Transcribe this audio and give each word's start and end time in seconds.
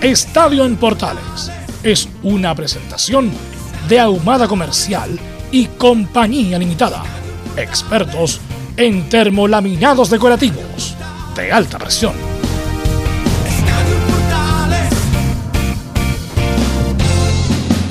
Estadio 0.00 0.64
en 0.64 0.76
Portales 0.76 1.50
es 1.82 2.08
una 2.22 2.54
presentación 2.54 3.32
de 3.88 3.98
Ahumada 3.98 4.46
Comercial 4.46 5.18
y 5.50 5.66
Compañía 5.66 6.56
Limitada. 6.56 7.02
Expertos 7.56 8.40
en 8.76 9.08
termolaminados 9.08 10.08
decorativos 10.08 10.94
de 11.34 11.50
alta 11.50 11.80
presión. 11.80 12.12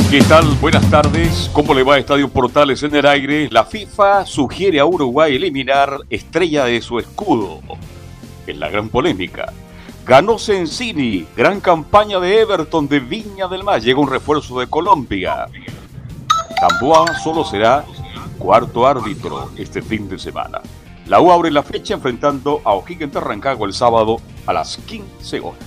¿Qué 0.09 0.21
tal? 0.21 0.45
Buenas 0.61 0.89
tardes. 0.89 1.49
¿Cómo 1.51 1.73
le 1.73 1.83
va 1.83 1.95
a 1.95 1.97
Estadio 1.97 2.29
Portales 2.29 2.81
en 2.83 2.95
el 2.95 3.05
aire? 3.05 3.49
La 3.51 3.65
FIFA 3.65 4.25
sugiere 4.25 4.79
a 4.79 4.85
Uruguay 4.85 5.35
eliminar 5.35 5.97
estrella 6.09 6.63
de 6.63 6.81
su 6.81 6.99
escudo. 6.99 7.59
En 8.47 8.61
la 8.61 8.69
gran 8.69 8.87
polémica. 8.87 9.51
Ganó 10.07 10.39
Sensini, 10.39 11.27
gran 11.35 11.59
campaña 11.59 12.17
de 12.21 12.39
Everton 12.39 12.87
de 12.87 13.01
Viña 13.01 13.49
del 13.49 13.65
Mar. 13.65 13.81
Llega 13.81 13.99
un 13.99 14.09
refuerzo 14.09 14.57
de 14.57 14.67
Colombia. 14.67 15.47
Gamboa 16.61 17.13
solo 17.21 17.43
será 17.43 17.83
cuarto 18.39 18.87
árbitro 18.87 19.51
este 19.57 19.81
fin 19.81 20.07
de 20.07 20.17
semana. 20.17 20.61
La 21.07 21.19
U 21.19 21.29
abre 21.29 21.51
la 21.51 21.61
fecha 21.61 21.95
enfrentando 21.95 22.61
a 22.63 22.71
O'Higgins 22.71 23.13
de 23.13 23.19
Rancagua 23.19 23.67
el 23.67 23.73
sábado 23.73 24.21
a 24.45 24.53
las 24.53 24.77
15 24.77 25.41
horas. 25.41 25.59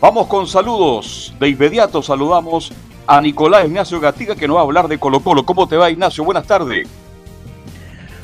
Vamos 0.00 0.26
con 0.26 0.48
saludos. 0.48 1.32
De 1.38 1.48
inmediato 1.48 2.02
saludamos 2.02 2.72
a 3.06 3.20
Nicolás 3.20 3.66
Ignacio 3.66 4.00
Gatiga 4.00 4.34
que 4.34 4.48
nos 4.48 4.56
va 4.56 4.62
a 4.62 4.64
hablar 4.64 4.88
de 4.88 4.98
Colo 4.98 5.20
Colo. 5.20 5.46
¿Cómo 5.46 5.68
te 5.68 5.76
va 5.76 5.90
Ignacio? 5.90 6.24
Buenas 6.24 6.48
tardes. 6.48 6.88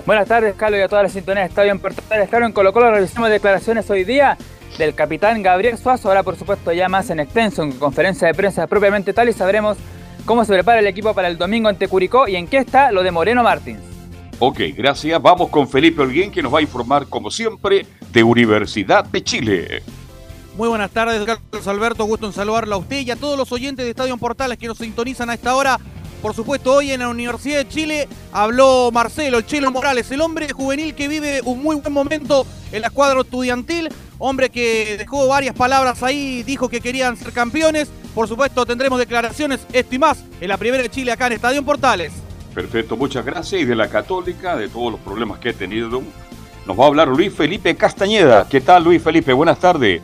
Buenas 0.04 0.26
tardes, 0.26 0.56
Carlos, 0.56 0.80
y 0.80 0.82
a 0.82 0.88
toda 0.88 1.04
la 1.04 1.08
sintonía 1.08 1.44
de 1.44 1.48
Estadio 1.50 1.70
en 1.70 1.78
Portales. 1.78 2.28
Claro, 2.28 2.46
en 2.46 2.52
Colo 2.52 2.72
Colo 2.72 2.90
revisamos 2.90 3.30
declaraciones 3.30 3.88
hoy 3.88 4.02
día 4.02 4.36
del 4.78 4.94
capitán 4.94 5.42
Gabriel 5.42 5.78
Suazo. 5.78 6.08
Ahora, 6.08 6.22
por 6.22 6.36
supuesto, 6.36 6.72
ya 6.72 6.88
más 6.88 7.10
en 7.10 7.20
extenso, 7.20 7.62
en 7.62 7.72
conferencia 7.72 8.26
de 8.28 8.34
prensa 8.34 8.66
propiamente 8.66 9.12
tal, 9.12 9.28
y 9.28 9.32
sabremos 9.32 9.76
cómo 10.24 10.44
se 10.44 10.52
prepara 10.52 10.80
el 10.80 10.86
equipo 10.86 11.14
para 11.14 11.28
el 11.28 11.38
domingo 11.38 11.68
ante 11.68 11.88
Curicó 11.88 12.28
y 12.28 12.36
en 12.36 12.46
qué 12.46 12.58
está 12.58 12.92
lo 12.92 13.02
de 13.02 13.10
Moreno 13.10 13.42
Martins. 13.42 13.80
Ok, 14.38 14.60
gracias. 14.76 15.22
Vamos 15.22 15.50
con 15.50 15.68
Felipe 15.68 16.02
Holguín 16.02 16.32
que 16.32 16.42
nos 16.42 16.52
va 16.52 16.58
a 16.58 16.62
informar, 16.62 17.06
como 17.06 17.30
siempre, 17.30 17.86
de 18.12 18.22
Universidad 18.22 19.04
de 19.04 19.22
Chile. 19.22 19.82
Muy 20.56 20.68
buenas 20.68 20.90
tardes, 20.90 21.24
Carlos 21.24 21.66
Alberto. 21.66 22.04
Gusto 22.04 22.26
en 22.26 22.32
saludarlo 22.32 22.74
a 22.74 22.78
usted 22.78 23.00
y 23.00 23.10
a 23.10 23.16
todos 23.16 23.38
los 23.38 23.50
oyentes 23.52 23.84
de 23.84 23.90
Estadio 23.90 24.16
Portales 24.16 24.58
que 24.58 24.66
nos 24.66 24.78
sintonizan 24.78 25.30
a 25.30 25.34
esta 25.34 25.54
hora. 25.54 25.78
Por 26.22 26.34
supuesto, 26.34 26.74
hoy 26.74 26.92
en 26.92 27.00
la 27.00 27.08
Universidad 27.08 27.58
de 27.58 27.68
Chile 27.68 28.08
habló 28.30 28.90
Marcelo, 28.92 29.38
el 29.38 29.46
Chelo 29.46 29.72
Morales, 29.72 30.08
el 30.12 30.20
hombre 30.20 30.48
juvenil 30.52 30.94
que 30.94 31.08
vive 31.08 31.40
un 31.44 31.60
muy 31.60 31.74
buen 31.74 31.92
momento 31.92 32.46
en 32.70 32.82
la 32.82 32.86
escuadra 32.86 33.20
estudiantil. 33.20 33.88
Hombre 34.18 34.48
que 34.48 34.94
dejó 34.96 35.26
varias 35.26 35.56
palabras 35.56 36.00
ahí, 36.04 36.44
dijo 36.44 36.68
que 36.68 36.80
querían 36.80 37.16
ser 37.16 37.32
campeones. 37.32 37.90
Por 38.14 38.28
supuesto, 38.28 38.64
tendremos 38.64 39.00
declaraciones, 39.00 39.66
esto 39.72 39.96
y 39.96 39.98
más, 39.98 40.22
en 40.40 40.48
la 40.48 40.56
primera 40.56 40.84
de 40.84 40.90
Chile 40.90 41.10
acá 41.10 41.26
en 41.26 41.32
Estadio 41.32 41.64
Portales. 41.64 42.12
Perfecto, 42.54 42.96
muchas 42.96 43.24
gracias. 43.24 43.60
Y 43.60 43.64
de 43.64 43.74
la 43.74 43.88
Católica, 43.88 44.54
de 44.54 44.68
todos 44.68 44.92
los 44.92 45.00
problemas 45.00 45.40
que 45.40 45.48
he 45.48 45.54
tenido, 45.54 45.90
nos 46.66 46.78
va 46.78 46.84
a 46.84 46.86
hablar 46.86 47.08
Luis 47.08 47.34
Felipe 47.34 47.74
Castañeda. 47.74 48.46
¿Qué 48.48 48.60
tal, 48.60 48.84
Luis 48.84 49.02
Felipe? 49.02 49.32
Buenas 49.32 49.58
tardes. 49.58 50.00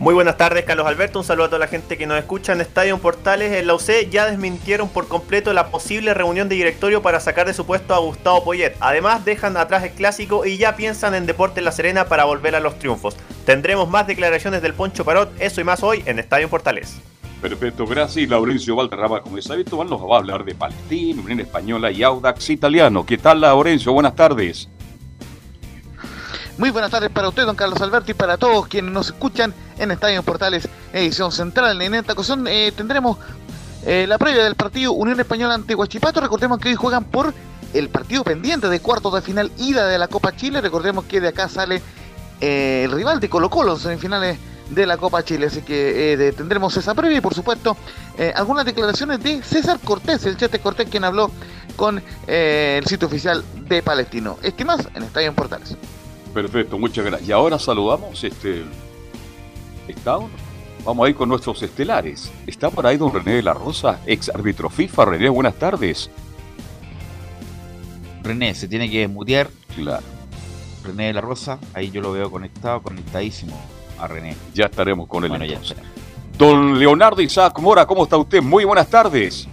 Muy 0.00 0.14
buenas 0.14 0.38
tardes, 0.38 0.64
Carlos 0.64 0.86
Alberto. 0.86 1.18
Un 1.18 1.26
saludo 1.26 1.44
a 1.44 1.48
toda 1.48 1.58
la 1.58 1.66
gente 1.66 1.98
que 1.98 2.06
nos 2.06 2.18
escucha 2.18 2.54
en 2.54 2.62
Estadio 2.62 2.96
Portales. 2.96 3.52
En 3.52 3.66
la 3.66 3.74
UC 3.74 4.08
ya 4.08 4.24
desmintieron 4.24 4.88
por 4.88 5.08
completo 5.08 5.52
la 5.52 5.66
posible 5.70 6.14
reunión 6.14 6.48
de 6.48 6.54
directorio 6.54 7.02
para 7.02 7.20
sacar 7.20 7.46
de 7.46 7.52
su 7.52 7.66
puesto 7.66 7.92
a 7.92 7.98
Gustavo 7.98 8.42
Poyet. 8.42 8.76
Además, 8.80 9.26
dejan 9.26 9.58
atrás 9.58 9.84
el 9.84 9.90
clásico 9.90 10.46
y 10.46 10.56
ya 10.56 10.74
piensan 10.74 11.14
en 11.14 11.26
Deportes 11.26 11.62
La 11.62 11.70
Serena 11.70 12.06
para 12.06 12.24
volver 12.24 12.54
a 12.54 12.60
los 12.60 12.78
triunfos. 12.78 13.14
Tendremos 13.44 13.90
más 13.90 14.06
declaraciones 14.06 14.62
del 14.62 14.72
Poncho 14.72 15.04
Parot, 15.04 15.38
eso 15.38 15.60
y 15.60 15.64
más 15.64 15.82
hoy 15.82 16.02
en 16.06 16.18
Estadio 16.18 16.48
Portales. 16.48 16.96
Perfecto, 17.42 17.86
gracias. 17.86 18.26
Laurencio 18.30 18.76
Valderrama, 18.76 19.20
como 19.20 19.36
es 19.36 19.50
habitual, 19.50 19.90
nos 19.90 20.00
va 20.00 20.14
a 20.14 20.18
hablar 20.20 20.46
de 20.46 20.54
Palestina, 20.54 21.20
Unión 21.20 21.40
Española 21.40 21.90
y 21.90 22.02
Audax 22.02 22.48
Italiano. 22.48 23.04
¿Qué 23.04 23.18
tal, 23.18 23.42
Laurencio? 23.42 23.92
Buenas 23.92 24.16
tardes. 24.16 24.66
Muy 26.60 26.68
buenas 26.68 26.90
tardes 26.90 27.08
para 27.08 27.26
usted, 27.26 27.46
don 27.46 27.56
Carlos 27.56 27.80
Alberto, 27.80 28.10
y 28.10 28.14
para 28.14 28.36
todos 28.36 28.66
quienes 28.66 28.92
nos 28.92 29.06
escuchan 29.06 29.54
en 29.80 29.90
Estadio 29.90 30.22
Portales, 30.22 30.68
edición 30.92 31.32
central. 31.32 31.80
En 31.82 31.94
esta 31.94 32.12
ocasión 32.12 32.46
eh, 32.46 32.72
tendremos 32.76 33.18
eh, 33.84 34.06
la 34.06 34.18
previa 34.18 34.44
del 34.44 34.54
partido 34.54 34.92
Unión 34.92 35.18
Española 35.18 35.54
ante 35.54 35.74
Huachipato. 35.74 36.20
Recordemos 36.20 36.58
que 36.58 36.68
hoy 36.68 36.74
juegan 36.74 37.04
por 37.04 37.32
el 37.72 37.88
partido 37.88 38.22
pendiente 38.22 38.68
de 38.68 38.80
cuartos 38.80 39.14
de 39.14 39.22
final 39.22 39.50
ida 39.58 39.86
de 39.86 39.98
la 39.98 40.06
Copa 40.08 40.36
Chile. 40.36 40.60
Recordemos 40.60 41.06
que 41.06 41.20
de 41.20 41.28
acá 41.28 41.48
sale 41.48 41.80
eh, 42.40 42.82
el 42.84 42.92
rival 42.92 43.20
de 43.20 43.28
Colo 43.30 43.48
Colo 43.48 43.72
en 43.72 43.78
semifinales 43.78 44.38
de 44.68 44.86
la 44.86 44.98
Copa 44.98 45.24
Chile. 45.24 45.46
Así 45.46 45.62
que 45.62 46.32
tendremos 46.36 46.76
esa 46.76 46.94
previa 46.94 47.18
y 47.18 47.20
por 47.20 47.34
supuesto 47.34 47.76
algunas 48.34 48.66
declaraciones 48.66 49.20
de 49.22 49.42
César 49.42 49.80
Cortés, 49.82 50.24
el 50.26 50.36
Chete 50.36 50.60
Cortés, 50.60 50.88
quien 50.88 51.04
habló 51.04 51.30
con 51.74 52.00
el 52.26 52.86
sitio 52.86 53.08
oficial 53.08 53.42
de 53.66 53.82
Palestino. 53.82 54.38
Estimas 54.42 54.86
en 54.94 55.02
Estadio 55.02 55.32
Portales. 55.32 55.74
Perfecto, 56.32 56.78
muchas 56.78 57.04
gracias. 57.04 57.28
Y 57.28 57.32
ahora 57.32 57.58
saludamos 57.58 58.22
este. 58.22 58.64
Vamos 60.84 61.06
a 61.06 61.10
ir 61.10 61.14
con 61.14 61.28
nuestros 61.28 61.62
estelares. 61.62 62.30
Está 62.46 62.70
por 62.70 62.86
ahí 62.86 62.96
don 62.96 63.12
René 63.12 63.32
de 63.34 63.42
la 63.42 63.52
Rosa, 63.52 64.00
ex 64.06 64.30
árbitro 64.30 64.70
FIFA. 64.70 65.04
René, 65.04 65.28
buenas 65.28 65.54
tardes. 65.54 66.10
René, 68.22 68.54
se 68.54 68.68
tiene 68.68 68.90
que 68.90 69.06
mutear. 69.08 69.48
Claro. 69.74 70.02
René 70.84 71.08
de 71.08 71.12
la 71.14 71.20
Rosa, 71.20 71.58
ahí 71.74 71.90
yo 71.90 72.00
lo 72.00 72.12
veo 72.12 72.30
conectado, 72.30 72.80
conectadísimo 72.82 73.58
a 73.98 74.06
René. 74.06 74.34
Ya 74.54 74.66
estaremos 74.66 75.06
con 75.08 75.24
él. 75.24 75.30
Bueno, 75.30 75.44
ya. 75.44 75.58
Don 76.38 76.78
Leonardo 76.78 77.20
Isaac 77.20 77.58
Mora, 77.60 77.84
¿cómo 77.86 78.04
está 78.04 78.16
usted? 78.16 78.40
Muy 78.40 78.64
buenas 78.64 78.88
tardes. 78.88 79.46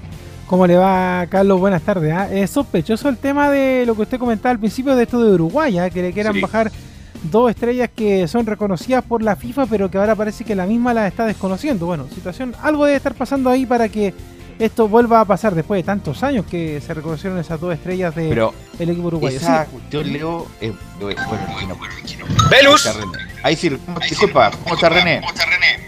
¿Cómo 0.47 0.65
le 0.65 0.77
va, 0.77 1.25
Carlos? 1.29 1.59
Buenas 1.59 1.81
tardes. 1.81 2.13
¿ah? 2.13 2.31
Es 2.33 2.51
sospechoso 2.51 3.09
el 3.09 3.17
tema 3.17 3.49
de 3.49 3.85
lo 3.85 3.95
que 3.95 4.03
usted 4.03 4.17
comentaba 4.17 4.51
al 4.51 4.59
principio 4.59 4.95
de 4.95 5.03
esto 5.03 5.21
de 5.21 5.33
Uruguay, 5.33 5.77
¿ah? 5.77 5.89
que 5.89 6.01
le 6.01 6.13
quieran 6.13 6.33
Sí. 6.33 6.39
bajar 6.39 6.71
dos 7.31 7.49
estrellas 7.49 7.89
que 7.95 8.27
son 8.27 8.45
reconocidas 8.45 9.03
por 9.03 9.21
la 9.23 9.35
FIFA, 9.35 9.65
pero 9.67 9.89
que 9.91 9.97
ahora 9.97 10.15
parece 10.15 10.43
que 10.43 10.55
la 10.55 10.65
misma 10.65 10.93
las 10.93 11.07
está 11.11 11.25
desconociendo. 11.25 11.85
Bueno, 11.85 12.07
situación, 12.13 12.55
algo 12.61 12.85
debe 12.85 12.97
estar 12.97 13.13
pasando 13.13 13.49
ahí 13.49 13.65
para 13.65 13.89
que 13.89 14.13
esto 14.59 14.87
vuelva 14.87 15.22
a 15.22 15.25
pasar 15.25 15.53
después 15.53 15.78
de 15.79 15.84
tantos 15.84 16.23
años 16.23 16.46
que 16.49 16.81
se 16.81 16.93
reconocieron 16.93 17.37
esas 17.37 17.59
dos 17.61 17.73
estrellas 17.73 18.16
del 18.16 18.29
Pero 18.29 18.53
equipo 18.79 19.07
uruguayo. 19.07 19.37
esa 19.37 19.66
Sí. 19.66 19.72
cuestión, 19.72 20.11
Leo, 20.13 20.47
es 20.59 20.72
bueno, 20.99 21.22
aquí 21.55 21.66
no. 21.67 22.49
Velus. 22.49 22.90
Ahí 23.43 23.55
sí, 23.55 23.69
¿cómo- 23.69 23.99
disculpa, 23.99 24.52
¿cómo 24.63 24.75
está 24.75 24.90
René? 24.90 25.22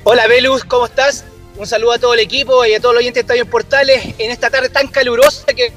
Hola 0.03 0.27
Velus, 0.27 0.63
¿cómo 0.65 0.85
estás? 0.85 1.25
Un 1.57 1.65
saludo 1.65 1.93
a 1.93 1.99
todo 1.99 2.13
el 2.13 2.19
equipo 2.21 2.63
y 2.65 2.73
a 2.73 2.79
todos 2.79 2.93
los 2.93 3.01
oyentes 3.01 3.15
de 3.25 3.33
Estadio 3.33 3.49
Portales 3.49 4.13
en 4.17 4.31
esta 4.31 4.49
tarde 4.49 4.69
tan 4.69 4.87
calurosa 4.87 5.45
que 5.47 5.73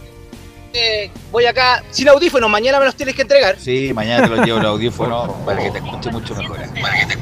eh, 0.75 1.11
voy 1.31 1.47
acá 1.47 1.83
sin 1.91 2.09
audífonos, 2.09 2.49
mañana 2.51 2.79
me 2.79 2.85
los 2.87 2.95
tienes 2.97 3.15
que 3.15 3.23
entregar. 3.23 3.57
Sí, 3.59 3.93
mañana 3.95 4.29
te 4.29 4.35
lo 4.37 4.45
llevo 4.45 4.59
el 4.59 4.67
audífono 4.67 5.35
para 5.45 5.63
que 5.63 5.71
te 5.71 5.79
escuche 5.79 6.11
mucho 6.11 6.35
mejor. 6.35 6.59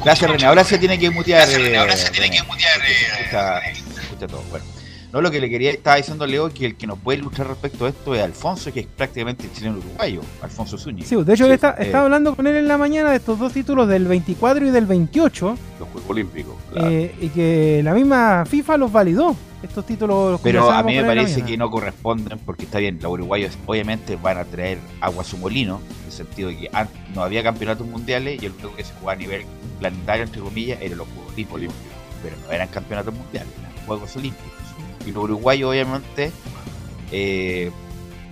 Gracias, 0.05 0.31
René. 0.31 0.47
Ahora 0.47 0.65
se 0.65 0.79
tiene 0.79 0.99
que 0.99 1.11
mutear. 1.11 1.49
eh, 1.49 1.55
René. 1.55 1.97
Se 1.97 2.07
escucha, 2.07 2.69
se 3.95 4.01
escucha 4.01 4.27
todo. 4.27 4.43
Bueno. 4.51 4.65
No, 5.13 5.21
lo 5.21 5.31
que 5.31 5.41
le 5.41 5.51
quería, 5.51 5.71
estaba 5.73 5.97
diciendo 5.97 6.25
Leo 6.27 6.49
que 6.51 6.67
el 6.67 6.77
que 6.77 6.87
nos 6.87 6.99
puede 6.99 7.19
ilustrar 7.19 7.49
respecto 7.49 7.85
a 7.85 7.89
esto 7.89 8.15
es 8.15 8.23
Alfonso, 8.23 8.73
que 8.73 8.81
es 8.81 8.87
prácticamente 8.87 9.45
el 9.47 9.53
chileno 9.53 9.79
uruguayo, 9.79 10.21
Alfonso 10.41 10.79
Zúñiga. 10.79 11.07
Sí, 11.09 11.17
de 11.17 11.35
hecho, 11.35 11.47
Sí, 11.47 11.51
está, 11.53 11.71
eh, 11.73 11.87
estaba 11.87 12.05
hablando 12.05 12.37
con 12.37 12.47
él 12.47 12.57
en 12.57 12.69
la 12.69 12.79
mañana 12.79 13.11
de 13.11 13.17
estos 13.17 13.39
dos 13.39 13.53
títulos 13.53 13.89
del 13.89 14.07
24 14.07 14.67
y 14.67 14.71
del 14.71 14.87
28, 14.87 15.57
Los 15.81 15.89
Juegos 15.89 16.11
Olímpicos. 16.11 16.55
claro. 16.73 16.89
eh, 16.91 17.13
y 17.21 17.29
que 17.31 17.81
la 17.83 17.93
misma 17.95 18.45
FIFA 18.47 18.77
los 18.77 18.93
validó. 18.93 19.35
Estos 19.63 19.85
títulos 19.85 20.31
los 20.33 20.41
Pero 20.41 20.71
a 20.71 20.83
mí 20.83 20.95
me 20.97 21.05
parece 21.05 21.43
que 21.43 21.57
no 21.59 21.71
corresponden 21.71 22.39
porque 22.39 22.65
está 22.65 22.79
bien, 22.79 22.99
los 23.03 23.13
uruguayos 23.13 23.59
obviamente 23.67 24.17
van 24.17 24.39
a 24.39 24.45
traer 24.47 24.79
agua 25.03 25.21
a 25.21 25.25
su 25.27 25.37
molino, 25.37 25.83
en 26.01 26.07
el 26.07 26.13
sentido 26.13 26.49
de 26.49 26.57
que 26.57 26.71
an- 26.73 26.89
no 27.15 27.23
había 27.23 27.43
campeonatos 27.43 27.87
mundiales 27.87 28.43
y 28.43 28.47
el 28.47 28.53
único 28.53 28.75
que 28.75 28.85
se 28.85 28.95
jugaba 28.95 29.13
a 29.13 29.17
nivel 29.17 29.43
planetario, 29.79 30.25
entre 30.25 30.41
comillas, 30.41 30.81
eran 30.81 30.97
los 30.97 31.09
Juegos 31.09 31.33
Olímpicos. 31.53 31.75
Pero 32.23 32.37
no 32.47 32.53
eran 32.53 32.69
campeonatos 32.69 33.13
mundiales, 33.15 33.53
eran 33.59 33.87
Juegos 33.87 34.17
Olímpicos. 34.17 34.60
Y 35.07 35.13
los 35.13 35.25
uruguayos 35.25 35.71
obviamente, 35.71 36.31
eh, 37.13 37.71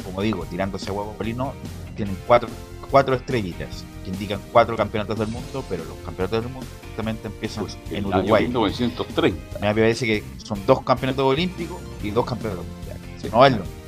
como 0.04 0.22
digo, 0.22 0.44
tirándose 0.44 0.88
agua 0.90 1.04
a 1.04 1.16
molino, 1.18 1.52
tienen 1.96 2.16
cuatro, 2.26 2.48
cuatro 2.90 3.14
estrellitas 3.14 3.84
que 4.04 4.10
indican 4.10 4.40
cuatro 4.52 4.76
campeonatos 4.76 5.18
del 5.18 5.28
mundo, 5.28 5.64
pero 5.68 5.84
los 5.84 5.96
campeonatos 6.04 6.44
del 6.44 6.52
mundo 6.52 6.66
justamente 6.86 7.26
empiezan 7.28 7.64
Pues 7.64 7.78
en 7.90 7.96
el 8.06 8.12
año 8.12 8.18
Uruguay. 8.22 8.42
1930. 8.44 9.56
A 9.56 9.60
mí 9.60 9.66
me 9.66 9.74
parece 9.74 10.06
que 10.06 10.22
son 10.44 10.64
dos 10.66 10.82
campeonatos 10.82 11.24
olímpicos 11.24 11.78
y 12.02 12.10
dos 12.10 12.24
campeonatos 12.26 12.64
mundiales. 12.66 13.32
No 13.32 13.44
es 13.46 13.52
lo- 13.52 13.78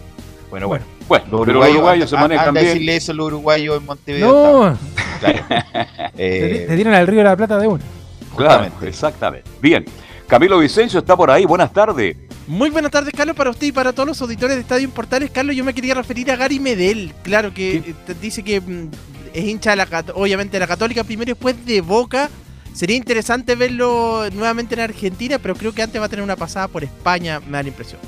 Bueno, 0.50 0.67
bueno. 0.69 0.85
Bueno, 1.06 1.25
Los 1.31 1.41
pero 1.47 1.61
los 1.61 1.71
uruguayos 1.71 2.11
se 2.11 2.17
a- 2.17 2.21
manejan 2.21 2.55
bien. 2.55 2.67
decirle 2.67 2.97
eso 2.97 3.12
a 3.12 3.15
los 3.15 3.26
uruguayos 3.26 3.76
en 3.81 3.87
Montevideo. 3.87 4.71
No, 4.71 4.79
Claro. 5.21 5.44
te, 6.17 6.62
Eh, 6.62 6.67
te 6.69 6.76
tiran 6.76 6.94
al 6.94 7.06
río 7.06 7.19
de 7.19 7.25
la 7.25 7.37
Plata 7.37 7.59
de 7.59 7.67
una. 7.69 7.83
Claro, 8.37 8.71
exactamente. 8.83 9.49
Bien. 9.61 9.85
Camilo 10.26 10.59
Vicencio 10.59 11.00
está 11.00 11.17
por 11.17 11.31
ahí. 11.31 11.44
Buenas 11.44 11.73
tardes. 11.73 12.17
Muy 12.50 12.69
buenas 12.70 12.91
tardes, 12.91 13.14
Carlos, 13.17 13.37
para 13.37 13.50
usted 13.50 13.69
y 13.69 13.73
para 13.73 13.93
todos 13.93 14.08
los 14.08 14.20
auditores 14.20 14.56
de 14.56 14.62
Estadio 14.62 14.91
Portales. 14.91 15.31
Carlos, 15.31 15.55
yo 15.55 15.62
me 15.62 15.73
quería 15.73 15.94
referir 15.94 16.32
a 16.32 16.37
Gary 16.37 16.58
Medel. 16.58 17.14
Claro 17.23 17.55
que 17.55 17.76
eh, 17.76 17.94
dice 18.20 18.43
que 18.43 18.61
mm, 18.61 18.88
es 19.32 19.44
hincha 19.44 19.70
de 19.70 19.76
la, 19.76 20.05
obviamente 20.14 20.56
de 20.56 20.58
la 20.58 20.67
Católica 20.67 21.05
primero 21.05 21.31
y 21.31 21.35
después 21.35 21.64
de 21.64 21.81
Boca. 21.81 22.29
Sería 22.73 22.97
interesante 22.97 23.55
verlo 23.55 24.29
nuevamente 24.32 24.75
en 24.75 24.81
Argentina, 24.81 25.38
pero 25.38 25.55
creo 25.55 25.73
que 25.73 25.82
antes 25.82 26.00
va 26.00 26.06
a 26.06 26.08
tener 26.08 26.25
una 26.25 26.35
pasada 26.35 26.67
por 26.67 26.82
España, 26.82 27.38
me 27.38 27.52
da 27.52 27.62
la 27.62 27.69
impresión. 27.69 28.00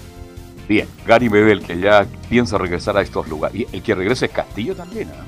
Bien. 0.69 0.89
Gary 1.07 1.29
Bebel, 1.29 1.63
que 1.63 1.79
ya 1.79 2.05
piensa 2.29 2.59
regresar 2.59 2.97
a 2.97 3.03
estos 3.03 3.29
lugares. 3.29 3.61
Y 3.61 3.77
el 3.77 3.81
que 3.81 3.95
regresa 3.95 4.27
es 4.27 4.33
Castillo 4.33 4.75
también, 4.75 5.09
¿ah? 5.11 5.23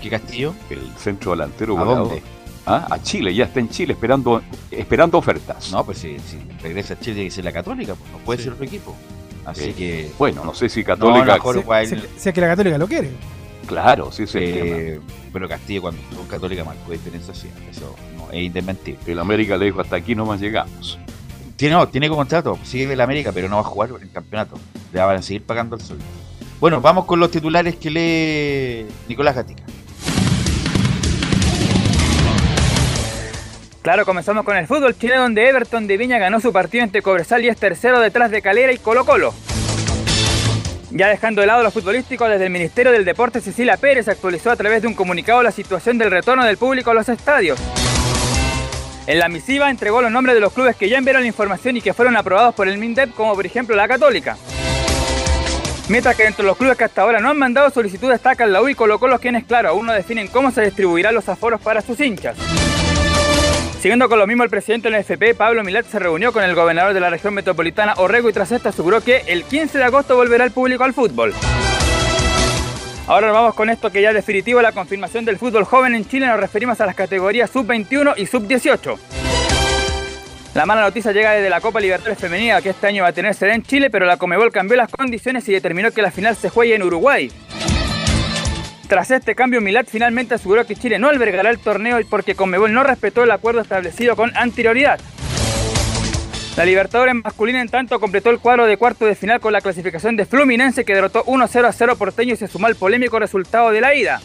¿Qué 0.00 0.08
Castillo? 0.08 0.54
El 0.70 0.80
centro 0.96 1.32
delantero. 1.32 1.76
¿A 1.76 1.84
goleador. 1.84 2.08
dónde? 2.08 2.22
Ah, 2.66 2.86
A 2.90 3.02
Chile, 3.02 3.34
ya 3.34 3.44
está 3.44 3.60
en 3.60 3.68
Chile 3.68 3.92
esperando, 3.92 4.42
esperando 4.70 5.18
ofertas. 5.18 5.70
No, 5.70 5.84
pues 5.84 5.98
si, 5.98 6.18
si 6.20 6.38
regresa 6.62 6.94
a 6.94 6.98
Chile 6.98 7.14
tiene 7.14 7.28
que 7.28 7.34
ser 7.34 7.44
la 7.44 7.52
Católica, 7.52 7.94
pues 7.94 8.10
no 8.10 8.18
puede 8.18 8.38
Sí. 8.38 8.44
ser 8.44 8.52
otro 8.54 8.64
equipo. 8.64 8.96
Así 9.44 9.64
Eh, 9.64 9.74
que. 9.74 10.10
Bueno, 10.18 10.42
no 10.44 10.54
sé 10.54 10.68
si 10.70 10.80
No, 10.80 10.86
Católica. 10.86 11.22
a 11.22 11.26
lo 11.26 11.34
mejor 11.34 11.86
Si, 11.86 11.96
si- 11.96 12.28
es 12.28 12.34
que 12.34 12.40
la 12.40 12.46
Católica 12.48 12.78
lo 12.78 12.86
quiere. 12.86 13.10
Claro, 13.66 14.10
sí, 14.12 14.26
sí. 14.26 14.38
eh, 14.40 15.00
pero 15.32 15.48
Castillo 15.48 15.82
cuando 15.82 16.00
estuvo 16.00 16.20
en 16.22 16.28
Católica 16.28 16.64
marcó 16.64 16.92
diferencia, 16.92 17.34
sí. 17.34 17.48
Eso 17.70 17.94
no, 18.16 18.30
es 18.30 18.42
indesmentible. 18.44 18.98
El 19.06 19.18
América 19.18 19.56
le 19.58 19.66
dijo 19.66 19.80
hasta 19.80 19.96
aquí 19.96 20.14
nomás 20.14 20.40
llegamos. 20.40 20.98
Tiene, 21.56 21.74
no, 21.74 21.86
tiene 21.88 22.08
contrato, 22.08 22.58
sigue 22.64 22.90
en 22.90 22.98
la 22.98 23.04
América, 23.04 23.30
pero 23.32 23.48
no 23.48 23.56
va 23.56 23.62
a 23.62 23.64
jugar 23.64 23.90
en 23.90 24.02
el 24.02 24.10
campeonato. 24.10 24.56
Le 24.92 25.00
van 25.00 25.16
a 25.16 25.22
seguir 25.22 25.42
pagando 25.44 25.76
el 25.76 25.82
sueldo. 25.82 26.04
Bueno, 26.60 26.80
vamos 26.80 27.04
con 27.04 27.20
los 27.20 27.30
titulares 27.30 27.76
que 27.76 27.90
lee 27.90 28.86
Nicolás 29.08 29.34
Gatica. 29.36 29.62
Claro, 33.84 34.06
comenzamos 34.06 34.46
con 34.46 34.56
el 34.56 34.66
fútbol 34.66 34.96
chileno 34.96 35.20
donde 35.20 35.46
Everton 35.46 35.86
de 35.86 35.98
Viña 35.98 36.16
ganó 36.16 36.40
su 36.40 36.54
partido 36.54 36.82
entre 36.82 37.02
Cobresal 37.02 37.44
y 37.44 37.48
es 37.48 37.58
tercero 37.58 38.00
detrás 38.00 38.30
de 38.30 38.40
Calera 38.40 38.72
y 38.72 38.78
Colo 38.78 39.04
Colo. 39.04 39.34
Ya 40.90 41.08
dejando 41.08 41.42
de 41.42 41.46
lado 41.46 41.62
lo 41.62 41.70
futbolístico, 41.70 42.26
desde 42.26 42.46
el 42.46 42.50
Ministerio 42.50 42.92
del 42.92 43.04
Deporte 43.04 43.42
Cecilia 43.42 43.76
Pérez 43.76 44.08
actualizó 44.08 44.50
a 44.50 44.56
través 44.56 44.80
de 44.80 44.88
un 44.88 44.94
comunicado 44.94 45.42
la 45.42 45.50
situación 45.50 45.98
del 45.98 46.10
retorno 46.10 46.46
del 46.46 46.56
público 46.56 46.92
a 46.92 46.94
los 46.94 47.10
estadios. 47.10 47.60
En 49.06 49.18
la 49.18 49.28
misiva 49.28 49.68
entregó 49.68 50.00
los 50.00 50.10
nombres 50.10 50.34
de 50.34 50.40
los 50.40 50.54
clubes 50.54 50.76
que 50.76 50.88
ya 50.88 50.96
enviaron 50.96 51.20
la 51.20 51.28
información 51.28 51.76
y 51.76 51.82
que 51.82 51.92
fueron 51.92 52.16
aprobados 52.16 52.54
por 52.54 52.68
el 52.68 52.78
MINDEP, 52.78 53.12
como 53.12 53.34
por 53.34 53.44
ejemplo 53.44 53.76
la 53.76 53.86
Católica. 53.86 54.38
Mientras 55.90 56.16
que 56.16 56.24
entre 56.24 56.46
los 56.46 56.56
clubes 56.56 56.78
que 56.78 56.84
hasta 56.84 57.02
ahora 57.02 57.20
no 57.20 57.28
han 57.28 57.38
mandado 57.38 57.68
solicitud 57.68 58.10
destacan 58.10 58.50
la 58.50 58.62
U 58.62 58.68
y 58.70 58.74
Colo 58.74 58.98
Colo, 58.98 59.20
quienes 59.20 59.44
claro 59.44 59.68
aún 59.68 59.84
no 59.84 59.92
definen 59.92 60.28
cómo 60.28 60.50
se 60.50 60.62
distribuirán 60.62 61.14
los 61.14 61.28
aforos 61.28 61.60
para 61.60 61.82
sus 61.82 62.00
hinchas. 62.00 62.38
Siguiendo 63.84 64.08
con 64.08 64.18
lo 64.18 64.26
mismo, 64.26 64.42
el 64.42 64.48
presidente 64.48 64.88
de 64.88 64.92
la 64.92 65.00
FP, 65.00 65.34
Pablo 65.34 65.62
Milat, 65.62 65.84
se 65.84 65.98
reunió 65.98 66.32
con 66.32 66.42
el 66.42 66.54
gobernador 66.54 66.94
de 66.94 67.00
la 67.00 67.10
región 67.10 67.34
metropolitana, 67.34 67.92
Orrego, 67.98 68.30
y 68.30 68.32
tras 68.32 68.50
esto 68.50 68.70
aseguró 68.70 69.02
que 69.02 69.24
el 69.26 69.44
15 69.44 69.76
de 69.76 69.84
agosto 69.84 70.16
volverá 70.16 70.42
el 70.44 70.52
público 70.52 70.84
al 70.84 70.94
fútbol. 70.94 71.34
Ahora 73.06 73.26
nos 73.26 73.36
vamos 73.36 73.54
con 73.54 73.68
esto 73.68 73.92
que 73.92 74.00
ya 74.00 74.08
es 74.08 74.14
definitivo, 74.14 74.62
la 74.62 74.72
confirmación 74.72 75.26
del 75.26 75.36
fútbol 75.36 75.64
joven 75.64 75.94
en 75.94 76.08
Chile. 76.08 76.26
Nos 76.26 76.40
referimos 76.40 76.80
a 76.80 76.86
las 76.86 76.94
categorías 76.94 77.50
sub-21 77.50 78.14
y 78.16 78.24
sub-18. 78.24 78.96
La 80.54 80.64
mala 80.64 80.80
noticia 80.80 81.12
llega 81.12 81.32
desde 81.32 81.50
la 81.50 81.60
Copa 81.60 81.78
Libertadores 81.78 82.18
Femenina, 82.18 82.62
que 82.62 82.70
este 82.70 82.86
año 82.86 83.02
va 83.02 83.10
a 83.10 83.12
tener 83.12 83.34
sede 83.34 83.52
en 83.52 83.64
Chile, 83.64 83.90
pero 83.90 84.06
la 84.06 84.16
Comebol 84.16 84.50
cambió 84.50 84.78
las 84.78 84.90
condiciones 84.90 85.46
y 85.50 85.52
determinó 85.52 85.90
que 85.90 86.00
la 86.00 86.10
final 86.10 86.34
se 86.36 86.48
juegue 86.48 86.74
en 86.74 86.84
Uruguay. 86.84 87.30
Tras 88.88 89.10
este 89.10 89.34
cambio, 89.34 89.60
Milat 89.60 89.88
finalmente 89.88 90.34
aseguró 90.34 90.66
que 90.66 90.76
Chile 90.76 90.98
no 90.98 91.08
albergará 91.08 91.50
el 91.50 91.58
torneo 91.58 91.98
porque 92.08 92.34
Conmebol 92.34 92.72
no 92.72 92.84
respetó 92.84 93.24
el 93.24 93.30
acuerdo 93.30 93.60
establecido 93.60 94.14
con 94.14 94.36
anterioridad. 94.36 95.00
La 96.56 96.64
Libertadores 96.64 97.14
masculina 97.14 97.60
en 97.60 97.68
tanto 97.68 97.98
completó 97.98 98.30
el 98.30 98.38
cuadro 98.38 98.66
de 98.66 98.76
cuarto 98.76 99.06
de 99.06 99.16
final 99.16 99.40
con 99.40 99.52
la 99.52 99.60
clasificación 99.60 100.16
de 100.16 100.26
Fluminense 100.26 100.84
que 100.84 100.94
derrotó 100.94 101.24
1-0 101.24 101.64
a 101.64 101.72
0 101.72 101.96
porteño 101.96 102.34
y 102.34 102.36
se 102.36 102.46
sumó 102.46 102.66
al 102.66 102.76
polémico 102.76 103.18
resultado 103.18 103.70
de 103.70 103.80
la 103.80 103.94
ida. 103.94 104.20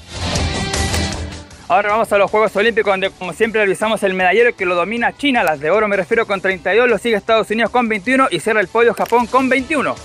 Ahora 1.70 1.90
vamos 1.90 2.12
a 2.12 2.18
los 2.18 2.30
Juegos 2.30 2.56
Olímpicos 2.56 2.92
donde 2.92 3.10
como 3.12 3.32
siempre 3.34 3.62
revisamos 3.62 4.04
el 4.04 4.14
medallero 4.14 4.56
que 4.56 4.66
lo 4.66 4.76
domina 4.76 5.16
China, 5.16 5.44
las 5.44 5.60
de 5.60 5.72
oro 5.72 5.88
me 5.88 5.96
refiero 5.96 6.28
con 6.28 6.42
32, 6.42 6.90
lo 6.90 6.98
sigue 6.98 7.16
Estados 7.16 7.50
Unidos 7.50 7.72
con 7.72 7.88
21 7.88 8.28
y 8.30 8.40
cierra 8.40 8.60
el 8.60 8.68
podio 8.68 8.94
Japón 8.94 9.26
con 9.26 9.50
21. 9.50 9.96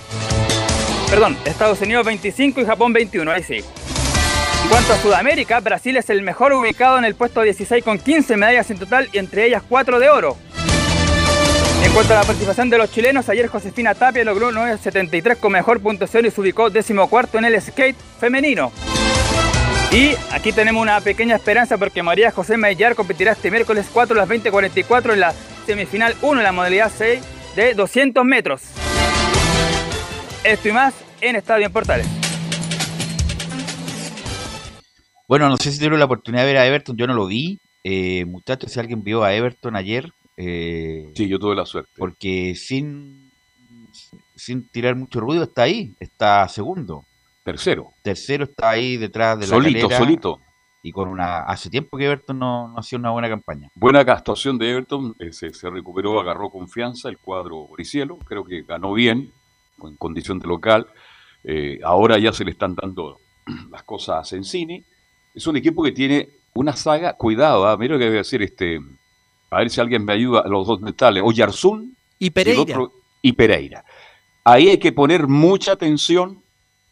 Perdón, 1.10 1.36
Estados 1.44 1.80
Unidos 1.80 2.06
25 2.06 2.60
y 2.60 2.64
Japón 2.64 2.92
21, 2.92 3.30
ahí 3.30 3.42
sí. 3.42 3.64
En 4.64 4.70
cuanto 4.70 4.94
a 4.94 4.96
Sudamérica, 4.96 5.60
Brasil 5.60 5.94
es 5.98 6.08
el 6.08 6.22
mejor 6.22 6.54
ubicado 6.54 6.96
en 6.96 7.04
el 7.04 7.14
puesto 7.14 7.42
16 7.42 7.84
con 7.84 7.98
15 7.98 8.38
medallas 8.38 8.70
en 8.70 8.78
total 8.78 9.10
y 9.12 9.18
entre 9.18 9.46
ellas 9.46 9.62
4 9.68 9.98
de 10.00 10.08
oro. 10.08 10.38
En 11.84 11.92
cuanto 11.92 12.14
a 12.14 12.20
la 12.20 12.24
participación 12.24 12.70
de 12.70 12.78
los 12.78 12.90
chilenos, 12.90 13.28
ayer 13.28 13.46
Josefina 13.46 13.94
Tapia 13.94 14.24
logró 14.24 14.50
9.73 14.50 15.36
con 15.36 15.52
mejor 15.52 15.80
puntuación 15.80 16.24
y 16.24 16.30
se 16.30 16.40
ubicó 16.40 16.70
decimocuarto 16.70 17.36
en 17.36 17.44
el 17.44 17.60
skate 17.60 17.96
femenino. 18.18 18.72
Y 19.92 20.14
aquí 20.32 20.50
tenemos 20.50 20.80
una 20.80 20.98
pequeña 21.02 21.36
esperanza 21.36 21.76
porque 21.76 22.02
María 22.02 22.30
José 22.30 22.56
Mellar 22.56 22.94
competirá 22.94 23.32
este 23.32 23.50
miércoles 23.50 23.86
4 23.92 24.16
a 24.16 24.26
las 24.26 24.28
20.44 24.28 25.12
en 25.12 25.20
la 25.20 25.34
semifinal 25.66 26.16
1 26.22 26.40
en 26.40 26.44
la 26.44 26.52
modalidad 26.52 26.90
6 26.96 27.20
de 27.54 27.74
200 27.74 28.24
metros. 28.24 28.62
Esto 30.42 30.68
y 30.70 30.72
más 30.72 30.94
en 31.20 31.36
Estadio 31.36 31.66
en 31.66 31.72
Portales. 31.72 32.23
Bueno, 35.28 35.48
no 35.48 35.56
sé 35.56 35.72
si 35.72 35.78
tuvieron 35.78 35.98
la 35.98 36.04
oportunidad 36.04 36.42
de 36.42 36.48
ver 36.48 36.56
a 36.58 36.66
Everton, 36.66 36.96
yo 36.96 37.06
no 37.06 37.14
lo 37.14 37.26
vi. 37.26 37.58
Eh, 37.82 38.24
muchachos, 38.26 38.72
si 38.72 38.80
alguien 38.80 39.02
vio 39.02 39.24
a 39.24 39.34
Everton 39.34 39.76
ayer, 39.76 40.12
eh, 40.36 41.10
Sí, 41.14 41.28
yo 41.28 41.38
tuve 41.38 41.54
la 41.54 41.66
suerte. 41.66 41.90
porque 41.96 42.54
sin, 42.54 43.30
sin 44.34 44.68
tirar 44.68 44.96
mucho 44.96 45.20
ruido 45.20 45.44
está 45.44 45.62
ahí, 45.62 45.94
está 46.00 46.46
segundo. 46.48 47.04
Tercero. 47.44 47.92
Tercero 48.02 48.44
está 48.44 48.70
ahí 48.70 48.96
detrás 48.96 49.38
de 49.38 49.46
la 49.46 49.50
Solito, 49.50 49.90
solito. 49.90 50.40
Y 50.82 50.92
con 50.92 51.08
una 51.08 51.40
hace 51.40 51.70
tiempo 51.70 51.96
que 51.96 52.04
Everton 52.04 52.38
no, 52.38 52.68
no 52.68 52.78
hacía 52.78 52.98
una 52.98 53.10
buena 53.10 53.28
campaña. 53.28 53.68
Buena 53.74 54.00
actuación 54.00 54.58
de 54.58 54.70
Everton, 54.70 55.14
eh, 55.18 55.32
se, 55.32 55.52
se 55.54 55.70
recuperó, 55.70 56.20
agarró 56.20 56.50
confianza 56.50 57.08
el 57.08 57.18
cuadro 57.18 57.66
Boricielo, 57.68 58.18
creo 58.18 58.44
que 58.44 58.62
ganó 58.62 58.92
bien, 58.92 59.32
en 59.82 59.96
condición 59.96 60.38
de 60.38 60.46
local. 60.48 60.86
Eh, 61.44 61.80
ahora 61.84 62.18
ya 62.18 62.32
se 62.32 62.44
le 62.44 62.50
están 62.50 62.74
dando 62.74 63.18
las 63.70 63.82
cosas 63.84 64.20
a 64.20 64.24
Sensini. 64.24 64.84
Es 65.34 65.46
un 65.46 65.56
equipo 65.56 65.82
que 65.82 65.92
tiene 65.92 66.28
una 66.54 66.74
saga, 66.76 67.14
cuidado, 67.14 67.66
ah, 67.66 67.76
mira 67.76 67.94
lo 67.94 67.98
que 67.98 68.06
voy 68.06 68.14
a 68.14 68.18
decir, 68.18 68.42
este, 68.42 68.78
a 69.50 69.58
ver 69.58 69.70
si 69.70 69.80
alguien 69.80 70.04
me 70.04 70.12
ayuda, 70.12 70.40
a 70.40 70.48
los 70.48 70.66
dos 70.66 70.80
mentales, 70.80 71.22
Oyarzún 71.24 71.96
Y 72.18 72.30
Pereira. 72.30 72.60
otro- 72.62 72.92
y 73.22 73.32
Pereira. 73.32 73.84
Ahí 74.44 74.68
hay 74.68 74.78
que 74.78 74.92
poner 74.92 75.26
mucha 75.26 75.72
atención. 75.72 76.42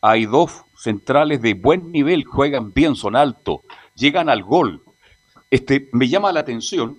Hay 0.00 0.24
dos 0.26 0.64
centrales 0.76 1.40
de 1.42 1.54
buen 1.54 1.92
nivel, 1.92 2.24
juegan 2.24 2.72
bien, 2.72 2.96
son 2.96 3.14
altos, 3.14 3.60
llegan 3.94 4.28
al 4.28 4.42
gol. 4.42 4.82
Este, 5.50 5.88
me 5.92 6.08
llama 6.08 6.32
la 6.32 6.40
atención. 6.40 6.98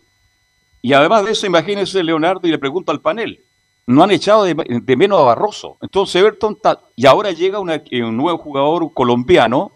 Y 0.81 0.93
además 0.93 1.25
de 1.25 1.31
eso, 1.31 1.45
imagínense 1.47 2.01
Leonardo 2.03 2.47
y 2.47 2.51
le 2.51 2.59
pregunto 2.59 2.91
al 2.91 3.01
panel. 3.01 3.43
No 3.88 4.03
han 4.03 4.12
echado 4.12 4.43
de, 4.45 4.53
de 4.55 4.95
menos 4.95 5.19
a 5.19 5.23
Barroso. 5.23 5.77
Entonces 5.81 6.15
Everton 6.21 6.53
está- 6.53 6.79
y 6.95 7.05
ahora 7.05 7.31
llega 7.31 7.59
una- 7.59 7.81
un 7.91 8.15
nuevo 8.15 8.38
jugador 8.38 8.93
colombiano 8.93 9.71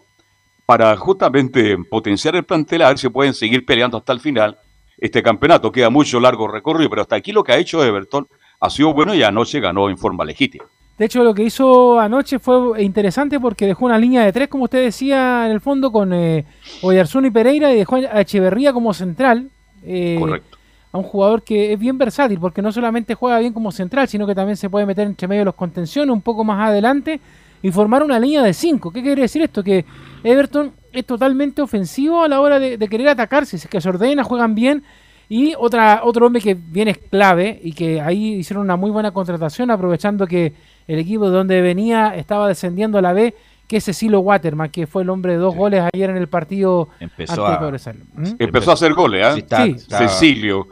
para 0.67 0.97
justamente 0.97 1.77
potenciar 1.89 2.35
el 2.35 2.43
plantel, 2.43 2.81
a 2.81 2.89
ver 2.89 2.97
si 2.97 3.07
pueden 3.07 3.33
seguir 3.33 3.65
peleando 3.65 3.97
hasta 3.97 4.11
el 4.11 4.19
final. 4.19 4.59
Este 4.97 5.23
campeonato 5.23 5.71
queda 5.71 5.89
mucho 5.89 6.19
largo 6.19 6.45
recorrido, 6.45 6.89
pero 6.89 7.03
hasta 7.03 7.15
aquí 7.15 7.31
lo 7.31 7.41
que 7.41 7.53
ha 7.53 7.57
hecho 7.57 7.81
Everton 7.81 8.27
ha 8.59 8.69
sido 8.69 8.93
bueno 8.93 9.15
y 9.15 9.23
anoche 9.23 9.61
ganó 9.61 9.89
en 9.89 9.97
forma 9.97 10.25
legítima. 10.25 10.65
De 10.97 11.05
hecho, 11.05 11.23
lo 11.23 11.33
que 11.33 11.43
hizo 11.43 11.97
anoche 11.97 12.37
fue 12.39 12.83
interesante 12.83 13.39
porque 13.39 13.65
dejó 13.65 13.85
una 13.85 13.97
línea 13.97 14.25
de 14.25 14.33
tres, 14.33 14.49
como 14.49 14.65
usted 14.65 14.83
decía, 14.83 15.45
en 15.45 15.53
el 15.53 15.61
fondo, 15.61 15.89
con 15.89 16.11
eh, 16.11 16.43
Oyarzún 16.81 17.27
y 17.27 17.31
Pereira, 17.31 17.71
y 17.71 17.77
dejó 17.77 17.95
a 17.95 18.19
Echeverría 18.19 18.73
como 18.73 18.93
central. 18.93 19.49
Eh, 19.83 20.17
Correcto. 20.19 20.57
A 20.91 20.97
un 20.97 21.05
jugador 21.05 21.43
que 21.43 21.71
es 21.71 21.79
bien 21.79 21.97
versátil, 21.97 22.41
porque 22.41 22.61
no 22.61 22.73
solamente 22.73 23.15
juega 23.15 23.39
bien 23.39 23.53
como 23.53 23.71
central, 23.71 24.09
sino 24.09 24.27
que 24.27 24.35
también 24.35 24.57
se 24.57 24.69
puede 24.69 24.85
meter 24.85 25.07
entre 25.07 25.29
medio 25.29 25.41
de 25.41 25.45
los 25.45 25.55
contenciones, 25.55 26.11
un 26.11 26.21
poco 26.21 26.43
más 26.43 26.67
adelante, 26.67 27.21
y 27.67 27.71
formar 27.71 28.01
una 28.03 28.17
línea 28.19 28.41
de 28.43 28.53
cinco. 28.53 28.91
¿Qué 28.91 29.01
quiere 29.01 29.21
decir 29.23 29.41
esto? 29.41 29.61
Que 29.63 29.83
Everton 30.23 30.71
es 30.93 31.05
totalmente 31.05 31.61
ofensivo 31.61 32.23
a 32.23 32.27
la 32.27 32.39
hora 32.39 32.59
de, 32.59 32.77
de 32.77 32.87
querer 32.87 33.09
atacarse, 33.09 33.57
es 33.57 33.67
que 33.67 33.81
se 33.81 33.89
ordena, 33.89 34.23
juegan 34.23 34.55
bien. 34.55 34.83
Y 35.29 35.53
otra, 35.57 36.01
otro 36.05 36.25
hombre 36.27 36.41
que 36.41 36.53
viene 36.53 36.91
es 36.91 36.97
clave 36.99 37.59
y 37.61 37.73
que 37.73 37.99
ahí 37.99 38.35
hicieron 38.35 38.63
una 38.63 38.77
muy 38.77 38.89
buena 38.91 39.11
contratación, 39.11 39.69
aprovechando 39.71 40.25
que 40.25 40.53
el 40.87 40.99
equipo 40.99 41.29
de 41.29 41.35
donde 41.35 41.61
venía 41.61 42.15
estaba 42.15 42.47
descendiendo 42.47 42.97
a 42.97 43.01
la 43.01 43.11
B, 43.11 43.35
que 43.67 43.75
es 43.77 43.83
Cecilio 43.83 44.21
Waterman, 44.21 44.69
que 44.69 44.87
fue 44.87 45.03
el 45.03 45.09
hombre 45.09 45.33
de 45.33 45.39
dos 45.39 45.53
goles 45.53 45.83
ayer 45.93 46.09
en 46.09 46.15
el 46.15 46.29
partido 46.29 46.87
Empezó 47.01 47.45
ante 47.45 47.89
a-. 47.89 47.93
¿Mm? 48.13 48.35
Empezó 48.39 48.71
a 48.71 48.75
hacer 48.75 48.93
goles, 48.93 49.25
¿ah? 49.25 49.33
Sí, 49.33 49.39
está- 49.41 49.65
Sí. 49.65 49.71
estaba- 49.71 50.07
Cecilio. 50.07 50.67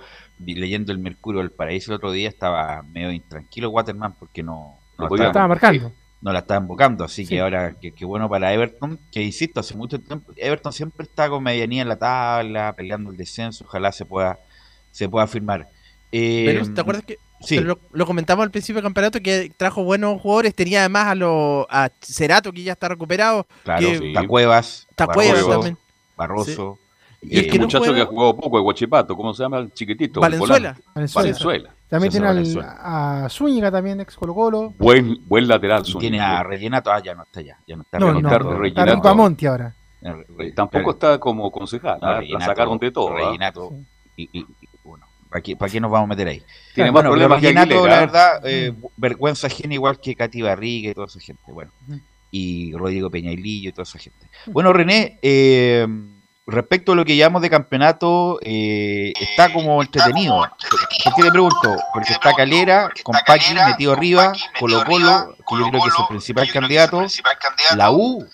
leyendo 0.45 0.91
el 0.93 0.99
Mercurio 0.99 1.39
del 1.41 1.51
Paraíso 1.51 1.91
el 1.91 1.95
otro 1.97 2.11
día 2.11 2.27
estaba 2.29 2.81
medio 2.83 3.11
intranquilo 3.11 3.69
Waterman 3.69 4.13
porque 4.19 4.41
no, 4.43 4.79
no, 4.97 5.03
No 5.03 5.07
podía- 5.09 5.27
estaba- 5.27 5.29
Estaba 5.29 5.47
marcando. 5.49 5.91
No 6.25 6.34
la 6.34 6.39
está 6.39 6.58
invocando, 6.58 7.03
así 7.05 7.24
Sí. 7.24 7.29
que 7.36 7.39
ahora 7.39 7.75
que 7.79 8.03
bueno 8.03 8.27
para 8.27 8.51
Everton, 8.51 8.98
que 9.12 9.22
insisto, 9.22 9.60
hace 9.60 9.75
mucho 9.75 10.00
tiempo, 10.00 10.34
Everton 10.36 10.74
siempre 10.74 11.03
está 11.05 11.29
con 11.29 11.44
medianía 11.44 11.84
en 11.84 11.88
la 11.88 11.98
tabla, 11.98 12.74
peleando 12.75 13.12
el 13.12 13.17
descenso, 13.17 13.63
ojalá 13.63 13.91
se 13.91 14.05
pueda, 14.05 14.39
se 14.91 15.08
pueda 15.08 15.27
firmar. 15.27 15.67
Eh, 16.12 16.44
Pero, 16.48 16.74
¿Te 16.74 16.82
acuerdas 16.82 17.05
que 17.05 17.17
Sí, 17.41 17.60
lo, 17.60 17.77
lo 17.91 18.05
comentamos 18.08 18.41
al 18.44 18.50
principio 18.50 18.77
del 18.77 18.86
campeonato 18.86 19.20
que 19.20 19.51
trajo 19.55 19.84
buenos 19.84 20.20
jugadores? 20.20 20.55
Tenía 20.55 20.79
además 20.79 21.08
a 21.10 21.15
los 21.15 21.65
a 21.70 21.91
Cerato 22.01 22.51
que 22.51 22.63
ya 22.63 22.72
está 22.74 22.88
recuperado, 22.88 23.46
claro, 23.63 23.82
que- 23.88 23.98
Sí. 24.00 24.13
Tacuevas, 24.13 24.88
Tacuevas 24.96 25.34
Barroso. 25.36 25.51
también, 25.51 25.77
Barroso, 26.15 26.79
Y 27.29 27.48
que 27.48 27.58
no 27.58 27.65
muchacho 27.65 27.84
juega- 27.86 27.96
que 27.96 28.01
ha 28.01 28.05
jugado 28.05 28.36
poco, 28.38 28.58
el 28.58 28.63
Guachipato, 28.63 29.15
¿cómo 29.15 29.34
se 29.34 29.44
llama 29.44 29.58
el 29.60 29.74
chiquitito? 29.74 30.20
el 30.20 30.22
Valenzuela. 30.22 30.77
Valenzuela. 30.94 31.24
Valenzuela. 31.24 31.70
También 31.88 32.12
tiene 32.12 32.25
Valenzuela. 32.27 32.77
a 33.24 33.29
Zúñiga 33.29 33.72
también, 33.72 34.00
ex 34.01 34.15
Colo 34.15 34.34
Colo. 34.34 34.74
Buen, 34.77 35.20
buen 35.27 35.48
lateral. 35.48 35.84
y 35.86 35.91
Zúñiga. 35.91 36.00
tiene 36.00 36.20
a 36.20 36.44
Rellenato, 36.44 36.91
ah, 36.91 37.01
ya 37.01 37.15
no 37.15 37.24
está 37.24 37.41
ya, 37.41 37.58
ya 37.67 37.75
no 37.75 37.84
está 37.84 38.00
No, 38.00 38.13
no, 38.20 38.29
está 38.29 39.10
Amonti 39.12 39.46
ahora. 39.46 39.75
Eh, 40.01 40.25
Eh, 40.39 40.51
Tampoco 40.53 40.91
está 40.91 41.17
como 41.20 41.51
concejal. 41.51 42.00
no, 42.01 42.08
¿ah? 42.08 42.12
La 42.13 42.20
Rellenato, 42.20 42.46
sacaron 42.46 42.77
de 42.77 42.91
todo. 42.91 43.10
¿ah? 43.10 43.15
Rellenato, 43.17 43.72
y, 44.17 44.24
y- 44.32 44.39
y, 44.39 44.46
bueno, 44.84 45.05
¿para 45.29 45.41
qué, 45.41 45.55
para 45.55 45.72
qué 45.72 45.79
nos 45.79 45.89
vamos 45.91 46.05
a 46.05 46.10
meter 46.10 46.27
ahí? 46.27 46.44
Tiene 46.74 46.91
más 46.91 47.03
problemas 47.03 47.39
que 47.41 47.48
Aguilera, 47.48 47.82
la 47.88 48.00
verdad, 48.01 48.41
eh, 48.46 48.74
vergüenza 48.98 49.48
ajena 49.48 49.74
igual 49.74 50.00
que 50.00 50.15
Katy 50.15 50.41
Barriga 50.41 50.91
y 50.91 50.94
toda 50.94 51.08
esa 51.08 51.20
gente. 51.20 51.41
Bueno, 51.51 51.72
Ujú. 51.88 52.00
y 52.32 52.74
Rodrigo 52.74 53.10
Peñailillo 53.10 53.70
y 53.70 53.72
toda 53.72 53.84
esa 53.84 53.98
gente. 54.00 54.27
Bueno, 54.48 54.74
René, 54.74 55.17
eh, 55.22 55.88
respecto 56.47 56.91
a 56.91 56.95
lo 56.95 57.05
que 57.05 57.15
llamamos 57.15 57.41
de 57.41 57.49
campeonato, 57.49 58.39
eh, 58.41 59.13
está 59.19 59.51
como 59.51 59.81
entretenido. 59.81 60.39
¿Por 61.03 61.15
qué 61.15 61.23
te 61.23 61.31
pregunto? 61.31 61.75
Porque 61.93 62.13
está 62.13 62.33
Calera, 62.33 62.89
con 63.03 63.15
Paqui 63.25 63.53
metido 63.53 63.93
arriba, 63.93 64.33
Colo 64.59 64.83
Colo, 64.85 65.35
que 65.47 65.55
yo 65.57 65.69
creo 65.69 65.81
que 65.81 65.89
es 65.89 65.99
el 65.99 66.07
principal 66.07 66.51
candidato, 66.51 67.05
la 67.75 67.91
U, 67.91 68.25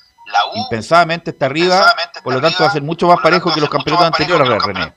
impensadamente 0.55 1.31
está 1.31 1.45
arriba, 1.45 1.93
por 2.23 2.33
lo 2.33 2.41
tanto 2.41 2.63
va 2.63 2.69
a 2.69 2.73
ser 2.73 2.81
mucho 2.81 3.07
más 3.07 3.19
parejo 3.21 3.53
que 3.53 3.61
los 3.61 3.69
campeonatos 3.69 4.07
anteriores, 4.07 4.63
René. 4.63 4.93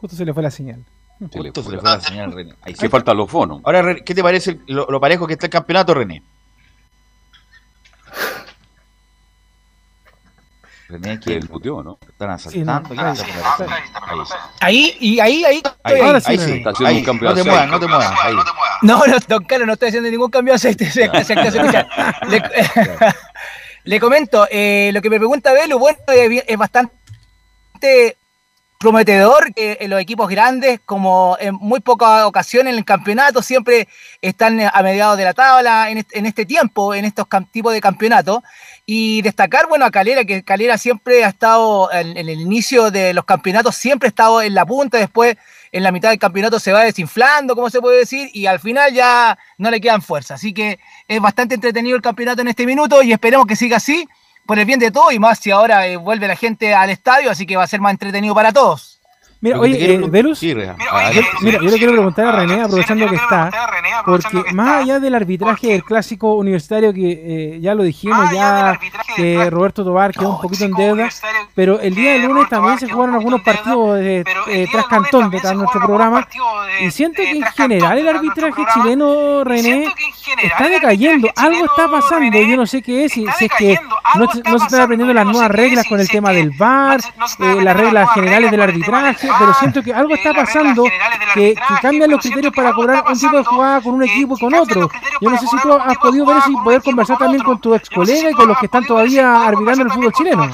Justo 0.00 0.16
se 0.16 0.24
le 0.24 0.34
fue 0.34 0.42
la 0.42 0.50
señal. 0.50 0.84
Se 1.18 1.38
Justo 1.38 1.62
se 1.62 1.70
le 1.70 1.80
fue 1.80 1.90
la 1.90 2.00
señal, 2.00 2.32
René. 2.32 2.54
Ahí 2.62 2.74
Hace 2.74 2.82
sí. 2.82 2.88
falta 2.88 3.14
los 3.14 3.30
fonos. 3.30 3.60
Ahora, 3.64 3.82
René, 3.82 4.04
¿qué 4.04 4.14
te 4.14 4.22
parece 4.22 4.60
lo, 4.66 4.86
lo 4.88 5.00
parejo 5.00 5.26
que 5.26 5.32
está 5.32 5.46
el 5.46 5.50
campeonato, 5.50 5.94
René? 5.94 6.22
René, 10.88 11.18
que 11.18 11.34
El 11.34 11.48
puteó, 11.48 11.82
¿no? 11.82 11.98
están 12.08 12.38
Sí, 12.38 12.62
no, 12.64 12.72
asaltando. 12.74 12.90
¿qué 12.90 13.00
ahí, 13.00 13.18
ahí. 13.22 13.66
Ahí. 14.06 14.24
Ahí, 14.60 14.96
y 15.00 15.20
ahí, 15.20 15.44
ahí. 15.44 15.62
Ahí, 15.82 15.98
estoy 15.98 16.00
Ahora 16.00 16.18
ahí. 16.18 16.20
sí, 16.20 16.30
ahí 16.30 16.36
René. 16.36 16.52
sí. 16.52 16.58
Está 16.58 16.70
haciendo 16.70 16.88
Ahí, 16.90 16.98
un 16.98 17.04
cambio 17.04 17.28
no 17.28 17.34
te 17.34 17.44
muevas, 17.44 17.68
no 17.68 17.80
te 17.80 17.86
muevas. 17.88 18.12
Ahí. 18.22 18.34
No, 18.82 19.06
no, 19.06 19.16
don 19.28 19.44
Carlos, 19.44 19.66
no 19.66 19.72
estoy 19.72 19.88
haciendo 19.88 20.10
ningún 20.10 20.30
cambio 20.30 20.52
de 20.52 20.56
aceite. 20.56 20.86
Se, 20.86 20.92
se 21.24 21.32
alcanza 21.32 21.34
a 21.34 21.62
escuchar. 21.62 21.88
Le, 22.28 22.42
le 23.84 24.00
comento, 24.00 24.46
eh, 24.50 24.90
lo 24.92 25.00
que 25.02 25.10
me 25.10 25.18
pregunta 25.18 25.52
Belu, 25.52 25.78
bueno, 25.78 25.98
es, 26.08 26.56
bastante 26.56 28.16
prometedor 28.78 29.54
que 29.54 29.78
en 29.80 29.90
los 29.90 30.00
equipos 30.00 30.28
grandes, 30.28 30.80
como 30.84 31.36
en 31.40 31.54
muy 31.54 31.80
pocas 31.80 32.24
ocasiones 32.24 32.72
en 32.72 32.78
el 32.78 32.84
campeonato, 32.84 33.42
siempre 33.42 33.88
están 34.20 34.60
a 34.60 34.82
mediados 34.82 35.16
de 35.16 35.24
la 35.24 35.34
tabla 35.34 35.90
en 35.90 35.98
este, 35.98 36.18
en 36.18 36.26
este 36.26 36.44
tiempo, 36.44 36.94
en 36.94 37.04
estos 37.04 37.26
tipos 37.50 37.72
de 37.72 37.80
campeonatos. 37.80 38.42
Y 38.88 39.20
destacar, 39.22 39.66
bueno, 39.68 39.84
a 39.84 39.90
Calera, 39.90 40.24
que 40.24 40.44
Calera 40.44 40.78
siempre 40.78 41.24
ha 41.24 41.28
estado 41.28 41.92
en, 41.92 42.16
el 42.16 42.40
inicio 42.40 42.92
de 42.92 43.12
los 43.14 43.24
campeonatos, 43.24 43.74
siempre 43.74 44.06
ha 44.06 44.10
estado 44.10 44.40
en 44.40 44.54
la 44.54 44.64
punta, 44.64 44.98
después 44.98 45.36
en 45.72 45.82
la 45.82 45.90
mitad 45.90 46.10
del 46.10 46.20
campeonato 46.20 46.60
se 46.60 46.72
va 46.72 46.84
desinflando, 46.84 47.56
como 47.56 47.68
se 47.68 47.80
puede 47.80 47.98
decir, 47.98 48.30
y 48.32 48.46
al 48.46 48.60
final 48.60 48.94
ya 48.94 49.36
no 49.58 49.72
le 49.72 49.80
quedan 49.80 50.02
fuerzas. 50.02 50.38
Así 50.40 50.54
que 50.54 50.78
es 51.08 51.20
bastante 51.20 51.56
entretenido 51.56 51.96
el 51.96 52.02
campeonato 52.02 52.42
en 52.42 52.48
este 52.48 52.64
minuto 52.64 53.02
y 53.02 53.12
esperemos 53.12 53.46
que 53.46 53.56
siga 53.56 53.78
así, 53.78 54.08
por 54.46 54.56
el 54.60 54.64
bien 54.64 54.78
de 54.78 54.92
todos, 54.92 55.12
y 55.12 55.18
más 55.18 55.40
si 55.40 55.50
ahora 55.50 55.88
eh, 55.88 55.96
vuelve 55.96 56.28
la 56.28 56.36
gente 56.36 56.72
al 56.72 56.90
estadio, 56.90 57.32
así 57.32 57.44
que 57.44 57.56
va 57.56 57.64
a 57.64 57.66
ser 57.66 57.80
más 57.80 57.90
entretenido 57.90 58.36
para 58.36 58.52
todos. 58.52 58.95
Mira, 59.40 59.56
que 59.60 59.60
te 59.60 59.66
oye, 59.76 59.94
eh, 59.94 59.98
Velus, 60.08 60.38
Sí, 61.12 61.24
mira, 61.42 61.58
yo 61.60 61.70
le 61.70 61.76
quiero 61.78 61.92
preguntar 61.92 62.26
a 62.28 62.32
René, 62.32 62.62
aprovechando 62.62 63.06
que 63.08 63.16
está, 63.16 63.50
porque 64.04 64.52
más 64.54 64.82
allá 64.82 64.98
del 64.98 65.14
arbitraje 65.14 65.68
del 65.68 65.84
clásico 65.84 66.34
universitario 66.34 66.92
que 66.92 67.54
eh, 67.56 67.60
ya 67.60 67.74
lo 67.74 67.82
dijimos, 67.82 68.30
ya 68.32 68.78
que 69.14 69.50
Roberto 69.50 69.84
Tobar 69.84 70.12
quedó 70.12 70.30
un 70.36 70.40
poquito 70.40 70.64
en 70.64 70.72
deuda, 70.72 71.08
pero 71.54 71.80
el 71.80 71.94
día 71.94 72.12
del 72.14 72.22
lunes 72.22 72.48
también 72.48 72.78
se 72.78 72.88
jugaron 72.88 73.14
algunos 73.14 73.42
partidos 73.42 73.98
de 73.98 74.24
eh, 74.48 74.66
tras 74.72 74.86
Cantón, 74.86 75.30
de 75.30 75.54
nuestro 75.54 75.80
programa, 75.80 76.26
y 76.80 76.90
siento 76.90 77.22
que 77.22 77.30
en 77.32 77.42
general 77.44 77.98
el 77.98 78.08
arbitraje 78.08 78.62
chileno, 78.74 79.44
René, 79.44 79.86
está 80.42 80.68
decayendo, 80.68 81.28
algo 81.36 81.64
está 81.66 81.88
pasando, 81.90 82.38
yo 82.40 82.56
no 82.56 82.66
sé 82.66 82.82
qué 82.82 83.04
es, 83.04 83.12
si, 83.12 83.26
si 83.38 83.44
es 83.44 83.52
que 83.58 83.78
no, 84.16 84.30
se- 84.32 84.42
no 84.50 84.58
se 84.58 84.64
están 84.64 84.80
aprendiendo 84.80 85.12
las 85.14 85.26
nuevas 85.26 85.50
reglas 85.50 85.86
con 85.86 86.00
el 86.00 86.08
tema 86.08 86.30
del 86.30 86.50
VAR, 86.50 87.00
eh, 87.00 87.62
las 87.62 87.76
reglas 87.76 88.10
generales 88.14 88.50
del 88.50 88.62
arbitraje, 88.62 89.28
pero 89.38 89.54
siento 89.54 89.82
que 89.82 89.92
algo 89.92 90.14
está 90.14 90.32
pasando 90.32 90.84
que, 91.34 91.54
que 91.54 91.74
cambian 91.82 92.10
los 92.10 92.20
criterios 92.20 92.52
para 92.54 92.72
cobrar 92.72 93.04
un 93.06 93.18
tipo 93.18 93.36
de 93.36 93.44
jugada 93.44 93.80
con 93.80 93.94
un 93.94 94.02
equipo 94.04 94.36
y 94.36 94.40
con 94.40 94.54
otro. 94.54 94.90
Yo 95.20 95.30
no 95.30 95.38
sé 95.38 95.46
si 95.46 95.56
tú 95.60 95.72
has 95.72 95.98
podido 95.98 96.26
ver 96.26 96.38
eso 96.38 96.50
y 96.50 96.56
poder 96.64 96.82
conversar 96.82 97.18
también 97.18 97.42
con 97.42 97.60
tu 97.60 97.74
ex 97.74 97.88
colega 97.90 98.30
y 98.30 98.34
con 98.34 98.48
los 98.48 98.58
que 98.58 98.66
están 98.66 98.84
todavía 98.84 99.46
arbitrando 99.46 99.84
el 99.84 99.90
fútbol 99.90 100.12
chileno. 100.12 100.52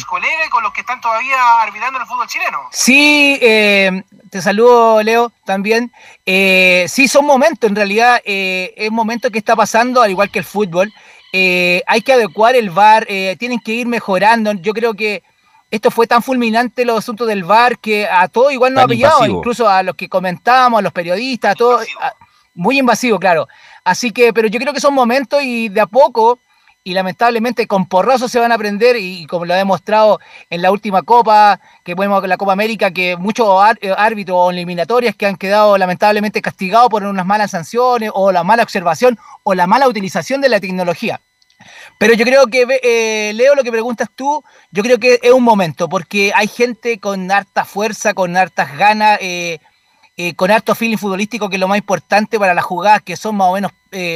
Sí, 2.70 3.38
eh, 3.40 4.02
te 4.30 4.40
saludo, 4.40 5.02
Leo, 5.02 5.32
también. 5.44 5.92
Eh, 6.24 6.86
sí, 6.88 7.08
son 7.08 7.26
momentos, 7.26 7.68
en 7.68 7.76
realidad, 7.76 8.20
eh, 8.24 8.72
es 8.76 8.90
momento 8.90 9.30
que 9.30 9.38
está 9.38 9.54
pasando, 9.54 10.00
al 10.00 10.10
igual 10.10 10.30
que 10.30 10.38
el 10.38 10.44
fútbol. 10.44 10.92
Eh, 11.34 11.82
hay 11.86 12.02
que 12.02 12.12
adecuar 12.12 12.54
el 12.56 12.70
VAR, 12.70 13.06
eh, 13.08 13.36
tienen 13.38 13.58
que 13.58 13.72
ir 13.72 13.86
mejorando. 13.86 14.52
Yo 14.52 14.74
creo 14.74 14.94
que 14.94 15.22
esto 15.72 15.90
fue 15.90 16.06
tan 16.06 16.22
fulminante 16.22 16.84
los 16.84 16.98
asuntos 16.98 17.26
del 17.26 17.42
VAR 17.44 17.78
que 17.78 18.06
a 18.06 18.28
todos 18.28 18.52
igual 18.52 18.74
nos 18.74 18.84
ha 18.84 18.86
pillado, 18.86 19.14
invasivo. 19.20 19.38
incluso 19.38 19.68
a 19.68 19.82
los 19.82 19.96
que 19.96 20.08
comentábamos, 20.08 20.78
a 20.78 20.82
los 20.82 20.92
periodistas, 20.92 21.52
a 21.52 21.54
todos. 21.54 21.86
a- 22.00 22.12
muy 22.54 22.78
invasivo, 22.78 23.18
claro. 23.18 23.48
Así 23.82 24.12
que, 24.12 24.32
pero 24.34 24.46
yo 24.48 24.60
creo 24.60 24.74
que 24.74 24.80
son 24.80 24.92
momentos 24.92 25.42
y 25.42 25.70
de 25.70 25.80
a 25.80 25.86
poco, 25.86 26.38
y 26.84 26.92
lamentablemente 26.92 27.66
con 27.66 27.86
porrazos 27.86 28.30
se 28.30 28.38
van 28.38 28.52
a 28.52 28.56
aprender, 28.56 28.96
y, 28.96 29.26
como 29.26 29.46
lo 29.46 29.54
ha 29.54 29.56
demostrado 29.56 30.20
en 30.50 30.60
la 30.60 30.70
última 30.70 31.00
Copa, 31.02 31.58
que 31.82 31.94
vemos 31.94 32.22
la 32.28 32.36
Copa 32.36 32.52
América, 32.52 32.90
que 32.90 33.16
muchos 33.16 33.46
eh, 33.80 33.94
árbitros 33.96 34.36
o 34.38 34.50
eliminatorias 34.50 35.16
que 35.16 35.24
han 35.26 35.36
quedado 35.36 35.78
lamentablemente 35.78 36.42
castigados 36.42 36.90
por 36.90 37.02
unas 37.04 37.24
malas 37.24 37.52
sanciones, 37.52 38.10
o 38.12 38.30
la 38.32 38.44
mala 38.44 38.62
observación, 38.62 39.18
o 39.44 39.54
la 39.54 39.66
mala 39.66 39.88
utilización 39.88 40.42
de 40.42 40.50
la 40.50 40.60
tecnología. 40.60 41.20
Pero 41.98 42.14
yo 42.14 42.24
creo 42.24 42.46
que, 42.46 42.66
eh, 42.82 43.32
Leo, 43.34 43.54
lo 43.54 43.62
que 43.62 43.70
preguntas 43.70 44.08
tú, 44.14 44.42
yo 44.70 44.82
creo 44.82 44.98
que 44.98 45.20
es 45.22 45.32
un 45.32 45.44
momento, 45.44 45.88
porque 45.88 46.32
hay 46.34 46.48
gente 46.48 46.98
con 46.98 47.30
harta 47.30 47.64
fuerza, 47.64 48.14
con 48.14 48.36
hartas 48.36 48.76
ganas, 48.76 49.18
eh, 49.20 49.58
eh, 50.16 50.34
con 50.34 50.50
harto 50.50 50.74
feeling 50.74 50.96
futbolístico, 50.96 51.48
que 51.48 51.56
es 51.56 51.60
lo 51.60 51.68
más 51.68 51.78
importante 51.78 52.38
para 52.38 52.54
las 52.54 52.64
jugadas, 52.64 53.02
que 53.02 53.16
son 53.16 53.36
más 53.36 53.48
o 53.48 53.54
menos, 53.54 53.72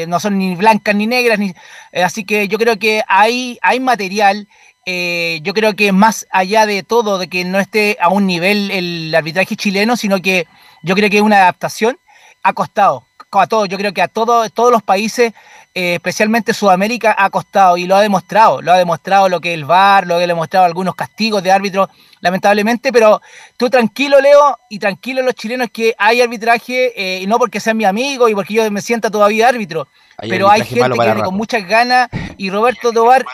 no 0.09 0.21
son 0.21 0.39
ni 0.39 0.55
blancas 0.55 0.95
ni 0.95 1.07
negras, 1.07 1.39
ni, 1.39 1.55
así 1.93 2.25
que 2.25 2.49
yo 2.49 2.59
creo 2.59 2.79
que 2.79 3.03
hay, 3.09 3.59
hay 3.63 3.81
material, 3.81 4.49
yo 4.87 5.55
creo 5.55 5.75
que 5.75 5.93
más 5.93 6.27
allá 6.31 6.65
de 6.65 6.83
todo, 6.83 7.19
de 7.19 7.29
que 7.29 7.45
no 7.45 7.59
esté 7.59 7.99
a 8.01 8.09
un 8.09 8.27
nivel 8.27 8.71
el 8.71 9.15
arbitraje 9.15 9.57
chileno, 9.57 9.97
sino 9.97 10.23
que 10.23 10.47
yo 10.83 10.95
creo 10.95 11.11
que 11.11 11.19
es 11.19 11.23
una 11.23 11.37
adaptación, 11.37 11.99
ha 12.43 12.53
costado 12.53 13.07
a 13.41 13.47
todos, 13.47 13.69
yo 13.69 13.77
creo 13.79 13.93
que 13.93 14.03
a 14.03 14.09
todos, 14.09 14.53
todos 14.53 14.71
los 14.71 14.83
países 14.83 15.33
eh, 15.79 15.97
especialmente 15.97 16.55
Sudamérica, 16.55 17.15
ha 17.19 17.29
costado 17.29 17.77
y 17.77 17.85
lo 17.85 17.97
ha 17.97 18.01
demostrado. 18.01 18.63
Lo 18.63 18.73
ha 18.73 18.79
demostrado 18.79 19.29
lo 19.29 19.43
que 19.43 19.53
es 19.53 19.59
el 19.59 19.67
VAR, 19.67 20.07
lo 20.07 20.17
que 20.17 20.25
ha 20.25 20.27
demostrado 20.27 20.65
algunos 20.65 20.95
castigos 20.95 21.43
de 21.43 21.53
árbitros, 21.53 21.91
lamentablemente. 22.23 22.91
Pero 22.91 23.21
tú 23.59 23.69
tranquilo, 23.69 24.19
Leo, 24.19 24.59
y 24.71 24.79
tranquilo 24.79 25.21
los 25.21 25.35
chilenos 25.35 25.69
que 25.71 25.95
hay 25.99 26.23
arbitraje, 26.23 26.95
eh, 26.97 27.21
y 27.21 27.27
no 27.27 27.39
porque 27.39 27.61
sea 27.61 27.75
mi 27.75 27.85
amigo 27.85 28.27
y 28.27 28.35
porque 28.35 28.55
yo 28.55 28.71
me 28.71 28.81
sienta 28.81 29.11
todavía 29.11 29.51
árbitro, 29.51 29.87
pero 30.17 30.51
hay 30.51 30.65
gente 30.65 30.89
que 30.89 30.99
viene 30.99 31.23
con 31.23 31.37
muchas 31.37 31.69
ganas 31.69 32.09
y 32.39 32.49
Roberto 32.49 32.91
Tobar. 32.91 33.27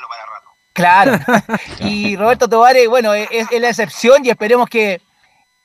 Claro. 0.73 1.13
y 1.79 2.17
Roberto 2.17 2.49
Tobar, 2.49 2.75
bueno, 2.89 3.15
es, 3.15 3.29
es 3.31 3.61
la 3.61 3.69
excepción 3.69 4.27
y 4.27 4.31
esperemos 4.31 4.69
que 4.69 5.01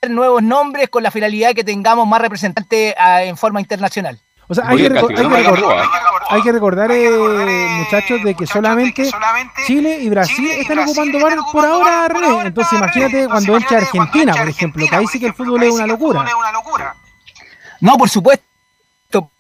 nuevos 0.08 0.44
nombres 0.44 0.90
con 0.90 1.02
la 1.02 1.10
finalidad 1.10 1.48
de 1.48 1.56
que 1.56 1.64
tengamos 1.64 2.08
más 2.08 2.22
representantes 2.22 2.94
ah, 3.00 3.24
en 3.24 3.36
forma 3.36 3.60
internacional. 3.60 4.22
O 4.50 4.56
sea, 4.56 4.70
hay 4.70 4.78
que, 4.78 4.84
hay, 6.30 6.42
que 6.42 6.52
recordar, 6.54 6.90
eh, 6.92 7.68
muchachos, 7.80 8.24
de 8.24 8.34
que 8.34 8.48
solamente 8.48 9.12
Chile 9.66 10.00
y 10.02 10.10
Brasil 10.10 10.50
están 10.52 10.80
ocupando 10.80 11.20
bar 11.20 11.38
por 11.52 11.66
ahora, 11.66 12.08
René. 12.08 12.48
Entonces, 12.48 12.80
imagínate 12.80 13.28
cuando 13.28 13.58
entre 13.58 13.78
Argentina, 13.78 14.34
por 14.34 14.48
ejemplo, 14.48 14.86
que 14.90 14.96
ahí 14.96 15.08
sí 15.08 15.20
que 15.20 15.28
el 15.28 15.34
fútbol 15.34 15.64
es 15.64 15.74
una 15.74 15.86
locura. 15.86 16.26
No, 17.82 17.98
por 17.98 18.10
supuesto, 18.10 18.44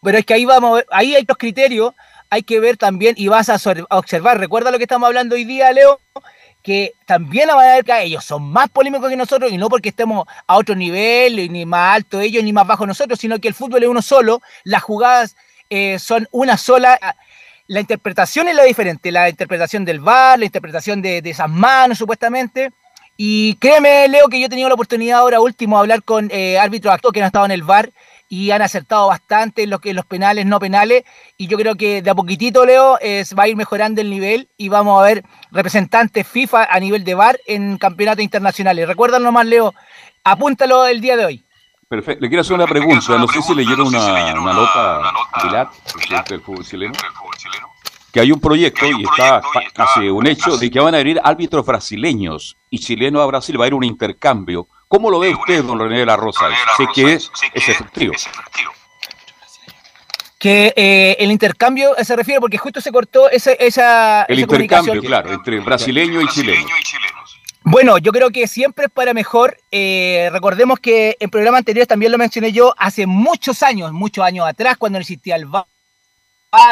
pero 0.04 0.18
es 0.18 0.26
que 0.26 0.34
ahí 0.34 0.44
vamos, 0.44 0.84
ahí 0.92 1.16
hay 1.16 1.24
dos 1.24 1.38
criterios, 1.38 1.94
hay 2.30 2.44
que 2.44 2.60
ver 2.60 2.76
también 2.76 3.16
y 3.18 3.30
vas 3.30 3.50
a 3.50 3.58
observar. 3.90 4.40
Recuerda 4.40 4.72
lo 4.72 4.78
que 4.78 4.84
estamos 4.84 5.08
hablando 5.08 5.36
hoy 5.36 5.46
día, 5.46 5.72
Leo, 5.72 6.02
que 6.68 6.96
también 7.06 7.48
van 7.48 7.60
a 7.60 7.76
ver 7.76 7.86
que 7.86 8.04
ellos 8.04 8.26
son 8.26 8.52
más 8.52 8.68
polémicos 8.68 9.10
que 9.10 9.16
nosotros 9.16 9.50
y 9.54 9.58
no 9.58 9.70
porque 9.70 9.88
estemos 9.88 10.28
a 10.46 10.58
otro 10.58 10.76
nivel, 10.76 11.50
ni 11.50 11.66
más 11.66 11.96
alto 11.96 12.20
ellos 12.20 12.44
ni 12.44 12.52
más 12.52 12.68
bajo 12.68 12.86
nosotros, 12.86 13.18
sino 13.18 13.40
que 13.40 13.48
el 13.48 13.54
fútbol 13.54 13.84
es 13.84 13.88
uno 13.88 14.02
solo, 14.02 14.42
las 14.66 14.84
jugadas 14.84 15.38
eh, 15.70 15.98
son 15.98 16.28
una 16.30 16.58
sola. 16.58 17.00
La 17.68 17.80
interpretación 17.80 18.50
es 18.50 18.56
la 18.56 18.64
diferente, 18.64 19.14
la 19.14 19.30
interpretación 19.30 19.86
del 19.86 20.02
VAR, 20.02 20.40
la 20.40 20.44
interpretación 20.44 21.02
de, 21.02 21.20
esas 21.20 21.50
manos 21.50 22.00
supuestamente. 22.00 22.74
Y 23.16 23.56
créeme, 23.56 24.10
Leo, 24.10 24.28
que 24.28 24.38
yo 24.38 24.48
he 24.48 24.50
tenido 24.50 24.68
la 24.68 24.76
oportunidad 24.76 25.20
ahora 25.20 25.40
último 25.40 25.78
de 25.78 25.80
hablar 25.80 26.04
con 26.04 26.30
eh, 26.34 26.60
árbitros 26.60 26.94
actores 26.94 27.14
que 27.14 27.22
han 27.22 27.28
estado 27.28 27.46
en 27.46 27.52
el 27.52 27.64
VAR 27.64 27.92
y 28.30 28.52
han 28.52 28.62
acertado 28.62 29.08
bastante 29.08 29.64
en 29.64 29.70
lo 29.70 29.80
que 29.80 29.94
los 29.94 30.06
penales, 30.06 30.46
no 30.46 30.60
penales, 30.60 31.04
y 31.38 31.48
yo 31.48 31.58
creo 31.58 31.76
que 31.76 32.02
de 32.02 32.10
a 32.10 32.16
poquitito, 32.16 32.66
Leo, 32.66 32.98
es, 33.00 33.34
va 33.34 33.44
a 33.44 33.48
ir 33.48 33.56
mejorando 33.56 34.02
el 34.02 34.10
nivel 34.10 34.50
y 34.58 34.70
vamos 34.70 35.00
a 35.00 35.06
ver 35.06 35.24
representantes 35.52 36.28
FIFA 36.28 36.68
a 36.70 36.80
nivel 36.80 37.04
de 37.04 37.16
VAR 37.16 37.40
en 37.48 37.78
campeonatos 37.78 38.24
internacionales. 38.24 38.88
Recuerdan 38.88 39.24
nomás, 39.24 39.46
Leo, 39.46 39.74
apúntalo 40.24 40.86
el 40.88 41.02
día 41.02 41.16
de 41.16 41.26
hoy. 41.26 41.44
Perfecto. 41.88 42.22
Le 42.22 42.28
quiero 42.28 42.42
hacer 42.42 42.56
una 42.56 42.68
pregunta. 42.68 43.18
No 43.18 43.28
sé 43.30 43.42
si 43.42 43.56
leyeron 43.56 43.88
una, 43.88 44.34
una 44.42 44.54
nota, 44.54 45.02
Pilar, 45.42 45.70
presidente 45.94 46.34
del 46.34 46.42
fútbol 46.42 46.66
chileno, 46.66 46.94
que 48.12 48.20
hay 48.20 48.32
un 48.32 48.42
proyecto 48.42 48.86
y 48.86 49.04
está 49.04 49.42
casi 49.74 50.10
un 50.10 50.28
hecho 50.28 50.58
de 50.58 50.70
que 50.70 50.80
van 50.80 50.96
a 50.96 50.98
venir 50.98 51.20
árbitros 51.24 51.66
brasileños 51.66 52.58
y 52.70 52.80
chilenos 52.80 53.22
a 53.22 53.26
Brasil. 53.26 53.58
Va 53.58 53.64
a 53.64 53.66
haber 53.66 53.74
un 53.74 53.86
intercambio 53.86 54.68
¿Cómo 54.88 55.12
lo 55.12 55.20
ve 55.20 55.36
usted, 55.36 55.64
don 55.64 55.80
René 55.80 56.00
de 56.00 56.06
la 56.06 56.16
Rosa? 56.16 56.46
Sé 56.78 56.86
que 56.94 57.14
es, 57.14 57.30
efectivo. 57.54 58.14
Que 60.40 60.74
eh, 60.76 61.18
el 61.20 61.32
intercambio 61.32 61.94
se 62.02 62.16
refiere 62.16 62.40
porque 62.40 62.58
justo 62.58 62.80
se 62.80 62.92
cortó 62.92 63.30
esa, 63.30 63.52
esa 63.54 64.24
El 64.24 64.40
intercambio, 64.40 65.02
claro, 65.02 65.34
entre 65.34 65.60
brasileño 65.60 66.22
y 66.22 66.28
chileno. 66.28 66.68
Bueno, 67.64 67.98
yo 67.98 68.14
creo 68.14 68.30
que 68.30 68.48
siempre 68.48 68.86
es 68.86 68.92
para 68.92 69.14
mejor. 69.14 69.58
Eh, 69.72 70.30
recordemos 70.32 70.80
que 70.80 71.18
en 71.20 71.30
programas 71.30 71.60
anteriores 71.60 71.88
también 71.88 72.14
lo 72.14 72.18
mencioné 72.18 72.54
yo, 72.54 72.74
hace 72.78 73.06
muchos 73.06 73.64
años, 73.64 73.92
muchos 73.92 74.24
años 74.24 74.48
atrás, 74.48 74.78
cuando 74.78 75.00
no 75.00 75.02
existía 75.02 75.36
el 75.36 75.48
VAR, 75.48 75.66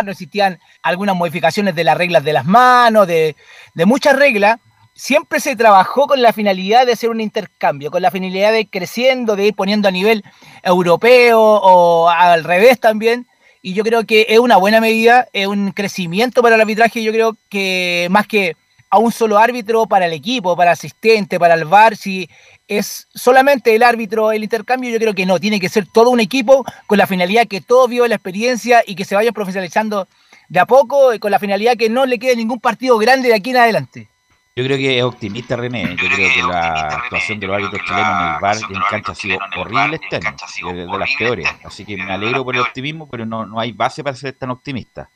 no 0.06 0.12
existían 0.12 0.58
algunas 0.84 1.18
modificaciones 1.18 1.76
de 1.76 1.84
las 1.84 1.98
reglas 1.98 2.24
de 2.24 2.32
las 2.32 2.46
manos, 2.46 3.08
de, 3.08 3.36
de 3.74 3.86
muchas 3.86 4.16
reglas 4.16 4.58
siempre 4.96 5.42
se 5.42 5.56
trabajó 5.56 6.08
con 6.08 6.22
la 6.22 6.34
finalidad 6.34 6.86
de 6.86 6.94
hacer 6.94 7.10
un 7.10 7.22
intercambio, 7.22 7.92
con 7.92 8.02
la 8.02 8.12
finalidad 8.12 8.54
de 8.54 8.62
ir 8.62 8.70
creciendo, 8.70 9.36
de 9.36 9.48
ir 9.48 9.54
poniendo 9.54 9.88
a 9.88 9.92
nivel 9.92 10.24
europeo 10.64 11.40
o 11.42 12.10
al 12.10 12.44
revés 12.44 12.80
también. 12.80 13.28
Y 13.62 13.74
yo 13.74 13.84
creo 13.84 14.06
que 14.06 14.28
es 14.30 14.40
una 14.40 14.58
buena 14.58 14.80
medida, 14.80 15.28
es 15.34 15.48
un 15.48 15.72
crecimiento 15.72 16.42
para 16.42 16.56
el 16.56 16.62
arbitraje. 16.62 17.04
Yo 17.04 17.12
creo 17.12 17.36
que 17.50 18.08
más 18.10 18.28
que 18.28 18.56
a 18.90 18.98
un 18.98 19.12
solo 19.12 19.38
árbitro 19.38 19.88
para 19.88 20.06
el 20.06 20.14
equipo, 20.14 20.56
para 20.56 20.72
asistente, 20.72 21.40
para 21.40 21.56
el 21.56 21.66
VAR, 21.66 21.98
si 21.98 22.30
es 22.68 23.08
solamente 23.14 23.76
el 23.76 23.84
árbitro 23.84 24.32
el 24.32 24.44
intercambio, 24.44 24.92
yo 24.92 25.00
creo 25.00 25.14
que 25.14 25.26
no, 25.26 25.40
tiene 25.40 25.60
que 25.60 25.70
ser 25.70 25.86
todo 25.92 26.12
un 26.12 26.20
equipo 26.20 26.64
con 26.88 26.98
la 26.98 27.08
finalidad 27.08 27.48
que 27.48 27.60
todos 27.60 27.90
vio 27.90 28.08
la 28.08 28.16
experiencia 28.16 28.84
y 28.86 28.96
que 28.96 29.04
se 29.04 29.16
vayan 29.16 29.34
profesionalizando 29.34 30.08
de 30.48 30.60
a 30.60 30.66
poco, 30.66 31.12
con 31.20 31.32
la 31.32 31.40
finalidad 31.40 31.76
que 31.76 31.90
no 31.90 32.06
le 32.06 32.20
quede 32.20 32.36
ningún 32.36 32.60
partido 32.60 32.98
grande 33.00 33.30
de 33.30 33.36
aquí 33.36 33.50
en 33.50 33.58
adelante. 33.58 34.10
Yo 34.58 34.64
creo 34.64 34.78
que 34.78 34.98
es 34.98 35.04
optimista 35.04 35.58
René. 35.58 35.84
Yo, 36.02 36.08
creo, 36.08 36.34
que, 36.34 36.42
la 36.42 36.88
actuación 36.88 37.42
de 37.42 37.48
los 37.48 37.58
árbitros 37.58 37.82
chilenos 37.86 38.08
en 38.08 38.34
el 38.36 38.40
bar 38.40 38.56
en 38.56 38.82
cancha 38.90 39.12
ha 39.12 39.16
sido 39.16 39.38
horrible 39.58 40.00
este 40.02 40.16
año, 40.16 40.74
de, 40.74 40.86
de, 40.86 40.98
las 40.98 41.10
peores. 41.20 41.46
Así 41.66 41.84
que 41.84 41.98
me 41.98 42.10
alegro 42.10 42.46
por 42.46 42.56
el 42.56 42.62
optimismo, 42.62 43.10
pero 43.10 43.26
no, 43.26 43.46
no 43.46 43.60
hay 43.60 43.74
base 43.74 44.02
para 44.02 44.16
ser 44.16 44.32
tan 44.32 44.52
optimista. 44.52 45.10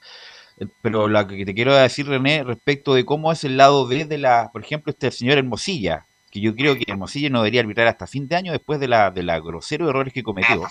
Eh, 0.60 0.68
pero 0.82 1.08
lo 1.08 1.26
que 1.26 1.46
te 1.46 1.54
quiero 1.54 1.74
decir, 1.74 2.06
René, 2.06 2.44
respecto 2.44 2.94
de 2.94 3.06
cómo 3.06 3.32
es 3.32 3.46
el 3.46 3.56
lado 3.56 3.88
B 3.88 4.04
de 4.04 4.18
la, 4.18 4.50
por 4.52 4.62
ejemplo, 4.62 4.92
este 4.92 5.10
señor 5.10 5.38
Hermosilla, 5.38 6.06
que 6.32 6.40
yo 6.40 6.56
creo 6.56 6.76
que 6.76 6.84
Hermosilla 6.88 7.30
no 7.30 7.40
debería 7.40 7.62
arbitrar 7.62 7.88
hasta 7.88 8.06
fin 8.06 8.28
de 8.28 8.36
año 8.36 8.52
después 8.52 8.80
de 8.80 8.88
la 8.88 9.10
de 9.10 9.24
la 9.24 9.40
grosero 9.40 9.90
errores 9.90 10.14
que 10.14 10.22
cometió. 10.22 10.62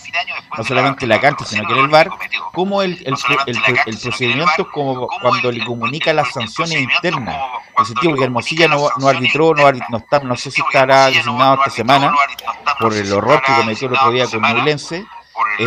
No 0.57 0.63
solamente 0.63 1.05
la 1.05 1.19
cancha, 1.19 1.45
sino 1.45 1.67
que 1.67 1.73
en 1.73 1.79
el 1.79 1.87
bar, 1.89 2.09
como 2.53 2.81
el, 2.81 2.93
el, 3.05 3.15
el, 3.85 3.97
procedimiento 3.97 4.69
como 4.71 5.07
cuando 5.21 5.51
le 5.51 5.63
comunica 5.65 6.13
las 6.13 6.31
sanciones 6.31 6.81
internas. 6.81 7.35
En 7.35 7.81
el 7.81 7.85
sentido 7.85 8.15
que 8.15 8.23
Hermosilla 8.23 8.67
no, 8.67 8.89
no 8.97 9.07
arbitró, 9.07 9.53
no, 9.53 9.71
no, 9.89 9.97
está, 9.97 10.19
no 10.19 10.35
sé 10.35 10.51
si 10.51 10.61
estará 10.61 11.07
designado 11.07 11.55
esta 11.55 11.69
semana 11.69 12.13
por 12.79 12.93
el 12.93 13.11
horror 13.11 13.41
que 13.41 13.53
cometió 13.53 13.87
el 13.87 13.93
otro 13.95 14.11
día 14.11 14.27
con 14.27 14.41
Nublense. 14.41 15.05
Eh, 15.59 15.65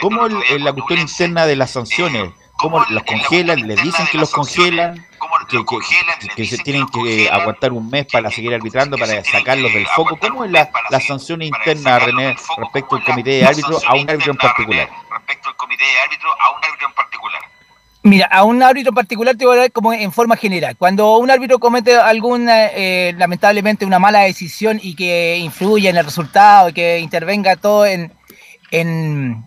¿Cómo 0.00 0.28
la 0.28 0.72
cuestión 0.72 1.00
interna 1.00 1.46
de 1.46 1.56
las 1.56 1.70
sanciones? 1.70 2.32
¿Cómo 2.56 2.84
los 2.88 3.02
congelan? 3.02 3.66
¿Les 3.66 3.82
dicen 3.82 4.06
que 4.10 4.18
los 4.18 4.30
congelan? 4.30 5.04
Que, 5.46 6.44
se 6.46 6.58
tienen 6.58 6.86
que 6.88 7.28
aguantar 7.30 7.72
un 7.72 7.88
mes 7.88 8.06
para 8.10 8.30
seguir 8.30 8.54
arbitrando, 8.54 8.96
para 8.96 9.22
sacarlos 9.24 9.72
del 9.72 9.86
foco. 9.86 10.16
¿Cómo 10.16 10.44
es 10.44 10.50
la, 10.50 10.70
la 10.90 11.00
sanción 11.00 11.42
interna, 11.42 11.98
René, 11.98 12.36
respecto 12.56 12.96
al 12.96 13.04
comité 13.04 13.30
de 13.30 13.44
árbitro 13.44 13.78
a 13.86 13.94
un 13.94 14.10
árbitro 14.10 14.32
en 14.32 14.38
particular? 14.38 14.88
Respecto 15.10 15.48
al 15.48 15.56
comité 15.56 15.84
de 15.84 16.00
árbitro 16.00 16.28
a 16.30 16.50
un 16.50 16.64
árbitro 16.64 16.88
en 16.88 16.94
particular. 16.94 17.42
Mira, 18.06 18.26
a 18.26 18.44
un 18.44 18.62
árbitro 18.62 18.90
en 18.90 18.94
particular 18.94 19.34
te 19.34 19.46
voy 19.46 19.56
a 19.56 19.60
dar 19.60 19.72
como 19.72 19.92
en 19.92 20.12
forma 20.12 20.36
general. 20.36 20.76
Cuando 20.76 21.16
un 21.16 21.30
árbitro 21.30 21.58
comete 21.58 21.96
alguna, 21.96 22.66
eh, 22.66 23.14
lamentablemente, 23.16 23.86
una 23.86 23.98
mala 23.98 24.20
decisión 24.20 24.78
y 24.82 24.94
que 24.94 25.38
influye 25.38 25.88
en 25.88 25.96
el 25.96 26.04
resultado 26.04 26.68
y 26.68 26.74
que 26.74 26.98
intervenga 26.98 27.56
todo 27.56 27.86
en, 27.86 28.12
en, 28.70 29.42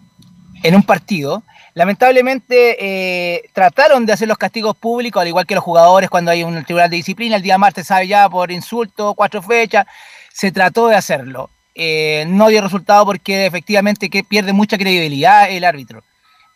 en 0.63 0.75
un 0.75 0.81
partido, 0.81 1.43
Lamentablemente 1.77 2.75
eh, 2.79 3.51
trataron 3.53 4.07
de 4.07 4.11
hacer 4.11 4.27
los 4.27 4.39
castigos 4.39 4.75
públicos, 4.75 5.21
al 5.21 5.27
igual 5.27 5.45
que 5.45 5.53
los 5.53 5.63
jugadores 5.63 6.09
cuando 6.09 6.31
hay 6.31 6.41
un 6.41 6.63
tribunal 6.63 6.89
de 6.89 6.95
disciplina, 6.95 7.35
el 7.35 7.43
día 7.43 7.59
martes 7.59 7.85
sabe 7.85 8.07
ya 8.07 8.27
por 8.27 8.51
insulto, 8.51 9.13
cuatro 9.13 9.43
fechas, 9.43 9.85
se 10.33 10.51
trató 10.51 10.87
de 10.87 10.95
hacerlo. 10.95 11.51
Eh, 11.75 12.25
no 12.29 12.47
dio 12.47 12.63
resultado 12.63 13.05
porque 13.05 13.45
efectivamente 13.45 14.09
que 14.09 14.23
pierde 14.23 14.53
mucha 14.53 14.75
credibilidad 14.75 15.51
el 15.51 15.63
árbitro. 15.63 16.03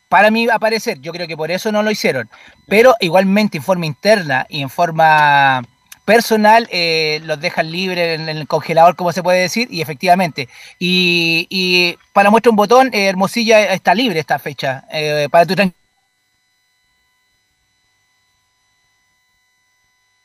Para 0.09 0.31
mí, 0.31 0.47
aparecer, 0.51 0.99
yo 1.01 1.11
creo 1.11 1.27
que 1.27 1.37
por 1.37 1.51
eso 1.51 1.71
no 1.71 1.83
lo 1.83 1.91
hicieron. 1.91 2.27
Pero 2.67 2.95
igualmente 2.99 3.57
en 3.57 3.63
forma 3.63 3.85
interna 3.85 4.47
y 4.49 4.63
en 4.63 4.71
forma 4.71 5.61
personal 6.05 6.67
eh, 6.71 7.21
los 7.23 7.39
dejan 7.39 7.71
libres 7.71 8.19
en 8.19 8.29
el 8.29 8.47
congelador, 8.47 8.95
como 8.95 9.11
se 9.11 9.23
puede 9.23 9.41
decir, 9.41 9.67
y 9.71 9.81
efectivamente. 9.81 10.49
Y, 10.79 11.97
para 12.13 12.29
muestra 12.29 12.49
un 12.49 12.55
botón, 12.55 12.89
eh, 12.93 13.07
Hermosilla 13.07 13.73
está 13.73 13.93
libre 13.93 14.19
esta 14.19 14.39
fecha. 14.39 14.85
Eh, 14.91 15.27
para 15.31 15.45
tu 15.45 15.55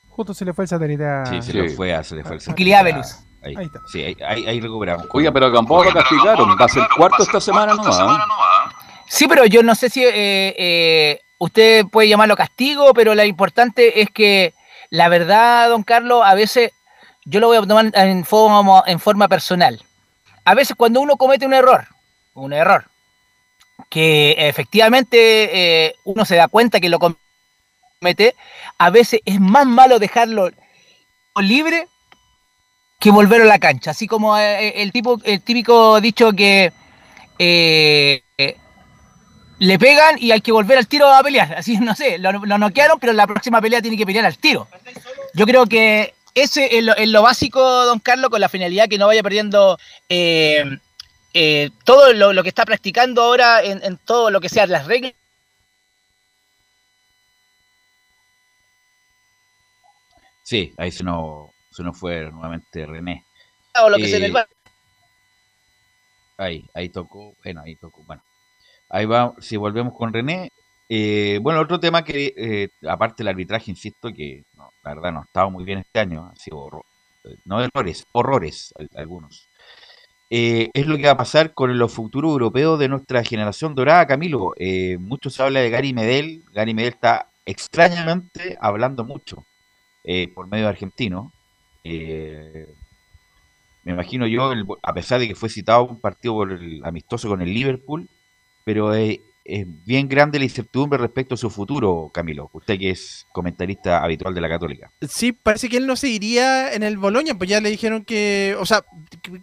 Justo 0.09 0.33
se 0.33 0.47
le 0.47 0.55
fue 0.55 0.65
el 0.65 0.69
satélite 0.69 1.05
Sí, 1.27 1.43
se 1.43 1.53
le 1.53 1.69
fue, 1.71 2.03
se 2.03 2.15
le 2.15 2.25
fue 2.25 2.37
el. 2.37 2.85
Velus. 2.85 3.17
Ahí, 3.43 3.55
ahí, 3.57 3.67
está. 3.67 3.81
Sí, 3.87 4.03
ahí, 4.03 4.47
ahí, 4.47 4.61
recuperamos. 4.61 5.07
Oiga, 5.13 5.31
pero 5.31 5.53
tampoco 5.53 5.85
lo 5.85 5.93
castigaron. 5.93 6.57
Va 6.59 6.65
a 6.65 6.69
ser 6.69 6.85
cuarto 6.97 7.23
esta 7.23 7.41
semana 7.41 7.75
nomás. 7.75 8.75
Sí, 9.09 9.29
pero 9.29 9.45
yo 9.45 9.63
no 9.63 9.75
sé 9.75 9.91
si 9.91 10.05
usted 11.39 11.87
puede 11.87 12.09
llamarlo 12.09 12.35
castigo, 12.35 12.95
pero 12.95 13.15
lo 13.15 13.23
importante 13.25 14.01
es 14.01 14.11
que 14.11 14.55
la 14.91 15.09
verdad, 15.09 15.69
don 15.69 15.83
Carlos, 15.83 16.23
a 16.25 16.35
veces 16.35 16.73
yo 17.25 17.41
lo 17.41 17.49
voy 17.49 17.57
a 17.57 17.63
tomar 17.63 17.91
en 17.95 18.25
forma, 18.25 18.83
en 18.87 19.01
forma 19.01 19.29
personal. 19.29 19.83
A 20.45 20.55
veces 20.55 20.77
cuando 20.77 21.01
uno 21.01 21.17
comete 21.17 21.47
un 21.47 21.55
error, 21.55 21.87
un 22.35 22.53
error, 22.53 22.85
que 23.89 24.35
efectivamente 24.39 25.87
eh, 25.87 25.95
uno 26.05 26.25
se 26.25 26.37
da 26.37 26.49
cuenta 26.49 26.81
que 26.81 26.89
lo 26.89 26.99
comete, 26.99 28.35
a 28.79 28.91
veces 28.91 29.21
es 29.25 29.41
más 29.41 29.67
malo 29.67 29.99
dejarlo 29.99 30.51
libre 31.37 31.89
que 32.99 33.11
volverlo 33.11 33.45
a 33.45 33.49
la 33.49 33.59
cancha. 33.59 33.91
Así 33.91 34.07
como 34.07 34.39
eh, 34.39 34.83
el, 34.83 34.93
tipo, 34.93 35.19
el 35.25 35.43
típico 35.43 36.01
dicho 36.01 36.33
que 36.33 36.73
eh, 37.39 38.23
le 39.59 39.79
pegan 39.79 40.17
y 40.19 40.33
hay 40.33 40.41
que 40.41 40.53
volver 40.53 40.79
al 40.79 40.87
tiro 40.87 41.09
a 41.11 41.23
pelear. 41.23 41.55
Así, 41.55 41.79
no 41.79 41.95
sé, 41.95 42.19
lo, 42.19 42.33
lo 42.33 42.59
noquearon, 42.59 42.99
pero 42.99 43.13
la 43.13 43.27
próxima 43.27 43.61
pelea 43.61 43.83
tiene 43.83 43.97
que 43.97 44.07
pelear 44.07 44.27
al 44.27 44.39
tiro. 44.39 44.69
Yo 45.35 45.47
creo 45.47 45.67
que 45.67 46.15
ese 46.35 46.77
es 46.77 46.85
lo, 46.85 46.95
es 46.97 47.09
lo 47.09 47.23
básico, 47.23 47.61
don 47.87 47.99
Carlos, 47.99 48.31
con 48.31 48.41
la 48.41 48.49
finalidad 48.49 48.89
que 48.89 48.99
no 48.99 49.07
vaya 49.07 49.23
perdiendo 49.23 49.79
eh, 50.09 50.65
eh, 51.33 51.71
todo 51.85 52.13
lo, 52.13 52.33
lo 52.33 52.43
que 52.43 52.51
está 52.51 52.65
practicando 52.65 53.23
ahora 53.23 53.63
en, 53.63 53.83
en 53.83 53.97
todo 53.97 54.31
lo 54.31 54.41
que 54.41 54.49
sea 54.49 54.67
las 54.67 54.87
reglas. 54.87 55.15
Sí, 60.43 60.73
ahí 60.77 60.93
se 60.93 61.03
nos, 61.03 61.51
se 61.73 61.83
nos 61.83 61.99
fue 61.99 62.31
nuevamente 62.31 62.87
René. 62.87 63.25
o 63.83 63.91
lo 63.91 63.97
que 63.97 64.05
Eh. 64.05 64.33
Ahí, 66.39 66.65
ahí 66.75 66.89
tocó, 66.91 67.35
bueno, 67.43 67.63
ahí 67.63 67.75
tocó, 67.77 68.03
bueno. 68.05 68.23
Ahí 68.89 69.07
va, 69.07 69.35
si 69.41 69.57
volvemos 69.57 69.95
con 69.95 70.13
René. 70.13 70.51
eh, 70.89 71.39
bueno, 71.43 71.61
otro 71.61 71.81
tema 71.81 72.05
que, 72.05 72.33
eh, 72.37 72.69
aparte 72.89 73.23
del 73.25 73.29
arbitraje, 73.29 73.71
insisto, 73.73 74.13
que 74.13 74.45
la 74.85 74.95
verdad 74.95 75.13
no 75.13 75.21
ha 75.21 75.25
estado 75.25 75.51
muy 75.51 75.65
bien 75.65 75.81
este 75.81 75.99
año, 76.01 76.27
ha 76.33 76.37
sido 76.37 76.59
horror, 76.59 76.85
no 77.45 77.61
errores, 77.63 78.07
horrores 78.13 78.73
al- 78.79 78.89
algunos. 78.95 79.49
Eh, 80.31 80.71
es 80.75 80.87
lo 80.87 80.97
que 80.97 81.05
va 81.07 81.13
a 81.13 81.17
pasar 81.17 81.55
con 81.55 81.79
los 81.79 81.93
futuros 81.93 82.33
europeos 82.33 82.79
de 82.81 82.89
nuestra 82.89 83.25
generación 83.25 83.75
dorada, 83.75 84.07
Camilo. 84.07 84.53
Mucho 85.01 85.31
se 85.31 85.43
habla 85.43 85.61
de 85.61 85.71
Gary 85.71 85.93
Medel. 85.95 86.45
Gary 86.53 86.75
Medel 86.75 86.95
está 86.95 87.31
extrañamente 87.47 88.57
hablando 88.61 89.05
mucho 89.05 89.47
por 90.35 90.49
medio 90.49 90.69
argentino. 90.69 91.33
Me 93.85 93.93
imagino 93.93 94.27
yo, 94.27 94.51
a 94.83 94.93
pesar 94.95 95.21
de 95.21 95.29
que 95.29 95.35
fue 95.35 95.49
citado 95.49 95.85
un 95.85 96.01
partido 96.01 96.35
por 96.35 96.53
el 96.53 96.85
amistoso 96.85 97.29
con 97.29 97.41
el 97.41 97.55
Liverpool, 97.55 98.09
pero 98.67 98.93
eh, 98.93 99.23
es 99.45 99.65
bien 99.85 100.09
grande 100.09 100.41
la 100.41 100.45
incertidumbre 100.45 100.99
respecto 100.99 101.37
a 101.37 101.39
su 101.39 101.51
futuro, 101.51 102.11
Camilo. 102.13 102.51
Usted 102.53 102.77
que 102.77 102.91
es 102.91 103.29
comentarista 103.31 104.03
habitual 104.03 104.35
de 104.35 104.41
la 104.41 104.49
Católica. 104.49 104.91
Sí, 105.09 105.31
parece 105.31 105.69
que 105.69 105.77
él 105.77 105.87
no 105.87 105.95
se 105.95 106.09
iría 106.09 106.73
en 106.73 106.83
el 106.83 106.99
Boloña, 106.99 107.37
pues 107.39 107.49
ya 107.49 107.61
le 107.61 107.71
dijeron 107.71 108.05
que, 108.05 108.57
o 108.59 108.67
sea, 108.67 108.85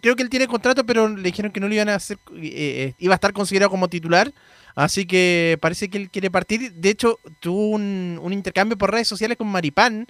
creo 0.02 0.14
que 0.14 0.22
él 0.22 0.28
tiene 0.28 0.46
contrato, 0.46 0.84
pero 0.84 1.08
le 1.08 1.22
dijeron 1.22 1.52
que 1.52 1.60
no 1.60 1.68
le 1.68 1.76
iban 1.76 1.88
a 1.88 1.94
hacer, 1.94 2.18
eh, 2.34 2.42
eh, 2.52 2.94
iba 2.98 3.14
a 3.14 3.16
estar 3.16 3.32
considerado 3.32 3.70
como 3.70 3.88
titular, 3.88 4.30
así 4.74 5.06
que 5.06 5.56
parece 5.62 5.88
que 5.88 5.96
él 5.96 6.10
quiere 6.10 6.30
partir. 6.30 6.74
De 6.74 6.90
hecho, 6.90 7.18
tuvo 7.40 7.70
un, 7.70 8.20
un 8.22 8.32
intercambio 8.34 8.76
por 8.76 8.92
redes 8.92 9.08
sociales 9.08 9.38
con 9.38 9.48
Maripán, 9.48 10.06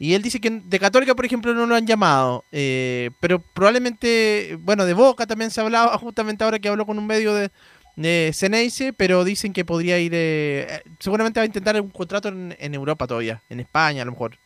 y 0.00 0.14
él 0.14 0.22
dice 0.22 0.40
que 0.40 0.50
de 0.50 0.78
Católica, 0.78 1.14
por 1.16 1.24
ejemplo, 1.26 1.52
no 1.54 1.66
lo 1.66 1.74
han 1.74 1.86
llamado, 1.86 2.44
eh, 2.52 3.10
pero 3.18 3.40
probablemente, 3.40 4.56
bueno, 4.60 4.84
de 4.84 4.94
Boca 4.94 5.26
también 5.26 5.50
se 5.50 5.60
hablaba, 5.60 5.98
justamente 5.98 6.44
ahora 6.44 6.60
que 6.60 6.68
habló 6.68 6.86
con 6.86 6.98
un 6.98 7.06
medio 7.06 7.34
de, 7.34 7.50
de 7.98 8.30
Ceneice, 8.32 8.92
pero 8.92 9.24
dicen 9.24 9.52
que 9.52 9.64
podría 9.64 9.98
ir, 9.98 10.12
eh, 10.14 10.66
eh, 10.68 10.82
seguramente 11.00 11.40
va 11.40 11.42
a 11.42 11.46
intentar 11.46 11.80
un 11.80 11.90
contrato 11.90 12.28
en, 12.28 12.54
en 12.58 12.74
Europa 12.74 13.06
todavía, 13.06 13.42
en 13.50 13.60
España 13.60 14.02
a 14.02 14.04
lo 14.04 14.12
mejor. 14.12 14.36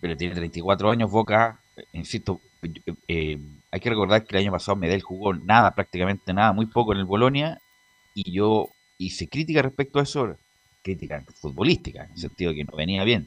Pero 0.00 0.16
tiene 0.16 0.34
34 0.34 0.90
años, 0.90 1.10
Boca, 1.10 1.60
insisto, 1.92 2.40
eh, 3.08 3.38
hay 3.70 3.80
que 3.80 3.90
recordar 3.90 4.24
que 4.24 4.36
el 4.36 4.42
año 4.44 4.52
pasado 4.52 4.76
Medel 4.76 5.02
jugó 5.02 5.34
nada, 5.34 5.74
prácticamente 5.74 6.32
nada, 6.32 6.52
muy 6.52 6.66
poco 6.66 6.92
en 6.92 6.98
el 7.00 7.04
Bolonia, 7.04 7.58
y 8.14 8.32
yo 8.32 8.68
hice 8.98 9.28
crítica 9.28 9.60
respecto 9.62 9.98
a 9.98 10.04
eso, 10.04 10.34
crítica 10.82 11.22
futbolística, 11.40 12.04
en 12.04 12.12
el 12.12 12.18
sentido 12.18 12.50
de 12.52 12.56
que 12.56 12.64
no 12.64 12.76
venía 12.76 13.04
bien, 13.04 13.26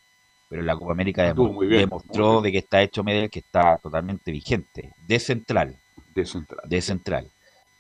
pero 0.50 0.62
en 0.62 0.68
la 0.68 0.76
Copa 0.76 0.94
América 0.94 1.24
demo- 1.24 1.60
bien, 1.60 1.82
demostró 1.82 2.26
muy 2.26 2.34
bien. 2.34 2.44
de 2.44 2.52
que 2.52 2.58
está 2.58 2.82
hecho 2.82 3.04
Medel, 3.04 3.30
que 3.30 3.40
está 3.40 3.78
totalmente 3.78 4.32
vigente, 4.32 4.92
de 5.08 5.20
central, 5.20 5.76
De 6.16 6.26
central. 6.26 6.60
de 6.68 6.82
central. 6.82 7.28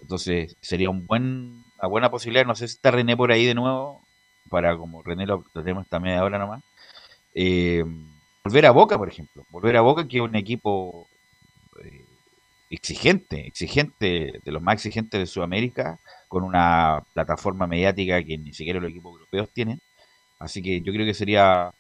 Entonces 0.03 0.57
sería 0.59 0.89
un 0.89 1.07
buen, 1.07 1.63
una 1.79 1.87
buena 1.87 2.11
posibilidad, 2.11 2.45
no 2.45 2.55
sé 2.55 2.67
si 2.67 2.75
está 2.75 2.91
René 2.91 3.15
por 3.15 3.31
ahí 3.31 3.45
de 3.45 3.55
nuevo, 3.55 4.01
para 4.49 4.77
como 4.77 5.01
René 5.01 5.25
lo, 5.25 5.45
tenemos 5.53 5.85
esta 5.85 6.01
media 6.01 6.23
hora 6.23 6.37
nomás, 6.37 6.61
eh, 7.33 7.85
volver 8.43 8.65
a 8.65 8.71
Boca, 8.71 8.97
por 8.97 9.07
ejemplo, 9.07 9.45
volver 9.49 9.77
a 9.77 9.81
Boca 9.81 10.05
que 10.05 10.17
es 10.17 10.23
un 10.23 10.35
equipo 10.35 11.07
eh, 11.81 12.05
exigente, 12.69 13.47
exigente, 13.47 14.41
de 14.43 14.51
los 14.51 14.61
más 14.61 14.75
exigentes 14.75 15.21
de 15.21 15.25
Sudamérica, 15.25 15.97
con 16.27 16.43
una 16.43 17.01
plataforma 17.13 17.65
mediática 17.65 18.21
que 18.23 18.37
ni 18.37 18.53
siquiera 18.53 18.81
los 18.81 18.91
equipos 18.91 19.13
europeos 19.13 19.49
tienen, 19.53 19.79
así 20.37 20.61
que 20.61 20.81
yo 20.81 20.91
creo 20.91 21.05
que 21.05 21.13
sería 21.13 21.71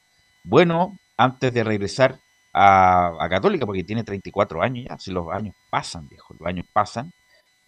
bueno 0.45 0.97
antes 1.17 1.53
de 1.53 1.65
regresar 1.65 2.19
a, 2.53 3.11
a 3.19 3.27
Católica, 3.27 3.65
porque 3.65 3.83
tiene 3.83 4.05
34 4.05 4.61
años 4.61 4.85
ya, 4.89 4.97
si 4.97 5.11
los 5.11 5.27
años 5.29 5.55
pasan, 5.69 6.07
viejo, 6.07 6.33
los 6.39 6.47
años 6.47 6.65
pasan, 6.71 7.11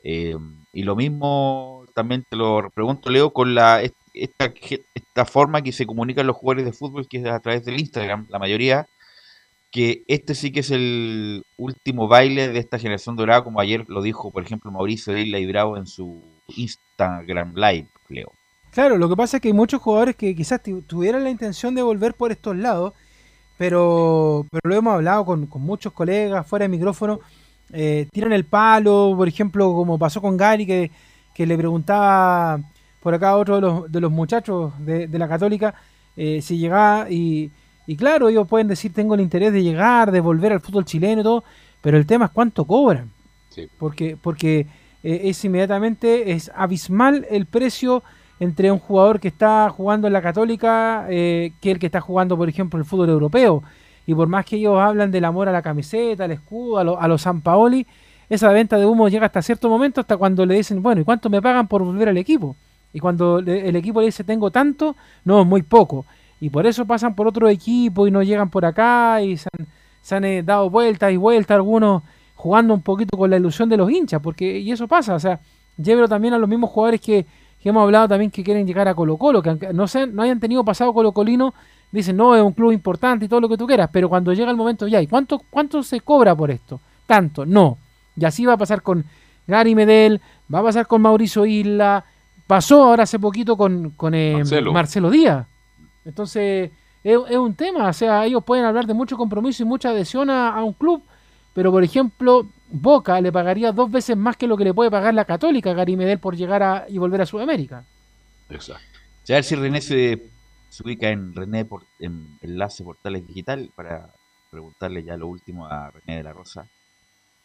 eh, 0.05 0.37
y 0.71 0.83
lo 0.83 0.95
mismo 0.95 1.83
también 1.95 2.23
te 2.29 2.35
lo 2.37 2.69
pregunto, 2.69 3.09
Leo, 3.09 3.31
con 3.31 3.55
la 3.55 3.81
est- 3.81 3.95
esta, 4.13 4.53
esta 4.93 5.25
forma 5.25 5.61
que 5.61 5.71
se 5.71 5.85
comunican 5.85 6.27
los 6.27 6.35
jugadores 6.37 6.65
de 6.65 6.73
fútbol, 6.73 7.07
que 7.07 7.17
es 7.17 7.25
a 7.25 7.39
través 7.39 7.65
del 7.65 7.79
Instagram, 7.79 8.27
la 8.29 8.37
mayoría, 8.39 8.85
que 9.71 10.03
este 10.07 10.35
sí 10.35 10.51
que 10.51 10.61
es 10.61 10.71
el 10.71 11.43
último 11.57 12.07
baile 12.07 12.47
de 12.49 12.59
esta 12.59 12.77
generación 12.79 13.15
dorada, 13.17 13.43
como 13.43 13.59
ayer 13.59 13.83
lo 13.89 14.01
dijo, 14.01 14.31
por 14.31 14.43
ejemplo, 14.43 14.71
Mauricio 14.71 15.17
Isla 15.17 15.39
y 15.39 15.45
Bravo 15.47 15.75
en 15.77 15.87
su 15.87 16.21
Instagram 16.55 17.53
Live, 17.55 17.87
Leo. 18.09 18.31
Claro, 18.71 18.97
lo 18.97 19.09
que 19.09 19.15
pasa 19.15 19.37
es 19.37 19.41
que 19.41 19.47
hay 19.49 19.53
muchos 19.53 19.81
jugadores 19.81 20.15
que 20.15 20.35
quizás 20.35 20.61
tu- 20.61 20.81
tuvieran 20.83 21.23
la 21.23 21.29
intención 21.29 21.73
de 21.75 21.81
volver 21.81 22.13
por 22.13 22.31
estos 22.31 22.55
lados, 22.55 22.93
pero, 23.57 24.45
pero 24.51 24.61
lo 24.69 24.75
hemos 24.75 24.93
hablado 24.93 25.25
con, 25.25 25.45
con 25.47 25.61
muchos 25.61 25.93
colegas 25.93 26.45
fuera 26.47 26.63
de 26.63 26.69
micrófono, 26.69 27.19
eh, 27.73 28.07
tiran 28.11 28.33
el 28.33 28.45
palo, 28.45 29.13
por 29.17 29.27
ejemplo, 29.27 29.73
como 29.73 29.97
pasó 29.97 30.21
con 30.21 30.37
Gary, 30.37 30.65
que, 30.65 30.91
que 31.33 31.45
le 31.45 31.57
preguntaba 31.57 32.59
por 33.01 33.13
acá 33.13 33.29
a 33.29 33.37
otro 33.37 33.55
de 33.55 33.61
los, 33.61 33.91
de 33.91 33.99
los 34.01 34.11
muchachos 34.11 34.73
de, 34.79 35.07
de 35.07 35.19
la 35.19 35.27
Católica 35.27 35.75
eh, 36.17 36.41
si 36.41 36.57
llegaba, 36.57 37.09
y, 37.09 37.51
y 37.85 37.95
claro, 37.97 38.29
ellos 38.29 38.47
pueden 38.47 38.67
decir 38.67 38.93
tengo 38.93 39.15
el 39.15 39.21
interés 39.21 39.51
de 39.53 39.61
llegar, 39.63 40.11
de 40.11 40.21
volver 40.21 40.53
al 40.53 40.61
fútbol 40.61 40.85
chileno 40.85 41.21
y 41.21 41.23
todo, 41.23 41.43
pero 41.81 41.97
el 41.97 42.05
tema 42.05 42.25
es 42.25 42.31
cuánto 42.31 42.65
cobran 42.65 43.11
Sí. 43.49 43.67
porque 43.77 44.17
porque 44.21 44.67
eh, 45.03 45.21
es 45.25 45.45
inmediatamente 45.45 46.31
es 46.33 46.51
abismal 46.55 47.25
el 47.29 47.45
precio 47.45 48.03
entre 48.39 48.69
un 48.71 48.79
jugador 48.79 49.19
que 49.21 49.29
está 49.29 49.69
jugando 49.69 50.07
en 50.07 50.13
la 50.13 50.21
Católica 50.21 51.05
eh, 51.09 51.53
que 51.61 51.71
el 51.71 51.79
que 51.79 51.85
está 51.85 52.01
jugando 52.01 52.35
por 52.35 52.49
ejemplo 52.49 52.77
el 52.79 52.85
fútbol 52.85 53.09
europeo 53.09 53.63
y 54.05 54.13
por 54.13 54.27
más 54.27 54.45
que 54.45 54.57
ellos 54.57 54.77
hablan 54.79 55.11
del 55.11 55.25
amor 55.25 55.49
a 55.49 55.51
la 55.51 55.61
camiseta 55.61 56.25
al 56.25 56.31
escudo 56.31 56.77
a, 56.77 56.83
lo- 56.83 56.99
a 56.99 57.07
los 57.07 57.21
San 57.21 57.41
Paoli 57.41 57.85
esa 58.29 58.49
venta 58.51 58.77
de 58.77 58.85
humo 58.85 59.07
llega 59.09 59.25
hasta 59.27 59.41
cierto 59.41 59.69
momento 59.69 60.01
hasta 60.01 60.17
cuando 60.17 60.45
le 60.45 60.55
dicen 60.55 60.81
bueno 60.81 61.01
y 61.01 61.03
cuánto 61.03 61.29
me 61.29 61.41
pagan 61.41 61.67
por 61.67 61.83
volver 61.83 62.09
al 62.09 62.17
equipo 62.17 62.55
y 62.93 62.99
cuando 62.99 63.39
el 63.39 63.75
equipo 63.75 63.99
le 63.99 64.05
dice 64.07 64.23
tengo 64.23 64.51
tanto 64.51 64.95
no 65.25 65.43
muy 65.43 65.63
poco. 65.63 66.05
Y 66.39 66.49
por 66.49 66.65
eso 66.65 66.85
pasan 66.85 67.15
por 67.15 67.27
otro 67.27 67.49
equipo 67.49 68.07
y 68.07 68.11
no 68.11 68.21
llegan 68.23 68.49
por 68.49 68.65
acá 68.65 69.21
y 69.21 69.37
se 69.37 69.49
han, 69.57 69.67
se 70.01 70.15
han, 70.15 70.23
eh, 70.25 70.43
dado 70.43 70.69
vueltas 70.69 71.11
y 71.11 71.17
vueltas 71.17 71.55
algunos 71.55 72.03
jugando 72.35 72.73
un 72.73 72.81
poquito 72.81 73.17
con 73.17 73.29
la 73.29 73.37
ilusión 73.37 73.67
de 73.69 73.77
los 73.77 73.89
hinchas, 73.89 74.21
porque 74.21 74.59
y 74.59 74.71
eso 74.71 74.87
pasa, 74.87 75.15
o 75.15 75.19
sea, 75.19 75.39
llevo 75.77 76.07
también 76.07 76.33
a 76.33 76.37
los 76.37 76.47
mismos 76.49 76.69
jugadores 76.69 77.01
que, 77.01 77.25
hemos 77.63 77.81
hablado 77.81 78.07
también 78.07 78.29
que 78.29 78.43
quieren 78.43 78.67
llegar 78.67 78.87
a 78.87 78.93
Colo 78.93 79.17
Colo, 79.17 79.41
que 79.41 79.55
no, 79.73 79.87
sean, 79.87 80.13
no 80.13 80.21
hayan 80.21 80.39
tenido 80.39 80.63
pasado 80.63 80.93
Colo 80.93 81.13
Colino, 81.13 81.53
dicen, 81.95 82.17
no, 82.17 82.35
es 82.35 82.41
un 82.41 82.53
club 82.53 82.71
importante 82.71 83.25
y 83.25 83.27
todo 83.27 83.41
lo 83.41 83.49
que 83.49 83.57
tú 83.57 83.65
quieras, 83.67 83.89
pero 83.91 84.09
cuando 84.09 84.33
llega 84.33 84.51
el 84.51 84.57
momento, 84.57 84.87
ya, 84.87 85.01
¿y 85.01 85.07
cuánto, 85.07 85.41
cuánto 85.49 85.81
se 85.83 86.01
cobra 86.01 86.35
por 86.35 86.51
esto? 86.51 86.79
Tanto, 87.05 87.45
no. 87.45 87.77
Y 88.15 88.25
así 88.25 88.45
va 88.45 88.53
a 88.53 88.57
pasar 88.57 88.81
con 88.81 89.05
Gary 89.47 89.75
Medel, 89.75 90.21
va 90.53 90.59
a 90.59 90.63
pasar 90.63 90.87
con 90.87 91.01
Mauricio 91.01 91.45
Isla, 91.45 92.03
pasó 92.47 92.83
ahora 92.83 93.03
hace 93.03 93.19
poquito 93.19 93.57
con, 93.57 93.91
con 93.91 94.13
eh, 94.13 94.33
Marcelo. 94.37 94.73
Marcelo 94.73 95.09
Díaz. 95.09 95.47
Entonces, 96.05 96.71
es, 97.03 97.17
es 97.29 97.37
un 97.37 97.53
tema, 97.55 97.89
o 97.89 97.93
sea, 97.93 98.25
ellos 98.25 98.43
pueden 98.43 98.65
hablar 98.65 98.85
de 98.85 98.93
mucho 98.93 99.17
compromiso 99.17 99.63
y 99.63 99.65
mucha 99.65 99.89
adhesión 99.89 100.29
a, 100.29 100.49
a 100.49 100.63
un 100.63 100.73
club, 100.73 101.03
pero 101.53 101.71
por 101.71 101.83
ejemplo, 101.83 102.47
Boca 102.69 103.21
le 103.21 103.31
pagaría 103.31 103.71
dos 103.71 103.89
veces 103.91 104.17
más 104.17 104.37
que 104.37 104.47
lo 104.47 104.57
que 104.57 104.63
le 104.63 104.73
puede 104.73 104.91
pagar 104.91 105.13
la 105.13 105.25
Católica 105.25 105.71
a 105.71 105.73
Gary 105.73 105.95
Medel 105.95 106.19
por 106.19 106.35
llegar 106.35 106.63
a, 106.63 106.85
y 106.89 106.97
volver 106.97 107.21
a 107.21 107.25
Sudamérica. 107.25 107.85
Exacto. 108.49 108.99
Ya 109.25 109.35
a 109.35 109.37
ver 109.37 109.43
si 109.43 109.55
René 109.55 109.81
se, 109.81 110.21
se 110.69 110.83
ubica 110.83 111.09
en 111.09 111.33
René 111.33 111.65
por, 111.65 111.83
en 111.99 112.37
Enlace 112.41 112.83
Portales 112.83 113.25
Digital 113.27 113.71
para 113.75 114.13
preguntarle 114.51 115.03
ya 115.03 115.17
lo 115.17 115.27
último 115.27 115.67
a 115.67 115.91
René 115.91 116.17
de 116.17 116.23
la 116.23 116.33
Rosa. 116.33 116.67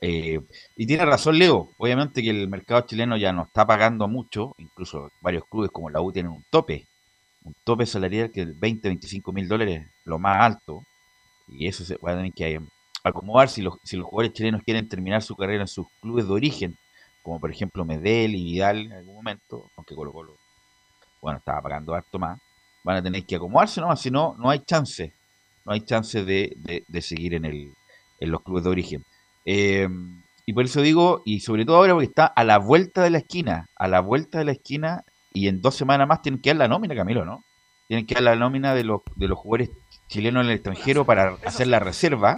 Eh, 0.00 0.40
y 0.76 0.86
tiene 0.86 1.04
razón 1.04 1.38
Leo, 1.38 1.70
obviamente 1.76 2.22
que 2.22 2.30
el 2.30 2.48
mercado 2.48 2.82
chileno 2.82 3.16
ya 3.16 3.32
no 3.32 3.42
está 3.42 3.66
pagando 3.66 4.08
mucho, 4.08 4.54
incluso 4.58 5.10
varios 5.20 5.44
clubes 5.44 5.70
como 5.70 5.90
la 5.90 6.00
U 6.00 6.10
tienen 6.10 6.32
un 6.32 6.44
tope, 6.50 6.86
un 7.44 7.54
tope 7.64 7.84
salarial 7.84 8.30
que 8.30 8.42
es 8.42 8.58
20, 8.58 8.88
25 8.88 9.32
mil 9.32 9.46
dólares, 9.46 9.86
lo 10.04 10.18
más 10.18 10.38
alto, 10.40 10.82
y 11.48 11.66
eso 11.66 11.84
se 11.84 11.96
va 11.96 12.12
a 12.12 12.16
tener 12.16 12.32
que 12.32 12.54
eh, 12.54 12.60
acomodar 13.04 13.48
si 13.48 13.60
los, 13.60 13.74
si 13.82 13.96
los 13.96 14.06
jugadores 14.06 14.32
chilenos 14.32 14.62
quieren 14.62 14.88
terminar 14.88 15.22
su 15.22 15.36
carrera 15.36 15.62
en 15.62 15.68
sus 15.68 15.86
clubes 16.00 16.26
de 16.26 16.32
origen, 16.32 16.78
como 17.22 17.38
por 17.38 17.50
ejemplo 17.50 17.84
Medel 17.84 18.34
y 18.34 18.44
Vidal 18.44 18.86
en 18.86 18.92
algún 18.92 19.14
momento, 19.16 19.66
aunque 19.76 19.94
Colo 19.94 20.12
Colo, 20.12 20.36
bueno, 21.20 21.38
estaba 21.38 21.60
pagando 21.60 21.94
harto 21.94 22.18
más, 22.18 22.40
van 22.84 22.96
a 22.96 23.02
tener 23.02 23.24
que 23.24 23.36
acomodarse, 23.36 23.80
¿no? 23.80 23.94
Si 23.96 24.10
no, 24.10 24.36
no 24.38 24.50
hay 24.50 24.60
chance, 24.60 25.12
no 25.66 25.72
hay 25.72 25.80
chance 25.82 26.24
de, 26.24 26.54
de- 26.56 26.84
de 26.86 27.02
seguir 27.02 27.34
en, 27.34 27.44
el, 27.44 27.72
en 28.20 28.30
los 28.30 28.42
clubes 28.42 28.64
de 28.64 28.70
origen. 28.70 29.04
Eh, 29.44 29.88
y 30.46 30.52
por 30.52 30.64
eso 30.64 30.82
digo, 30.82 31.22
y 31.24 31.40
sobre 31.40 31.64
todo 31.64 31.76
ahora 31.76 31.92
porque 31.94 32.06
está 32.08 32.26
a 32.26 32.44
la 32.44 32.58
vuelta 32.58 33.02
de 33.02 33.10
la 33.10 33.18
esquina, 33.18 33.68
a 33.76 33.88
la 33.88 34.00
vuelta 34.00 34.38
de 34.38 34.44
la 34.46 34.52
esquina 34.52 35.04
y 35.32 35.48
en 35.48 35.60
dos 35.62 35.74
semanas 35.76 36.08
más 36.08 36.22
tienen 36.22 36.40
que 36.40 36.50
dar 36.50 36.56
la 36.56 36.68
nómina, 36.68 36.94
Camilo, 36.94 37.24
¿no? 37.24 37.44
Tienen 37.86 38.06
que 38.06 38.14
dar 38.14 38.22
la 38.24 38.36
nómina 38.36 38.74
de 38.74 38.84
los, 38.84 39.00
de 39.16 39.28
los 39.28 39.38
jugadores 39.38 39.70
chilenos 40.08 40.42
en 40.44 40.50
el 40.50 40.54
extranjero 40.56 41.04
para 41.04 41.36
hacer 41.44 41.66
la 41.68 41.78
reserva. 41.78 42.36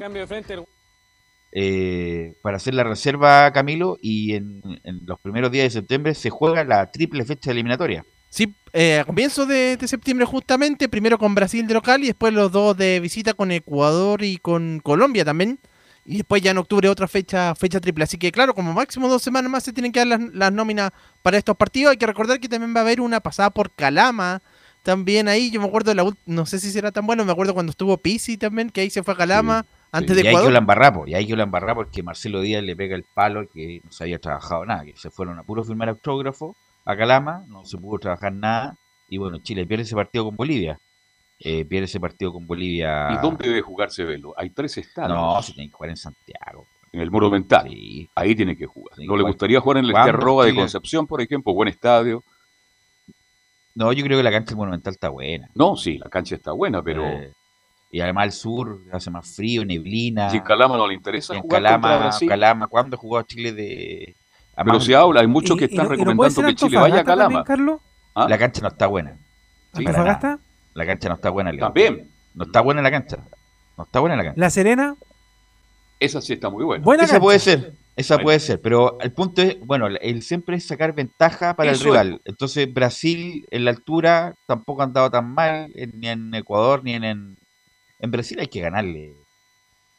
Eh, 1.55 2.35
para 2.43 2.57
hacer 2.57 2.73
la 2.75 2.85
reserva, 2.85 3.53
Camilo, 3.53 3.99
y 4.01 4.35
en, 4.35 4.63
en 4.85 5.01
los 5.05 5.21
primeros 5.21 5.51
días 5.51 5.65
de 5.65 5.71
septiembre 5.81 6.15
se 6.15 6.31
juega 6.31 6.65
la 6.65 6.91
triple 6.91 7.25
fecha 7.25 7.51
eliminatoria. 7.51 8.05
Sí, 8.33 8.55
eh, 8.73 9.01
a 9.01 9.05
comienzos 9.05 9.47
de, 9.47 9.77
de 9.77 9.87
septiembre 9.87 10.25
justamente, 10.25 10.89
primero 10.89 11.19
con 11.19 11.35
Brasil 11.35 11.67
de 11.67 11.75
local 11.75 12.03
y 12.03 12.07
después 12.07 12.33
los 12.33 12.51
dos 12.51 12.75
de 12.75 12.99
visita 12.99 13.35
con 13.35 13.53
Ecuador 13.53 14.23
y 14.23 14.39
con 14.39 14.81
Colombia 14.83 15.23
también. 15.23 15.59
Y 16.07 16.17
después 16.17 16.41
ya 16.41 16.53
en 16.53 16.57
octubre 16.57 16.89
otra 16.89 17.07
fecha 17.09 17.55
fecha 17.55 17.79
triple. 17.79 18.05
Así 18.05 18.17
que 18.17 18.33
claro, 18.33 18.55
como 18.55 18.73
máximo 18.73 19.07
dos 19.07 19.21
semanas 19.21 19.51
más 19.51 19.65
se 19.65 19.75
tienen 19.75 19.93
que 19.93 20.01
dar 20.01 20.07
las, 20.07 20.21
las 20.33 20.51
nóminas 20.51 20.93
para 21.23 21.37
estos 21.37 21.59
partidos. 21.59 21.91
Hay 21.91 21.99
que 21.99 22.07
recordar 22.07 22.41
que 22.41 22.49
también 22.49 22.75
va 22.75 22.81
a 22.81 22.85
haber 22.85 23.03
una 23.03 23.21
pasada 23.21 23.51
por 23.51 23.71
Calama. 23.71 24.41
También 24.83 25.29
ahí, 25.29 25.51
yo 25.51 25.61
me 25.61 25.67
acuerdo, 25.67 25.91
de 25.91 25.95
la, 25.97 26.11
no 26.25 26.47
sé 26.47 26.59
si 26.59 26.71
será 26.71 26.91
tan 26.91 27.07
bueno, 27.07 27.27
me 27.27 27.33
acuerdo 27.33 27.53
cuando 27.53 27.69
estuvo 27.69 27.99
Pisi 27.99 28.39
también, 28.39 28.71
que 28.71 28.81
ahí 28.81 28.89
se 28.89 29.03
fue 29.03 29.13
a 29.13 29.17
Calama 29.19 29.67
antes 29.93 30.17
y 30.17 30.23
de 30.23 30.29
hay 30.31 30.35
que 30.41 30.41
Ecuador. 30.41 30.57
embarrar, 30.57 30.95
y 31.07 31.15
hay 31.15 31.27
que 31.27 31.37
la 31.37 31.43
embarrar 31.43 31.75
porque 31.77 32.03
Marcelo 32.03 32.41
Díaz 32.41 32.65
le 32.65 32.75
pega 32.75 32.97
el 32.97 33.05
palo 33.05 33.47
que 33.53 33.83
no 33.85 33.93
se 33.93 34.05
había 34.05 34.19
trabajado 34.19 34.65
nada, 34.65 34.87
que 34.87 34.97
se 34.97 35.11
fueron 35.11 35.39
a 35.39 35.43
puro 35.43 35.63
firmar 35.63 35.91
autógrafo 35.91 36.57
a 36.85 36.97
Calama, 36.97 37.45
no 37.49 37.65
se 37.65 37.77
pudo 37.79 37.99
trabajar 37.99 38.33
nada, 38.33 38.77
y 39.09 39.19
bueno, 39.19 39.39
Chile 39.39 39.67
pierde 39.67 39.85
ese 39.85 39.95
partido 39.95 40.25
con 40.25 40.37
Bolivia. 40.37 40.79
Eh, 41.45 41.65
pierde 41.65 41.87
ese 41.87 41.99
partido 41.99 42.33
con 42.33 42.47
Bolivia. 42.47 43.09
¿Y 43.13 43.17
dónde 43.21 43.49
debe 43.49 43.63
jugarse 43.63 44.05
Velo? 44.05 44.33
Hay 44.37 44.51
tres 44.51 44.79
estadios. 44.79 45.19
No, 45.19 45.43
se 45.43 45.53
tiene 45.53 45.69
que 45.71 45.75
jugar 45.77 45.91
en 45.91 45.97
Santiago. 45.97 46.67
En 46.93 47.01
el 47.01 47.11
Monumental. 47.11 47.69
Sí. 47.69 48.09
Ahí 48.15 48.35
tiene 48.37 48.57
que 48.57 48.67
jugar. 48.67 48.97
¿No 48.99 49.17
le 49.17 49.23
gustaría 49.25 49.61
jugar 49.61 49.79
en 49.79 49.87
el 49.87 49.91
¿Cuándo 49.93 50.11
Algarroba 50.11 50.45
de? 50.45 50.55
Concepción, 50.55 51.07
por 51.07 51.21
ejemplo? 51.21 51.53
Buen 51.53 51.69
estadio. 51.69 52.23
No, 53.75 53.93
yo 53.93 54.05
creo 54.05 54.19
que 54.19 54.23
la 54.23 54.31
cancha 54.31 54.51
del 54.51 54.59
Monumental 54.59 54.93
está 54.93 55.09
buena. 55.09 55.49
No, 55.55 55.77
sí, 55.77 55.99
la 55.99 56.09
cancha 56.11 56.35
está 56.37 56.53
buena, 56.53 56.83
pero 56.83 57.05
Eh, 57.07 57.33
y 57.91 58.01
además 58.01 58.27
el 58.27 58.33
sur 58.33 58.79
hace 58.93 59.11
más 59.11 59.35
frío, 59.35 59.65
neblina. 59.65 60.31
si 60.31 60.37
en 60.37 60.43
Calama 60.45 60.77
no 60.77 60.87
le 60.87 60.95
interesa 60.95 61.35
Y 61.35 61.39
en 61.39 61.43
jugar 61.43 61.63
Calama, 61.63 61.97
Brasil. 61.99 62.29
Calama, 62.29 62.67
¿cuándo 62.69 62.97
jugó 62.97 63.21
Chile 63.23 63.53
de...? 63.53 64.15
Pero 64.55 64.71
además, 64.71 64.85
se 64.85 64.95
habla, 64.95 65.21
hay 65.21 65.27
muchos 65.27 65.57
que 65.57 65.65
¿Y- 65.65 65.69
y 65.69 65.71
están 65.71 65.87
y 65.87 65.89
no 65.89 65.95
recomendando 65.95 66.43
que 66.49 66.55
Chile 66.55 66.77
vaya 66.79 66.95
a 66.95 67.05
también, 67.05 67.05
Calama. 67.29 67.45
Carlos? 67.45 67.81
¿Ah? 68.15 68.27
La 68.29 68.39
cancha 68.39 68.61
no 68.63 68.69
está 68.69 68.87
buena. 68.87 69.17
Sí. 69.75 69.85
La 70.75 70.87
cancha 70.87 71.09
no 71.09 71.15
está 71.15 71.31
buena, 71.31 71.53
Leo. 71.53 71.61
También, 71.67 72.11
No 72.35 72.45
está 72.45 72.61
buena 72.61 72.83
la 72.83 72.91
cancha. 72.91 73.19
No 73.79 73.85
está 73.85 74.01
buena 74.01 74.17
la 74.17 74.25
cancha. 74.25 74.41
¿La 74.41 74.51
Serena? 74.51 74.95
esa 76.01 76.21
sí 76.21 76.33
está 76.33 76.51
muy 76.51 76.65
buena. 76.65 76.85
Buena 76.85 77.05
Esa 77.05 77.13
cancha. 77.15 77.23
puede 77.23 77.39
ser. 77.39 77.73
Esa 77.95 78.19
puede 78.19 78.41
ser. 78.41 78.61
Pero 78.61 78.99
el 79.01 79.13
punto 79.13 79.41
es, 79.43 79.61
bueno, 79.61 79.87
el 79.87 80.23
siempre 80.23 80.57
es 80.57 80.67
sacar 80.67 80.95
ventaja 80.95 81.55
para 81.55 81.71
Eso 81.71 81.85
el 81.85 81.91
rival. 81.91 82.21
Entonces 82.25 82.73
Brasil 82.73 83.47
en 83.51 83.65
la 83.65 83.71
altura 83.71 84.35
tampoco 84.47 84.81
ha 84.83 84.85
andado 84.87 85.11
tan 85.11 85.33
mal, 85.33 85.71
en- 85.77 86.01
ni 86.01 86.09
en 86.09 86.35
Ecuador, 86.35 86.83
ni 86.85 86.95
en, 86.95 87.05
en... 87.05 87.37
En 88.01 88.11
Brasil 88.11 88.39
hay 88.41 88.49
que 88.49 88.61
ganarle. 88.61 89.13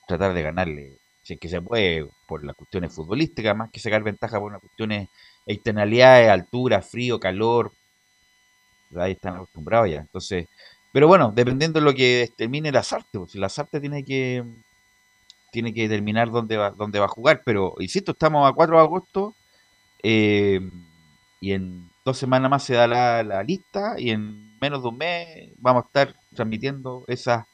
Tratar 0.07 0.33
de 0.33 0.41
ganarle. 0.41 0.97
Si 1.23 1.33
es 1.35 1.39
que 1.39 1.47
se 1.47 1.61
puede, 1.61 2.07
por 2.33 2.43
las 2.43 2.55
cuestiones 2.55 2.91
futbolísticas, 2.91 3.55
más 3.55 3.69
que 3.69 3.79
sacar 3.79 4.01
ventaja 4.01 4.39
por 4.39 4.51
las 4.51 4.59
cuestiones 4.59 5.07
externalidades, 5.45 6.31
altura, 6.31 6.81
frío, 6.81 7.19
calor. 7.19 7.71
Ahí 8.95 9.11
están 9.11 9.35
acostumbrados 9.35 9.91
ya. 9.91 9.99
Entonces, 9.99 10.47
pero 10.91 11.07
bueno, 11.07 11.31
dependiendo 11.31 11.79
de 11.79 11.85
lo 11.85 11.93
que 11.93 12.31
termine 12.35 12.71
la 12.71 12.81
Sarte, 12.81 13.19
pues, 13.19 13.35
la 13.35 13.49
Sarte 13.49 13.79
tiene 13.79 14.03
que 14.03 14.43
tiene 15.51 15.75
que 15.75 15.83
determinar 15.83 16.31
dónde 16.31 16.57
va, 16.57 16.71
dónde 16.71 16.97
va 16.97 17.05
a 17.05 17.09
jugar, 17.09 17.43
pero 17.45 17.75
insisto, 17.77 18.13
estamos 18.13 18.49
a 18.49 18.53
4 18.53 18.77
de 18.77 18.81
agosto 18.81 19.35
eh, 20.01 20.59
y 21.39 21.51
en 21.51 21.87
dos 22.03 22.17
semanas 22.17 22.49
más 22.49 22.63
se 22.63 22.73
da 22.73 22.87
la, 22.87 23.21
la 23.21 23.43
lista 23.43 23.93
y 23.99 24.09
en 24.09 24.57
menos 24.59 24.81
de 24.81 24.89
un 24.89 24.97
mes 24.97 25.51
vamos 25.57 25.83
a 25.83 25.85
estar 25.85 26.15
transmitiendo 26.33 27.05
esas 27.07 27.45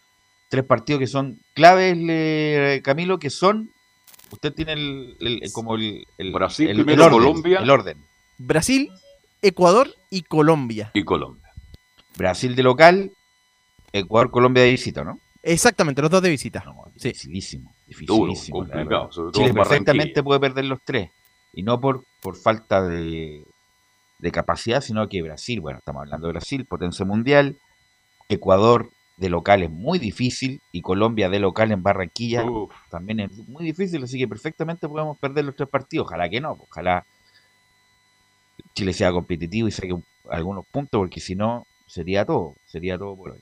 tres 0.48 0.64
partidos 0.64 1.02
que 1.02 1.08
son 1.08 1.38
claves, 1.54 2.82
Camilo, 2.82 3.20
que 3.20 3.30
son, 3.30 3.72
usted 4.32 4.54
tiene 4.54 4.74
el, 4.74 5.18
el- 5.20 5.52
como 5.52 5.76
el, 5.76 6.06
el- 6.18 6.32
Brasil 6.32 6.70
el- 6.70 6.76
primero, 6.78 7.04
el 7.08 7.14
orden, 7.14 7.28
Colombia. 7.28 7.60
el 7.60 7.70
orden. 7.70 8.06
Brasil, 8.38 8.90
Ecuador 9.42 9.94
y 10.10 10.22
Colombia. 10.24 10.92
Y 10.94 11.04
Colombia. 11.04 11.50
Brasil 12.18 12.56
de 12.56 12.64
local, 12.64 13.12
Ecuador, 13.94 14.32
Colombia 14.32 14.64
de 14.64 14.72
visita, 14.72 15.04
¿no? 15.04 15.20
Exactamente, 15.42 16.02
los 16.02 16.12
dos 16.12 16.22
de 16.22 16.30
visita. 16.30 16.62
No, 16.66 16.84
Sí. 16.98 17.10
dificilísimo, 17.10 17.74
Duro, 18.02 18.26
dificilísimo. 18.28 18.58
complicado. 18.60 18.86
verdad. 18.90 19.12
Sobre 19.12 19.32
todo 19.32 19.42
Chile 19.44 19.54
perfectamente 19.54 20.24
puede 20.24 20.40
perder 20.40 20.66
los 20.66 20.80
tres. 20.84 21.10
Y 21.54 21.64
no 21.64 21.80
por, 21.80 22.04
por 22.22 22.36
falta 22.36 22.82
de, 22.82 23.44
de 24.20 24.32
capacidad, 24.32 24.82
sino 24.82 25.08
que 25.08 25.22
Brasil, 25.22 25.62
bueno, 25.62 25.80
estamos 25.80 26.02
hablando 26.02 26.28
de 26.28 26.34
Brasil, 26.34 26.66
potencia 26.66 27.06
mundial. 27.06 27.58
Ecuador 28.28 28.92
de 29.20 29.30
local 29.30 29.64
es 29.64 29.70
muy 29.70 30.00
difícil. 30.00 30.62
Y 30.72 30.82
Colombia 30.82 31.30
de 31.30 31.40
local 31.40 31.72
en 31.72 31.84
Barranquilla 31.84 32.44
Uf, 32.46 32.74
también 32.90 33.20
es 33.20 33.48
muy 33.48 33.64
difícil. 33.66 34.04
Así 34.04 34.18
que 34.18 34.28
perfectamente 34.28 34.88
podemos 34.88 35.18
perder 35.18 35.46
los 35.46 35.56
tres 35.56 35.70
partidos. 35.70 36.08
Ojalá 36.08 36.30
que 36.30 36.42
no. 36.42 36.58
Ojalá 36.70 37.06
Chile 38.74 38.94
sea 38.94 39.12
competitivo 39.12 39.68
y 39.68 39.72
saque 39.72 39.94
un- 39.94 40.06
algunos 40.30 40.66
puntos, 40.66 41.00
porque 41.00 41.20
si 41.20 41.36
no, 41.36 41.66
sería 41.88 42.26
todo. 42.26 42.56
Sería 42.66 42.98
todo 42.98 43.16
por 43.16 43.32
hoy. 43.32 43.40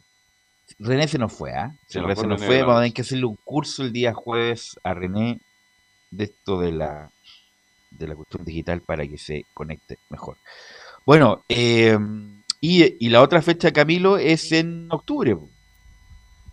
René 0.80 1.08
se 1.08 1.18
nos 1.18 1.32
fue, 1.34 1.54
¿ah? 1.54 1.74
Se 1.88 2.00
nos 2.00 2.08
René 2.08 2.16
fue 2.16 2.24
se 2.24 2.28
nos 2.28 2.40
René 2.42 2.48
fue. 2.48 2.56
de 2.58 2.62
Vamos 2.64 2.76
a 2.76 2.82
tener 2.82 2.94
que 2.94 3.02
hacerle 3.02 3.26
un 3.26 3.38
curso 3.44 3.84
el 3.84 3.94
día 3.94 4.14
jueves 4.14 4.78
a 4.84 4.94
René 4.94 5.40
de 6.12 6.24
esto 6.26 6.60
de 6.60 6.72
la 6.72 7.12
de 7.92 8.08
la 8.08 8.16
cuestión 8.16 8.44
digital 8.44 8.82
para 8.82 9.08
que 9.08 9.18
se 9.18 9.46
conecte 9.54 9.98
mejor. 10.10 10.38
Bueno, 11.06 11.44
eh, 11.50 11.98
y, 12.60 13.06
y 13.06 13.10
la 13.10 13.22
otra 13.22 13.42
fecha, 13.42 13.72
Camilo, 13.72 14.18
es 14.18 14.52
en 14.52 14.88
octubre. 14.92 15.38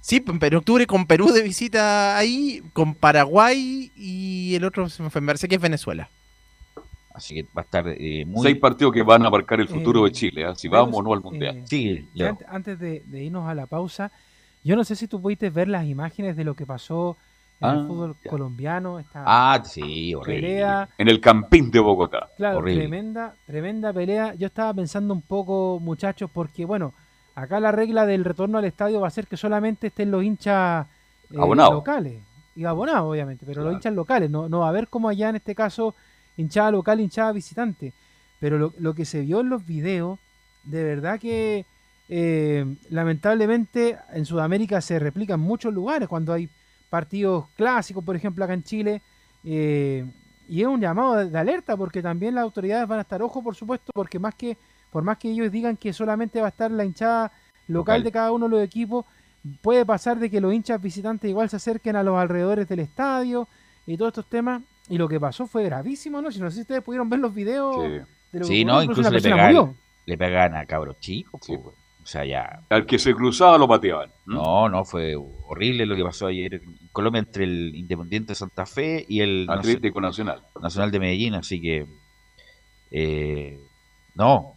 Sí, 0.07 0.23
en 0.29 0.55
octubre 0.55 0.87
con 0.87 1.07
Perú 1.07 1.33
de 1.33 1.43
visita 1.43 2.19
ahí, 2.19 2.63
con 2.75 2.95
Paraguay 2.95 3.91
y 3.97 4.55
el 4.55 4.65
otro 4.67 4.87
se 4.91 5.03
me 5.03 5.09
parece 5.09 5.49
que 5.49 5.55
es 5.55 5.61
Venezuela. 5.63 6.11
Así 7.15 7.35
que 7.37 7.45
va 7.45 7.63
a 7.63 7.65
estar 7.65 7.89
eh, 7.89 8.27
muy... 8.27 8.43
Seis 8.43 8.59
partidos 8.59 8.93
que 8.93 9.03
van 9.03 9.25
a 9.25 9.31
marcar 9.31 9.61
el 9.63 9.69
futuro 9.69 10.05
Eh, 10.07 10.11
de 10.11 10.13
Chile, 10.15 10.45
¿ah? 10.45 10.55
si 10.55 10.69
vamos 10.69 10.99
o 10.99 11.03
no 11.03 11.15
al 11.15 11.23
Mundial. 11.23 11.57
eh, 11.57 11.65
Sí, 11.67 12.07
Ya 12.15 12.37
antes 12.49 12.79
de, 12.79 13.03
de 13.07 13.25
irnos 13.25 13.49
a 13.49 13.55
la 13.55 13.65
pausa, 13.65 14.13
yo 14.63 14.77
no 14.77 14.85
sé 14.85 14.95
si 14.95 15.09
tú 15.09 15.23
pudiste 15.23 15.49
ver 15.49 15.69
las 15.69 15.87
imágenes 15.87 16.37
de 16.37 16.45
lo 16.45 16.55
que 16.55 16.67
pasó 16.67 17.17
en 17.63 17.71
el 17.71 17.77
Ah, 17.79 17.85
fútbol 17.89 18.17
ya. 18.23 18.31
colombiano, 18.31 18.99
esta 18.99 19.23
Ah, 19.25 19.63
sí, 19.65 20.15
horrible. 20.15 20.43
pelea, 20.49 20.89
En 20.99 21.09
el 21.09 21.19
Campín 21.19 21.71
de 21.71 21.81
Bogotá. 21.81 22.29
claro, 22.37 22.59
horrible. 22.59 22.83
tremenda, 22.83 23.35
tremenda 23.47 23.91
pelea. 23.91 24.35
Yo 24.35 24.49
estaba 24.49 24.75
pensando 24.75 25.15
un 25.15 25.23
poco, 25.23 25.79
muchachos, 25.81 26.29
porque 26.31 26.67
bueno, 26.67 26.93
acá 27.35 27.61
la 27.61 27.73
regla 27.73 28.07
del 28.07 28.25
retorno 28.25 28.59
al 28.59 28.65
estadio 28.65 29.01
va 29.01 29.09
a 29.09 29.11
ser 29.11 29.27
que 29.27 29.37
solamente 29.37 29.89
estén 29.89 30.11
los 30.11 30.23
hinchas 30.23 30.87
eh, 31.31 31.37
locales 31.37 32.23
y 32.57 32.65
abonados, 32.65 33.11
obviamente, 33.11 33.45
pero 33.47 33.65
los 33.65 33.75
hinchas 33.75 33.95
locales, 33.95 34.31
no, 34.31 34.49
no 34.49 34.61
va 34.61 34.67
a 34.67 34.69
haber 34.69 34.89
como 34.89 35.09
allá 35.09 35.31
en 35.31 35.37
este 35.37 35.55
caso 35.55 35.95
hinchada 36.37 36.71
local, 36.71 37.01
hinchada 37.01 37.33
visitante. 37.33 37.93
Pero 38.41 38.59
lo, 38.59 38.73
lo 38.79 38.95
que 38.95 39.05
se 39.05 39.23
vio 39.23 39.41
en 39.41 39.49
los 39.49 39.67
videos, 39.67 40.19
de 40.65 40.85
verdad 40.85 41.19
que 41.19 41.65
eh, 42.09 42.77
lamentablemente 42.91 43.99
en 44.13 44.27
Sudamérica 44.27 44.81
se 44.81 44.99
replica 44.99 45.35
en 45.35 45.41
muchos 45.41 45.73
lugares 45.73 46.09
cuando 46.09 46.33
hay 46.33 46.49
partidos 46.91 47.47
clásicos, 47.57 48.05
por 48.05 48.15
ejemplo 48.17 48.45
acá 48.45 48.55
en 48.55 48.63
Chile. 48.63 49.03
eh, 49.45 50.05
y 50.49 50.61
es 50.61 50.67
un 50.67 50.81
llamado 50.81 51.25
de 51.25 51.39
alerta 51.39 51.77
porque 51.77 52.03
también 52.03 52.35
las 52.35 52.43
autoridades 52.43 52.87
van 52.87 52.99
a 52.99 53.03
estar 53.03 53.23
ojo, 53.23 53.43
por 53.43 53.55
supuesto, 53.55 53.93
porque 53.95 54.19
más 54.19 54.35
que 54.35 54.57
por 54.95 55.03
más 55.03 55.19
que 55.19 55.29
ellos 55.29 55.51
digan 55.51 55.77
que 55.77 55.93
solamente 55.93 56.41
va 56.41 56.47
a 56.47 56.51
estar 56.51 56.71
la 56.71 56.85
hinchada 56.85 57.25
local, 57.25 57.97
Local. 57.99 58.05
de 58.05 58.13
cada 58.13 58.31
uno 58.31 58.47
de 58.47 58.51
los 58.53 58.63
equipos, 58.63 59.05
puede 59.61 59.85
pasar 59.85 60.21
de 60.21 60.31
que 60.31 60.41
los 60.41 60.55
hinchas 60.55 60.81
visitantes 60.81 61.29
igual 61.29 61.51
se 61.51 61.57
acerquen 61.57 61.97
a 61.97 62.05
los 62.05 62.17
alrededores 62.17 62.69
del 62.69 62.79
estadio 62.79 63.49
y 63.87 63.97
todos 63.97 64.11
estos 64.11 64.27
temas. 64.27 64.63
Y 64.89 64.97
lo 64.97 65.09
que 65.09 65.19
pasó 65.19 65.49
fue 65.49 65.65
gravísimo, 65.65 66.23
¿no? 66.23 66.31
Si 66.31 66.39
no 66.39 66.49
sé 66.49 66.55
si 66.55 66.61
ustedes 66.61 66.85
pudieron 66.85 67.11
ver 67.11 67.19
los 67.19 67.35
videos 67.35 67.75
Sí. 67.75 67.83
de 67.91 67.99
lo 67.99 68.05
que 68.39 68.45
Sí, 68.45 68.63
ocurrió, 68.63 68.67
no, 68.67 68.83
incluso 68.85 69.11
le 69.11 69.35
murió. 69.35 69.75
Le 70.07 70.17
pegan 70.17 70.55
a 70.55 70.65
cabros 70.65 71.01
chicos. 71.01 71.41
Sí, 71.45 71.57
pues. 71.59 71.75
O 72.05 72.07
sea, 72.07 72.25
ya... 72.25 72.61
Al 72.69 72.87
que 72.87 73.01
se 73.01 73.15
cruzaba 73.15 73.59
lo 73.59 73.67
pateaban. 73.67 74.11
¿no? 74.27 74.35
No, 74.37 74.69
no, 74.69 74.85
fue 74.85 75.17
horrible 75.17 75.87
lo 75.87 75.97
que 75.97 76.05
pasó 76.05 76.29
ayer 76.29 76.55
en 76.55 76.77
Colombia 76.93 77.19
entre 77.19 77.43
el 77.45 77.75
Independiente 77.75 78.29
de 78.33 78.35
Santa 78.37 78.65
Fe 78.65 79.05
y 79.09 79.23
el 79.23 79.47
Atlético 79.51 80.01
Nacional. 80.01 80.43
Nacional 80.63 80.93
de 80.93 81.01
Medellín, 81.01 81.35
así 81.35 81.61
que 81.61 81.87
eh, 82.91 83.59
no, 84.15 84.54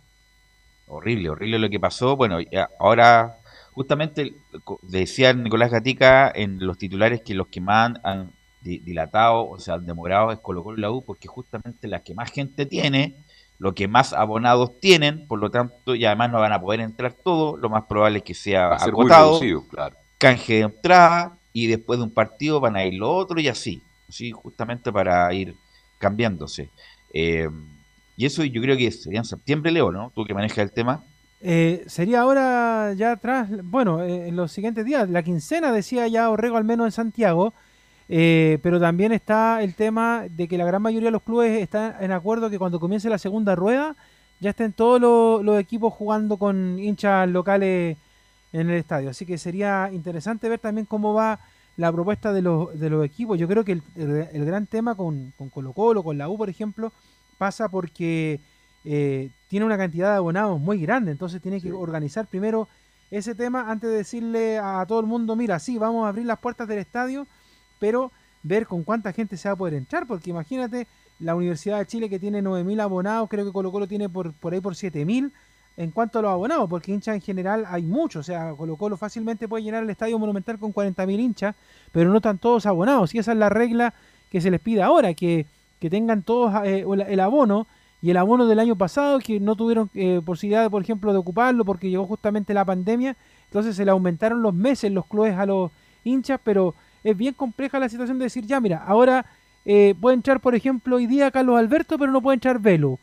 horrible, 0.88 1.30
horrible 1.30 1.60
lo 1.60 1.70
que 1.70 1.80
pasó. 1.80 2.16
Bueno, 2.16 2.40
ya, 2.42 2.70
ahora 2.80 3.38
justamente 3.74 4.34
decía 4.84 5.34
Nicolás 5.34 5.72
Gatica 5.72 6.32
en 6.34 6.66
los 6.66 6.78
titulares 6.78 7.22
que 7.22 7.36
los 7.36 7.48
que 7.48 7.62
más 7.62 7.92
han, 7.92 8.00
han 8.04 8.32
di- 8.62 8.80
dilatado, 8.80 9.48
o 9.48 9.60
sea, 9.60 9.76
han 9.76 9.86
demorado 9.86 10.32
es 10.32 10.40
Colo 10.40 10.64
Colo 10.64 10.78
y 10.78 10.82
la 10.82 10.92
U, 10.92 11.04
porque 11.06 11.28
justamente 11.28 11.88
la 11.88 12.02
que 12.02 12.16
más 12.16 12.32
gente 12.32 12.66
tiene, 12.66 13.16
lo 13.60 13.74
que 13.74 13.88
más 13.88 14.14
abonados 14.14 14.80
tienen, 14.80 15.28
por 15.28 15.40
lo 15.40 15.50
tanto, 15.52 15.96
y 15.96 16.06
además 16.06 16.32
no 16.32 16.40
van 16.40 16.54
a 16.54 16.62
poder 16.62 16.80
entrar 16.80 17.14
todos, 17.14 17.60
lo 17.60 17.70
más 17.70 17.84
probable 17.86 18.20
es 18.20 18.24
que 18.24 18.34
sea 18.34 18.74
acotado 18.76 19.40
claro. 19.70 19.96
canje 20.18 20.54
de 20.56 20.62
entrada 20.62 21.38
y 21.54 21.68
después 21.68 22.00
de 22.00 22.06
un 22.06 22.14
partido 22.14 22.60
van 22.60 22.76
a 22.76 22.86
ir 22.86 22.96
lo 22.96 23.12
otro 23.14 23.40
y 23.40 23.48
así, 23.48 23.82
así 24.08 24.32
justamente 24.32 24.92
para 24.92 25.32
ir 25.34 25.56
cambiándose. 26.00 26.70
Eh, 27.14 27.48
Y 28.18 28.26
eso 28.26 28.44
yo 28.44 28.62
creo 28.62 28.76
que 28.76 28.92
sería 28.92 29.20
en 29.20 29.26
septiembre, 29.26 29.72
Leo, 29.72 29.92
¿no? 29.92 30.12
Tú 30.14 30.26
que 30.26 30.34
manejas 30.34 30.58
el 30.58 30.72
tema. 30.72 31.04
Eh, 31.40 31.84
sería 31.86 32.22
ahora 32.22 32.94
ya 32.94 33.12
atrás, 33.12 33.48
bueno, 33.64 34.02
eh, 34.04 34.28
en 34.28 34.36
los 34.36 34.52
siguientes 34.52 34.84
días, 34.86 35.08
la 35.08 35.22
quincena 35.22 35.72
decía 35.72 36.08
ya 36.08 36.32
Orrego 36.32 36.58
al 36.58 36.64
menos 36.64 36.88
en 36.88 36.92
Santiago, 36.92 37.54
eh, 38.10 38.58
pero 38.64 38.80
también 38.80 39.12
está 39.12 39.62
el 39.62 39.76
tema 39.76 40.26
de 40.30 40.48
que 40.48 40.58
la 40.58 40.66
gran 40.66 40.82
mayoría 40.82 41.08
de 41.10 41.12
los 41.12 41.22
clubes 41.22 41.62
están 41.62 41.94
en 42.00 42.12
acuerdo 42.12 42.50
que 42.50 42.58
cuando 42.58 42.80
comience 42.80 43.08
la 43.10 43.20
segunda 43.20 43.54
rueda 43.56 43.96
ya 44.40 44.50
estén 44.52 44.74
todos 44.74 45.00
los, 45.44 45.60
equipos 45.60 45.94
jugando 45.94 46.38
con 46.38 46.80
hinchas 46.80 47.30
locales 47.30 47.98
en 48.54 48.70
el 48.70 48.78
estadio. 48.78 49.10
Así 49.12 49.26
que 49.26 49.38
sería 49.38 49.90
interesante 49.94 50.50
ver 50.50 50.60
también 50.60 50.86
cómo 50.86 51.14
va 51.14 51.40
la 51.76 51.92
propuesta 51.92 52.34
de 52.34 52.42
los, 52.42 52.80
de 52.80 52.90
los 52.90 53.06
equipos. 53.06 53.38
Yo 53.38 53.48
creo 53.48 53.64
que 53.64 53.74
el, 53.74 53.82
el- 53.96 54.28
el 54.34 54.46
gran 54.46 54.66
tema 54.66 54.96
con, 54.96 55.34
con 55.38 55.50
Colo 55.50 55.74
Colo, 55.74 56.02
con 56.04 56.18
la 56.18 56.30
U, 56.30 56.38
por 56.38 56.50
ejemplo, 56.50 56.92
pasa 57.38 57.70
porque 57.70 58.40
eh, 58.84 59.30
tiene 59.48 59.66
una 59.66 59.78
cantidad 59.78 60.12
de 60.12 60.18
abonados 60.18 60.60
muy 60.60 60.80
grande. 60.80 61.12
Entonces 61.12 61.42
tiene 61.42 61.62
que 61.62 61.72
organizar 61.72 62.26
primero 62.28 62.68
ese 63.12 63.36
tema 63.36 63.70
antes 63.72 63.90
de 63.90 63.98
decirle 63.98 64.58
a, 64.58 64.86
todo 64.88 65.00
el 65.00 65.06
mundo, 65.06 65.36
mira, 65.36 65.60
sí, 65.60 65.78
vamos 65.78 66.06
a 66.06 66.10
abrir 66.10 66.26
las 66.26 66.40
puertas 66.40 66.68
del 66.68 66.80
estadio, 66.80 67.28
pero 67.80 68.12
ver 68.44 68.68
con 68.68 68.84
cuánta 68.84 69.14
gente 69.14 69.38
se 69.38 69.50
va 69.50 69.54
a 69.54 69.58
poder 69.58 69.74
entrar. 69.74 70.08
Porque 70.08 70.30
imagínate, 70.30 70.88
la 71.20 71.36
Universidad 71.36 71.80
de 71.80 71.88
Chile 71.88 72.10
que 72.10 72.20
tiene 72.20 72.42
9.000 72.42 72.82
abonados, 72.82 73.30
creo 73.30 73.46
que 73.46 73.52
Colo 73.52 73.72
Colo 73.72 73.88
tiene 73.88 74.10
por, 74.10 74.34
por 74.34 74.54
ahí 74.54 74.62
por 74.62 74.74
7.000 74.74 75.32
en 75.78 75.92
cuanto 75.92 76.20
a 76.20 76.22
los 76.24 76.32
abonados, 76.32 76.68
porque 76.68 76.92
hinchas 76.92 77.16
en 77.16 77.22
general 77.22 77.64
hay 77.68 77.84
muchos, 77.84 78.22
o 78.22 78.24
sea, 78.24 78.52
Colo 78.58 78.78
Colo 78.78 78.98
fácilmente 78.98 79.48
puede 79.48 79.64
llenar 79.64 79.84
el 79.84 79.90
estadio 79.92 80.18
monumental 80.18 80.58
con 80.58 80.74
40.000 80.74 81.20
hinchas, 81.20 81.56
pero 81.92 82.10
no 82.10 82.18
están 82.18 82.40
todos 82.40 82.66
abonados, 82.66 83.14
y 83.14 83.20
esa 83.20 83.32
es 83.32 83.38
la 83.38 83.50
regla 83.50 83.94
que 84.32 84.42
se 84.42 84.50
les 84.50 84.60
pide 84.60 84.82
ahora, 84.82 85.14
que, 85.14 85.46
que 85.80 85.90
tengan 85.90 86.24
todos 86.24 86.54
eh, 86.66 86.86
el, 87.08 87.20
abono, 87.20 87.68
y 88.02 88.10
el 88.12 88.18
abono 88.18 88.46
del 88.48 88.60
año 88.60 88.76
pasado, 88.76 89.20
que 89.20 89.40
no 89.40 89.56
tuvieron 89.56 89.90
eh, 89.94 90.22
posibilidad, 90.26 90.70
por 90.70 90.82
ejemplo, 90.82 91.12
de 91.14 91.20
ocuparlo 91.20 91.66
porque 91.66 91.90
llegó 91.90 92.06
justamente 92.06 92.54
la 92.54 92.66
pandemia, 92.66 93.16
entonces 93.46 93.76
se 93.76 93.86
le 93.86 93.92
aumentaron 93.92 94.42
los 94.42 94.54
meses 94.54 94.92
los 94.92 95.06
clubes 95.06 95.36
a 95.38 95.46
los 95.46 95.72
hinchas, 96.04 96.40
pero 96.44 96.76
es 97.04 97.16
bien 97.16 97.34
compleja 97.34 97.80
la 97.80 97.90
situación 97.90 98.18
de 98.20 98.26
decir, 98.26 98.46
ya 98.46 98.60
mira, 98.60 98.84
ahora 98.86 99.26
eh, 99.66 99.96
puede 100.00 100.16
entrar, 100.16 100.40
por 100.40 100.56
ejemplo, 100.56 100.96
hoy 100.96 101.08
día 101.08 101.30
Carlos 101.32 101.58
Alberto, 101.60 101.98
pero 101.98 102.12
no 102.12 102.22
puede 102.22 102.36
entrar 102.36 102.60
Velo. 102.60 103.00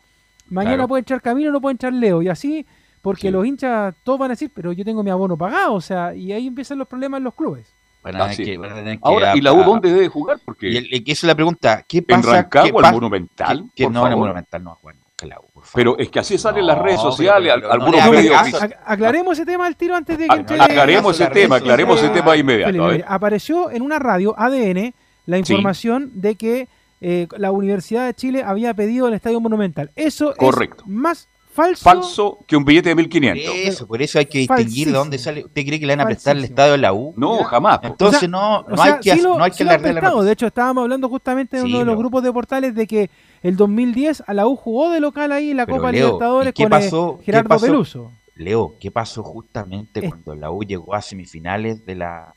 Mañana 0.49 0.77
Claro. 0.77 0.89
puede 0.89 1.01
entrar 1.01 1.21
Camilo, 1.23 1.53
no 1.53 1.61
puede 1.61 1.73
entrar 1.73 1.93
Leo. 1.93 2.23
Y 2.23 2.29
así, 2.29 2.65
porque 3.03 3.23
Sí. 3.29 3.31
los 3.31 3.45
hinchas 3.47 3.95
todos 4.03 4.19
van 4.19 4.31
a 4.31 4.33
decir, 4.33 4.51
pero 4.55 4.73
yo 4.73 4.85
tengo 4.85 5.03
mi 5.03 5.11
abono 5.11 5.37
pagado. 5.37 5.75
O 5.75 5.81
sea, 5.81 6.15
y 6.15 6.33
ahí 6.33 6.47
empiezan 6.47 6.79
los 6.79 6.89
problemas 6.89 7.19
en 7.19 7.25
los 7.25 7.35
clubes. 7.35 7.74
Van 8.05 8.14
a 8.17 8.19
tener 8.19 8.33
Así 8.33 8.45
que- 8.45 8.53
es. 8.53 8.59
van 8.61 8.71
a 8.71 8.75
tener 8.77 8.95
que 8.97 9.01
Ahora, 9.03 9.37
¿y 9.37 9.40
la 9.40 9.51
a- 9.51 9.55
U 9.55 9.64
dónde 9.64 9.93
debe 9.93 10.09
jugar? 10.09 10.38
Porque 10.45 10.69
Y 10.71 10.77
el- 10.77 10.88
y 10.93 10.99
esa 11.11 11.12
es 11.12 11.25
la 11.25 11.35
pregunta. 11.35 11.85
¿Qué 11.88 11.99
en 11.99 12.05
pasa? 12.05 12.33
Rancagua, 12.33 12.62
qué 12.62 12.69
el 12.69 12.75
pasa- 12.83 12.93
Monumental, 12.93 13.64
que- 13.75 13.88
no, 13.90 14.07
en 14.07 14.12
el. 14.12 14.19
Monumental 14.19 14.62
no 14.62 14.77
favor. 14.77 14.95
Pero 15.75 15.99
es 15.99 16.11
que 16.11 16.19
así 16.19 16.37
salen 16.37 16.67
las 16.67 16.79
redes 16.79 17.01
sociales, 17.01 17.51
pero- 17.55 17.73
al- 17.73 17.79
pero 17.79 17.90
no 17.90 18.03
algunos 18.03 18.11
medios. 18.11 18.55
aclaremos 18.85 19.38
ese 19.38 19.47
tema 19.47 19.67
al 19.67 19.77
tiro 19.77 19.97
antes 19.97 20.19
de 20.19 20.29
que 20.29 20.35
entre- 20.37 20.61
Aclaremos 20.61 21.19
ese 21.19 21.31
tema, 21.31 21.57
aclaremos 21.57 21.99
ese 22.03 22.11
tema 22.11 22.33
de 22.33 22.38
inmediato. 22.38 22.88
Apareció 23.07 23.71
en 23.71 23.83
una 23.83 23.99
radio 23.99 24.35
ADN 24.38 24.93
la 25.27 25.38
información 25.38 26.11
de 26.14 26.35
que 26.37 26.69
eh, 27.01 27.27
la 27.37 27.51
Universidad 27.53 28.07
de 28.07 28.14
Chile 28.14 28.43
había 28.45 28.73
pedido 28.73 29.09
el 29.09 29.14
Estadio 29.14 29.38
Monumental. 29.40 29.90
Eso 29.95 30.35
Correcto. 30.37 30.85
es 30.87 30.90
más 30.90 31.29
falso. 31.55 31.83
Falso 31.85 32.38
que 32.47 32.57
un 32.57 32.64
billete 32.64 32.88
de 32.90 32.95
1500. 32.97 33.55
Eso, 33.55 33.87
por 33.87 34.03
eso 34.03 34.19
hay 34.19 34.27
que 34.27 34.38
distinguir 34.38 34.88
de 34.88 34.93
dónde 34.95 35.19
sale. 35.19 35.45
¿Usted 35.45 35.64
cree 35.64 35.79
que 35.81 35.87
le 35.87 35.93
van 35.97 36.01
a 36.01 36.07
prestar 36.07 36.33
el 36.37 36.43
Falsísimo. 36.43 36.55
estadio 36.55 36.75
a 36.75 36.79
la 36.79 36.93
U? 36.93 37.14
No, 37.17 37.38
Ya. 37.38 37.45
jamás. 37.47 37.79
po. 37.79 37.87
Entonces 37.87 38.17
O 38.17 38.21
sea, 38.21 38.29
no, 38.29 38.59
O 38.61 38.69
no 38.71 38.77
sea, 38.77 38.85
hay 38.95 39.01
que, 39.01 39.12
sí 39.14 39.21
lo, 39.23 39.38
no 39.38 39.45
hay 39.45 39.51
sí 39.53 39.59
que 39.59 39.64
lo 39.64 39.71
han 39.71 39.75
alargar 39.81 39.95
la 40.03 40.09
noticia. 40.11 40.25
De 40.27 40.33
hecho, 40.33 40.47
estábamos 40.47 40.83
hablando 40.83 41.09
justamente 41.09 41.57
en 41.59 41.62
Sí, 41.64 41.69
uno 41.71 41.79
de 41.79 41.85
los 41.87 41.97
grupos 41.97 42.23
de 42.23 42.33
portales 42.33 42.75
de 42.75 42.87
que 42.87 43.11
el 43.43 43.57
2010 43.57 44.23
a 44.27 44.35
la 44.35 44.47
U 44.47 44.57
jugó 44.57 44.90
de 44.90 45.01
local 45.01 45.33
ahí 45.33 45.51
en 45.53 45.57
la 45.59 45.67
Pero, 45.67 45.79
Copa 45.79 45.93
Leo, 45.93 46.07
Libertadores 46.07 46.51
¿y 46.51 46.53
qué 46.55 46.62
con 46.64 46.71
pasó? 46.71 47.11
eh, 47.12 47.17
¿Qué 47.21 47.25
Gerardo 47.27 47.49
pasó? 47.49 47.67
Peluso. 47.67 48.12
Leo, 48.37 48.75
¿qué 48.81 48.90
pasó 48.90 49.23
justamente 49.23 50.01
Es- 50.05 50.09
cuando 50.11 50.35
la 50.35 50.51
U 50.51 50.64
llegó 50.64 50.95
a 50.95 51.01
semifinales 51.03 51.87
de 51.87 51.95
la 51.95 52.35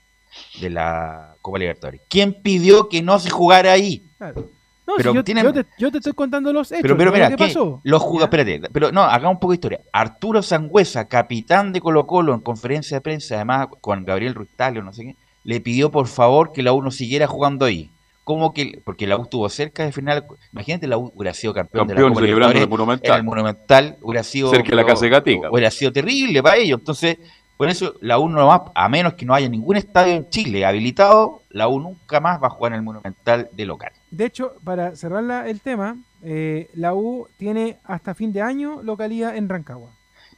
de 0.62 0.70
la 0.70 1.36
Copa 1.42 1.58
Libertadores? 1.58 2.02
¿Quién 2.08 2.34
pidió 2.44 2.88
que 2.90 3.02
no 3.02 3.18
se 3.18 3.30
jugara 3.32 3.72
ahí? 3.72 4.04
Claro. 4.20 4.50
No, 4.88 4.94
Pero 4.96 5.12
si 5.12 5.16
yo, 5.18 5.24
tienen- 5.24 5.44
yo 5.44 5.54
te, 5.54 5.66
yo 5.78 5.92
te 5.92 5.98
estoy 5.98 6.14
contando 6.14 6.54
los 6.54 6.72
hechos. 6.72 6.82
Pero, 6.82 6.96
pero 6.98 7.12
mira, 7.12 7.28
¿qué 7.30 7.36
¿qué? 7.36 7.48
pasó? 7.48 7.82
los 7.84 8.02
jugadores, 8.02 8.40
espérate, 8.40 8.70
pero 8.72 8.92
no, 8.92 9.02
hagamos 9.04 9.36
un 9.36 9.40
poco 9.42 9.52
de 9.52 9.56
historia. 9.56 9.82
Arturo 9.92 10.42
Sangüesa, 10.42 11.10
capitán 11.10 11.74
de 11.74 11.82
Colo 11.82 12.08
Colo 12.08 12.34
en 12.34 12.40
conferencia 12.40 12.96
de 12.98 13.02
prensa, 13.02 13.36
además 13.36 13.68
con 13.82 14.06
Gabriel 14.06 14.34
Ruiz 14.34 14.50
Tagle, 14.56 14.82
no 14.82 14.94
sé 14.94 15.04
qué, 15.04 15.16
le 15.44 15.60
pidió 15.60 15.92
por 15.92 16.08
favor 16.08 16.54
que 16.54 16.64
la 16.64 16.72
U 16.72 16.82
no 16.82 16.92
siguiera 16.92 17.28
jugando 17.28 17.66
ahí. 17.66 17.90
¿Cómo 18.24 18.54
que? 18.54 18.82
Porque 18.84 19.08
la 19.08 19.18
U 19.18 19.24
estuvo 19.24 19.48
cerca 19.50 19.84
de 19.86 19.92
final. 19.94 20.26
Imagínate, 20.52 20.88
la 20.88 20.98
U 20.98 21.12
hubiera 21.16 21.34
sido 21.34 21.54
campeón, 21.54 21.88
de 21.88 21.94
la 21.94 21.98
Campeón 22.02 22.14
Copa 22.14 22.20
el 22.22 22.26
Libertadores, 22.28 22.58
en 22.58 22.64
el 22.64 22.70
Monumental. 22.70 23.24
Monumental, 23.24 23.98
hubiera 24.02 24.24
sido. 24.24 24.50
Cerca 24.52 24.70
de 24.70 24.76
la 24.76 24.86
casa 24.86 25.06
de 25.06 25.10
Gatica. 25.10 25.50
Hubiera 25.52 25.72
sido 25.72 25.92
terrible 25.94 26.44
para 26.44 26.58
ellos. 26.58 26.80
Entonces, 26.80 27.18
por 27.58 27.70
eso 27.70 27.96
la 28.02 28.20
U 28.20 28.30
no 28.30 28.46
va, 28.48 28.72
a 28.76 28.88
menos 28.90 29.16
que 29.16 29.26
no 29.26 29.34
haya 29.34 29.50
ningún 29.50 29.76
estadio 29.78 30.14
en 30.14 30.30
Chile 30.30 30.66
habilitado, 30.66 31.42
la 31.50 31.68
U 31.68 31.80
nunca 31.80 32.20
más 32.20 32.42
va 32.42 32.48
a 32.48 32.52
jugar 32.52 32.72
en 32.74 32.78
el 32.78 32.84
Monumental 32.84 33.50
de 33.52 33.66
local. 33.66 33.92
De 34.12 34.26
hecho, 34.26 34.54
para 34.64 34.96
cerrar 34.96 35.24
la- 35.24 35.48
el 35.50 35.60
tema, 35.62 35.98
eh, 36.24 36.70
la 36.76 36.94
U 36.94 37.28
tiene 37.38 37.78
hasta 37.84 38.14
fin 38.16 38.32
de 38.32 38.42
año 38.42 38.82
localidad 38.84 39.36
en 39.36 39.50
Rancagua. 39.50 39.90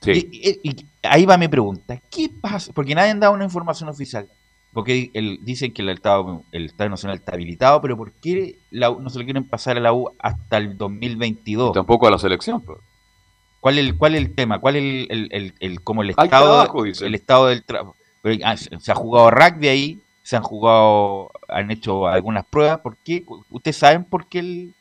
Sí. 0.02 0.30
Y, 0.32 0.50
y- 0.50 0.70
y 0.72 0.86
ahí 1.04 1.26
va 1.26 1.38
mi 1.38 1.48
pregunta. 1.50 2.00
¿Qué 2.10 2.30
pasa? 2.42 2.72
Porque 2.74 2.96
nadie 2.96 3.12
han 3.12 3.20
dado 3.20 3.34
una 3.34 3.44
información 3.44 3.90
oficial. 3.90 4.28
Porque 4.72 5.10
el- 5.14 5.40
dicen 5.44 5.74
que 5.74 5.82
el 5.82 5.90
Estado, 5.90 6.44
el 6.52 6.66
Estado 6.68 6.92
Nacional 6.92 7.18
está 7.18 7.34
habilitado, 7.34 7.82
pero 7.82 7.98
¿por 7.98 8.12
qué 8.14 8.56
la 8.72 8.92
U- 8.92 9.02
no 9.02 9.10
se 9.10 9.18
le 9.20 9.26
quieren 9.26 9.44
pasar 9.44 9.78
a 9.78 9.80
la 9.82 9.92
U 9.94 10.12
hasta 10.20 10.58
el 10.58 10.78
2022? 10.78 11.74
Tampoco 11.74 12.08
a 12.08 12.12
la 12.12 12.18
selección. 12.20 12.62
pues. 12.62 12.78
¿Cuál 13.60 13.78
es 13.78 13.86
el, 13.86 13.98
cuál 13.98 14.16
es 14.16 14.22
el 14.22 14.36
tema? 14.36 14.60
¿Cuál 14.60 14.76
es 14.78 14.84
el, 14.84 15.08
el, 15.10 15.28
el- 15.32 15.54
el- 15.60 15.82
como 15.82 16.02
el 16.02 16.12
estado, 16.12 16.28
trabajo, 16.30 16.86
el 16.86 17.16
estado 17.16 17.48
del 17.48 17.64
trabajo? 17.64 17.96
Se 18.80 18.92
ha 18.92 18.96
jugado 18.96 19.32
rugby 19.32 19.68
ahí, 19.68 20.00
se 20.24 20.36
han 20.38 20.44
jugado, 20.44 21.32
han 21.48 21.72
hecho 21.72 22.08
algunas 22.08 22.46
pruebas. 22.46 22.80
¿Por 22.80 22.96
qué? 22.98 23.24
¿Ustedes 23.50 23.78
saben 23.78 24.04
por 24.04 24.28
qué 24.28 24.40
el- 24.40 24.74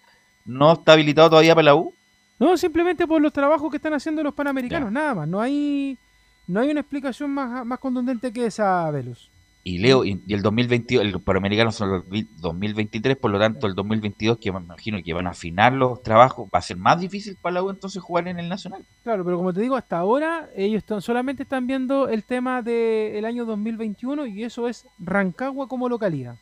no 0.45 0.73
está 0.75 0.93
habilitado 0.93 1.31
todavía 1.31 1.55
para 1.55 1.65
la 1.67 1.75
U? 1.75 1.93
No, 2.39 2.57
simplemente 2.57 3.07
por 3.07 3.21
los 3.21 3.33
trabajos 3.33 3.69
que 3.71 3.77
están 3.79 3.95
haciendo 3.95 4.23
los 4.23 4.35
panamericanos, 4.35 4.89
Ya. 4.89 4.93
nada 5.01 5.15
más. 5.15 5.29
No 5.29 5.41
hay, 5.41 5.99
no 6.47 6.61
hay 6.61 6.71
una 6.71 6.81
explicación 6.81 7.31
más, 7.33 7.65
más 7.67 7.79
contundente 7.81 8.33
que 8.33 8.47
esa, 8.47 8.91
Velus. 8.93 9.29
Y 9.69 9.77
Leo, 9.79 10.03
y, 10.05 10.23
y 10.27 10.33
el 10.33 10.41
2022, 10.41 11.05
el 11.05 11.21
Panamericano 11.21 11.71
son 11.73 11.91
los 11.91 12.09
vi- 12.09 12.27
2023, 12.39 13.17
por 13.19 13.31
lo 13.31 13.39
tanto 13.39 13.67
el 13.67 13.75
2022, 13.75 14.39
que 14.39 14.51
me 14.51 14.61
imagino 14.61 14.99
que 15.05 15.13
van 15.13 15.27
a 15.27 15.31
afinar 15.31 15.75
los 15.75 16.03
trabajos, 16.03 16.49
va 16.55 16.59
a 16.61 16.63
ser 16.63 16.79
más 16.79 16.99
difícil 16.99 17.37
para 17.43 17.55
la 17.55 17.63
U 17.63 17.69
entonces 17.69 18.03
jugar 18.03 18.29
en 18.29 18.39
el 18.39 18.49
Nacional. 18.49 18.83
Claro, 19.05 19.25
pero 19.27 19.37
como 19.37 19.53
te 19.53 19.61
digo, 19.61 19.77
hasta 19.77 19.99
ahora 19.99 20.49
ellos 20.57 20.79
están- 20.79 21.03
solamente 21.03 21.43
están 21.43 21.67
viendo 21.67 22.09
el 22.09 22.25
tema 22.25 22.63
del 22.63 23.23
año 23.27 23.45
2021 23.45 24.25
y 24.27 24.43
eso 24.45 24.69
es 24.69 24.87
Rancagua 24.99 25.69
como 25.69 25.89
localidad. 25.91 26.37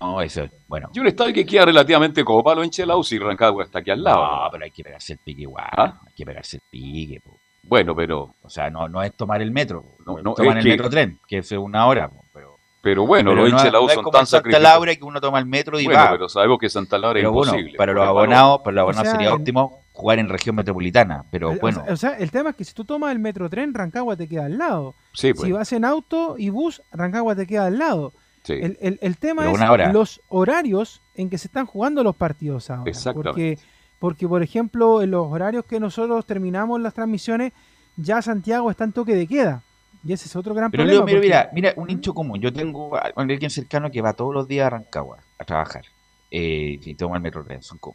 No, 0.00 0.22
eso 0.22 0.44
es, 0.44 0.52
bueno. 0.68 0.88
Y 0.94 1.00
un 1.00 1.08
estadio 1.08 1.34
que 1.34 1.44
queda 1.44 1.64
relativamente 1.66 2.24
como 2.24 2.44
palo 2.44 2.62
en 2.62 2.70
Chelau 2.70 3.02
si 3.02 3.18
Rancagua 3.18 3.64
está 3.64 3.80
aquí 3.80 3.90
al 3.90 4.04
lado. 4.04 4.44
No, 4.44 4.48
pero 4.52 4.64
hay 4.64 4.70
que 4.70 4.84
pegarse 4.84 5.14
el 5.14 5.18
pique 5.18 5.42
igual, 5.42 5.66
¿Ah? 5.76 6.00
hay 6.06 6.12
que 6.14 6.24
pegarse 6.24 6.58
el 6.58 6.62
pique. 6.70 7.20
po. 7.20 7.36
Bueno, 7.64 7.94
pero, 7.94 8.34
O 8.42 8.48
sea, 8.50 8.70
no, 8.70 8.88
no 8.88 9.02
es 9.02 9.12
tomar 9.14 9.40
el 9.42 9.50
metro, 9.50 9.84
No, 10.06 10.18
no, 10.22 10.34
es 10.38 10.56
el 10.56 10.62
que- 10.62 10.68
metro 10.70 10.88
tren, 10.90 11.18
que 11.28 11.38
es 11.38 11.52
una 11.52 11.86
hora. 11.86 12.08
po, 12.08 12.22
Pero, 12.34 12.51
pero 12.82 13.06
bueno, 13.06 13.30
pero 13.30 13.42
los 13.42 13.50
no, 13.50 13.56
hinchas 13.56 13.64
de 13.64 13.70
la 13.72 13.80
U 13.80 13.88
son 13.88 14.04
tan 14.04 14.04
en 14.06 14.12
Santa 14.12 14.26
sacrificados. 14.26 14.62
Laura 14.74 14.94
que 14.96 15.04
uno 15.04 15.20
toma 15.20 15.38
el 15.38 15.46
metro 15.46 15.80
y 15.80 15.84
Bueno, 15.86 16.00
va. 16.00 16.10
pero 16.10 16.28
sabemos 16.28 16.58
que 16.58 16.68
Santa 16.68 16.98
Laura 16.98 17.18
es 17.20 17.26
bueno, 17.26 17.52
imposible. 17.52 17.78
para 17.78 17.92
los 17.94 18.06
abonados, 18.06 18.60
para 18.62 18.74
los 18.74 18.82
abonados 18.82 19.04
sea, 19.06 19.12
sería 19.12 19.28
en- 19.28 19.34
óptimo 19.34 19.78
jugar 19.92 20.18
en 20.18 20.28
región 20.28 20.56
metropolitana, 20.56 21.24
pero 21.30 21.50
O- 21.50 21.52
o 21.54 21.58
bueno. 21.60 21.82
sea- 21.84 21.92
O 21.92 21.96
sea, 21.96 22.10
el 22.18 22.30
tema 22.30 22.50
es 22.50 22.56
que 22.56 22.64
si 22.64 22.74
tú 22.74 22.84
tomas 22.84 23.12
el 23.12 23.18
metro 23.18 23.48
tren, 23.48 23.72
Rancagua 23.72 24.16
te 24.16 24.26
queda 24.28 24.46
al 24.46 24.58
lado. 24.58 24.94
Sí, 25.14 25.32
pues. 25.32 25.46
Si 25.46 25.52
vas 25.52 25.72
en 25.72 25.84
auto 25.84 26.34
y 26.36 26.50
bus, 26.50 26.82
Rancagua 26.92 27.34
te 27.36 27.46
queda 27.46 27.66
al 27.66 27.78
lado. 27.78 28.12
sí. 28.42 28.54
El, 28.54 28.76
el- 28.80 28.98
el 29.00 29.16
tema 29.18 29.48
es 29.50 29.60
hora. 29.60 29.92
los 29.92 30.20
horarios 30.28 31.00
en 31.14 31.30
que 31.30 31.38
se 31.38 31.46
están 31.46 31.66
jugando 31.66 32.02
los 32.02 32.16
partidos 32.16 32.68
ahora. 32.70 32.90
Exactamente. 32.90 33.28
Porque, 33.30 33.58
porque, 34.00 34.26
por 34.26 34.42
ejemplo, 34.42 35.00
en 35.02 35.12
los 35.12 35.28
horarios 35.30 35.64
que 35.64 35.78
nosotros 35.78 36.26
terminamos 36.26 36.80
las 36.80 36.92
transmisiones, 36.94 37.52
ya 37.96 38.20
Santiago 38.20 38.68
está 38.70 38.82
en 38.82 38.90
toque 38.92 39.14
de 39.14 39.28
queda. 39.28 39.62
Y 40.04 40.12
ese 40.12 40.26
es 40.26 40.34
otro 40.36 40.54
gran 40.54 40.70
Pero 40.70 40.82
problema. 40.84 41.04
Mira, 41.04 41.16
porque- 41.16 41.26
mira, 41.28 41.50
mira, 41.52 41.74
un 41.76 41.90
hincho 41.90 42.12
común. 42.14 42.40
Yo 42.40 42.52
tengo 42.52 42.96
a 42.96 43.12
alguien 43.14 43.50
cercano 43.50 43.90
que 43.90 44.00
va 44.02 44.12
todos 44.14 44.34
los 44.34 44.48
días 44.48 44.66
a 44.66 44.70
Rancagua 44.70 45.18
a 45.38 45.44
trabajar. 45.44 45.84
Eh, 46.30 46.78
y 46.82 46.94
toma 46.94 47.16
el 47.16 47.22
metro 47.22 47.44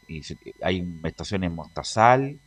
y 0.08 0.24
se- 0.24 0.38
hay 0.62 0.88
estaciones 1.04 1.50
en 1.50 1.56
Mostazal, 1.56 2.40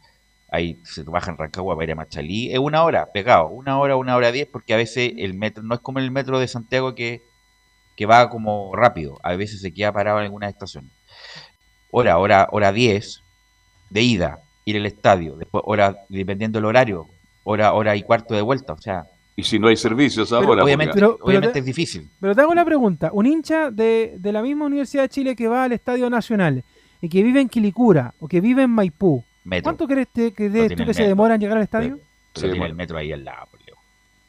hay, 0.49 0.81
se 0.85 1.03
baja 1.03 1.33
en 1.33 1.37
Rancagua 1.37 1.75
para 1.75 1.85
ir 1.85 1.93
a 1.93 1.97
Machalí. 1.97 2.53
Es 2.53 2.59
una 2.59 2.85
hora, 2.85 3.11
pegado, 3.13 3.49
una 3.49 3.79
hora, 3.79 3.97
una 3.97 4.17
hora 4.17 4.31
diez, 4.33 4.47
porque 4.47 4.73
a 4.73 4.77
veces 4.77 5.13
el 5.19 5.35
metro, 5.35 5.63
no 5.65 5.75
es 5.75 5.81
como 5.81 5.99
el 5.99 6.11
metro 6.11 6.39
de 6.39 6.47
Santiago 6.49 6.95
que, 6.95 7.23
que 7.97 8.07
va 8.07 8.31
como 8.31 8.75
rápido. 8.75 9.19
A 9.23 9.35
veces 9.37 9.61
se 9.61 9.75
queda 9.75 9.93
parado 9.93 10.19
en 10.21 10.25
algunas 10.27 10.51
estaciones. 10.51 10.91
Hora, 11.91 12.19
hora, 12.19 12.49
hora 12.53 12.73
diez 12.73 13.23
de 13.91 14.03
ida, 14.03 14.41
ir 14.65 14.77
al 14.77 14.87
estadio. 14.87 15.37
Después, 15.37 15.63
hora, 15.67 15.97
dependiendo 16.09 16.59
del 16.59 16.67
horario, 16.67 17.07
hora, 17.45 17.73
hora 17.73 17.97
y 17.97 18.03
cuarto 18.05 18.35
de 18.35 18.43
vuelta. 18.43 18.73
O 18.75 18.79
sea, 18.79 19.07
Y 19.41 19.43
si 19.45 19.59
no 19.59 19.69
hay 19.69 19.77
servicios 19.77 20.29
Pero 20.31 20.43
ahora, 20.49 20.65
obviamente, 20.65 20.95
Pero- 20.95 21.15
pero 21.17 21.25
obviamente 21.25 21.53
te- 21.55 21.59
es 21.61 21.65
difícil. 21.65 22.09
Pero 22.21 22.35
te 22.35 22.41
hago 22.43 22.53
una 22.53 22.65
pregunta. 22.65 23.11
Un 23.13 23.27
hincha 23.27 23.71
de, 23.71 24.17
de 24.19 24.33
la 24.33 24.43
misma 24.43 24.67
Universidad 24.67 25.05
de 25.05 25.09
Chile 25.09 25.35
que 25.37 25.49
va 25.49 25.65
al 25.65 25.73
Estadio 25.73 26.09
Nacional 26.11 26.63
y 27.01 27.09
que 27.09 27.23
vive 27.23 27.41
en 27.41 27.49
Quilicura 27.49 28.15
o 28.21 28.29
que 28.29 28.41
vive 28.41 28.63
en 28.65 28.71
Maipú 28.71 29.25
Metro. 29.45 29.65
¿Cuánto 29.65 29.87
crees 29.87 30.09
te- 30.09 30.33
que, 30.33 30.45
No 30.45 30.51
crees 30.53 30.69
tiene 30.69 30.77
tú 30.83 30.87
que 30.87 30.95
se 30.95 31.05
demora 31.09 31.35
en 31.35 31.41
llegar 31.41 31.57
al 31.57 31.63
estadio? 31.65 31.99
Sí, 32.35 32.43
tiene 32.43 32.67
el 32.67 32.75
metro 32.75 32.99
ahí 32.99 33.11
al 33.13 33.25
lado. 33.25 33.49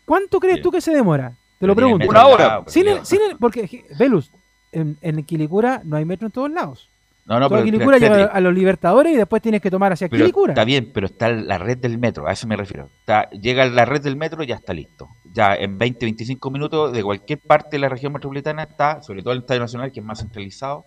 ¿Cuánto 0.05 0.39
crees 0.39 0.57
Sí. 0.57 0.61
tú 0.63 0.71
que 0.71 0.81
se 0.81 0.91
demora? 0.91 1.33
Te 1.59 1.67
lo 1.67 1.75
pregunto. 1.75 2.07
Una 2.09 2.25
hora. 2.25 2.47
lado, 2.47 2.63
Sin 2.67 2.87
el- 2.87 3.05
sin 3.05 3.19
el- 3.21 3.37
porque, 3.37 3.85
Velus, 3.99 4.31
en, 4.71 4.97
en 5.01 5.23
Quilicura 5.23 5.81
no 5.85 5.95
hay 5.97 6.05
metro 6.05 6.27
en 6.27 6.31
todos 6.31 6.49
lados. 6.51 6.89
No, 7.25 7.39
no, 7.39 7.49
pero, 7.49 7.63
Quilicura 7.63 7.97
espérate. 7.97 8.29
a 8.33 8.41
los 8.41 8.53
Libertadores 8.53 9.13
y 9.13 9.15
después 9.15 9.41
tienes 9.41 9.61
que 9.61 9.69
tomar 9.69 9.93
hacia 9.93 10.09
Pero 10.09 10.23
Quilicura. 10.23 10.53
está 10.53 10.65
bien, 10.65 10.91
pero 10.93 11.05
está 11.05 11.29
la 11.29 11.57
red 11.57 11.77
del 11.77 11.97
metro, 11.97 12.27
a 12.27 12.31
eso 12.33 12.47
me 12.47 12.55
refiero. 12.57 12.89
Está, 12.99 13.29
llega 13.29 13.65
la 13.67 13.85
red 13.85 14.01
del 14.01 14.15
metro 14.17 14.43
y 14.43 14.47
ya 14.47 14.55
está 14.55 14.73
listo. 14.73 15.07
Ya 15.33 15.55
en 15.55 15.77
20, 15.77 16.05
25 16.05 16.49
minutos 16.51 16.91
de 16.91 17.03
cualquier 17.03 17.39
parte 17.39 17.69
de 17.71 17.79
la 17.79 17.89
región 17.89 18.11
metropolitana 18.11 18.63
está, 18.63 19.01
sobre 19.01 19.21
todo 19.21 19.33
el 19.33 19.39
Estadio 19.39 19.61
Nacional, 19.61 19.91
que 19.91 19.99
es 19.99 20.05
más 20.05 20.19
centralizado, 20.19 20.83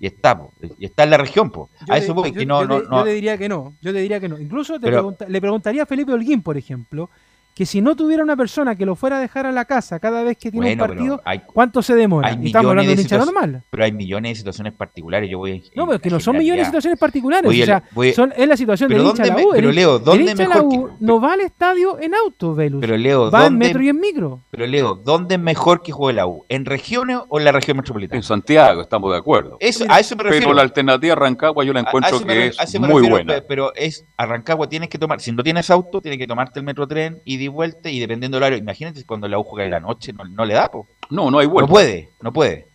y 0.00 0.06
está, 0.06 0.38
po, 0.38 0.52
y 0.78 0.84
está 0.86 1.02
en 1.04 1.10
la 1.10 1.18
región, 1.18 1.50
po. 1.50 1.68
Yo 1.86 1.92
a 1.94 1.98
eso 1.98 2.14
voy, 2.14 2.30
yo- 2.32 2.38
que 2.40 2.46
no, 2.46 2.62
yo 2.62 2.68
no, 2.68 2.80
te- 2.80 2.88
no- 2.88 2.98
yo 2.98 3.04
te 3.04 3.10
diría 3.12 3.36
que 3.38 3.48
no. 3.48 3.76
Yo 3.82 3.92
te 3.92 3.98
diría 4.00 4.18
que 4.20 4.28
no. 4.28 4.38
Incluso 4.38 4.74
te 4.74 4.80
Pero- 4.86 4.96
pregunta- 4.98 5.26
le 5.28 5.40
preguntaría 5.40 5.82
a 5.82 5.86
Felipe 5.86 6.12
Holguín, 6.12 6.42
por 6.42 6.56
ejemplo, 6.56 7.10
que 7.54 7.66
si 7.66 7.80
no 7.82 7.94
tuviera 7.94 8.22
una 8.22 8.36
persona 8.36 8.74
que 8.76 8.86
lo 8.86 8.96
fuera 8.96 9.18
a 9.18 9.20
dejar 9.20 9.44
a 9.46 9.52
la 9.52 9.64
casa 9.66 10.00
cada 10.00 10.22
vez 10.22 10.38
que 10.38 10.50
tiene 10.50 10.68
Bueno, 10.68 10.84
un 10.84 10.88
partido, 10.88 11.22
hay, 11.24 11.40
¿cuánto 11.40 11.82
se 11.82 11.94
demora? 11.94 12.28
hay 12.28 12.38
Y 12.42 12.46
estamos 12.46 12.70
hablando 12.70 12.90
de 12.90 12.96
de 12.96 13.02
hincha 13.02 13.18
normal. 13.18 13.62
pero 13.70 13.84
hay 13.84 13.92
millones 13.92 14.30
de 14.32 14.34
situaciones 14.36 14.72
particulares. 14.72 15.28
Yo 15.30 15.38
voy 15.38 15.50
en- 15.52 15.62
No, 15.74 15.86
pero 15.86 15.98
que 16.00 16.08
la 16.10 16.16
no 16.16 16.20
son 16.20 16.38
millones 16.38 16.60
de 16.60 16.64
situaciones 16.66 16.98
particulares. 16.98 17.44
Voy 17.44 17.62
o 17.62 17.66
sea, 17.66 17.82
voy- 17.92 18.12
son, 18.14 18.32
es 18.36 18.48
la 18.48 18.56
situación 18.56 18.88
del 18.88 19.02
hincha 19.02 19.22
de 19.24 19.28
la 19.28 19.34
¿dónde 19.34 19.46
U. 19.46 19.50
me- 19.52 19.56
El 19.58 19.62
pero 19.64 19.72
Leo, 19.72 19.96
el 19.96 20.04
¿dónde 20.04 20.22
hincha 20.22 20.34
de 20.34 20.48
la 20.48 20.54
mejor 20.54 20.64
U 20.64 20.86
que- 20.88 21.04
no 21.04 21.20
va 21.20 21.32
al 21.34 21.40
estadio 21.40 21.98
en 22.00 22.14
auto, 22.14 22.54
Velus. 22.54 22.80
Pero 22.80 22.96
Leo, 22.96 23.30
va 23.30 23.40
en 23.46 23.52
¿dónde, 23.52 23.66
metro 23.66 23.82
y 23.82 23.88
en 23.90 24.00
micro. 24.00 24.40
pero 24.50 24.66
Leo, 24.66 24.94
¿dónde 24.94 25.34
es 25.34 25.40
mejor 25.40 25.82
que 25.82 25.92
juegue 25.92 26.16
la 26.16 26.26
U? 26.26 26.44
¿En 26.48 26.64
regiones 26.64 27.18
o 27.28 27.38
en 27.38 27.44
la 27.44 27.52
región 27.52 27.76
metropolitana? 27.76 28.16
En 28.16 28.22
Santiago 28.22 28.80
estamos 28.80 29.12
de 29.12 29.18
acuerdo. 29.18 29.58
Eso, 29.60 29.84
a 29.88 30.00
eso 30.00 30.16
me 30.16 30.22
refiero. 30.24 30.44
Pero 30.46 30.54
la 30.54 30.62
alternativa 30.62 31.14
Rancagua 31.16 31.64
yo 31.64 31.72
la 31.74 31.80
A- 31.80 31.82
a 31.82 31.86
encuentro 31.86 32.20
me 32.20 32.26
que 32.34 32.46
es 32.46 32.58
a 32.58 32.78
muy 32.78 32.88
refiero, 32.88 33.08
buena. 33.10 33.34
pe- 33.34 33.42
Pero 33.42 33.74
es 33.74 34.06
a 34.16 34.24
Rancagua 34.26 34.68
tienes 34.68 34.88
que 34.88 34.98
tomar, 34.98 35.20
si 35.20 35.32
no 35.32 35.42
tienes 35.42 35.68
auto, 35.70 36.00
tienes 36.00 36.18
que 36.18 36.26
tomarte 36.26 36.58
el 36.58 36.64
metro 36.64 36.86
tren 36.88 37.20
y 37.24 37.41
de 37.42 37.48
vuelta 37.48 37.90
y 37.90 38.00
dependiendo 38.00 38.36
del 38.36 38.44
horario. 38.44 38.58
Imagínate 38.58 39.04
cuando 39.04 39.28
la 39.28 39.38
U 39.38 39.44
juega 39.44 39.64
en 39.64 39.70
la 39.70 39.80
noche, 39.80 40.12
no, 40.12 40.24
no 40.24 40.44
le 40.44 40.54
da, 40.54 40.70
po. 40.70 40.86
No, 41.10 41.30
no 41.30 41.38
hay 41.38 41.46
no 41.46 41.52
vuelta. 41.52 41.70
puede, 41.70 42.10
no 42.20 42.32
puede. 42.32 42.66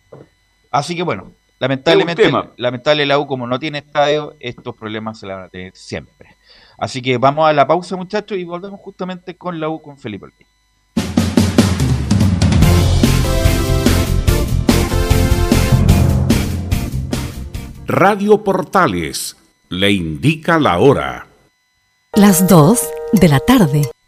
Así 0.70 0.94
que 0.94 1.02
bueno, 1.02 1.32
lamentablemente, 1.58 2.30
lamentable 2.56 3.06
la 3.06 3.18
U 3.18 3.26
como 3.26 3.46
no 3.46 3.58
tiene 3.58 3.78
estadio, 3.78 4.34
estos 4.40 4.74
problemas 4.74 5.18
se 5.18 5.26
la 5.26 5.34
van 5.36 5.44
a 5.44 5.48
tener 5.48 5.74
siempre. 5.74 6.36
Así 6.76 7.02
que 7.02 7.18
vamos 7.18 7.48
a 7.48 7.52
la 7.52 7.66
pausa, 7.66 7.96
muchachos, 7.96 8.38
y 8.38 8.44
volvemos 8.44 8.80
justamente 8.80 9.36
con 9.36 9.58
la 9.58 9.68
U 9.68 9.82
con 9.82 9.98
Felipe 9.98 10.26
Olguín. 10.26 10.46
Radio 17.86 18.44
Portales 18.44 19.34
le 19.70 19.90
indica 19.90 20.58
la 20.58 20.78
hora. 20.78 21.26
Las 22.12 22.46
2 22.46 22.86
de 23.14 23.28
la 23.28 23.40
tarde, 23.40 23.90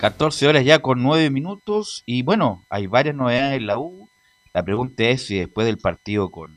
14 0.00 0.46
horas 0.46 0.64
ya 0.64 0.80
con 0.80 1.02
9 1.02 1.30
minutos 1.30 2.02
y 2.06 2.22
bueno, 2.22 2.64
hay 2.68 2.86
varias 2.86 3.14
novedades 3.14 3.58
en 3.58 3.66
la 3.66 3.78
U. 3.78 4.08
La 4.52 4.62
pregunta 4.62 5.04
es 5.04 5.26
si 5.26 5.38
después 5.38 5.66
del 5.66 5.78
partido 5.78 6.30
con 6.30 6.56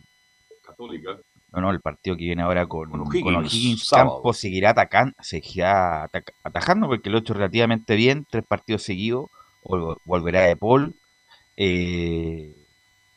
Católica. 0.66 1.18
no, 1.52 1.62
no, 1.62 1.72
el 1.72 1.80
partido 1.82 2.16
que 2.16 2.26
viene 2.26 2.42
ahora 2.44 2.66
con, 2.68 2.90
Con 2.92 3.02
O'Higgins. 3.02 3.90
Campos 3.90 4.38
seguirá 4.38 4.72
atacando, 4.72 5.14
seguirá 5.22 6.04
ataca- 6.04 6.34
atajando 6.44 6.88
porque 6.88 7.10
lo 7.10 7.18
ha 7.18 7.22
hecho 7.22 7.34
relativamente 7.34 7.96
bien, 7.96 8.26
tres 8.30 8.44
partidos 8.48 8.84
seguidos, 8.84 9.26
vol- 9.64 9.98
volverá 10.06 10.42
de 10.42 10.56
Paul, 10.56 10.96
eh, 11.58 12.54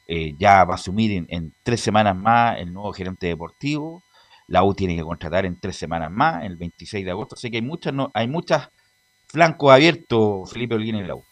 eh, 0.08 0.34
ya 0.38 0.64
va 0.64 0.74
a 0.74 0.76
asumir 0.76 1.12
en, 1.12 1.26
en 1.28 1.52
tres 1.62 1.80
semanas 1.80 2.16
más 2.16 2.58
el 2.58 2.72
nuevo 2.72 2.92
gerente 2.92 3.26
deportivo, 3.26 4.02
la 4.48 4.64
U 4.64 4.74
tiene 4.74 4.96
que 4.96 5.02
contratar 5.02 5.46
en 5.46 5.58
tres 5.60 5.76
semanas 5.76 6.10
más, 6.10 6.44
el 6.44 6.56
26 6.56 7.04
de 7.04 7.10
agosto, 7.10 7.34
así 7.36 7.50
que 7.50 7.58
hay 7.58 7.62
muchas, 7.62 7.92
no, 7.94 8.10
hay 8.14 8.26
muchas 8.28 8.68
flancos 9.32 9.72
abiertos, 9.72 10.50
Felipe 10.52 10.74
Olguín 10.74 10.96
en 10.96 11.08
la 11.08 11.14
U. 11.16 11.24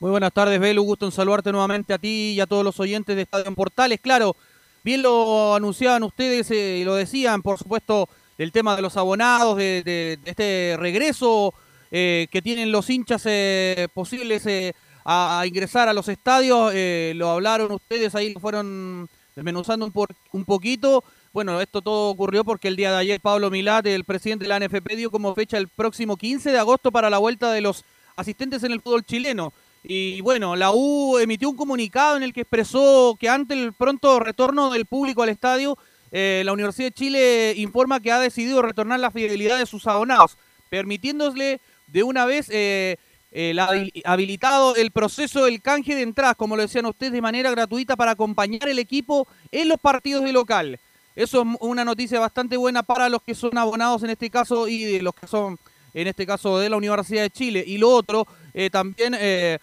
Muy 0.00 0.10
buenas 0.10 0.32
tardes, 0.32 0.60
Belu. 0.60 0.82
Gusto 0.82 1.06
en 1.06 1.12
saludarte 1.12 1.50
nuevamente 1.50 1.94
a 1.94 1.98
ti 1.98 2.32
y 2.36 2.40
a 2.40 2.46
todos 2.46 2.62
los 2.64 2.78
oyentes 2.78 3.16
de 3.16 3.22
Estadio 3.22 3.46
en 3.46 3.54
Portales. 3.54 3.98
Claro, 4.00 4.36
bien 4.82 5.02
lo 5.02 5.54
anunciaban 5.54 6.02
ustedes 6.02 6.50
eh, 6.50 6.78
y 6.80 6.84
lo 6.84 6.94
decían, 6.94 7.40
por 7.42 7.58
supuesto, 7.58 8.08
del 8.36 8.52
tema 8.52 8.76
de 8.76 8.82
los 8.82 8.96
abonados, 8.96 9.56
de, 9.56 9.82
de- 9.82 10.18
de 10.22 10.30
este 10.30 10.76
regreso 10.78 11.54
eh, 11.90 12.26
que 12.30 12.42
tienen 12.42 12.70
los 12.72 12.90
hinchas 12.90 13.22
eh, 13.26 13.88
posibles 13.94 14.44
eh, 14.46 14.74
a, 15.04 15.44
ingresar 15.46 15.88
a 15.88 15.94
los 15.94 16.08
estadios. 16.08 16.72
eh, 16.74 17.12
lo 17.16 17.30
hablaron 17.30 17.72
ustedes, 17.72 18.14
ahí 18.14 18.34
fueron 18.34 19.08
desmenuzando 19.34 19.86
un, 19.86 19.92
por- 19.92 20.14
un 20.32 20.44
poquito 20.44 21.02
bueno, 21.34 21.60
esto 21.60 21.82
todo 21.82 22.10
ocurrió 22.10 22.44
porque 22.44 22.68
el 22.68 22.76
día 22.76 22.92
de 22.92 22.98
ayer 22.98 23.20
Pablo 23.20 23.50
Milat, 23.50 23.84
el 23.86 24.04
presidente 24.04 24.44
de 24.44 24.48
la 24.48 24.60
NFP, 24.60 24.94
dio 24.94 25.10
como 25.10 25.34
fecha 25.34 25.58
el 25.58 25.66
próximo 25.66 26.16
15 26.16 26.52
de 26.52 26.58
agosto 26.58 26.92
para 26.92 27.10
la 27.10 27.18
vuelta 27.18 27.50
de 27.50 27.60
los 27.60 27.84
asistentes 28.14 28.62
en 28.62 28.70
el 28.70 28.80
fútbol 28.80 29.04
chileno. 29.04 29.52
Y 29.82 30.20
bueno, 30.20 30.54
la 30.54 30.70
U 30.72 31.18
emitió 31.18 31.50
un 31.50 31.56
comunicado 31.56 32.16
en 32.16 32.22
el 32.22 32.32
que 32.32 32.42
expresó 32.42 33.16
que 33.18 33.28
ante 33.28 33.54
el 33.54 33.72
pronto 33.72 34.20
retorno 34.20 34.70
del 34.70 34.86
público 34.86 35.24
al 35.24 35.28
estadio, 35.28 35.76
eh, 36.12 36.42
la 36.44 36.52
Universidad 36.52 36.86
de 36.86 36.94
Chile 36.94 37.54
informa 37.56 37.98
que 37.98 38.12
ha 38.12 38.20
decidido 38.20 38.62
retornar 38.62 39.00
la 39.00 39.10
fidelidad 39.10 39.58
de 39.58 39.66
sus 39.66 39.88
abonados, 39.88 40.38
permitiéndole 40.70 41.60
de 41.88 42.02
una 42.04 42.26
vez 42.26 42.46
eh, 42.52 42.96
el 43.32 43.58
habilitado 44.04 44.76
el 44.76 44.92
proceso 44.92 45.46
del 45.46 45.60
canje 45.60 45.96
de 45.96 46.02
entradas, 46.02 46.36
como 46.36 46.54
lo 46.54 46.62
decían 46.62 46.86
ustedes, 46.86 47.12
de 47.12 47.20
manera 47.20 47.50
gratuita 47.50 47.96
para 47.96 48.12
acompañar 48.12 48.68
el 48.68 48.78
equipo 48.78 49.26
en 49.50 49.68
los 49.68 49.80
partidos 49.80 50.22
de 50.22 50.32
local. 50.32 50.78
Eso 51.16 51.42
es 51.42 51.48
una 51.60 51.84
noticia 51.84 52.18
bastante 52.18 52.56
buena 52.56 52.82
para 52.82 53.08
los 53.08 53.22
que 53.22 53.34
son 53.34 53.56
abonados 53.56 54.02
en 54.02 54.10
este 54.10 54.30
caso 54.30 54.66
y 54.66 54.98
los 55.00 55.14
que 55.14 55.28
son, 55.28 55.58
en 55.92 56.08
este 56.08 56.26
caso, 56.26 56.58
de 56.58 56.68
la 56.68 56.76
Universidad 56.76 57.22
de 57.22 57.30
Chile. 57.30 57.62
Y 57.64 57.78
lo 57.78 57.90
otro, 57.90 58.26
eh, 58.52 58.68
también 58.68 59.14
eh, 59.16 59.58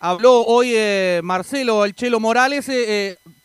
habló 0.00 0.42
hoy 0.42 0.72
eh, 0.74 1.20
Marcelo 1.22 1.84
El 1.84 1.94
Chelo 1.94 2.18
Morales, 2.18 2.68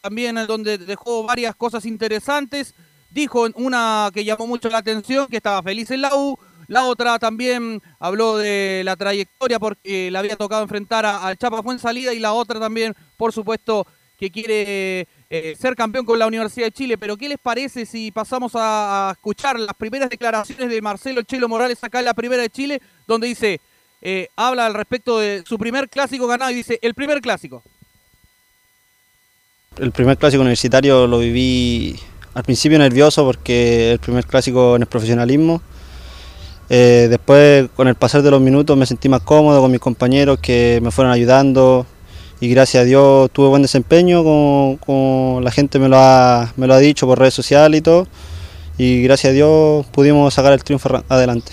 también 0.01 0.35
donde 0.47 0.79
dejó 0.79 1.23
varias 1.23 1.55
cosas 1.55 1.85
interesantes. 1.85 2.73
Dijo 3.11 3.47
una 3.55 4.09
que 4.11 4.23
llamó 4.23 4.47
mucho 4.47 4.69
la 4.69 4.79
atención, 4.79 5.27
que 5.27 5.37
estaba 5.37 5.61
feliz 5.61 5.91
en 5.91 6.01
la 6.01 6.15
U. 6.15 6.39
La 6.67 6.85
otra 6.85 7.19
también 7.19 7.81
habló 7.99 8.37
de 8.37 8.81
la 8.85 8.95
trayectoria 8.95 9.59
porque 9.59 10.09
le 10.09 10.17
había 10.17 10.37
tocado 10.37 10.63
enfrentar 10.63 11.05
al 11.05 11.37
Chapa 11.37 11.61
salida 11.77 12.13
y 12.13 12.19
la 12.19 12.33
otra 12.33 12.59
también, 12.59 12.95
por 13.17 13.33
supuesto, 13.33 13.85
que 14.21 14.29
quiere 14.29 15.07
eh, 15.31 15.55
ser 15.59 15.75
campeón 15.75 16.05
con 16.05 16.19
la 16.19 16.27
Universidad 16.27 16.67
de 16.67 16.71
Chile, 16.71 16.95
pero 16.95 17.17
¿qué 17.17 17.27
les 17.27 17.39
parece 17.39 17.87
si 17.87 18.11
pasamos 18.11 18.51
a, 18.53 19.09
escuchar 19.13 19.59
las 19.59 19.73
primeras 19.73 20.11
declaraciones 20.11 20.69
de 20.69 20.79
Marcelo 20.79 21.23
Chelo 21.23 21.49
Morales 21.49 21.83
acá 21.83 21.97
en 21.97 22.05
la 22.05 22.13
primera 22.13 22.43
de 22.43 22.51
Chile, 22.51 22.79
donde 23.07 23.25
dice, 23.25 23.59
eh, 23.99 24.27
habla 24.35 24.67
al 24.67 24.75
respecto 24.75 25.17
de 25.17 25.43
su 25.43 25.57
primer 25.57 25.89
clásico 25.89 26.27
ganado 26.27 26.51
y 26.51 26.53
dice, 26.53 26.77
el 26.83 26.93
primer 26.93 27.19
clásico. 27.19 27.63
El 29.79 29.91
primer 29.91 30.19
clásico 30.19 30.41
universitario 30.41 31.07
lo 31.07 31.17
viví 31.17 31.99
al 32.35 32.43
principio 32.43 32.77
nervioso 32.77 33.25
porque 33.25 33.93
el 33.93 33.99
primer 33.99 34.27
clásico 34.27 34.75
en 34.75 34.83
el 34.83 34.87
profesionalismo. 34.87 35.63
Eh, 36.69 37.07
después, 37.09 37.69
con 37.75 37.87
el 37.87 37.95
pasar 37.95 38.21
de 38.21 38.29
los 38.29 38.39
minutos, 38.39 38.77
me 38.77 38.85
sentí 38.85 39.09
más 39.09 39.21
cómodo 39.21 39.61
con 39.61 39.71
mis 39.71 39.79
compañeros 39.79 40.37
que 40.39 40.79
me 40.83 40.91
fueron 40.91 41.11
ayudando, 41.11 41.87
y 42.41 42.49
gracias 42.49 42.81
a 42.81 42.85
Dios 42.85 43.31
tuve 43.31 43.49
buen 43.49 43.61
desempeño, 43.61 44.23
como, 44.23 45.39
la 45.43 45.51
gente 45.51 45.77
me 45.77 45.87
lo, 45.87 45.97
ha, 45.97 46.51
me 46.57 46.65
lo 46.65 46.73
ha 46.73 46.79
dicho 46.79 47.05
por 47.05 47.19
redes 47.19 47.35
sociales 47.35 47.79
y 47.79 47.83
todo, 47.83 48.07
y 48.79 49.03
gracias 49.03 49.29
a 49.29 49.33
Dios 49.33 49.85
pudimos 49.87 50.33
sacar 50.33 50.51
el 50.51 50.63
triunfo 50.63 51.03
adelante. 51.07 51.51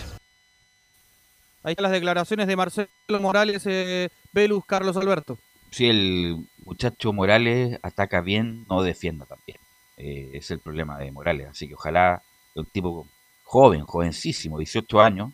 Ahí 1.63 1.73
están 1.73 1.83
las 1.83 1.93
declaraciones 1.93 2.47
de 2.47 2.57
Marcelo 2.57 2.89
Morales, 3.21 3.65
eh, 3.67 4.09
Velus, 4.33 4.65
Carlos 4.65 4.97
Alberto. 4.97 5.39
Sí, 5.71 5.91
el 5.91 6.49
muchacho 6.65 7.13
Morales 7.13 7.79
ataca 7.83 8.23
bien, 8.23 8.65
no 8.71 8.83
defienda 8.83 9.27
también. 9.27 9.59
Eh, 9.99 10.31
es 10.33 10.51
el 10.51 10.61
problema 10.61 10.97
de 10.97 11.13
Morales, 11.13 11.49
así 11.51 11.69
que 11.69 11.75
ojalá 11.75 12.23
un 12.55 12.65
tipo 12.65 13.07
joven, 13.45 13.83
jovencísimo, 13.83 14.59
18 14.59 15.01
años, 15.03 15.33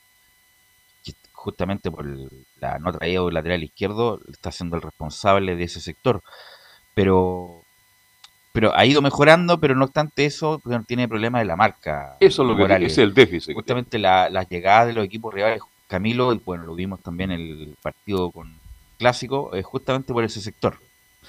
justamente 1.44 1.90
por 1.90 2.06
la 2.60 2.78
no 2.78 2.92
traída 2.92 3.22
del 3.22 3.34
lateral 3.34 3.62
izquierdo, 3.62 4.20
está 4.32 4.50
siendo 4.50 4.76
el 4.76 4.82
responsable 4.82 5.56
de 5.56 5.64
ese 5.64 5.80
sector. 5.80 6.22
Pero 6.94 7.60
pero 8.52 8.74
ha 8.74 8.86
ido 8.86 9.02
mejorando, 9.02 9.58
pero 9.58 9.74
no 9.74 9.84
obstante 9.84 10.24
eso, 10.24 10.62
tiene 10.86 11.08
problemas 11.08 11.42
de 11.42 11.46
la 11.46 11.56
marca. 11.56 12.16
Eso 12.20 12.42
es 12.42 12.48
lo 12.48 12.56
que 12.56 12.86
es 12.86 12.98
el 12.98 13.12
déficit. 13.12 13.52
Justamente 13.52 13.98
la, 13.98 14.30
las 14.30 14.48
llegadas 14.48 14.86
de 14.86 14.92
los 14.92 15.04
equipos 15.04 15.34
rivales, 15.34 15.60
Camilo, 15.88 16.32
y 16.32 16.38
bueno, 16.38 16.64
lo 16.64 16.74
vimos 16.76 17.00
también 17.02 17.32
en 17.32 17.40
el 17.40 17.76
partido 17.82 18.30
con 18.30 18.56
Clásico, 18.96 19.54
es 19.54 19.66
justamente 19.66 20.12
por 20.12 20.22
ese 20.22 20.40
sector. 20.40 20.78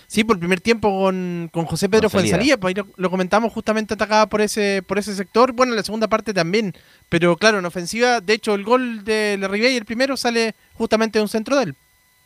Sí, 0.07 0.23
por 0.23 0.35
el 0.35 0.39
primer 0.39 0.61
tiempo 0.61 0.89
con, 0.89 1.49
con 1.51 1.65
José 1.65 1.89
Pedro 1.89 2.09
Fuenzalía, 2.09 2.57
pues 2.57 2.75
ahí 2.75 2.83
lo, 2.95 3.09
comentamos 3.09 3.51
justamente 3.51 3.93
atacada 3.93 4.27
por 4.27 4.41
ese, 4.41 4.83
por 4.85 4.97
ese 4.97 5.15
sector. 5.15 5.53
Bueno, 5.53 5.73
en 5.73 5.77
la 5.77 5.83
segunda 5.83 6.07
parte 6.07 6.33
también, 6.33 6.73
pero 7.09 7.35
claro, 7.37 7.59
en 7.59 7.65
ofensiva, 7.65 8.21
de 8.21 8.33
hecho, 8.33 8.55
el 8.55 8.63
gol 8.63 9.03
de 9.03 9.37
Le 9.37 9.71
y 9.71 9.77
el 9.77 9.85
primero, 9.85 10.17
sale 10.17 10.55
justamente 10.73 11.19
de 11.19 11.23
un 11.23 11.29
centro 11.29 11.57
de 11.57 11.63
él. 11.63 11.75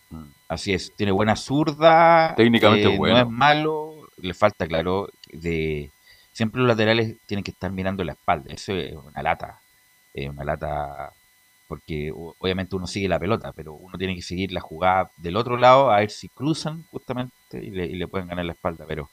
Mm, 0.10 0.24
así 0.48 0.74
es, 0.74 0.94
tiene 0.96 1.12
buena 1.12 1.36
zurda, 1.36 2.34
técnicamente 2.36 2.88
bueno. 2.98 3.16
No 3.16 3.22
es 3.24 3.30
malo, 3.30 3.96
le 4.18 4.34
falta, 4.34 4.68
claro, 4.68 5.10
de 5.32 5.92
siempre 6.34 6.60
los 6.60 6.68
laterales 6.68 7.18
tienen 7.26 7.44
que 7.44 7.52
estar 7.52 7.72
mirando 7.72 8.04
la 8.04 8.14
espalda. 8.14 8.54
Eso 8.54 8.74
es 8.74 8.94
una 8.94 9.22
lata, 9.24 9.60
una 10.16 10.44
lata 10.44 11.14
porque 11.70 12.12
obviamente 12.12 12.76
uno 12.76 12.88
sigue 12.88 13.08
la 13.08 13.20
pelota, 13.20 13.54
pero 13.54 13.74
uno 13.74 13.96
tiene 13.96 14.16
que 14.16 14.24
seguir 14.24 14.52
la 14.52 14.60
jugada 14.60 15.12
del 15.18 15.38
otro 15.38 15.56
lado 15.56 15.92
a 15.92 16.00
ver 16.00 16.10
si 16.10 16.28
cruzan 16.28 16.84
justamente 16.90 17.32
y 17.54 17.70
le, 17.70 18.08
pueden 18.08 18.28
ganar 18.28 18.44
la 18.44 18.54
espalda. 18.54 18.86
Pero 18.88 19.12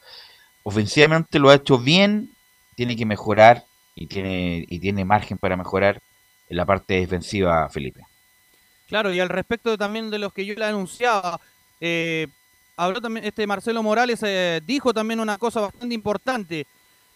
ofensivamente 0.62 1.38
lo 1.38 1.50
ha 1.50 1.57
hecho 1.57 1.78
bien, 1.78 2.30
tiene 2.74 2.96
que 2.96 3.04
mejorar 3.04 3.64
y 3.94 4.07
tiene, 4.07 4.64
y 4.66 4.80
tiene 4.80 5.04
margen 5.04 5.36
para 5.36 5.59
mejorar 5.59 6.00
en 6.48 6.57
la 6.57 6.64
parte 6.64 6.94
defensiva, 6.94 7.68
Felipe. 7.68 8.00
Claro, 8.88 9.12
y 9.12 9.20
al 9.20 9.28
respecto 9.28 9.76
también 9.76 10.09
de 10.09 10.18
los 10.18 10.32
que 10.32 10.46
yo 10.46 10.54
le 10.54 10.64
anunciaba, 10.64 11.38
eh, 11.82 12.26
habló 12.74 13.02
también 13.02 13.26
este 13.26 13.46
Marcelo 13.46 13.82
Morales, 13.82 14.22
eh, 14.22 14.62
dijo 14.64 14.94
también 14.94 15.20
una 15.20 15.36
cosa 15.36 15.61
bastante 15.61 15.94
importante 15.94 16.66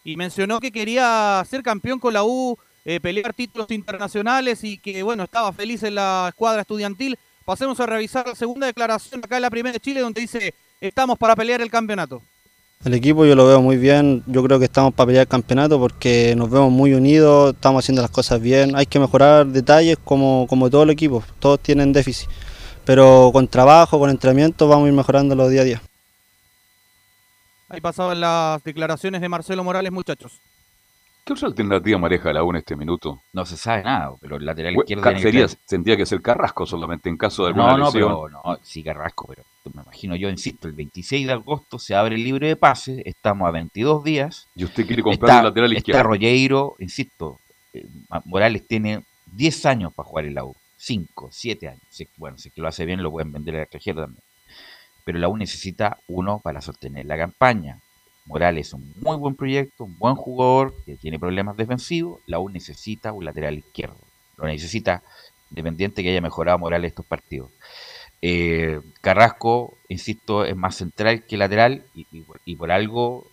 y 0.04 0.16
mencionó 0.16 0.60
que 0.60 0.70
quería 0.70 1.42
ser 1.48 1.62
campeón 1.62 1.98
con 1.98 2.12
la 2.12 2.24
U 2.24 2.58
eh, 2.90 2.98
pelear 2.98 3.32
títulos 3.32 3.70
internacionales 3.70 4.64
y 4.64 4.76
que, 4.76 5.00
bueno, 5.04 5.22
estaba 5.22 5.52
feliz 5.52 5.84
en 5.84 5.94
la 5.94 6.26
escuadra 6.28 6.62
estudiantil. 6.62 7.16
Pasemos 7.44 7.78
a 7.78 7.86
revisar 7.86 8.26
la 8.26 8.34
segunda 8.34 8.66
declaración 8.66 9.20
acá 9.24 9.36
en 9.36 9.42
la 9.42 9.50
primera 9.50 9.72
de 9.72 9.78
Chile, 9.78 10.00
donde 10.00 10.20
dice, 10.20 10.54
estamos 10.80 11.16
para 11.16 11.36
pelear 11.36 11.60
el 11.60 11.70
campeonato. 11.70 12.20
El 12.84 12.94
equipo 12.94 13.24
yo 13.24 13.36
lo 13.36 13.46
veo 13.46 13.62
muy 13.62 13.76
bien, 13.76 14.24
yo 14.26 14.42
creo 14.42 14.58
que 14.58 14.64
estamos 14.64 14.92
para 14.92 15.06
pelear 15.06 15.22
el 15.22 15.28
campeonato 15.28 15.78
porque 15.78 16.34
nos 16.36 16.50
vemos 16.50 16.72
muy 16.72 16.92
unidos, 16.92 17.54
estamos 17.54 17.84
haciendo 17.84 18.02
las 18.02 18.10
cosas 18.10 18.40
bien, 18.40 18.74
hay 18.74 18.86
que 18.86 18.98
mejorar 18.98 19.46
detalles 19.46 19.96
como, 20.02 20.46
como 20.48 20.68
todo 20.68 20.82
el 20.82 20.90
equipo, 20.90 21.22
todos 21.38 21.60
tienen 21.60 21.92
déficit, 21.92 22.28
pero 22.84 23.30
con 23.32 23.46
trabajo, 23.46 24.00
con 24.00 24.10
entrenamiento 24.10 24.66
vamos 24.66 24.86
a 24.86 24.88
ir 24.88 24.94
mejorando 24.94 25.48
día 25.48 25.60
a 25.60 25.64
día. 25.64 25.82
Ahí 27.68 27.80
pasaban 27.80 28.18
las 28.18 28.64
declaraciones 28.64 29.20
de 29.20 29.28
Marcelo 29.28 29.62
Morales, 29.62 29.92
muchachos. 29.92 30.40
¿Qué 31.24 31.32
otra 31.32 31.48
alternativa 31.48 31.98
maneja 31.98 32.32
la 32.32 32.42
U 32.42 32.50
en 32.50 32.56
este 32.56 32.76
minuto? 32.76 33.20
No 33.32 33.44
se 33.44 33.56
sabe 33.56 33.84
nada, 33.84 34.14
pero 34.20 34.36
el 34.36 34.44
lateral 34.44 34.74
izquierdo 34.76 35.18
sería, 35.18 35.46
tendría 35.66 35.96
que 35.96 36.06
ser 36.06 36.20
Carrasco 36.22 36.66
solamente 36.66 37.08
en 37.08 37.16
caso 37.16 37.42
de 37.42 37.48
alguna 37.48 37.76
no, 37.76 37.78
no, 37.78 37.92
Pero, 37.92 38.28
no, 38.28 38.42
sí 38.62 38.82
Carrasco, 38.82 39.26
pero 39.28 39.44
me 39.74 39.82
imagino 39.82 40.16
yo, 40.16 40.28
insisto, 40.28 40.66
el 40.66 40.74
26 40.74 41.26
de 41.26 41.32
agosto 41.32 41.78
se 41.78 41.94
abre 41.94 42.16
el 42.16 42.24
libre 42.24 42.48
de 42.48 42.56
pase, 42.56 43.02
estamos 43.04 43.46
a 43.48 43.50
22 43.50 44.02
días. 44.02 44.48
¿Y 44.54 44.64
usted 44.64 44.86
quiere 44.86 45.02
comprar 45.02 45.38
el 45.38 45.44
lateral 45.44 45.72
izquierdo? 45.72 45.98
Está 45.98 46.08
Rolleiro, 46.08 46.76
insisto, 46.78 47.38
eh, 47.72 47.86
Morales 48.24 48.66
tiene 48.66 49.04
10 49.32 49.66
años 49.66 49.94
para 49.94 50.08
jugar 50.08 50.24
en 50.24 50.34
la 50.34 50.44
U, 50.44 50.56
5, 50.76 51.28
7 51.30 51.68
años. 51.68 51.82
Bueno, 52.16 52.38
si 52.38 52.48
es 52.48 52.54
que 52.54 52.60
lo 52.60 52.68
hace 52.68 52.84
bien 52.84 53.02
lo 53.02 53.10
pueden 53.10 53.32
vender 53.32 53.56
al 53.56 53.62
extranjero 53.62 54.02
también. 54.02 54.22
Pero 55.04 55.18
la 55.18 55.28
U 55.28 55.36
necesita 55.36 55.98
uno 56.08 56.40
para 56.40 56.60
sostener 56.60 57.06
la 57.06 57.16
campaña. 57.16 57.78
Morales 58.26 58.68
es 58.68 58.74
un 58.74 58.92
muy 59.00 59.16
buen 59.16 59.34
proyecto, 59.34 59.84
un 59.84 59.98
buen 59.98 60.14
jugador 60.14 60.74
que 60.84 60.96
tiene 60.96 61.18
problemas 61.18 61.56
defensivos. 61.56 62.20
La 62.26 62.38
U 62.38 62.48
necesita 62.48 63.12
un 63.12 63.24
lateral 63.24 63.58
izquierdo. 63.58 63.96
Lo 64.36 64.46
necesita 64.46 65.02
independiente 65.50 66.02
que 66.02 66.10
haya 66.10 66.20
mejorado 66.20 66.58
Morales 66.58 66.90
estos 66.90 67.06
partidos. 67.06 67.50
Eh, 68.22 68.80
Carrasco, 69.00 69.76
insisto, 69.88 70.44
es 70.44 70.54
más 70.54 70.76
central 70.76 71.24
que 71.24 71.36
lateral 71.36 71.84
y, 71.94 72.54
por 72.56 72.70
algo, 72.70 73.26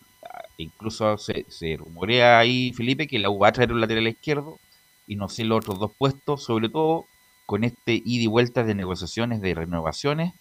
incluso 0.57 1.17
se, 1.17 1.45
rumorea 1.77 2.39
ahí, 2.39 2.73
Felipe, 2.73 3.07
que 3.07 3.19
la 3.19 3.29
U 3.29 3.39
va 3.39 3.49
a 3.49 3.51
traer 3.51 3.73
un 3.73 3.81
lateral 3.81 4.07
izquierdo 4.07 4.59
y 5.05 5.15
no 5.15 5.29
sé 5.29 5.43
los 5.43 5.59
otros 5.59 5.79
dos 5.79 5.91
puestos, 5.97 6.43
sobre 6.43 6.69
todo 6.69 7.05
con 7.45 7.63
este 7.63 8.01
ida 8.03 8.23
y 8.23 8.27
vuelta 8.27 8.63
de 8.63 8.75
negociaciones, 8.75 9.41
de 9.41 9.53
renovaciones, 9.53 10.33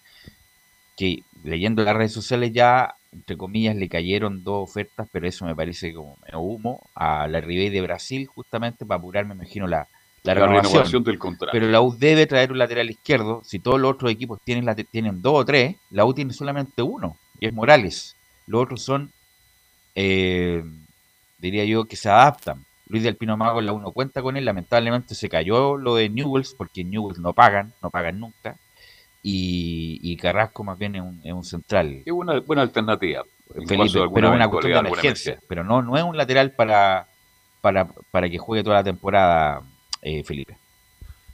que 0.96 1.22
leyendo 1.44 1.84
las 1.84 1.96
redes 1.96 2.12
sociales 2.12 2.52
ya 2.52 2.94
entre 3.16 3.36
comillas, 3.36 3.74
le 3.74 3.88
cayeron 3.88 4.44
dos 4.44 4.68
ofertas, 4.70 5.08
pero 5.10 5.26
eso 5.26 5.46
me 5.46 5.56
parece 5.56 5.92
como 5.94 6.16
menos 6.24 6.40
humo, 6.42 6.82
a 6.94 7.26
la 7.26 7.40
Ribey 7.40 7.70
de 7.70 7.80
Brasil, 7.80 8.26
justamente 8.26 8.84
para 8.84 8.98
apurar, 8.98 9.26
me 9.26 9.34
imagino, 9.34 9.66
la, 9.66 9.88
la, 10.22 10.34
renovación. 10.34 11.02
del 11.02 11.18
contrato. 11.18 11.50
Pero 11.52 11.66
la 11.68 11.80
U 11.80 11.96
debe 11.96 12.26
traer 12.26 12.52
un 12.52 12.58
lateral 12.58 12.90
izquierdo. 12.90 13.40
Si 13.42 13.58
todos 13.58 13.80
los 13.80 13.92
otros 13.92 14.10
equipos 14.10 14.38
tienen, 14.44 14.66
la, 14.66 14.74
tienen 14.74 15.22
dos 15.22 15.34
o 15.34 15.44
tres, 15.44 15.76
la 15.90 16.04
U 16.04 16.12
tiene 16.12 16.32
solamente 16.32 16.82
uno, 16.82 17.16
y 17.40 17.46
es 17.46 17.54
Morales. 17.54 18.16
Los 18.46 18.64
otros 18.64 18.82
son, 18.82 19.10
eh, 19.94 20.62
diría 21.38 21.64
yo, 21.64 21.86
que 21.86 21.96
se 21.96 22.10
adaptan. 22.10 22.64
Luis 22.88 23.02
del 23.02 23.16
Pino 23.16 23.36
Mago, 23.36 23.60
la 23.62 23.72
uno 23.72 23.90
cuenta 23.92 24.22
con 24.22 24.36
él. 24.36 24.44
Lamentablemente 24.44 25.14
se 25.14 25.28
cayó 25.28 25.76
lo 25.76 25.96
de 25.96 26.08
Newells, 26.10 26.54
porque 26.54 26.84
Newells 26.84 27.18
no 27.18 27.32
pagan, 27.32 27.72
no 27.82 27.90
pagan 27.90 28.20
nunca 28.20 28.56
y, 29.28 30.16
Carrasco 30.18 30.62
más 30.62 30.78
bien 30.78 30.94
es 30.94 31.02
un, 31.02 31.20
es 31.24 31.32
un 31.32 31.44
central. 31.44 32.02
Es 32.04 32.12
una 32.12 32.38
buena 32.40 32.62
alternativa. 32.62 33.24
pero 33.66 33.84
es 33.84 33.94
una 33.96 34.48
cuestión 34.48 34.84
de 34.84 34.88
emergencia. 34.88 35.40
Pero 35.48 35.64
no, 35.64 35.82
no 35.82 35.96
es 35.96 36.04
un 36.04 36.16
lateral 36.16 36.52
para, 36.52 37.08
para, 37.60 37.88
para 38.12 38.30
que 38.30 38.38
juegue 38.38 38.62
toda 38.62 38.76
la 38.76 38.84
temporada, 38.84 39.62
eh, 40.02 40.22
Felipe. 40.22 40.56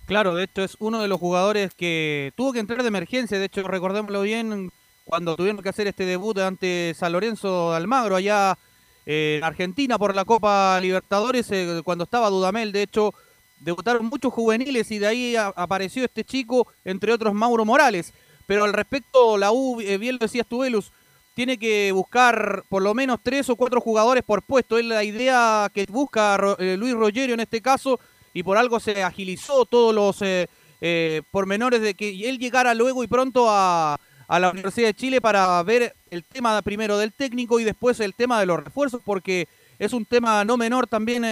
Claro, 0.06 0.34
de 0.34 0.44
hecho 0.44 0.64
es 0.64 0.76
uno 0.80 1.02
de 1.02 1.08
los 1.08 1.20
jugadores 1.20 1.74
que 1.74 2.32
tuvo 2.34 2.52
que 2.54 2.60
entrar 2.60 2.80
de 2.80 2.88
emergencia, 2.88 3.38
de 3.38 3.44
hecho 3.44 3.62
recordémoslo 3.62 4.22
bien, 4.22 4.70
cuando 5.04 5.36
tuvieron 5.36 5.62
que 5.62 5.68
hacer 5.68 5.86
este 5.86 6.06
debut 6.06 6.38
ante 6.38 6.94
San 6.96 7.12
Lorenzo 7.12 7.72
de 7.72 7.76
Almagro 7.76 8.16
allá 8.16 8.56
en 9.04 9.44
Argentina 9.44 9.98
por 9.98 10.14
la 10.14 10.24
Copa 10.24 10.78
Libertadores, 10.80 11.50
eh, 11.50 11.82
cuando 11.84 12.04
estaba 12.04 12.30
Dudamel, 12.30 12.72
de 12.72 12.82
hecho 12.82 13.14
debutaron 13.62 14.06
muchos 14.06 14.32
juveniles 14.32 14.90
y 14.90 14.98
de 14.98 15.06
ahí 15.06 15.36
apareció 15.36 16.04
este 16.04 16.24
chico, 16.24 16.66
entre 16.84 17.12
otros 17.12 17.32
Mauro 17.32 17.64
Morales. 17.64 18.12
Pero 18.46 18.64
al 18.64 18.72
respecto, 18.72 19.38
la 19.38 19.52
U, 19.52 19.80
eh, 19.80 19.98
bien 19.98 20.16
lo 20.16 20.18
decías 20.18 20.46
tú, 20.46 20.58
Velus, 20.58 20.92
tiene 21.34 21.58
que 21.58 21.92
buscar 21.92 22.64
por 22.68 22.82
lo 22.82 22.92
menos 22.92 23.20
tres 23.22 23.48
o 23.48 23.56
cuatro 23.56 23.80
jugadores 23.80 24.24
por 24.24 24.42
puesto. 24.42 24.78
Es 24.78 24.84
la 24.84 25.04
idea 25.04 25.70
que 25.72 25.86
busca 25.88 26.38
eh, 26.58 26.76
Luis 26.76 26.94
Rogerio 26.94 27.34
en 27.34 27.40
este 27.40 27.62
caso 27.62 27.98
y 28.34 28.42
por 28.42 28.56
algo 28.56 28.80
se 28.80 29.02
agilizó 29.02 29.64
todos 29.64 29.94
los 29.94 30.18
eh, 30.22 31.22
pormenores 31.30 31.80
de 31.80 31.94
que 31.94 32.28
él 32.28 32.38
llegara 32.38 32.74
luego 32.74 33.04
y 33.04 33.06
pronto 33.06 33.48
a, 33.48 33.98
a 34.26 34.38
la 34.40 34.50
Universidad 34.50 34.88
de 34.88 34.94
Chile 34.94 35.20
para 35.20 35.62
ver 35.62 35.94
el 36.10 36.24
tema 36.24 36.60
primero 36.62 36.98
del 36.98 37.12
técnico 37.12 37.60
y 37.60 37.64
después 37.64 38.00
el 38.00 38.14
tema 38.14 38.40
de 38.40 38.46
los 38.46 38.64
refuerzos 38.64 39.00
porque 39.04 39.46
es 39.78 39.92
un 39.92 40.04
tema 40.04 40.44
no 40.44 40.56
menor 40.56 40.86
también 40.86 41.24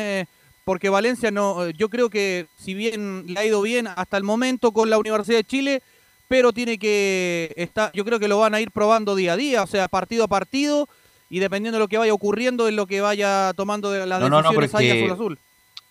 porque 0.65 0.89
Valencia 0.89 1.31
no, 1.31 1.71
yo 1.71 1.89
creo 1.89 2.11
que 2.11 2.47
si 2.59 2.75
bien 2.75 3.25
le 3.27 3.41
ha 3.41 3.45
ido 3.45 3.63
bien 3.63 3.87
hasta 3.89 4.17
el 4.17 4.25
momento 4.25 4.73
con 4.73 4.91
la 4.91 4.99
Universidad 4.99 5.39
de 5.39 5.45
Chile, 5.45 5.83
pero 6.29 6.53
tiene 6.53 6.79
que 6.79 7.53
estar, 7.57 7.91
yo 7.93 8.05
creo 8.05 8.21
que 8.21 8.29
lo 8.29 8.39
van 8.39 8.55
a 8.55 8.61
ir 8.61 8.71
probando 8.71 9.17
día 9.17 9.33
a 9.33 9.37
día, 9.37 9.63
o 9.63 9.67
sea, 9.67 9.89
partido 9.89 10.25
a 10.25 10.29
partido, 10.29 10.89
y 11.29 11.39
dependiendo 11.39 11.79
de 11.79 11.85
lo 11.85 11.89
que 11.89 11.99
vaya 11.99 12.15
ocurriendo 12.15 12.69
es 12.69 12.75
lo 12.75 12.87
que 12.87 13.01
vaya 13.01 13.53
tomando 13.57 13.91
de 13.91 14.07
las 14.07 14.21
decisiones 14.21 14.75
ahí 14.75 14.91
azul 14.91 15.11
azul. 15.11 15.39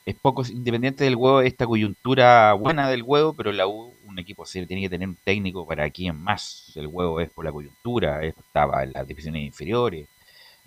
Es 0.06 0.16
poco 0.16 0.44
independiente 0.48 1.04
del 1.04 1.16
huevo, 1.16 1.42
esta 1.42 1.68
coyuntura 1.68 2.54
buena 2.54 2.90
del 2.90 3.04
huevo, 3.04 3.34
pero 3.34 3.52
la 3.52 3.68
U, 3.68 3.94
un 4.06 4.18
equipo 4.18 4.46
serio, 4.46 4.68
tiene 4.68 4.82
que 4.82 4.90
tener 4.90 5.08
un 5.08 5.18
técnico 5.24 5.68
para 5.68 5.90
quien 5.90 6.16
más. 6.16 6.72
El 6.76 6.88
huevo 6.88 7.20
es 7.20 7.30
por 7.30 7.46
la 7.46 7.52
coyuntura, 7.52 8.24
estaba 8.26 8.84
en 8.84 8.94
las 8.94 9.08
divisiones 9.08 9.44
inferiores, 9.44 10.08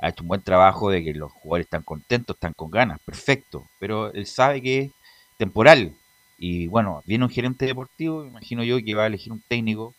ha 0.02 0.08
hecho 0.08 0.24
un 0.24 0.28
buen 0.28 0.42
trabajo 0.42 0.90
de 0.90 1.02
que 1.04 1.14
los 1.14 1.32
jugadores 1.32 1.66
están 1.66 1.82
contentos, 1.82 2.34
están 2.34 2.52
con 2.54 2.70
ganas, 2.70 2.98
perfecto, 3.00 3.68
pero 3.78 4.12
él 4.12 4.26
sabe 4.26 4.60
que 4.60 4.78
es 4.80 4.92
temporal. 5.38 5.92
Y 6.38 6.66
bueno, 6.66 7.02
viene 7.06 7.24
un 7.24 7.30
gerente 7.30 7.66
deportivo, 7.66 8.24
imagino 8.24 8.64
yo 8.64 8.82
que 8.84 8.94
va 8.94 9.04
a 9.04 9.06
elegir 9.06 9.32
un 9.32 9.40
técnico 9.40 9.94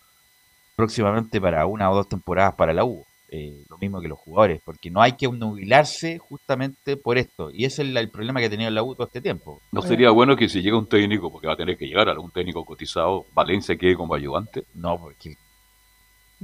próximamente 0.75 1.39
para 1.39 1.65
una 1.65 1.89
o 1.89 1.95
dos 1.95 2.09
temporadas 2.09 2.53
para 2.55 2.73
la 2.73 2.83
U. 2.83 3.05
Eh, 3.29 3.63
lo 3.67 3.79
mismo 3.79 3.99
que 3.99 4.09
los 4.09 4.19
jugadores, 4.19 4.61
porque 4.63 4.91
no 4.91 5.01
hay 5.01 5.13
que 5.13 5.27
nubilarse 5.27 6.19
justamente 6.19 6.97
por 6.97 7.17
esto. 7.17 7.49
Y 7.49 7.65
ese 7.65 7.81
es 7.81 7.95
el, 7.95 8.09
problema 8.09 8.39
que 8.39 8.45
ha 8.47 8.49
tenido 8.49 8.69
la 8.69 8.83
U 8.83 8.93
todo 8.93 9.07
este 9.07 9.21
tiempo. 9.21 9.59
¿No 9.71 9.81
sería 9.81 10.11
bueno 10.11 10.35
que 10.35 10.49
si 10.49 10.61
llega 10.61 10.77
un 10.77 10.85
técnico, 10.85 11.31
porque 11.31 11.47
va 11.47 11.53
a 11.53 11.57
tener 11.57 11.77
que 11.77 11.87
llegar 11.87 12.09
algún 12.09 12.29
técnico 12.29 12.63
cotizado, 12.63 13.25
Valencia 13.33 13.75
quede 13.75 13.95
como 13.95 14.13
ayudante? 14.13 14.65
No, 14.75 14.99
porque 14.99 15.35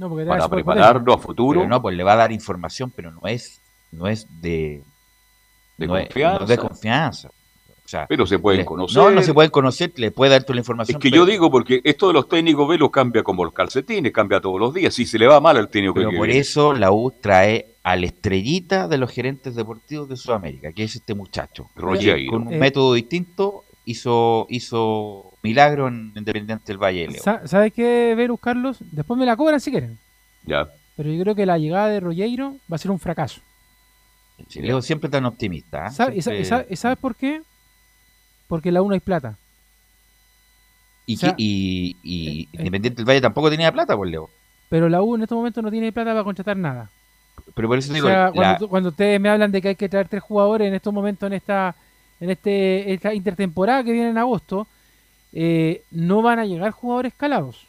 para 0.08 0.48
prepararlo 0.48 1.12
a 1.12 1.18
futuro. 1.18 1.66
no, 1.66 1.82
pues 1.82 1.96
le 1.96 2.02
va 2.02 2.14
a 2.14 2.16
dar 2.16 2.32
información, 2.32 2.92
pero 2.94 3.10
no 3.10 3.26
es, 3.26 3.60
no 3.92 4.06
es 4.06 4.26
de, 4.40 4.82
de 5.76 5.86
confianza. 5.86 6.44
de 6.46 6.58
confianza. 6.58 7.30
pero 8.08 8.26
se 8.26 8.38
pueden 8.38 8.64
conocer. 8.64 9.02
No, 9.02 9.10
no 9.10 9.22
se 9.22 9.34
pueden 9.34 9.50
conocer, 9.50 9.92
le 9.96 10.10
puede 10.10 10.32
dar 10.32 10.42
toda 10.44 10.54
la 10.54 10.60
información. 10.60 10.96
Es 10.96 11.02
que 11.02 11.10
yo 11.10 11.26
digo, 11.26 11.50
porque 11.50 11.80
esto 11.84 12.08
de 12.08 12.14
los 12.14 12.28
técnicos 12.28 12.78
lo 12.78 12.90
cambia 12.90 13.22
como 13.22 13.44
los 13.44 13.52
calcetines, 13.52 14.12
cambia 14.12 14.40
todos 14.40 14.58
los 14.58 14.72
días. 14.72 14.94
Si 14.94 15.04
se 15.04 15.18
le 15.18 15.26
va 15.26 15.40
mal 15.40 15.56
al 15.56 15.68
técnico 15.68 15.94
Pero 15.94 16.10
por 16.12 16.30
eso 16.30 16.72
la 16.72 16.92
U 16.92 17.12
trae 17.20 17.76
al 17.82 18.04
estrellita 18.04 18.88
de 18.88 18.98
los 18.98 19.10
gerentes 19.10 19.54
deportivos 19.54 20.08
de 20.08 20.16
Sudamérica, 20.16 20.72
que 20.72 20.84
es 20.84 20.96
este 20.96 21.14
muchacho. 21.14 21.68
Roger. 21.74 22.26
Con 22.26 22.48
un 22.48 22.58
método 22.58 22.94
distinto 22.94 23.64
hizo, 23.84 24.46
hizo 24.50 25.29
milagro 25.42 25.88
en 25.88 26.12
Independiente 26.14 26.64
del 26.66 26.78
Valle 26.78 27.08
de 27.08 27.18
¿Sabes 27.18 27.72
qué, 27.72 28.14
Verus, 28.16 28.40
Carlos? 28.40 28.78
Después 28.92 29.18
me 29.18 29.26
la 29.26 29.36
cobran 29.36 29.60
si 29.60 29.70
quieren. 29.70 29.98
Ya. 30.44 30.68
Pero 30.96 31.10
yo 31.10 31.22
creo 31.22 31.34
que 31.34 31.46
la 31.46 31.58
llegada 31.58 31.88
de 31.88 32.00
Rogueiro 32.00 32.56
va 32.70 32.76
a 32.76 32.78
ser 32.78 32.90
un 32.90 32.98
fracaso. 32.98 33.40
Leo 34.54 34.82
siempre 34.82 35.10
tan 35.10 35.24
optimista. 35.26 35.86
¿eh? 36.08 36.16
¿Y, 36.16 36.76
sabes 36.76 36.98
por 36.98 37.14
qué? 37.14 37.42
Porque 38.48 38.72
la 38.72 38.82
1 38.82 38.94
hay 38.94 39.00
plata. 39.00 39.36
Y, 41.06 41.18
y, 41.36 41.90
eh, 41.90 42.48
eh. 42.52 42.58
Independiente 42.58 42.96
del 42.96 43.08
Valle 43.08 43.20
tampoco 43.20 43.50
tenía 43.50 43.72
plata, 43.72 43.96
pues 43.96 44.10
Leo. 44.10 44.30
Pero 44.68 44.88
la 44.88 45.02
U 45.02 45.16
en 45.16 45.22
este 45.22 45.34
momento 45.34 45.60
no 45.62 45.70
tiene 45.70 45.92
plata 45.92 46.12
para 46.12 46.24
contratar 46.24 46.56
nada. 46.56 46.90
Pero 47.54 47.68
por 47.68 47.78
eso 47.78 47.92
digo, 47.92 48.08
cuando, 48.34 48.68
cuando, 48.68 48.88
ustedes 48.90 49.20
me 49.20 49.28
hablan 49.28 49.50
de 49.50 49.60
que 49.60 49.68
hay 49.68 49.76
que 49.76 49.88
traer 49.88 50.08
tres 50.08 50.22
jugadores 50.22 50.68
en 50.68 50.74
estos 50.74 50.92
momentos 50.92 51.26
en 51.26 51.32
esta 51.32 51.74
en 52.20 52.30
este 52.30 52.92
esta 52.92 53.14
intertemporada 53.14 53.82
que 53.82 53.92
viene 53.92 54.10
en 54.10 54.18
agosto, 54.18 54.68
eh, 55.32 55.82
no 55.90 56.22
van 56.22 56.38
a 56.38 56.46
llegar 56.46 56.72
jugadores 56.72 57.14
calados. 57.14 57.66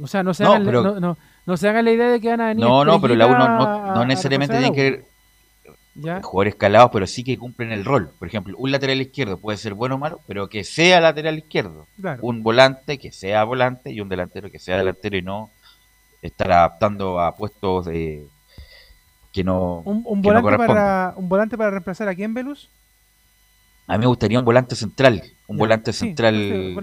O 0.00 0.06
sea, 0.06 0.22
no 0.22 0.34
se, 0.34 0.44
hagan, 0.44 0.64
no, 0.64 1.16
no, 1.46 1.56
se 1.56 1.68
hagan 1.68 1.84
la 1.84 1.92
idea 1.92 2.08
de 2.10 2.20
que 2.20 2.28
van 2.28 2.40
a 2.40 2.46
venir. 2.48 2.64
No, 2.64 2.84
no, 2.84 3.00
pero 3.00 3.14
la 3.14 3.26
uno 3.26 3.94
no, 3.94 4.04
necesariamente 4.04 4.58
tiene 4.58 4.74
que 4.74 5.04
¿Ya? 5.94 6.20
jugadores 6.20 6.56
calados, 6.56 6.90
pero 6.92 7.06
sí 7.06 7.24
que 7.24 7.38
cumplen 7.38 7.72
el 7.72 7.84
rol. 7.84 8.10
Por 8.18 8.28
ejemplo, 8.28 8.54
un 8.58 8.70
lateral 8.70 9.00
izquierdo 9.00 9.38
puede 9.38 9.56
ser 9.56 9.72
bueno 9.72 9.94
o 9.94 9.98
malo, 9.98 10.20
pero 10.26 10.48
que 10.48 10.64
sea 10.64 11.00
lateral 11.00 11.38
izquierdo. 11.38 11.86
Un 12.20 12.42
volante 12.42 12.98
que 12.98 13.10
sea 13.10 13.44
volante 13.44 13.90
y 13.90 14.00
un 14.02 14.08
delantero 14.10 14.50
que 14.50 14.58
sea 14.58 14.76
delantero 14.76 15.16
y 15.16 15.22
no 15.22 15.50
estar 16.20 16.52
adaptando 16.52 17.20
a 17.20 17.34
puestos 17.34 17.86
de 17.86 18.28
que 19.32 19.44
no. 19.44 19.80
¿Un, 19.84 20.22
volante, 20.22 20.56
para, 20.56 21.14
¿un 21.16 21.28
volante 21.28 21.56
para 21.56 21.70
reemplazar 21.70 22.08
a 22.08 22.14
quién, 22.14 22.34
Velus? 22.34 22.68
A 23.86 23.96
mí 23.96 24.00
me 24.00 24.06
gustaría 24.06 24.38
un 24.38 24.44
volante 24.44 24.74
central, 24.74 25.22
un 25.46 25.56
volante 25.56 25.92
central 25.92 26.74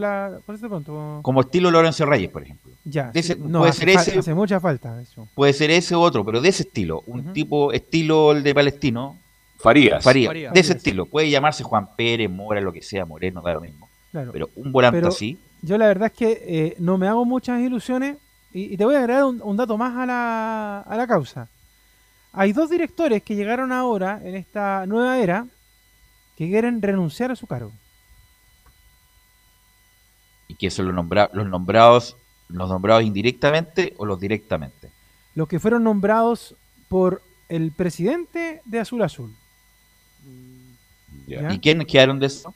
como 1.21 1.41
estilo 1.41 1.69
Lorenzo 1.69 2.05
Reyes, 2.05 2.31
por 2.31 2.43
ejemplo. 2.43 2.71
Ya, 2.85 3.11
puede 3.11 3.73
ser 3.73 3.89
ese, 3.89 4.19
hace 4.19 4.33
mucha 4.33 4.59
falta 4.59 5.01
eso. 5.01 5.27
Puede 5.35 5.53
ser 5.53 5.71
ese 5.71 5.95
u 5.95 5.99
otro, 5.99 6.23
pero 6.23 6.39
de 6.39 6.49
ese 6.49 6.63
estilo, 6.63 7.03
un 7.07 7.33
tipo 7.33 7.73
estilo 7.73 8.31
el 8.31 8.43
de 8.43 8.53
Palestino. 8.53 9.17
Farías. 9.57 10.03
Farías, 10.03 10.53
de 10.53 10.59
ese 10.59 10.73
estilo. 10.73 11.05
Puede 11.05 11.29
llamarse 11.29 11.63
Juan 11.63 11.95
Pérez, 11.95 12.29
Mora, 12.29 12.59
lo 12.59 12.73
que 12.73 12.81
sea, 12.81 13.05
Moreno, 13.05 13.41
da 13.41 13.53
lo 13.53 13.61
mismo. 13.61 13.89
Pero 14.11 14.49
un 14.55 14.71
volante 14.71 15.05
así. 15.05 15.37
Yo 15.61 15.77
la 15.77 15.87
verdad 15.87 16.07
es 16.07 16.17
que 16.17 16.43
eh, 16.45 16.75
no 16.79 16.97
me 16.97 17.07
hago 17.07 17.25
muchas 17.25 17.61
ilusiones 17.61 18.17
y, 18.53 18.77
te 18.77 18.85
voy 18.85 18.95
a 18.95 18.99
agregar 18.99 19.23
un, 19.23 19.57
dato 19.57 19.77
más 19.77 19.95
a 19.95 20.05
la, 20.05 20.79
a 20.81 20.97
la 20.97 21.07
causa. 21.07 21.47
Hay 22.33 22.51
dos 22.51 22.69
directores 22.69 23.23
que 23.23 23.35
llegaron 23.35 23.71
ahora 23.71 24.19
en 24.23 24.35
esta 24.35 24.85
nueva 24.85 25.17
era 25.19 25.47
que 26.37 26.49
quieren 26.49 26.81
renunciar 26.81 27.31
a 27.31 27.35
su 27.35 27.47
cargo. 27.47 27.71
¿Y 30.47 30.55
quiénes 30.55 30.73
son 30.73 30.93
los, 30.93 31.05
los 31.33 31.47
nombrados, 31.47 32.17
los 32.47 32.69
nombrados 32.69 33.03
indirectamente 33.03 33.93
o 33.97 34.05
los 34.05 34.19
directamente? 34.19 34.91
Los 35.35 35.47
que 35.47 35.59
fueron 35.59 35.83
nombrados 35.83 36.55
por 36.89 37.21
el 37.49 37.71
presidente 37.71 38.61
de 38.65 38.79
Azul 38.79 39.01
Azul. 39.01 39.35
¿Y 41.27 41.59
quiénes 41.59 41.87
quedaron 41.87 42.19
de 42.19 42.27
eso? 42.27 42.53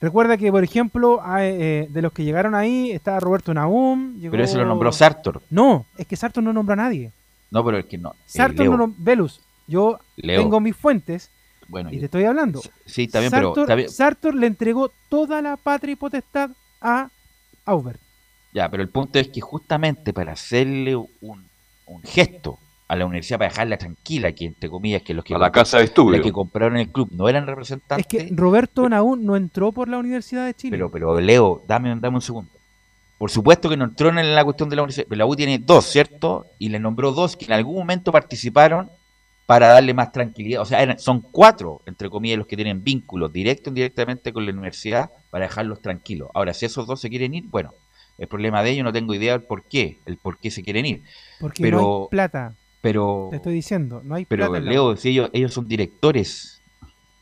Recuerda 0.00 0.36
que, 0.36 0.50
por 0.52 0.62
ejemplo, 0.62 1.20
eh, 1.40 1.88
de 1.90 2.02
los 2.02 2.12
que 2.12 2.22
llegaron 2.22 2.54
ahí 2.54 2.92
está 2.92 3.18
Roberto 3.18 3.52
Naum. 3.52 4.20
Pero 4.20 4.44
eso 4.44 4.58
lo 4.58 4.66
nombró 4.66 4.92
Sartor. 4.92 5.42
No, 5.50 5.86
es 5.96 6.06
que 6.06 6.14
Sartor 6.14 6.42
no 6.42 6.52
nombra 6.52 6.74
a 6.74 6.76
nadie. 6.76 7.12
No, 7.50 7.64
pero 7.64 7.78
es 7.78 7.86
que 7.86 7.98
no. 7.98 8.14
Sartor 8.26 8.66
no 8.66 8.76
nombra. 8.76 8.96
Velus, 9.00 9.40
yo 9.66 9.98
tengo 10.16 10.60
mis 10.60 10.76
fuentes 10.76 11.30
bueno, 11.68 11.92
y 11.92 11.98
te 11.98 12.06
estoy 12.06 12.24
hablando. 12.24 12.62
Sí, 12.86 13.06
también, 13.06 13.30
Sartor, 13.30 13.66
pero. 13.66 13.88
Sartor 13.88 14.34
le 14.34 14.46
entregó 14.46 14.90
toda 15.08 15.42
la 15.42 15.56
patria 15.56 15.92
y 15.92 15.96
potestad 15.96 16.50
a 16.80 17.10
Aubert. 17.66 18.00
Ya, 18.52 18.70
pero 18.70 18.82
el 18.82 18.88
punto 18.88 19.18
es 19.18 19.28
que 19.28 19.40
justamente 19.40 20.12
para 20.12 20.32
hacerle 20.32 20.96
un, 20.96 21.46
gesto 22.04 22.58
a 22.88 22.96
la 22.96 23.04
universidad 23.04 23.38
para 23.38 23.50
dejarla 23.50 23.76
tranquila, 23.76 24.32
que 24.32 24.46
entre 24.46 24.70
comillas, 24.70 25.02
que 25.02 25.12
los 25.12 25.24
que, 25.24 25.34
a 25.34 25.38
la 25.38 25.52
casa 25.52 25.78
de 25.78 25.84
estudio. 25.84 26.22
que 26.22 26.32
compraron 26.32 26.78
el 26.78 26.88
club 26.88 27.10
no 27.12 27.28
eran 27.28 27.46
representantes. 27.46 28.06
Es 28.06 28.06
que 28.06 28.34
Roberto 28.34 28.88
Naún 28.88 29.26
no 29.26 29.36
entró 29.36 29.72
por 29.72 29.88
la 29.88 29.98
Universidad 29.98 30.46
de 30.46 30.54
Chile. 30.54 30.70
Pero, 30.70 30.90
pero 30.90 31.20
Leo, 31.20 31.62
dame, 31.68 31.94
dame 32.00 32.16
un 32.16 32.22
segundo. 32.22 32.50
Por 33.18 33.30
supuesto 33.30 33.68
que 33.68 33.76
no 33.76 33.84
entró 33.84 34.08
en 34.08 34.34
la 34.34 34.44
cuestión 34.44 34.70
de 34.70 34.76
la 34.76 34.82
universidad, 34.82 35.06
pero 35.08 35.18
la 35.18 35.26
U 35.26 35.36
tiene 35.36 35.58
dos, 35.58 35.84
¿cierto? 35.86 36.46
Y 36.58 36.68
le 36.70 36.78
nombró 36.78 37.12
dos 37.12 37.36
que 37.36 37.46
en 37.46 37.52
algún 37.52 37.76
momento 37.76 38.12
participaron 38.12 38.90
para 39.48 39.68
darle 39.68 39.94
más 39.94 40.12
tranquilidad. 40.12 40.60
O 40.60 40.66
sea, 40.66 40.98
son 40.98 41.22
cuatro, 41.22 41.80
entre 41.86 42.10
comillas, 42.10 42.36
los 42.36 42.46
que 42.46 42.54
tienen 42.54 42.84
vínculos 42.84 43.32
directo 43.32 43.70
o 43.70 43.72
indirectamente 43.72 44.30
con 44.30 44.44
la 44.44 44.52
universidad 44.52 45.10
para 45.30 45.46
dejarlos 45.46 45.80
tranquilos. 45.80 46.28
Ahora, 46.34 46.52
si 46.52 46.66
esos 46.66 46.86
dos 46.86 47.00
se 47.00 47.08
quieren 47.08 47.32
ir, 47.32 47.44
bueno, 47.46 47.72
el 48.18 48.28
problema 48.28 48.62
de 48.62 48.72
ellos 48.72 48.84
no 48.84 48.92
tengo 48.92 49.14
idea 49.14 49.32
del 49.32 49.40
por 49.40 49.62
qué, 49.64 50.00
el 50.04 50.18
por 50.18 50.36
qué 50.36 50.50
se 50.50 50.62
quieren 50.62 50.84
ir. 50.84 51.02
Porque 51.40 51.62
pero, 51.62 51.80
no 51.80 52.02
hay 52.02 52.08
plata. 52.10 52.54
Pero, 52.82 53.28
Te 53.30 53.36
estoy 53.36 53.54
diciendo, 53.54 54.02
no 54.04 54.16
hay 54.16 54.26
pero, 54.26 54.48
plata. 54.48 54.60
Pero, 54.60 54.70
Leo, 54.70 54.96
si 54.98 55.08
ellos, 55.08 55.30
ellos 55.32 55.54
son 55.54 55.66
directores. 55.66 56.60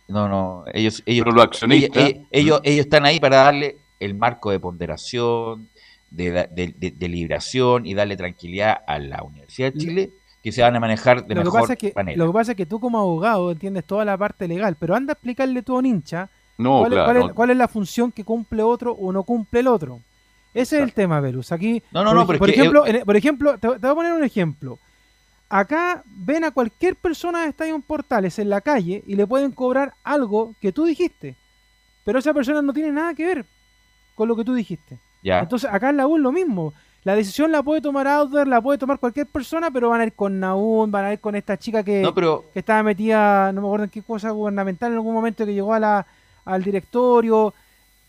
No, 0.08 0.28
no, 0.28 0.64
ellos, 0.74 1.04
ellos, 1.06 1.26
pero 1.30 1.42
accionistas. 1.42 2.12
Ellos, 2.32 2.60
ellos, 2.64 2.86
están 2.86 3.04
ahí 3.04 3.20
para 3.20 3.36
darle 3.36 3.76
el 4.00 4.16
marco 4.16 4.50
de 4.50 4.58
ponderación, 4.58 5.68
de, 6.10 6.32
de, 6.50 6.74
de, 6.90 7.08
liberación 7.08 7.86
y 7.86 7.94
darle 7.94 8.16
tranquilidad 8.16 8.78
a 8.84 8.98
la 8.98 9.22
Universidad 9.22 9.72
de 9.72 9.78
Chile 9.78 10.10
que 10.47 10.53
se 10.53 10.62
van 10.62 10.76
a 10.76 10.78
manejar 10.80 11.26
de 11.26 11.34
lo 11.34 11.40
mejor 11.42 11.53
que 11.53 11.61
pasa 11.62 11.72
es 11.72 11.78
que, 11.80 11.92
manera. 11.97 12.16
Lo 12.18 12.28
que 12.28 12.32
pasa 12.32 12.53
es 12.53 12.57
que 12.57 12.66
tú 12.66 12.78
como 12.78 13.01
abogado 13.01 13.51
entiendes 13.51 13.84
toda 13.84 14.05
la 14.05 14.16
parte 14.16 14.47
legal, 14.47 14.76
pero 14.78 14.94
anda 14.94 15.11
a 15.11 15.14
explicarle 15.14 15.61
tú 15.62 15.74
a 15.74 15.78
un 15.80 15.86
hincha 15.86 16.28
No, 16.57 16.78
cuál, 16.78 16.92
es- 16.92 16.97
claro, 16.97 17.05
cuál 17.07 17.16
es, 17.16 17.26
no. 17.26 17.34
cuál 17.34 17.51
es 17.51 17.57
la 17.57 17.66
función 17.66 18.12
que 18.12 18.22
cumple 18.22 18.62
otro 18.62 18.92
o 18.92 19.11
no 19.12 19.24
cumple 19.24 19.59
el 19.59 19.66
otro. 19.66 19.99
Ese 20.55 20.76
es 20.76 20.82
el 20.84 20.92
tema, 20.92 21.18
Velus. 21.18 21.51
Aquí, 21.51 21.82
No, 21.90 22.05
no, 22.05 22.11
por, 22.24 22.34
no, 22.34 22.38
por 22.38 22.49
ejemplo, 22.49 22.86
eh, 22.86 23.03
por 23.05 23.16
ejemplo, 23.16 23.59
te, 23.59 23.68
te 23.70 23.78
voy 23.78 23.90
a 23.90 23.94
poner 23.97 24.12
un 24.12 24.22
ejemplo. 24.22 24.78
Acá 25.49 26.05
ven 26.07 26.44
a 26.44 26.53
cualquier 26.53 26.94
persona 26.94 27.42
de 27.42 27.49
Estadio 27.49 27.76
Portales 27.80 28.38
en 28.38 28.49
la 28.49 28.61
calle 28.61 29.03
y 29.05 29.16
le 29.16 29.26
pueden 29.26 29.51
cobrar 29.51 29.94
algo 30.05 30.55
que 30.61 30.70
tú 30.70 30.84
dijiste, 30.84 31.34
pero 32.05 32.20
esa 32.20 32.32
persona 32.32 32.62
no 32.62 32.72
tiene 32.72 32.92
nada 32.92 33.14
que 33.14 33.26
ver 33.26 33.47
con 34.14 34.28
lo 34.28 34.36
que 34.36 34.44
tú 34.44 34.55
dijiste. 34.55 34.97
Ya. 35.24 35.40
Entonces, 35.40 35.68
acá 35.72 35.90
en 35.90 35.97
la 35.97 36.07
U 36.07 36.16
es 36.16 36.22
lo 36.22 36.30
mismo. 36.30 36.72
La 37.07 37.14
decisión 37.14 37.52
la 37.52 37.62
puede 37.62 37.80
tomar 37.80 38.09
Outdoor, 38.09 38.48
la 38.48 38.61
puede 38.61 38.78
tomar 38.78 38.98
cualquier 38.98 39.28
persona, 39.28 39.70
pero 39.70 39.90
van 39.90 40.00
a 40.00 40.04
ir 40.07 40.12
con 40.14 40.40
Naum, 40.40 40.90
van 40.90 41.04
a 41.04 41.12
ir 41.12 41.20
con 41.20 41.36
esta 41.36 41.57
chica 41.57 41.84
que, 41.84 42.02
No, 42.02 42.12
pero- 42.12 42.46
que 42.52 42.59
estaba 42.59 42.82
metida, 42.82 43.52
no 43.52 43.61
me 43.61 43.68
acuerdo 43.68 43.84
en 43.84 43.90
qué 43.90 44.02
cosa 44.02 44.30
gubernamental 44.32 44.90
en 44.90 44.96
algún 44.96 45.14
momento 45.14 45.46
que 45.46 45.54
llegó 45.54 45.72
a 45.72 45.78
la, 45.78 46.04
al 46.44 46.64
directorio. 46.64 47.54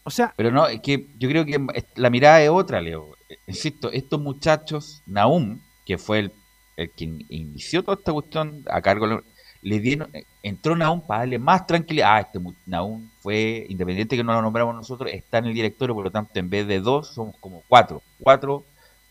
O 0.04 0.10
sea, 0.10 0.34
Pero 0.36 0.50
no, 0.50 0.66
es 0.66 0.82
que 0.82 1.06
yo 1.20 1.30
creo 1.30 1.46
que 1.46 1.64
la 1.94 2.10
mirada 2.10 2.42
es 2.42 2.50
otra, 2.50 2.82
Leo. 2.82 3.10
Insisto, 3.46 3.92
estos 3.92 4.20
muchachos, 4.20 5.04
Naum, 5.06 5.60
que 5.86 6.00
fue 6.00 6.18
el, 6.18 6.32
el 6.76 6.90
que 6.90 7.04
in- 7.04 7.26
inició 7.30 7.84
toda 7.84 7.98
esta 8.00 8.12
cuestión 8.12 8.64
a 8.68 8.82
cargo, 8.82 9.08
de- 9.08 9.22
le 9.62 9.80
dieron, 9.80 10.10
entró 10.42 10.76
Naum 10.76 11.02
para 11.06 11.20
darle 11.20 11.38
más 11.38 11.68
tranquilidad. 11.68 12.16
Ah, 12.16 12.20
este 12.22 12.40
Naum 12.66 13.08
fue, 13.20 13.64
independiente 13.70 14.18
que 14.18 14.24
no 14.24 14.34
lo 14.34 14.42
nombramos 14.42 14.74
nosotros, 14.74 15.12
está 15.14 15.38
en 15.38 15.46
el 15.46 15.54
directorio, 15.54 15.94
por 15.94 16.06
lo 16.06 16.10
tanto, 16.10 16.40
en 16.40 16.50
vez 16.50 16.66
de 16.66 16.80
dos, 16.80 17.10
somos 17.14 17.36
como 17.40 17.62
cuatro. 17.68 18.02
Cuatro, 18.20 18.64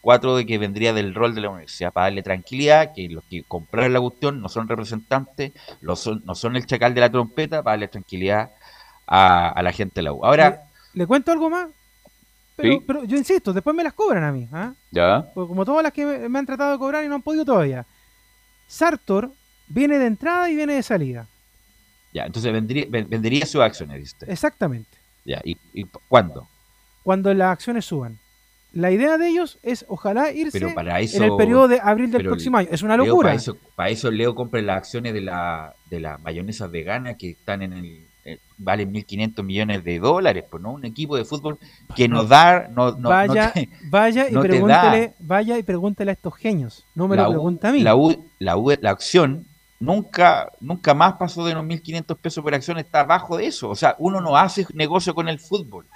cuatro 0.06 0.36
de 0.36 0.46
que 0.46 0.56
vendría 0.56 0.92
del 0.92 1.16
rol 1.16 1.34
de 1.34 1.40
la 1.40 1.50
universidad, 1.50 1.92
para 1.92 2.06
darle 2.06 2.22
tranquilidad, 2.22 2.92
que 2.94 3.08
los 3.08 3.24
que 3.24 3.42
compraron 3.42 3.92
la 3.92 4.00
cuestión 4.00 4.40
no 4.40 4.48
son 4.48 4.68
representantes, 4.68 5.52
los 5.80 5.98
son, 5.98 6.22
no 6.24 6.36
son 6.36 6.54
el 6.54 6.64
chacal 6.64 6.94
de 6.94 7.00
la 7.00 7.10
trompeta, 7.10 7.60
para 7.64 7.72
darle 7.72 7.88
tranquilidad 7.88 8.52
a, 9.04 9.48
a 9.48 9.62
la 9.64 9.72
gente 9.72 9.94
de 9.96 10.02
la 10.04 10.12
U. 10.12 10.24
Ahora, 10.24 10.62
¿le 10.94 11.06
cuento 11.08 11.32
algo 11.32 11.50
más? 11.50 11.66
Pero, 12.54 12.72
Sí. 12.74 12.84
pero 12.86 13.02
yo 13.04 13.16
insisto, 13.16 13.52
después 13.52 13.74
me 13.74 13.82
las 13.82 13.94
cobran 13.94 14.22
a 14.22 14.30
mí. 14.30 14.48
¿ah? 14.52 14.74
Ya. 14.92 15.28
Porque 15.34 15.48
como 15.48 15.64
todas 15.64 15.82
las 15.82 15.92
que 15.92 16.06
me, 16.06 16.28
me 16.28 16.38
han 16.38 16.46
tratado 16.46 16.70
de 16.70 16.78
cobrar 16.78 17.02
y 17.04 17.08
no 17.08 17.16
han 17.16 17.22
podido 17.22 17.44
todavía. 17.44 17.84
Sartor 18.68 19.32
viene 19.66 19.98
de 19.98 20.06
entrada 20.06 20.48
y 20.48 20.54
viene 20.54 20.74
de 20.74 20.82
salida. 20.84 21.26
Ya, 22.12 22.26
entonces 22.26 22.52
vendría, 22.52 22.86
ven- 22.88 23.08
vendería 23.08 23.44
sus 23.44 23.60
acciones, 23.60 24.12
usted. 24.12 24.30
Exactamente. 24.30 24.96
Ya, 25.24 25.40
¿y, 25.44 25.56
y 25.74 25.84
cuándo? 26.08 26.46
Cuando 27.02 27.34
las 27.34 27.48
acciones 27.52 27.84
suban. 27.84 28.20
La 28.76 28.90
idea 28.90 29.16
de 29.16 29.28
ellos 29.28 29.58
es 29.62 29.86
ojalá 29.88 30.32
irse 30.32 30.60
Pero 30.60 30.74
para 30.74 31.00
eso, 31.00 31.16
en 31.16 31.22
el 31.24 31.36
periodo 31.36 31.66
de 31.68 31.80
abril 31.82 32.10
del 32.10 32.24
próximo 32.24 32.58
año. 32.58 32.68
Es 32.70 32.82
una 32.82 32.96
Leo, 32.96 33.06
locura. 33.06 33.28
para, 33.28 33.36
eso, 33.36 33.56
para 33.74 33.88
eso 33.90 34.10
Leo 34.10 34.34
compra 34.34 34.60
las 34.60 34.76
acciones 34.76 35.14
de 35.14 35.22
la, 35.22 35.74
de 35.90 36.00
las 36.00 36.20
mayonesas 36.20 36.70
veganas 36.70 37.16
que 37.16 37.30
están 37.30 37.62
en 37.62 37.72
el. 37.72 38.06
eh, 38.26 38.38
valen 38.58 38.92
1.500 38.92 39.42
millones 39.44 39.82
de 39.84 39.98
dólares, 39.98 40.44
pues 40.50 40.62
no 40.62 40.72
un 40.72 40.84
equipo 40.84 41.16
de 41.16 41.24
fútbol 41.24 41.58
que 41.94 42.06
nos 42.08 42.28
da. 42.28 42.68
No, 42.68 42.90
no, 42.92 42.98
no 42.98 43.08
vaya, 43.08 43.52
te- 43.52 43.68
vaya 43.88 44.28
y 44.28 44.32
no 44.32 44.42
te 44.42 44.48
pregúntele, 44.48 45.14
vaya 45.20 45.58
y 45.58 45.62
pregúntele 45.62 46.10
a 46.10 46.14
estos 46.14 46.34
genios. 46.34 46.84
No 46.94 47.08
me 47.08 47.16
la 47.16 47.22
lo 47.22 47.28
U- 47.30 47.32
pregunta 47.32 47.68
a 47.70 47.72
mí. 47.72 47.80
La, 47.82 47.94
U- 47.96 48.24
la, 48.38 48.56
U- 48.58 48.74
la 48.80 48.90
acción 48.90 49.46
nunca, 49.80 50.50
nunca 50.60 50.92
más 50.94 51.14
pasó 51.14 51.44
de 51.46 51.54
los 51.54 51.64
1.500 51.64 52.16
pesos 52.18 52.42
por 52.42 52.54
acción, 52.54 52.78
está 52.78 53.00
abajo 53.00 53.36
de 53.36 53.46
eso. 53.46 53.70
O 53.70 53.74
sea, 53.76 53.94
uno 53.98 54.20
no 54.20 54.36
hace 54.36 54.66
negocio 54.74 55.14
con 55.14 55.28
el 55.28 55.38
fútbol. 55.38 55.86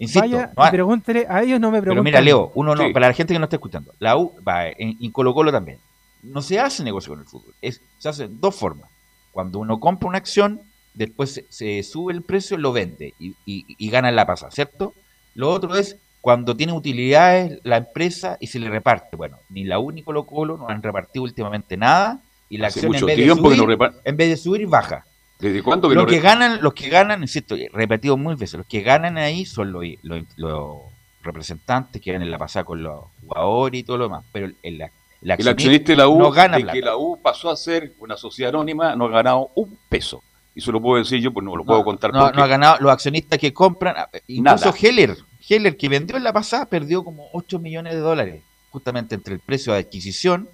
Insisto, 0.00 0.20
vaya 0.20 0.52
no 0.56 0.64
y 0.64 0.66
ha- 0.66 0.70
pregúntele 0.70 1.26
a 1.28 1.42
ellos, 1.42 1.60
no 1.60 1.70
me 1.70 1.78
Pero 1.80 1.92
preguntan. 1.92 2.04
mira, 2.04 2.20
Leo, 2.20 2.50
uno 2.54 2.74
no, 2.74 2.86
Sí. 2.86 2.92
para 2.92 3.08
la 3.08 3.14
gente 3.14 3.32
que 3.34 3.38
no 3.38 3.44
está 3.44 3.56
escuchando, 3.56 3.92
la 3.98 4.16
U, 4.16 4.32
va, 4.46 4.66
en, 4.68 5.10
Colo 5.12 5.32
Colo 5.34 5.52
también, 5.52 5.78
no 6.22 6.42
se 6.42 6.58
hace 6.58 6.82
negocio 6.82 7.12
con 7.12 7.20
el 7.20 7.26
fútbol. 7.26 7.54
Es, 7.62 7.80
se 7.98 8.08
hace 8.08 8.26
de 8.28 8.34
dos 8.40 8.54
formas. 8.56 8.90
Cuando 9.32 9.58
uno 9.58 9.78
compra 9.78 10.08
una 10.08 10.18
acción, 10.18 10.60
después 10.94 11.32
se, 11.34 11.46
se 11.50 11.82
sube 11.82 12.12
el 12.12 12.22
precio, 12.22 12.56
lo 12.58 12.72
vende 12.72 13.14
y, 13.20 13.34
y- 13.46 13.64
y 13.78 13.90
gana 13.90 14.08
en 14.08 14.16
la 14.16 14.26
pasada, 14.26 14.50
¿cierto? 14.50 14.92
Lo 15.34 15.50
otro 15.50 15.76
es 15.76 15.96
cuando 16.20 16.56
tiene 16.56 16.72
utilidades 16.72 17.60
la 17.62 17.76
empresa 17.78 18.36
y 18.40 18.48
se 18.48 18.58
le 18.58 18.68
reparte. 18.68 19.16
Bueno, 19.16 19.38
ni 19.48 19.64
la 19.64 19.78
U 19.78 19.90
ni 19.92 20.02
Colo 20.02 20.24
Colo 20.26 20.56
no 20.58 20.68
han 20.68 20.82
repartido 20.82 21.22
últimamente 21.24 21.76
nada 21.76 22.20
y 22.48 22.58
la 22.58 22.66
Hace 22.68 22.80
acción 22.80 22.94
en 22.96 23.06
vez, 23.06 23.16
de 23.16 23.28
subir, 23.34 23.78
no 23.78 23.90
en 24.04 24.16
vez 24.16 24.28
de 24.30 24.36
subir 24.36 24.66
baja. 24.66 25.04
¿Desde 25.40 25.62
cuándo 25.62 25.88
que 25.88 25.94
Los 25.94 26.04
no 26.04 26.10
que 26.10 26.20
ganan, 26.20 26.60
los 26.62 26.74
que 26.74 26.88
ganan, 26.88 27.22
insisto, 27.22 27.56
repetido 27.72 28.16
muy 28.16 28.34
veces, 28.34 28.58
los 28.58 28.66
que 28.66 28.82
ganan 28.82 29.16
ahí 29.18 29.44
son 29.46 29.72
los, 29.72 29.84
los, 30.02 30.22
los 30.36 30.76
representantes 31.22 32.00
que 32.00 32.12
ganan 32.12 32.26
en 32.26 32.30
la 32.30 32.38
pasada 32.38 32.64
con 32.64 32.82
los 32.82 33.04
jugadores 33.22 33.80
y 33.80 33.82
todo 33.84 33.98
lo 33.98 34.04
demás. 34.04 34.24
Pero 34.32 34.46
el, 34.46 34.56
el, 34.62 34.80
el 34.82 34.90
El 35.22 35.30
accionista 35.48 35.92
de 35.92 35.96
la 35.96 36.08
U, 36.08 36.18
no 36.18 36.30
gana 36.30 36.56
de 36.56 36.62
plata. 36.62 36.74
que 36.78 36.82
la 36.84 36.96
U 36.96 37.18
pasó 37.22 37.50
a 37.50 37.56
ser 37.56 37.94
una 37.98 38.16
sociedad 38.16 38.50
anónima, 38.50 38.94
no 38.96 39.06
ha 39.06 39.10
ganado 39.10 39.50
un 39.54 39.78
peso. 39.88 40.22
Y 40.54 40.58
eso 40.60 40.72
lo 40.72 40.80
puedo 40.80 40.98
decir 41.02 41.20
yo, 41.20 41.32
pues 41.32 41.44
no 41.44 41.54
lo 41.56 41.64
puedo 41.64 41.84
contar 41.84 42.12
No, 42.12 42.22
porque 42.22 42.36
no 42.36 42.42
ha 42.42 42.46
ganado 42.48 42.76
los 42.80 42.90
accionistas 42.92 43.38
que 43.38 43.52
compran. 43.52 43.94
ah, 43.96 44.08
Incluso 44.26 44.66
Nada. 44.66 44.78
Heller, 44.80 45.16
Heller, 45.48 45.76
que 45.76 45.88
vendió 45.88 46.16
en 46.16 46.24
la 46.24 46.32
pasada, 46.32 46.66
perdió 46.66 47.04
como 47.04 47.28
8 47.32 47.58
millones 47.60 47.94
de 47.94 48.00
dólares, 48.00 48.42
justamente 48.70 49.14
entre 49.14 49.34
el 49.34 49.40
precio 49.40 49.72
de 49.72 49.78
adquisición 49.78 50.48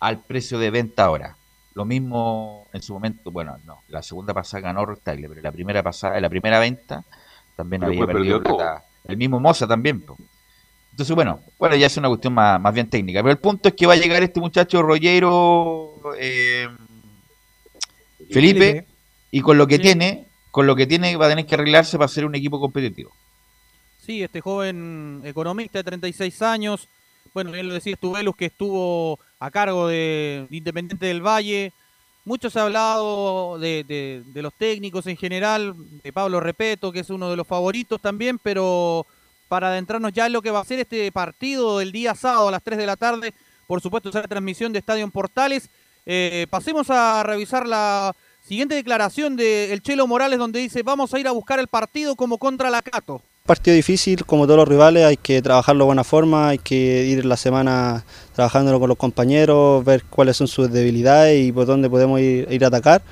al 0.00 0.20
precio 0.20 0.58
de 0.58 0.70
venta 0.70 1.04
ahora. 1.04 1.36
Lo 1.74 1.84
mismo 1.84 2.68
en 2.72 2.82
su 2.82 2.92
momento, 2.94 3.30
bueno, 3.32 3.56
no, 3.66 3.80
la 3.88 4.02
segunda 4.02 4.32
pasada 4.32 4.60
ganó 4.62 4.86
Rectagle, 4.86 5.28
pero 5.28 5.42
la 5.42 5.50
primera 5.52 5.82
pasada, 5.82 6.20
la 6.20 6.28
primera 6.30 6.58
venta 6.60 7.04
también 7.56 7.80
Pero 7.80 7.92
había 7.92 8.06
perdido 8.06 8.42
plata. 8.42 8.84
El 9.06 9.16
mismo 9.16 9.40
Moza 9.40 9.66
también. 9.66 10.00
po. 10.00 10.16
Entonces, 10.92 11.14
bueno, 11.16 11.40
bueno, 11.58 11.74
ya 11.74 11.86
es 11.88 11.96
una 11.96 12.08
cuestión 12.08 12.32
más, 12.34 12.60
más 12.60 12.72
bien 12.72 12.88
técnica. 12.88 13.20
Pero 13.22 13.32
el 13.32 13.38
punto 13.38 13.68
es 13.68 13.74
que 13.74 13.86
va 13.86 13.94
a 13.94 13.96
llegar 13.96 14.22
este 14.22 14.38
muchacho 14.40 14.80
Rollero 14.82 15.90
eh, 16.18 16.68
Felipe, 18.30 18.60
Felipe. 18.60 18.86
y 19.32 19.40
con 19.40 19.58
lo 19.58 19.66
que 19.66 19.76
Sí. 19.76 19.82
tiene, 19.82 20.26
con 20.52 20.66
lo 20.66 20.76
que 20.76 20.86
tiene 20.86 21.16
va 21.16 21.26
a 21.26 21.28
tener 21.30 21.46
que 21.46 21.54
arreglarse 21.56 21.98
para 21.98 22.08
ser 22.08 22.24
un 22.24 22.34
equipo 22.36 22.60
competitivo. 22.60 23.10
Sí, 24.00 24.22
este 24.22 24.40
joven 24.40 25.22
economista 25.24 25.78
de 25.78 25.84
36 25.84 26.40
años, 26.42 26.88
bueno, 27.34 27.50
bien 27.52 27.68
lo 27.68 27.74
decía 27.74 27.92
Estubelus, 27.94 28.36
que 28.36 28.46
estuvo 28.46 29.18
a 29.40 29.50
cargo 29.50 29.88
de 29.88 30.46
Independiente 30.50 31.06
del 31.06 31.20
Valle. 31.20 31.72
Mucho 32.24 32.48
se 32.48 32.58
ha 32.58 32.62
hablado 32.62 33.58
de, 33.58 33.84
de- 33.84 34.22
de 34.32 34.42
los 34.42 34.54
técnicos 34.54 35.06
en 35.08 35.16
general, 35.16 35.74
de 36.02 36.12
Pablo 36.12 36.40
Repeto, 36.40 36.90
que 36.92 37.00
es 37.00 37.10
uno 37.10 37.28
de 37.28 37.36
los 37.36 37.46
favoritos 37.46 38.00
también, 38.00 38.38
pero 38.38 39.04
para 39.48 39.68
adentrarnos 39.68 40.12
ya 40.12 40.26
en 40.26 40.32
lo 40.32 40.40
que 40.40 40.50
va 40.50 40.60
a 40.60 40.64
ser 40.64 40.78
este 40.80 41.12
partido 41.12 41.78
del 41.80 41.92
día 41.92 42.14
sábado 42.14 42.48
a 42.48 42.52
las 42.52 42.62
3 42.62 42.78
de 42.78 42.86
la 42.86 42.96
tarde, 42.96 43.34
por 43.66 43.80
supuesto, 43.82 44.10
será 44.10 44.26
transmisión 44.26 44.72
de 44.72 44.78
Estadio 44.78 45.04
en 45.04 45.10
Portales. 45.10 45.68
Eh, 46.06 46.46
pasemos 46.50 46.88
a 46.90 47.22
revisar 47.24 47.66
la 47.66 48.14
siguiente 48.42 48.74
declaración 48.74 49.36
de 49.36 49.72
el 49.72 49.82
Chelo 49.82 50.06
Morales, 50.06 50.38
donde 50.38 50.60
dice, 50.60 50.82
vamos 50.82 51.12
a 51.12 51.18
ir 51.18 51.26
a 51.28 51.32
buscar 51.32 51.58
el 51.58 51.66
partido 51.68 52.14
como 52.16 52.38
contra 52.38 52.70
la 52.70 52.80
Cato. 52.82 53.20
Partido 53.46 53.76
difícil, 53.76 54.24
como 54.24 54.46
todos 54.46 54.56
los 54.56 54.68
rivales, 54.68 55.04
hay 55.04 55.18
que 55.18 55.42
trabajarlo 55.42 55.84
de 55.84 55.86
buena 55.88 56.02
forma, 56.02 56.48
hay 56.48 56.56
que 56.56 57.04
ir 57.04 57.26
la 57.26 57.36
semana 57.36 58.02
trabajándolo 58.32 58.80
con 58.80 58.88
los 58.88 58.96
compañeros, 58.96 59.84
ver 59.84 60.02
cuáles 60.04 60.38
son 60.38 60.48
sus 60.48 60.72
debilidades 60.72 61.46
y 61.46 61.52
por 61.52 61.66
dónde 61.66 61.90
podemos 61.90 62.20
ir, 62.20 62.50
ir 62.50 62.64
a 62.64 62.68
atacar 62.68 63.02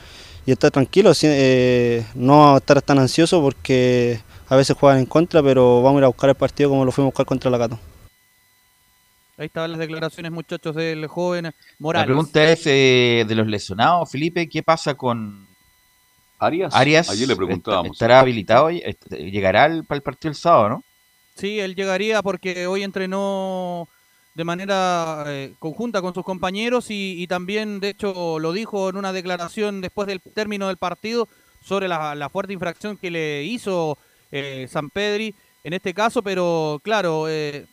y 0.47 0.53
estar 0.53 0.71
tranquilos, 0.71 1.23
eh, 1.23 2.07
no 2.15 2.57
estar 2.57 2.81
tan 2.81 2.99
ansiosos 2.99 3.43
porque 3.43 4.23
a 4.49 4.57
veces 4.57 4.75
juegan 4.75 5.01
en 5.01 5.05
contra, 5.05 5.43
pero 5.43 5.83
vamos 5.83 5.99
a 5.99 6.01
ir 6.01 6.05
a 6.05 6.09
buscar 6.09 6.31
el 6.31 6.37
partido 6.37 6.71
como 6.71 6.87
lo 6.87 6.93
fuimos 6.93 7.09
a 7.09 7.13
buscar 7.13 7.27
contra 7.27 7.51
la 7.51 7.59
Cato. 7.59 7.79
Ahí 9.37 9.49
estaban 9.49 9.73
las 9.73 9.81
declaraciones, 9.81 10.33
muchachos, 10.33 10.75
del 10.75 11.09
joven 11.09 11.53
Morales. 11.79 12.09
La 12.09 12.15
pregunta 12.15 12.43
es 12.43 12.67
eh, 12.67 13.27
de 13.29 13.35
los 13.35 13.47
lesionados, 13.47 14.11
Felipe, 14.11 14.49
¿qué 14.49 14.63
pasa 14.63 14.95
con 14.95 15.52
Arias? 16.43 16.75
Arias? 16.75 17.09
Ayer 17.11 17.27
le 17.29 17.33
¿Est- 17.35 17.39
preguntábamos. 17.39 17.93
¿Estará 17.93 18.21
habilitado? 18.21 18.67
hoy? 18.67 18.83
Est- 18.85 19.07
¿Llegará 19.11 19.65
al- 19.65 19.85
para 19.85 19.97
el 19.97 20.03
partido 20.03 20.31
el 20.31 20.35
sábado, 20.37 20.69
no? 20.69 20.85
Sí, 21.37 21.59
él 21.61 21.75
llegaría 21.75 22.23
porque 22.23 22.67
hoy 22.67 22.83
entrenó 22.83 23.89
de 24.35 24.45
manera 24.45 25.25
eh, 25.29 25.53
conjunta 25.59 26.01
con 26.03 26.15
sus 26.15 26.25
compañeros 26.25 26.91
y, 26.91 27.23
y 27.23 27.27
también, 27.27 27.81
de 27.81 27.91
hecho, 27.91 28.39
lo 28.39 28.53
dijo 28.53 28.89
en 28.91 28.97
una 28.97 29.13
declaración 29.13 29.81
después 29.81 30.07
del 30.09 30.21
término 30.21 30.69
del 30.69 30.77
partido 30.79 31.29
sobre 31.63 31.87
la, 31.89 32.15
la 32.15 32.29
fuerte 32.29 32.53
infracción 32.53 32.97
que 32.97 33.11
le 33.11 33.45
hizo 33.45 33.97
eh, 34.31 34.67
San 34.71 34.91
Pedri 34.91 35.35
en 35.65 35.75
este 35.75 35.95
caso, 35.95 36.23
pero 36.23 36.81
claro, 36.83 37.29
eh, 37.29 37.67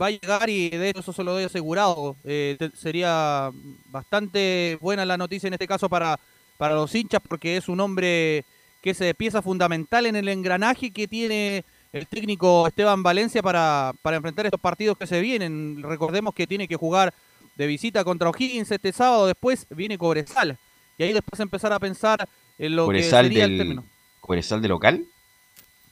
va 0.00 0.06
a 0.06 0.10
llegar 0.10 0.48
y 0.48 0.70
de 0.70 0.90
hecho 0.90 1.00
eso 1.00 1.12
se 1.12 1.24
lo 1.24 1.32
doy 1.32 1.44
asegurado. 1.44 2.16
Eh, 2.24 2.56
sería 2.74 3.50
bastante 3.86 4.78
buena 4.80 5.04
la 5.04 5.16
noticia 5.16 5.48
en 5.48 5.54
este 5.54 5.66
caso 5.66 5.88
para, 5.88 6.18
para 6.56 6.74
los 6.74 6.94
hinchas 6.94 7.20
porque 7.26 7.56
es 7.56 7.68
un 7.68 7.80
hombre 7.80 8.44
que 8.82 8.90
es 8.90 9.00
eh, 9.00 9.14
pieza 9.14 9.42
fundamental 9.42 10.06
en 10.06 10.16
el 10.16 10.28
engranaje 10.28 10.90
que 10.90 11.08
tiene 11.08 11.64
el 11.92 12.06
técnico 12.06 12.66
Esteban 12.66 13.02
Valencia 13.02 13.42
para, 13.42 13.92
para 14.02 14.16
enfrentar 14.16 14.46
estos 14.46 14.60
partidos 14.60 14.96
que 14.96 15.06
se 15.06 15.20
vienen. 15.20 15.82
Recordemos 15.82 16.34
que 16.34 16.46
tiene 16.46 16.66
que 16.66 16.76
jugar 16.76 17.14
de 17.56 17.66
visita 17.66 18.02
contra 18.04 18.30
O'Higgins 18.30 18.70
este 18.70 18.92
sábado, 18.92 19.26
después 19.26 19.66
viene 19.70 19.98
Cobresal. 19.98 20.58
Y 20.98 21.04
ahí 21.04 21.12
después 21.12 21.38
empezar 21.40 21.72
a 21.72 21.78
pensar 21.78 22.28
en 22.58 22.76
lo 22.76 22.86
Cobresal 22.86 23.28
que 23.28 23.34
sería 23.34 23.44
el 23.44 23.58
término. 23.58 23.84
Cobresal 24.20 24.62
de 24.62 24.68
local. 24.68 25.04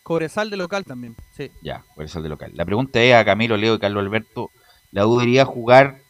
Cobresal 0.03 0.51
de 0.51 0.57
local 0.57 0.85
también, 0.85 1.15
sí. 1.37 1.51
Ya, 1.63 1.85
Cobresal 1.95 2.23
de 2.23 2.29
local. 2.31 2.51
La 2.55 2.65
pregunta 2.65 3.01
es 3.01 3.15
a 3.15 3.25
Camilo, 3.25 3.57
Leo 3.57 3.75
y 3.75 3.79
Carlos 3.79 4.03
Alberto, 4.03 4.51
¿la 4.91 5.07
U 5.07 5.19
debería 5.19 5.45
jugar 5.45 6.01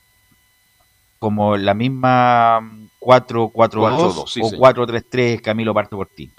como 1.18 1.56
la 1.56 1.74
misma 1.74 2.60
4-4-2 3.00 3.52
4-2, 3.52 4.28
sí, 4.28 4.40
o 4.42 4.48
señor. 4.50 4.74
4-3-3, 4.74 5.40
Camilo 5.40 5.74
parto 5.74 5.96
por 5.96 6.08
ti. 6.08 6.30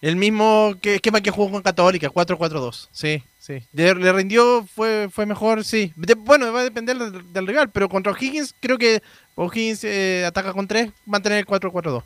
El 0.00 0.16
mismo 0.16 0.74
que, 0.80 0.96
esquema 0.96 1.20
que 1.20 1.30
jugó 1.30 1.50
con 1.50 1.62
Católica, 1.62 2.08
4-4-2. 2.10 2.88
Sí, 2.92 3.22
sí. 3.38 3.58
Le, 3.72 3.94
le 3.94 4.12
rindió, 4.12 4.64
fue, 4.66 5.08
fue 5.10 5.26
mejor, 5.26 5.64
sí. 5.64 5.92
De- 5.96 6.14
bueno, 6.14 6.52
va 6.52 6.60
a 6.60 6.64
depender 6.64 6.96
del, 6.96 7.32
del 7.32 7.46
rival, 7.46 7.70
pero 7.70 7.88
contra 7.88 8.12
O'Higgins 8.12 8.54
creo 8.60 8.78
que 8.78 9.02
O'Higgins 9.34 9.84
eh, 9.84 10.24
ataca 10.26 10.52
con 10.52 10.68
3, 10.68 10.90
va 11.12 11.18
a 11.18 11.22
tener 11.22 11.38
el 11.38 11.46
4-4-2. 11.46 12.02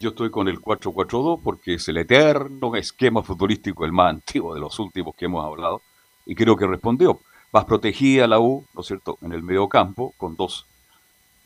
Yo 0.00 0.10
estoy 0.10 0.30
con 0.30 0.48
el 0.48 0.58
4-4-2 0.60 1.40
porque 1.42 1.74
es 1.74 1.88
el 1.88 1.98
eterno 1.98 2.74
esquema 2.76 3.22
futbolístico, 3.22 3.84
el 3.84 3.92
más 3.92 4.10
antiguo 4.10 4.54
de 4.54 4.60
los 4.60 4.78
últimos 4.78 5.14
que 5.14 5.26
hemos 5.26 5.44
hablado, 5.44 5.82
y 6.26 6.34
creo 6.34 6.56
que 6.56 6.66
respondió. 6.66 7.20
Más 7.52 7.64
protegida 7.64 8.26
la 8.26 8.40
U, 8.40 8.64
¿no 8.74 8.80
es 8.80 8.86
cierto?, 8.86 9.18
en 9.22 9.32
el 9.32 9.42
medio 9.42 9.68
campo, 9.68 10.12
con 10.16 10.34
dos 10.36 10.66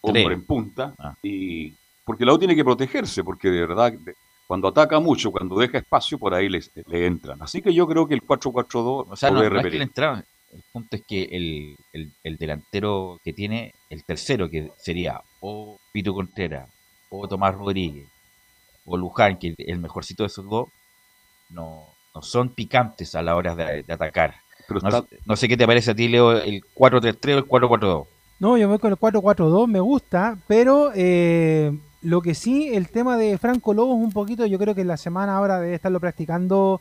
hombres 0.01 0.25
Tres. 0.27 0.39
en 0.39 0.45
punta, 0.45 0.95
Ah. 0.99 1.15
y 1.23 1.73
porque 2.05 2.25
la 2.25 2.33
U 2.35 2.39
tiene 2.39 2.55
que 2.57 2.65
protegerse, 2.65 3.23
porque 3.25 3.51
de 3.51 3.61
verdad, 3.61 3.93
cuando 4.47 4.69
ataca 4.69 4.99
mucho, 5.01 5.31
cuando 5.31 5.59
deja 5.59 5.79
espacio, 5.79 6.19
por 6.19 6.33
ahí 6.35 6.49
le, 6.49 6.61
le 6.87 7.07
entran. 7.07 7.41
Así 7.43 7.61
que 7.61 7.73
yo 7.75 7.87
creo 7.87 8.07
que 8.09 8.15
el 8.15 8.23
4-4-2 8.23 9.07
O 9.11 9.17
sea, 9.17 9.31
no, 9.31 9.43
no 9.49 9.61
es 9.61 9.67
que 9.67 9.79
le 9.79 9.85
entraba. 9.85 10.25
El 10.53 10.63
punto 10.73 10.97
es 10.97 11.03
que 11.07 11.25
el, 11.25 11.77
el- 11.93 12.11
el 12.25 12.37
delantero 12.39 13.21
que 13.23 13.35
tiene, 13.35 13.75
el 13.91 14.03
tercero, 14.05 14.49
que 14.49 14.71
sería 14.79 15.21
o 15.41 15.79
Pito 15.93 16.15
Contreras, 16.15 16.71
o 17.11 17.29
Tomás 17.29 17.55
Rodríguez, 17.55 18.09
o 18.87 18.97
Luján, 18.97 19.39
que 19.39 19.49
es 19.49 19.55
el 19.59 19.79
mejorcito 19.79 20.23
de 20.23 20.29
esos 20.29 20.49
dos, 20.49 20.69
no, 21.51 21.85
no 22.15 22.23
son 22.23 22.49
picantes 22.55 23.15
a 23.15 23.21
la 23.23 23.37
hora 23.37 23.55
de, 23.55 23.83
de 23.83 23.93
atacar. 23.93 24.37
Pero 24.67 24.81
no, 24.81 24.89
está- 24.89 25.17
no 25.27 25.37
sé 25.37 25.49
qué 25.49 25.57
te 25.59 25.67
parece 25.67 25.91
a 25.91 25.95
ti, 25.95 26.09
Leo, 26.09 26.33
el 26.33 26.63
4-3-3 26.75 27.35
o 27.35 27.39
el 27.39 27.45
4-4-2. 27.47 28.07
No, 28.41 28.57
yo 28.57 28.69
me 28.69 28.77
voy 28.77 28.79
con 28.79 28.93
el 28.93 28.99
4-4-2, 28.99 29.67
me 29.67 29.81
gusta, 29.81 30.39
pero 30.47 30.93
eh, 30.95 31.77
lo 32.03 32.23
que 32.23 32.35
sí, 32.35 32.69
el 32.73 32.89
tema 32.89 33.17
de 33.17 33.37
Franco 33.37 33.75
Lobo 33.75 33.97
es 33.97 34.05
un 34.05 34.13
poquito, 34.13 34.47
yo 34.47 34.59
creo 34.59 34.77
que 34.77 34.83
en 34.83 34.89
la 34.89 34.97
semana 34.97 35.37
ahora 35.37 35.59
debe 35.59 35.75
estarlo 35.75 35.99
practicando 35.99 36.81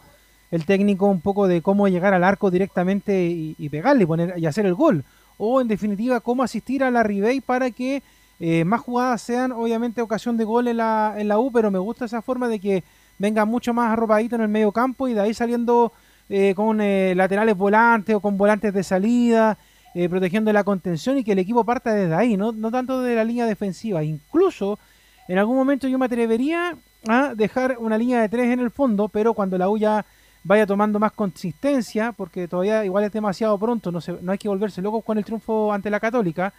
el 0.52 0.66
técnico 0.66 1.08
un 1.08 1.20
poco 1.20 1.48
de 1.48 1.64
cómo 1.64 1.88
llegar 1.88 2.14
al 2.14 2.24
arco 2.24 2.52
directamente 2.52 3.26
y, 3.26 3.56
y 3.58 3.70
pegarle 3.70 4.04
y, 4.04 4.06
poner, 4.06 4.34
y 4.38 4.46
hacer 4.46 4.68
el 4.68 4.76
gol. 4.76 5.04
O 5.40 5.60
en 5.60 5.68
definitiva, 5.68 6.20
cómo 6.20 6.44
asistir 6.44 6.84
a 6.84 6.92
la 6.92 7.02
Ribey 7.02 7.42
para 7.42 7.72
que 7.72 8.04
eh, 8.40 8.64
más 8.64 8.82
jugadas 8.82 9.24
sean 9.24 9.52
obviamente 9.52 10.02
ocasión 10.02 10.38
de 10.38 10.44
gol 10.44 10.68
en 10.68 10.78
la, 10.78 11.16
en 11.18 11.28
la 11.28 11.40
U, 11.40 11.52
pero 11.52 11.72
me 11.72 11.80
gusta 11.80 12.06
esa 12.06 12.22
forma 12.22 12.48
de 12.48 12.60
que 12.60 12.84
venga 13.18 13.46
mucho 13.46 13.74
más 13.74 13.92
arropadito 13.92 14.36
en 14.36 14.42
el 14.42 14.48
medio 14.48 14.72
campo 14.72 15.08
y 15.08 15.14
de 15.14 15.22
ahí 15.22 15.34
saliendo 15.34 15.92
eh, 16.30 16.54
con 16.56 16.82
eh, 16.82 17.14
laterales 17.16 17.58
volantes 17.58 18.16
o 18.16 18.20
con 18.20 18.38
volantes 18.38 18.74
de 18.74 18.84
salida, 18.84 19.58
eh, 19.94 20.10
protegiendo 20.10 20.52
la 20.54 20.64
contención 20.64 21.18
y 21.18 21.24
que 21.24 21.32
el 21.32 21.40
equipo 21.40 21.64
parta 21.64 21.94
desde 21.94 22.14
ahí, 22.14 22.38
no, 22.38 22.52
no 22.52 22.72
tanto 22.72 23.02
de 23.02 23.16
la 23.16 23.24
línea 23.24 23.46
defensiva. 23.46 24.04
Incluso 24.04 24.80
en 25.28 25.38
algún 25.38 25.56
momento 25.56 25.88
yo 25.88 25.98
me 25.98 26.06
atrevería 26.06 26.78
a 27.08 27.34
dejar 27.36 27.78
una 27.80 27.98
línea 27.98 28.22
de 28.22 28.30
tres 28.30 28.52
en 28.52 28.60
el 28.60 28.72
fondo, 28.72 29.08
pero 29.10 29.34
cuando 29.34 29.58
la 29.58 29.70
U 29.70 29.78
ya 29.78 30.06
vaya 30.44 30.66
tomando 30.66 31.00
más 31.00 31.12
consistencia, 31.12 32.14
porque 32.14 32.48
todavía 32.48 32.86
igual 32.86 33.04
es 33.04 33.12
demasiado 33.12 33.58
pronto, 33.58 33.92
no, 33.92 34.00
se, 34.00 34.14
no 34.22 34.32
hay 34.32 34.38
que 34.38 34.48
volverse 34.48 34.82
locos 34.82 35.04
con 35.04 35.18
el 35.18 35.26
triunfo 35.26 35.74
ante 35.74 35.90
la 35.90 36.00
Católica, 36.00 36.54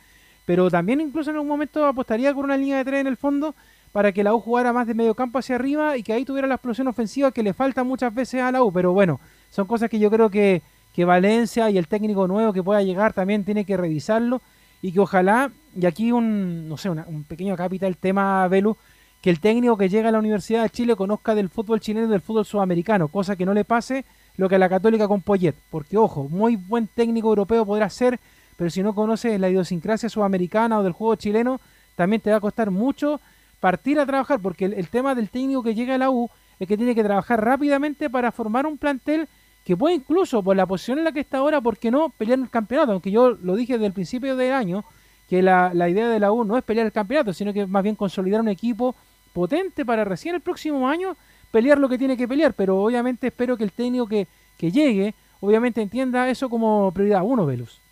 pero 0.44 0.70
también 0.70 1.00
incluso 1.00 1.30
en 1.30 1.36
algún 1.36 1.48
momento 1.48 1.86
apostaría 1.86 2.34
por 2.34 2.44
una 2.44 2.56
línea 2.56 2.78
de 2.78 2.84
tres 2.84 3.00
en 3.00 3.06
el 3.06 3.16
fondo 3.16 3.54
para 3.92 4.12
que 4.12 4.22
la 4.22 4.34
U 4.34 4.40
jugara 4.40 4.72
más 4.72 4.86
de 4.86 4.94
medio 4.94 5.14
campo 5.14 5.38
hacia 5.38 5.54
arriba 5.54 5.96
y 5.96 6.02
que 6.02 6.12
ahí 6.12 6.24
tuviera 6.24 6.46
la 6.46 6.56
explosión 6.56 6.88
ofensiva 6.88 7.32
que 7.32 7.42
le 7.42 7.54
falta 7.54 7.82
muchas 7.84 8.14
veces 8.14 8.42
a 8.42 8.52
la 8.52 8.62
U, 8.62 8.70
pero 8.72 8.92
bueno, 8.92 9.20
son 9.50 9.66
cosas 9.66 9.88
que 9.88 9.98
yo 9.98 10.10
creo 10.10 10.28
que, 10.30 10.62
que 10.98 11.04
Valencia 11.04 11.70
y 11.70 11.78
el 11.78 11.86
técnico 11.86 12.26
nuevo 12.26 12.52
que 12.52 12.60
pueda 12.60 12.82
llegar 12.82 13.12
también 13.12 13.44
tiene 13.44 13.64
que 13.64 13.76
revisarlo 13.76 14.42
y 14.82 14.90
que 14.90 14.98
ojalá, 14.98 15.52
y 15.80 15.86
aquí 15.86 16.10
un, 16.10 16.68
no 16.68 16.76
sé, 16.76 16.90
una- 16.90 17.04
un 17.06 17.22
pequeño 17.22 17.54
capital 17.54 17.96
tema, 17.96 18.48
Velu, 18.48 18.76
que 19.22 19.30
el 19.30 19.38
técnico 19.38 19.76
que 19.76 19.88
llega 19.88 20.08
a 20.08 20.10
la 20.12 20.18
Universidad 20.18 20.64
de 20.64 20.70
Chile 20.70 20.96
conozca 20.96 21.36
del 21.36 21.50
fútbol 21.50 21.78
chileno 21.78 22.08
y 22.08 22.10
del 22.10 22.20
fútbol 22.20 22.44
sudamericano, 22.44 23.06
cosa 23.06 23.36
que 23.36 23.46
no 23.46 23.54
le 23.54 23.64
pase 23.64 24.04
lo 24.36 24.48
que 24.48 24.56
a 24.56 24.58
la 24.58 24.68
Católica 24.68 25.06
con 25.06 25.22
Poyet, 25.22 25.54
porque 25.70 25.96
ojo, 25.96 26.26
muy 26.28 26.56
buen 26.56 26.88
técnico 26.88 27.28
europeo 27.28 27.64
podrá 27.64 27.88
ser, 27.90 28.18
pero 28.56 28.68
si 28.68 28.82
no 28.82 28.92
conoces 28.92 29.38
la 29.38 29.48
idiosincrasia 29.48 30.08
sudamericana 30.08 30.80
o 30.80 30.82
del 30.82 30.94
juego 30.94 31.14
chileno, 31.14 31.60
también 31.94 32.20
te 32.20 32.32
va 32.32 32.38
a 32.38 32.40
costar 32.40 32.72
mucho 32.72 33.20
partir 33.60 34.00
a 34.00 34.06
trabajar, 34.06 34.40
porque 34.40 34.64
el, 34.64 34.72
el 34.72 34.88
tema 34.88 35.14
del 35.14 35.30
técnico 35.30 35.62
que 35.62 35.76
llega 35.76 35.94
a 35.94 35.98
la 35.98 36.10
U 36.10 36.28
es 36.58 36.66
que 36.66 36.76
tiene 36.76 36.96
que 36.96 37.04
trabajar 37.04 37.44
rápidamente 37.44 38.10
para 38.10 38.32
formar 38.32 38.66
un 38.66 38.78
plantel 38.78 39.28
que 39.68 39.76
puede 39.76 39.96
incluso, 39.96 40.42
por 40.42 40.56
la 40.56 40.64
posición 40.64 40.96
en 40.96 41.04
la 41.04 41.12
que 41.12 41.20
está 41.20 41.36
ahora, 41.36 41.60
¿por 41.60 41.76
qué 41.76 41.90
no 41.90 42.08
pelear 42.08 42.38
el 42.38 42.48
campeonato? 42.48 42.92
Aunque 42.92 43.10
yo 43.10 43.32
lo 43.32 43.54
dije 43.54 43.74
desde 43.74 43.84
el 43.84 43.92
principio 43.92 44.34
del 44.34 44.54
año, 44.54 44.82
que 45.28 45.42
la, 45.42 45.74
la 45.74 45.90
idea 45.90 46.08
de 46.08 46.18
la 46.18 46.32
U 46.32 46.42
no 46.42 46.56
es 46.56 46.64
pelear 46.64 46.86
el 46.86 46.92
campeonato, 46.92 47.34
sino 47.34 47.52
que 47.52 47.66
más 47.66 47.82
bien 47.82 47.94
consolidar 47.94 48.40
un 48.40 48.48
equipo 48.48 48.96
potente 49.34 49.84
para 49.84 50.04
recién 50.04 50.34
el 50.34 50.40
próximo 50.40 50.88
año 50.88 51.18
pelear 51.50 51.78
lo 51.78 51.90
que 51.90 51.98
tiene 51.98 52.16
que 52.16 52.26
pelear, 52.26 52.54
pero 52.54 52.82
obviamente 52.82 53.26
espero 53.26 53.58
que 53.58 53.64
el 53.64 53.72
técnico 53.72 54.06
que, 54.06 54.26
que 54.56 54.70
llegue, 54.70 55.14
obviamente 55.40 55.82
entienda 55.82 56.30
eso 56.30 56.48
como 56.48 56.90
prioridad 56.94 57.20
uno, 57.22 57.44
Velus. 57.44 57.82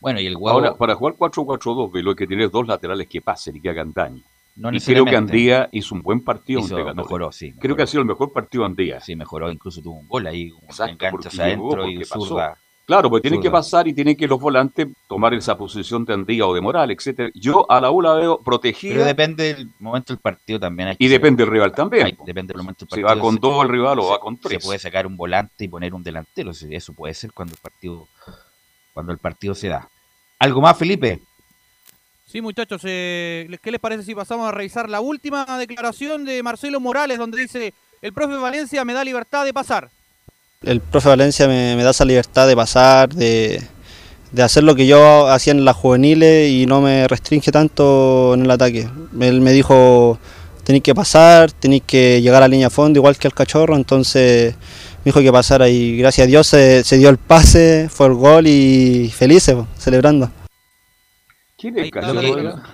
Bueno, 0.00 0.20
y 0.20 0.26
el 0.26 0.34
Guau 0.34 0.54
Ahora, 0.54 0.76
para 0.76 0.94
jugar 0.94 1.16
4-4-2, 1.16 1.92
Velo, 1.92 2.10
hay 2.12 2.16
que 2.16 2.26
tener 2.26 2.50
dos 2.50 2.66
laterales 2.66 3.06
que 3.06 3.20
pasen 3.20 3.54
y 3.56 3.60
que 3.60 3.68
hagan 3.68 3.92
daño. 3.92 4.22
No 4.58 4.72
y 4.72 4.80
creo 4.80 5.04
que. 5.04 5.14
Andía 5.16 5.68
hizo 5.72 5.94
un 5.94 6.02
buen 6.02 6.20
partido. 6.20 6.60
Hizo- 6.60 6.94
mejoró, 6.94 7.30
sí, 7.32 7.52
Creo 7.60 7.76
que 7.76 7.82
ha 7.82 7.86
sido 7.86 8.00
el 8.02 8.08
mejor 8.08 8.32
partido 8.32 8.64
Andía. 8.64 9.00
Sí, 9.00 9.14
mejoró, 9.14 9.50
incluso 9.52 9.80
tuvo 9.80 10.00
un 10.00 10.08
gol 10.08 10.26
ahí, 10.26 10.50
un 10.50 10.64
Exacto, 10.64 11.06
porque 11.10 11.28
llegó, 11.30 11.74
adentro 11.74 11.88
y 11.88 12.04
zurda. 12.04 12.58
Claro, 12.84 13.10
porque 13.10 13.28
tienen 13.28 13.42
que 13.42 13.50
pasar 13.50 13.86
y 13.86 13.92
tienen 13.92 14.16
que 14.16 14.26
los 14.26 14.40
volantes 14.40 14.88
tomar 15.06 15.34
esa 15.34 15.58
posición 15.58 16.06
de 16.06 16.14
Andía 16.14 16.46
o 16.46 16.54
de 16.54 16.62
Moral, 16.62 16.90
etcétera. 16.90 17.28
Yo 17.34 17.70
a 17.70 17.82
la 17.82 17.90
U 17.90 18.00
la 18.00 18.14
veo 18.14 18.40
protegida 18.42 18.94
Pero 18.94 19.04
depende 19.04 19.54
del 19.54 19.68
momento 19.78 20.14
del 20.14 20.20
partido 20.20 20.58
también. 20.58 20.88
hay 20.88 20.96
que 20.96 21.04
y 21.04 21.08
depende 21.08 21.44
del 21.44 21.52
rival 21.52 21.72
también. 21.72 22.06
hay- 22.06 22.16
depende 22.24 22.54
del 22.54 22.62
momento 22.62 22.86
del 22.86 22.88
Si 22.88 23.02
partido. 23.02 23.08
va 23.14 23.20
con 23.20 23.34
se- 23.34 23.40
dos 23.40 23.62
el 23.64 23.68
rival 23.70 23.98
o 23.98 24.02
se- 24.04 24.10
va 24.10 24.20
con 24.20 24.38
tres. 24.38 24.62
Se 24.62 24.66
puede 24.66 24.78
sacar 24.78 25.06
un 25.06 25.18
volante 25.18 25.64
y 25.64 25.68
poner 25.68 25.92
un 25.94 26.02
delantero. 26.02 26.50
Eso 26.50 26.92
puede 26.94 27.12
ser 27.12 27.30
cuando 27.34 27.52
el 27.54 27.60
partido, 27.60 28.08
cuando 28.94 29.12
el 29.12 29.18
partido 29.18 29.54
se 29.54 29.68
da. 29.68 29.86
¿Algo 30.38 30.62
más, 30.62 30.78
Felipe? 30.78 31.20
Sí, 32.30 32.42
muchachos, 32.42 32.82
eh, 32.84 33.48
¿qué 33.62 33.70
les 33.70 33.80
parece 33.80 34.02
si 34.02 34.14
pasamos 34.14 34.46
a 34.46 34.52
revisar 34.52 34.90
la 34.90 35.00
última 35.00 35.46
declaración 35.58 36.26
de 36.26 36.42
Marcelo 36.42 36.78
Morales, 36.78 37.16
donde 37.16 37.40
dice, 37.40 37.72
el 38.02 38.12
profe 38.12 38.34
Valencia 38.34 38.84
me 38.84 38.92
da 38.92 39.02
libertad 39.02 39.46
de 39.46 39.54
pasar? 39.54 39.88
El 40.62 40.82
profe 40.82 41.08
Valencia 41.08 41.48
me, 41.48 41.82
da 41.82 41.88
esa 41.88 42.04
libertad 42.04 42.46
de 42.46 42.54
pasar, 42.54 43.08
de, 43.14 43.62
de 44.30 44.42
hacer 44.42 44.62
lo 44.62 44.74
que 44.74 44.86
yo 44.86 45.26
hacía 45.28 45.54
en 45.54 45.64
las 45.64 45.74
juveniles 45.74 46.50
y 46.50 46.66
no 46.66 46.82
me 46.82 47.08
restringe 47.08 47.50
tanto 47.50 48.34
en 48.34 48.42
el 48.42 48.50
ataque. 48.50 48.86
Él 49.18 49.40
me 49.40 49.52
dijo, 49.52 50.18
tenéis 50.64 50.82
que 50.82 50.94
pasar, 50.94 51.50
tenéis 51.50 51.84
que 51.86 52.20
llegar 52.20 52.42
a 52.42 52.46
la 52.46 52.48
línea 52.48 52.68
fondo, 52.68 52.98
igual 52.98 53.16
que 53.16 53.26
el 53.26 53.32
cachorro, 53.32 53.74
entonces 53.74 54.54
me 54.98 55.04
dijo 55.06 55.20
que 55.20 55.32
pasara 55.32 55.70
y 55.70 55.96
gracias 55.96 56.26
a 56.26 56.28
Dios 56.28 56.46
se, 56.46 56.84
se 56.84 56.98
dio 56.98 57.08
el 57.08 57.16
pase, 57.16 57.88
fue 57.90 58.06
el 58.06 58.12
gol 58.12 58.46
y 58.46 59.10
felices, 59.16 59.56
celebrando. 59.78 60.30
¿Quién 61.58 61.74
Lo 61.74 61.80
es 61.80 61.90
que- 61.90 61.90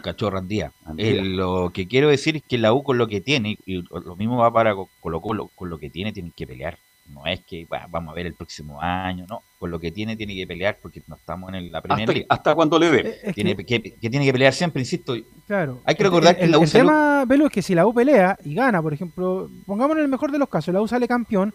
Cachorro? 0.02 0.38
Andía. 0.38 0.70
Andía. 0.84 1.06
Eh, 1.06 1.22
lo 1.24 1.70
que 1.72 1.88
quiero 1.88 2.08
decir 2.10 2.36
es 2.36 2.42
que 2.42 2.58
la 2.58 2.72
U 2.74 2.82
con 2.82 2.98
lo 2.98 3.06
que 3.08 3.20
tiene, 3.20 3.56
y 3.64 3.82
lo 3.82 4.14
mismo 4.16 4.36
va 4.36 4.52
para 4.52 4.74
Co- 4.74 4.90
Colo 5.00 5.20
Colo, 5.20 5.50
con 5.54 5.70
lo 5.70 5.78
que 5.78 5.88
tiene 5.90 6.12
tienen 6.12 6.32
que 6.36 6.46
pelear. 6.46 6.78
No 7.12 7.26
es 7.26 7.40
que 7.44 7.66
"Bah, 7.68 7.86
vamos 7.90 8.12
a 8.12 8.14
ver 8.14 8.24
el 8.26 8.32
próximo 8.34 8.80
año, 8.80 9.26
no. 9.28 9.42
Con 9.58 9.70
lo 9.70 9.78
que 9.78 9.90
tiene 9.90 10.16
tiene 10.16 10.34
que 10.34 10.46
pelear 10.46 10.78
porque 10.80 11.02
no 11.06 11.16
estamos 11.16 11.48
en 11.50 11.54
el- 11.56 11.72
la 11.72 11.82
Premier 11.82 12.04
Hasta, 12.08 12.12
League. 12.12 12.26
hasta 12.30 12.54
cuando 12.54 12.78
le 12.78 12.90
dé. 12.90 13.20
Eh, 13.24 13.32
Tiene 13.34 13.54
que- 13.56 13.64
que, 13.64 13.82
que 13.94 14.10
tiene 14.10 14.24
que 14.24 14.32
pelear 14.32 14.52
siempre, 14.54 14.80
insisto. 14.80 15.14
Claro. 15.46 15.80
Hay 15.84 15.94
que 15.96 16.02
recordar 16.04 16.34
el, 16.34 16.40
que 16.40 16.46
la 16.48 16.58
U 16.58 16.62
el 16.64 16.70
tema, 16.72 17.24
Velu, 17.26 17.46
es 17.46 17.52
que 17.52 17.62
si 17.62 17.74
la 17.74 17.86
U 17.86 17.92
pelea 17.92 18.38
y 18.44 18.54
gana, 18.54 18.80
por 18.82 18.92
ejemplo, 18.94 19.50
pongamos 19.66 19.96
en 19.98 20.02
el 20.04 20.08
mejor 20.08 20.30
de 20.32 20.38
los 20.38 20.48
casos, 20.48 20.72
la 20.72 20.80
U 20.80 20.88
sale 20.88 21.06
campeón, 21.08 21.52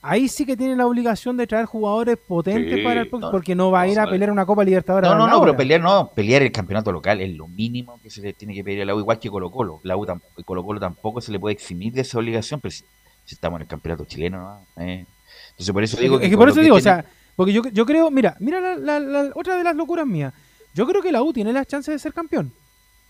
ahí 0.00 0.28
sí 0.28 0.46
que 0.46 0.56
tiene 0.56 0.76
la 0.76 0.86
obligación 0.86 1.36
de 1.36 1.46
traer 1.46 1.66
jugadores 1.66 2.16
potentes 2.18 2.76
Sí, 2.78 2.82
para 2.84 3.00
el 3.02 3.10
no, 3.10 3.30
porque 3.30 3.54
no 3.54 3.70
va 3.70 3.82
a 3.82 3.88
ir 3.88 3.98
a 3.98 4.08
pelear 4.08 4.30
una 4.30 4.46
Copa 4.46 4.64
Libertadores. 4.64 5.08
No, 5.10 5.16
no, 5.16 5.26
no, 5.26 5.40
pero 5.40 5.56
pelear 5.56 5.80
no, 5.80 6.10
pelear 6.14 6.42
el 6.42 6.52
campeonato 6.52 6.92
local 6.92 7.20
es 7.20 7.36
lo 7.36 7.48
mínimo 7.48 7.98
que 8.02 8.10
se 8.10 8.20
le 8.22 8.32
tiene 8.32 8.54
que 8.54 8.62
pedir 8.64 8.82
a 8.82 8.84
la 8.84 8.94
U, 8.94 9.00
igual 9.00 9.18
que 9.18 9.28
Colo 9.28 9.50
Colo. 9.50 9.80
La 9.82 9.96
U 9.96 10.06
tampoco, 10.06 10.42
Colo 10.44 10.64
Colo 10.64 10.80
tampoco 10.80 11.20
se 11.20 11.32
le 11.32 11.40
puede 11.40 11.54
eximir 11.54 11.92
de 11.92 12.02
esa 12.02 12.18
obligación, 12.18 12.60
pero 12.60 12.72
si, 12.72 12.84
si 13.24 13.34
estamos 13.34 13.58
en 13.58 13.62
el 13.62 13.68
campeonato 13.68 14.04
chileno, 14.04 14.38
¿no? 14.76 14.82
Eh, 14.82 15.04
entonces 15.50 15.72
por 15.72 15.82
eso 15.82 15.96
Es 15.96 16.02
digo 16.02 16.18
que- 16.18 16.24
es 16.26 16.30
que 16.30 16.36
por 16.36 16.48
eso 16.48 16.60
digo, 16.60 16.76
o 16.76 16.80
tiene- 16.80 17.02
sea, 17.02 17.04
porque 17.36 17.52
yo, 17.52 17.62
yo 17.72 17.84
creo, 17.86 18.10
mira, 18.10 18.36
mira 18.40 18.60
la, 18.60 18.76
la- 18.76 19.00
la- 19.00 19.30
otra 19.34 19.56
de 19.56 19.64
las 19.64 19.74
locuras 19.76 20.06
mías. 20.06 20.32
Yo 20.74 20.86
creo 20.86 21.02
que 21.02 21.10
la 21.12 21.22
U 21.22 21.32
tiene 21.32 21.52
las 21.52 21.66
chances 21.66 21.92
de 21.94 21.98
ser 21.98 22.12
campeón. 22.12 22.52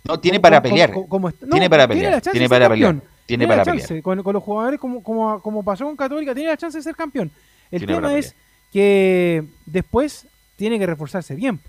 no 0.05 0.18
tiene 0.20 0.41
para 0.41 0.62
pelear. 0.62 0.93
como- 0.93 1.09
como 1.09 1.28
está- 1.28 1.45
no, 1.45 1.51
tiene 1.53 1.68
para 1.68 1.86
pelear, 1.86 2.20
tiene 2.22 2.49
para 2.49 2.68
pelear. 2.68 2.95
Tiene 3.29 3.47
la 3.47 3.51
para 3.53 3.64
chance, 3.64 3.87
pelear. 3.89 4.03
Con, 4.03 4.22
con 4.22 4.35
los 4.35 4.43
jugadores 4.43 4.81
como, 4.81 5.03
como, 5.03 5.41
como 5.41 5.62
pasó 5.62 5.85
con 5.85 5.97
Católica, 5.97 6.35
tiene 6.35 6.49
la 6.51 6.57
chance 6.57 6.79
de 6.79 6.83
ser 6.83 6.97
campeón. 6.97 7.31
El 7.70 7.81
Tiene 7.81 7.95
tema 7.95 8.14
es 8.16 8.35
que 8.72 9.45
después 9.66 10.26
tiene 10.57 10.79
que 10.79 10.87
reforzarse 10.87 11.35
bien. 11.35 11.61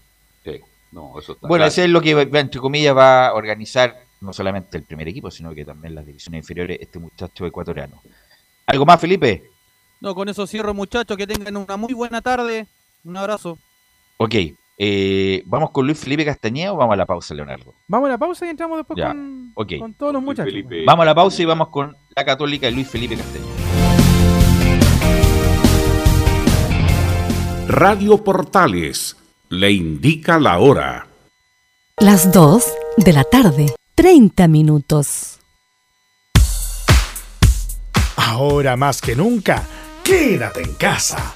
Sí, 0.43 0.61
no, 0.91 1.19
eso 1.19 1.33
está 1.33 1.47
Bueno, 1.47 1.63
claro. 1.63 1.67
ese 1.67 1.83
es 1.83 1.89
lo 1.89 2.01
que, 2.01 2.11
entre 2.11 2.61
comillas, 2.61 2.95
va 2.95 3.27
a 3.27 3.33
organizar 3.33 3.95
no 4.21 4.31
solamente 4.33 4.77
el 4.77 4.83
primer 4.83 5.07
equipo, 5.09 5.29
sino 5.29 5.53
que 5.53 5.65
también 5.65 5.95
las 5.95 6.05
divisiones 6.05 6.39
inferiores, 6.43 6.77
este 6.81 6.97
muchacho 6.97 7.45
ecuatoriano. 7.45 8.01
¿Algo 8.65 8.85
más, 8.85 8.99
Felipe? 8.99 9.43
No, 9.99 10.15
con 10.15 10.29
eso 10.29 10.47
cierro, 10.47 10.73
muchachos, 10.73 11.17
que 11.17 11.27
tengan 11.27 11.57
una 11.57 11.75
muy 11.77 11.93
buena 11.93 12.21
tarde. 12.21 12.67
Un 13.03 13.17
abrazo. 13.17 13.57
Ok, 14.17 14.35
Eh, 14.81 15.43
¿Vamos 15.45 15.71
con 15.71 15.85
Luis 15.85 15.99
Felipe 15.99 16.23
Castañeda 16.23 16.71
o 16.71 16.77
vamos 16.77 16.93
a 16.93 16.95
la 16.95 17.05
pausa, 17.05 17.33
Leonardo? 17.33 17.75
Vamos 17.85 18.07
a 18.07 18.11
la 18.13 18.17
pausa 18.17 18.45
y 18.45 18.49
entramos 18.49 18.77
después 18.77 18.97
con, 19.05 19.53
con 19.53 19.93
todos 19.93 20.13
los 20.13 20.23
muchachos. 20.23 20.53
Vamos 20.85 21.03
a 21.03 21.05
la 21.05 21.13
pausa 21.13 21.41
y 21.41 21.45
vamos 21.45 21.67
con 21.67 21.97
la 22.15 22.23
católica 22.23 22.67
de 22.67 22.71
Luis 22.71 22.87
Felipe 22.87 23.17
Castañeda. 23.17 23.49
Radio 27.67 28.23
Portales 28.23 29.17
le 29.49 29.69
indica 29.69 30.39
la 30.39 30.59
hora. 30.59 31.07
Las 31.97 32.31
2 32.31 32.73
de 32.95 33.11
la 33.11 33.25
tarde, 33.25 33.75
30 33.95 34.47
minutos. 34.47 35.41
Ahora 38.15 38.77
más 38.77 39.01
que 39.01 39.13
nunca, 39.13 39.67
quédate 40.05 40.61
en 40.61 40.73
casa 40.75 41.35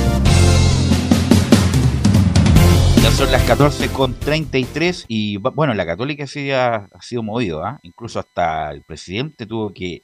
Son 3.13 3.31
las 3.31 3.43
14 3.43 3.89
con 3.89 4.13
33 4.13 5.05
y 5.07 5.37
bueno, 5.37 5.73
la 5.73 5.85
católica 5.85 6.27
sí 6.27 6.51
ha, 6.51 6.75
ha 6.75 7.01
sido 7.01 7.23
movido, 7.23 7.63
¿ah? 7.63 7.79
incluso 7.83 8.19
hasta 8.19 8.71
el 8.71 8.83
presidente 8.83 9.45
tuvo 9.45 9.73
que 9.73 10.03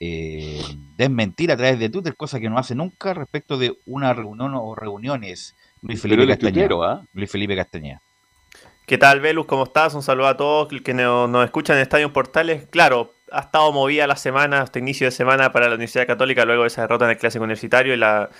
eh, 0.00 0.62
desmentir 0.96 1.50
a 1.50 1.56
través 1.56 1.78
de 1.78 1.88
Twitter, 1.88 2.14
cosa 2.16 2.38
que 2.38 2.50
no 2.50 2.58
hace 2.58 2.74
nunca 2.74 3.14
respecto 3.14 3.56
de 3.56 3.76
una 3.86 4.12
reunión 4.14 4.54
o 4.54 4.74
reuniones. 4.74 5.56
Luis 5.82 6.00
Felipe 6.00 6.26
Castañeda. 6.26 6.68
¿ah? 6.84 7.02
Luis 7.14 7.30
Felipe 7.30 7.56
Castañeda. 7.56 8.02
¿Qué 8.86 8.98
tal, 8.98 9.20
Velus? 9.20 9.46
¿Cómo 9.46 9.64
estás? 9.64 9.94
Un 9.94 10.02
saludo 10.02 10.28
a 10.28 10.36
todos 10.36 10.68
que 10.82 10.94
nos, 10.94 11.28
nos 11.28 11.44
escuchan 11.44 11.76
en 11.76 11.82
Estadio 11.82 12.12
Portales. 12.12 12.66
Claro, 12.70 13.14
ha 13.32 13.40
estado 13.40 13.72
movida 13.72 14.06
la 14.06 14.16
semana, 14.16 14.62
este 14.62 14.78
inicio 14.78 15.06
de 15.06 15.10
semana 15.10 15.52
para 15.52 15.68
la 15.68 15.74
Universidad 15.74 16.06
Católica, 16.06 16.44
luego 16.44 16.62
de 16.62 16.68
esa 16.68 16.82
derrota 16.82 17.04
en 17.04 17.12
el 17.12 17.18
Clásico 17.18 17.44
Universitario 17.44 17.94
y, 17.94 17.96
la, 17.96 18.30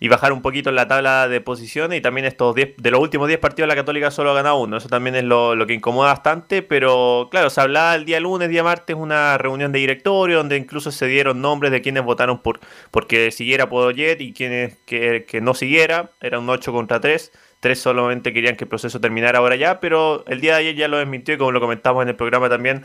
y 0.00 0.08
bajar 0.08 0.32
un 0.32 0.42
poquito 0.42 0.70
en 0.70 0.76
la 0.76 0.88
tabla 0.88 1.28
de 1.28 1.40
posiciones. 1.40 1.98
Y 1.98 2.00
también 2.00 2.26
estos 2.26 2.54
10, 2.54 2.76
de 2.76 2.90
los 2.90 3.00
últimos 3.00 3.28
10 3.28 3.40
partidos 3.40 3.68
la 3.68 3.74
Católica 3.74 4.10
solo 4.10 4.30
ha 4.30 4.34
ganado 4.34 4.60
uno. 4.60 4.76
Eso 4.76 4.88
también 4.88 5.16
es 5.16 5.24
lo, 5.24 5.54
lo 5.54 5.66
que 5.66 5.74
incomoda 5.74 6.08
bastante. 6.08 6.62
Pero 6.62 7.28
claro, 7.30 7.50
se 7.50 7.60
hablaba 7.60 7.94
el 7.94 8.04
día 8.04 8.20
lunes, 8.20 8.48
día 8.48 8.62
martes, 8.62 8.96
una 8.96 9.38
reunión 9.38 9.72
de 9.72 9.80
directorio 9.80 10.38
donde 10.38 10.56
incluso 10.56 10.92
se 10.92 11.06
dieron 11.06 11.40
nombres 11.40 11.72
de 11.72 11.82
quienes 11.82 12.04
votaron 12.04 12.42
por 12.42 12.60
porque 12.90 13.30
siguiera 13.30 13.68
Podoyet 13.68 14.20
y 14.20 14.32
quienes 14.32 14.76
que, 14.86 15.40
no 15.42 15.54
siguiera. 15.54 16.10
Era 16.20 16.38
un 16.38 16.48
8 16.48 16.72
contra 16.72 17.00
3. 17.00 17.32
Tres 17.60 17.80
solamente 17.80 18.32
querían 18.32 18.54
que 18.54 18.64
el 18.64 18.68
proceso 18.68 19.00
terminara 19.00 19.40
ahora 19.40 19.56
ya, 19.56 19.80
pero 19.80 20.24
el 20.28 20.40
día 20.40 20.54
de 20.54 20.60
ayer 20.60 20.76
ya 20.76 20.88
lo 20.88 20.98
desmintió 20.98 21.34
y 21.34 21.38
como 21.38 21.50
lo 21.50 21.60
comentamos 21.60 22.02
en 22.04 22.10
el 22.10 22.14
programa 22.16 22.48
también 22.48 22.84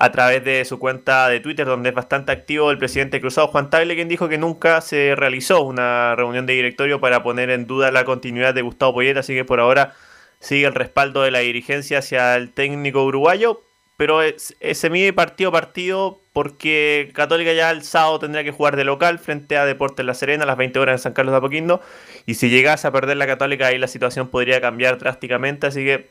a 0.00 0.12
través 0.12 0.44
de 0.44 0.64
su 0.64 0.78
cuenta 0.78 1.28
de 1.28 1.40
Twitter, 1.40 1.66
donde 1.66 1.88
es 1.88 1.94
bastante 1.94 2.30
activo 2.30 2.70
el 2.70 2.78
presidente 2.78 3.20
cruzado 3.20 3.48
Juan 3.48 3.68
Tagle, 3.68 3.96
quien 3.96 4.06
dijo 4.06 4.28
que 4.28 4.38
nunca 4.38 4.80
se 4.80 5.16
realizó 5.16 5.62
una 5.62 6.14
reunión 6.14 6.46
de 6.46 6.52
directorio 6.52 7.00
para 7.00 7.24
poner 7.24 7.50
en 7.50 7.66
duda 7.66 7.90
la 7.90 8.04
continuidad 8.04 8.54
de 8.54 8.62
Gustavo 8.62 8.94
Poyet, 8.94 9.16
así 9.16 9.34
que 9.34 9.44
por 9.44 9.58
ahora 9.58 9.94
sigue 10.38 10.66
el 10.66 10.74
respaldo 10.74 11.22
de 11.22 11.32
la 11.32 11.40
dirigencia 11.40 11.98
hacia 11.98 12.36
el 12.36 12.52
técnico 12.52 13.04
uruguayo, 13.04 13.60
pero 13.96 14.20
se 14.36 14.88
mide 14.90 15.12
partido 15.12 15.50
a 15.50 15.52
partido 15.52 16.20
porque 16.32 17.10
Católica 17.12 17.52
ya 17.52 17.72
el 17.72 17.82
sábado 17.82 18.20
tendrá 18.20 18.44
que 18.44 18.52
jugar 18.52 18.76
de 18.76 18.84
local 18.84 19.18
frente 19.18 19.56
a 19.56 19.64
Deportes 19.64 20.06
La 20.06 20.14
Serena 20.14 20.44
a 20.44 20.46
las 20.46 20.56
20 20.56 20.78
horas 20.78 20.92
en 20.92 21.02
San 21.02 21.12
Carlos 21.12 21.32
de 21.32 21.38
Apoquindo, 21.38 21.82
y 22.24 22.34
si 22.34 22.50
llegase 22.50 22.86
a 22.86 22.92
perder 22.92 23.16
la 23.16 23.26
Católica 23.26 23.66
ahí 23.66 23.78
la 23.78 23.88
situación 23.88 24.28
podría 24.28 24.60
cambiar 24.60 24.96
drásticamente, 24.98 25.66
así 25.66 25.84
que 25.84 26.06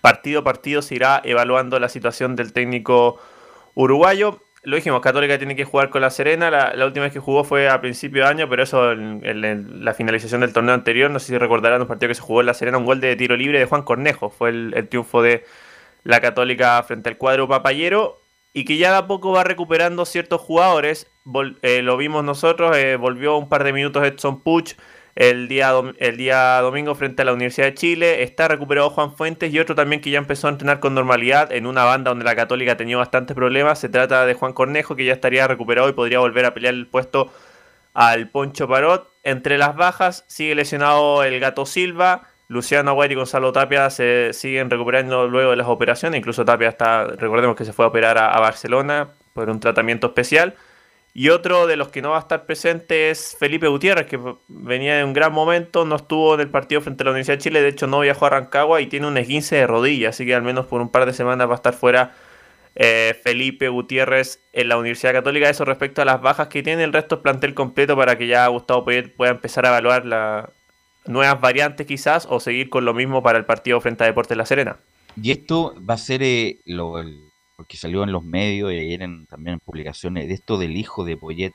partido 0.00 0.40
a 0.40 0.44
partido 0.44 0.80
se 0.80 0.94
irá 0.94 1.20
evaluando 1.24 1.80
la 1.80 1.88
situación 1.88 2.36
del 2.36 2.52
técnico 2.52 3.20
uruguayo. 3.74 4.40
Lo 4.64 4.76
dijimos, 4.76 5.00
Católica 5.00 5.38
tiene 5.38 5.56
que 5.56 5.64
jugar 5.64 5.90
con 5.90 6.02
la 6.02 6.10
Serena. 6.10 6.50
La, 6.50 6.86
última 6.86 7.04
vez 7.04 7.12
que 7.12 7.18
jugó 7.18 7.42
fue 7.42 7.68
a 7.68 7.80
principio 7.80 8.22
de 8.22 8.28
año, 8.28 8.48
pero 8.48 8.62
eso 8.62 8.92
en, 8.92 9.84
la 9.84 9.92
finalización 9.92 10.40
del 10.42 10.52
torneo 10.52 10.74
anterior. 10.74 11.10
No 11.10 11.18
sé 11.18 11.28
si 11.28 11.38
recordarán 11.38 11.80
un 11.80 11.88
partido 11.88 12.08
que 12.08 12.14
se 12.14 12.22
jugó 12.22 12.40
en 12.40 12.46
la 12.46 12.54
Serena, 12.54 12.78
un 12.78 12.84
gol 12.84 13.00
de 13.00 13.16
tiro 13.16 13.36
libre 13.36 13.58
de 13.58 13.66
Juan 13.66 13.82
Cornejo. 13.82 14.30
Fue 14.30 14.50
el, 14.50 14.88
triunfo 14.88 15.20
de 15.20 15.44
la 16.04 16.20
Católica 16.20 16.80
frente 16.84 17.08
al 17.08 17.16
cuadro 17.16 17.48
papayero. 17.48 18.18
Y 18.54 18.64
que 18.64 18.76
ya 18.76 18.92
de 18.92 18.98
a 18.98 19.06
poco 19.06 19.32
va 19.32 19.44
recuperando 19.44 20.04
ciertos 20.04 20.40
jugadores. 20.40 21.10
Eh, 21.62 21.82
lo 21.82 21.96
vimos 21.96 22.22
nosotros, 22.22 22.76
eh, 22.76 22.96
volvió 22.96 23.36
un 23.38 23.48
par 23.48 23.64
de 23.64 23.72
minutos 23.72 24.04
Edson 24.04 24.42
Puch 24.42 24.76
el 25.14 25.48
día, 25.48 25.72
el 25.98 26.16
día 26.16 26.60
domingo 26.60 26.94
frente 26.94 27.22
a 27.22 27.24
la 27.24 27.32
Universidad 27.32 27.66
de 27.66 27.74
Chile. 27.74 28.22
Está 28.22 28.48
recuperado 28.48 28.90
Juan 28.90 29.16
Fuentes 29.16 29.52
y 29.52 29.58
otro 29.58 29.74
también 29.74 30.00
que 30.00 30.10
ya 30.10 30.18
empezó 30.18 30.46
a 30.46 30.50
entrenar 30.50 30.80
con 30.80 30.94
normalidad 30.94 31.52
en 31.52 31.66
una 31.66 31.84
banda 31.84 32.10
donde 32.10 32.24
la 32.24 32.34
Católica 32.34 32.76
tenido 32.76 32.98
bastantes 32.98 33.34
problemas. 33.34 33.78
Se 33.78 33.88
trata 33.88 34.24
de 34.26 34.34
Juan 34.34 34.52
Cornejo, 34.52 34.96
que 34.96 35.04
ya 35.04 35.12
estaría 35.12 35.46
recuperado 35.46 35.88
y 35.88 35.92
podría 35.92 36.20
volver 36.20 36.44
a 36.46 36.54
pelear 36.54 36.74
el 36.74 36.86
puesto 36.86 37.32
al 37.94 38.28
Poncho 38.28 38.66
Parot. 38.68 39.08
Entre 39.22 39.58
las 39.58 39.76
bajas 39.76 40.24
sigue 40.28 40.54
lesionado 40.54 41.22
el 41.24 41.38
Gato 41.40 41.66
Silva. 41.66 42.28
Luciano 42.48 42.90
Aguirre 42.90 43.14
y 43.14 43.16
Gonzalo 43.16 43.52
Tapia 43.52 43.88
se 43.88 44.32
siguen 44.34 44.68
recuperando 44.68 45.26
luego 45.26 45.50
de 45.50 45.56
las 45.56 45.68
operaciones. 45.68 46.18
Incluso 46.18 46.44
Tapia 46.44 46.68
está, 46.68 47.04
recordemos 47.04 47.56
que 47.56 47.64
se 47.64 47.72
fue 47.72 47.84
a 47.86 47.88
operar 47.88 48.18
a 48.18 48.38
Barcelona 48.40 49.08
por 49.32 49.48
un 49.48 49.58
tratamiento 49.60 50.08
especial. 50.08 50.54
Y 51.14 51.28
otro 51.28 51.66
de 51.66 51.76
los 51.76 51.88
que 51.88 52.00
no 52.00 52.10
va 52.10 52.16
a 52.16 52.20
estar 52.20 52.46
presente 52.46 53.10
es 53.10 53.36
Felipe 53.38 53.68
Gutiérrez, 53.68 54.06
que 54.06 54.18
venía 54.48 54.96
de 54.96 55.04
un 55.04 55.12
gran 55.12 55.32
momento, 55.32 55.84
no 55.84 55.96
estuvo 55.96 56.34
en 56.34 56.40
el 56.40 56.48
partido 56.48 56.80
frente 56.80 57.02
a 57.02 57.04
la 57.04 57.10
Universidad 57.10 57.36
de 57.36 57.42
Chile, 57.42 57.60
de 57.60 57.68
hecho 57.68 57.86
no 57.86 58.00
viajó 58.00 58.26
a 58.26 58.30
Rancagua 58.30 58.80
y 58.80 58.86
tiene 58.86 59.06
un 59.06 59.18
esguince 59.18 59.56
de 59.56 59.66
rodilla, 59.66 60.08
así 60.08 60.24
que 60.24 60.34
al 60.34 60.42
menos 60.42 60.66
por 60.66 60.80
un 60.80 60.88
par 60.88 61.04
de 61.04 61.12
semanas 61.12 61.48
va 61.48 61.52
a 61.52 61.56
estar 61.56 61.74
fuera 61.74 62.14
eh, 62.74 63.14
Felipe 63.22 63.68
Gutiérrez 63.68 64.40
en 64.54 64.68
la 64.68 64.78
Universidad 64.78 65.12
Católica. 65.12 65.50
Eso 65.50 65.66
respecto 65.66 66.00
a 66.00 66.06
las 66.06 66.22
bajas 66.22 66.48
que 66.48 66.62
tiene, 66.62 66.84
el 66.84 66.94
resto 66.94 67.16
es 67.16 67.20
plantel 67.20 67.52
completo 67.52 67.94
para 67.94 68.16
que 68.16 68.26
ya 68.26 68.46
Gustavo 68.46 68.84
Poyet 68.84 69.14
pueda 69.14 69.32
empezar 69.32 69.66
a 69.66 69.68
evaluar 69.68 70.06
las 70.06 70.46
nuevas 71.04 71.38
variantes 71.42 71.86
quizás 71.86 72.26
o 72.30 72.40
seguir 72.40 72.70
con 72.70 72.86
lo 72.86 72.94
mismo 72.94 73.22
para 73.22 73.36
el 73.36 73.44
partido 73.44 73.80
frente 73.82 74.04
a 74.04 74.06
Deportes 74.06 74.36
La 74.38 74.46
Serena. 74.46 74.78
Y 75.20 75.30
esto 75.32 75.74
va 75.88 75.94
a 75.94 75.98
ser 75.98 76.22
eh, 76.22 76.60
lo, 76.64 76.94
porque 77.62 77.76
salió 77.76 78.02
en 78.02 78.10
los 78.10 78.24
medios 78.24 78.72
y 78.72 78.78
ayer 78.78 79.02
en, 79.02 79.24
también 79.26 79.54
en 79.54 79.60
publicaciones 79.60 80.26
de 80.26 80.34
esto 80.34 80.58
del 80.58 80.76
hijo 80.76 81.04
de 81.04 81.16
Poyet. 81.16 81.52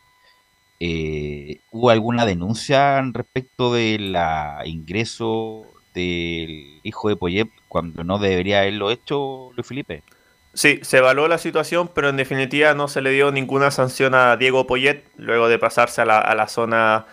Eh, 0.80 1.60
¿Hubo 1.70 1.89
alguna 1.89 2.26
denuncia 2.26 3.01
respecto 3.12 3.74
del 3.74 4.16
ingreso 4.64 5.66
del 5.93 6.80
hijo 6.84 7.10
de 7.10 7.18
Poyet 7.18 7.49
cuando 7.68 8.05
no 8.05 8.20
debería 8.20 8.62
haberlo 8.62 8.89
hecho 8.89 9.51
Luis 9.53 9.68
Felipe? 9.68 10.01
Sí, 10.53 10.80
se 10.82 10.99
evaluó 10.99 11.28
la 11.28 11.39
situación, 11.39 11.91
pero 11.93 12.08
en 12.08 12.16
definitiva 12.16 12.74
no 12.74 12.88
se 12.88 13.01
le 13.01 13.12
dio 13.12 13.34
ninguna 13.34 13.70
sanción 13.70 14.16
a 14.16 14.38
Diego 14.38 14.66
Poyet 14.66 15.03
luego 15.18 15.49
de 15.49 15.60
pasarse 15.60 16.03
a 16.03 16.05
la, 16.05 16.20
a 16.20 16.36
la 16.36 16.47
zona 16.47 17.05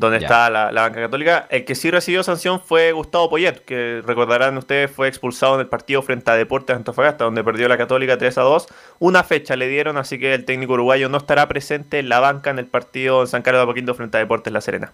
donde 0.00 0.16
está 0.16 0.48
la, 0.48 0.72
la, 0.72 0.82
banca 0.82 1.00
católica. 1.00 1.46
El 1.50 1.66
que 1.66 1.74
sí 1.74 1.90
recibió 1.90 2.22
sanción 2.22 2.58
fue 2.60 2.92
Gustavo 2.92 3.28
Poyet, 3.28 3.64
que 3.66 4.02
recordarán 4.04 4.56
ustedes 4.56 4.90
fue 4.90 5.08
expulsado 5.08 5.56
en 5.56 5.60
el 5.60 5.66
partido 5.66 6.00
frente 6.00 6.30
a 6.30 6.34
Deportes 6.34 6.74
Antofagasta, 6.74 7.24
donde 7.24 7.44
perdió 7.44 7.68
la 7.68 7.76
Católica 7.76 8.16
3 8.16 8.38
a 8.38 8.42
2. 8.42 8.66
Una 8.98 9.22
fecha 9.22 9.56
le 9.56 9.68
dieron, 9.68 9.98
así 9.98 10.18
que 10.18 10.32
el 10.32 10.46
técnico 10.46 10.72
uruguayo 10.72 11.10
no 11.10 11.18
estará 11.18 11.46
presente 11.48 11.98
en 11.98 12.08
la 12.08 12.18
banca 12.18 12.48
en 12.48 12.58
el 12.58 12.66
partido 12.66 13.20
en 13.20 13.26
San 13.26 13.42
Carlos 13.42 13.60
de 13.60 13.64
Apoquindo 13.64 13.94
frente 13.94 14.16
a 14.16 14.20
Deportes 14.20 14.52
La 14.52 14.62
Serena. 14.62 14.92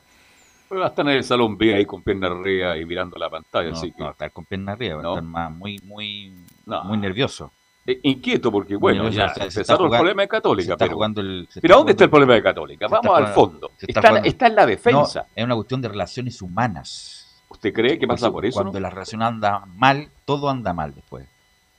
Pero 0.69 0.81
va 0.81 0.87
a 0.87 0.89
estar 0.89 1.07
en 1.07 1.13
el 1.13 1.23
salón 1.23 1.57
B 1.57 1.73
ahí 1.73 1.87
con 1.87 2.03
pierna 2.03 2.27
arriba 2.27 2.77
y 2.77 2.85
mirando 2.85 3.17
la 3.17 3.31
pantalla. 3.31 3.71
No, 3.71 3.77
así 3.77 3.93
que... 3.93 4.03
no, 4.03 4.11
estar 4.11 4.33
con 4.33 4.45
pierna 4.45 4.73
arriba, 4.73 4.97
va 4.97 5.03
a 5.03 5.09
estar 5.11 5.23
más, 5.23 5.53
muy, 5.53 5.79
muy, 5.85 6.33
no. 6.67 6.83
muy 6.83 6.99
nervioso. 6.99 7.53
Eh, 7.87 8.01
inquieto 8.03 8.51
porque, 8.51 8.75
bueno, 8.75 9.05
bueno 9.05 9.15
ya, 9.15 9.29
ya 9.29 9.35
se 9.35 9.61
empezaron 9.61 9.87
jugando, 9.87 9.95
el 9.95 10.01
problema 10.01 10.23
de 10.23 10.29
Católica. 10.29 10.77
Pero, 10.77 11.05
el, 11.05 11.49
pero 11.61 11.77
¿dónde 11.77 11.93
está 11.93 12.05
el 12.05 12.11
problema 12.11 12.35
de 12.35 12.43
Católica? 12.43 12.89
Vamos 12.89 13.07
jugando, 13.07 13.29
al 13.29 13.35
fondo. 13.35 13.71
Está, 13.81 14.01
está, 14.01 14.19
está, 14.19 14.47
en 14.49 14.57
la 14.57 14.67
defensa. 14.67 15.21
No, 15.21 15.27
es 15.37 15.45
una 15.45 15.55
cuestión 15.55 15.81
de 15.81 15.89
relaciones 15.89 16.43
humanas. 16.43 17.45
¿Usted 17.49 17.73
cree 17.73 17.99
que 17.99 18.09
pasa 18.09 18.31
por 18.31 18.45
eso? 18.45 18.55
Cuando 18.55 18.73
no? 18.73 18.81
la 18.81 18.91
relación 18.91 19.23
anda 19.23 19.65
mal, 19.67 20.09
todo 20.25 20.49
anda 20.49 20.73
mal 20.73 20.95
después. 20.95 21.27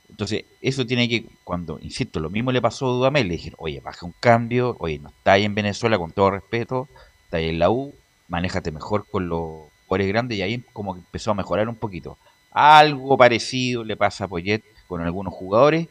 Entonces, 0.08 0.46
eso 0.62 0.86
tiene 0.86 1.08
que, 1.08 1.26
cuando, 1.44 1.78
insisto, 1.82 2.18
lo 2.20 2.30
mismo 2.30 2.50
le 2.52 2.62
pasó 2.62 2.86
a 2.86 2.92
Dudamel, 2.92 3.28
le 3.28 3.34
dijeron, 3.34 3.58
oye, 3.60 3.80
baja 3.80 4.06
un 4.06 4.14
cambio, 4.18 4.76
oye, 4.80 4.98
no 4.98 5.10
está 5.10 5.32
ahí 5.32 5.44
en 5.44 5.54
Venezuela, 5.54 5.98
con 5.98 6.12
todo 6.12 6.30
respeto, 6.30 6.88
está 7.24 7.36
ahí 7.36 7.50
en 7.50 7.58
la 7.58 7.68
U, 7.68 7.94
manéjate 8.28 8.72
mejor 8.72 9.06
con 9.06 9.28
los 9.28 9.64
jugadores 9.86 10.08
grandes, 10.08 10.38
y 10.38 10.42
ahí 10.42 10.64
como 10.72 10.94
que 10.94 11.00
empezó 11.00 11.32
a 11.32 11.34
mejorar 11.34 11.68
un 11.68 11.76
poquito. 11.76 12.16
Algo 12.50 13.18
parecido 13.18 13.84
le 13.84 13.96
pasa 13.96 14.24
a 14.24 14.28
Poyet 14.28 14.62
con 14.86 15.02
algunos 15.02 15.34
jugadores 15.34 15.88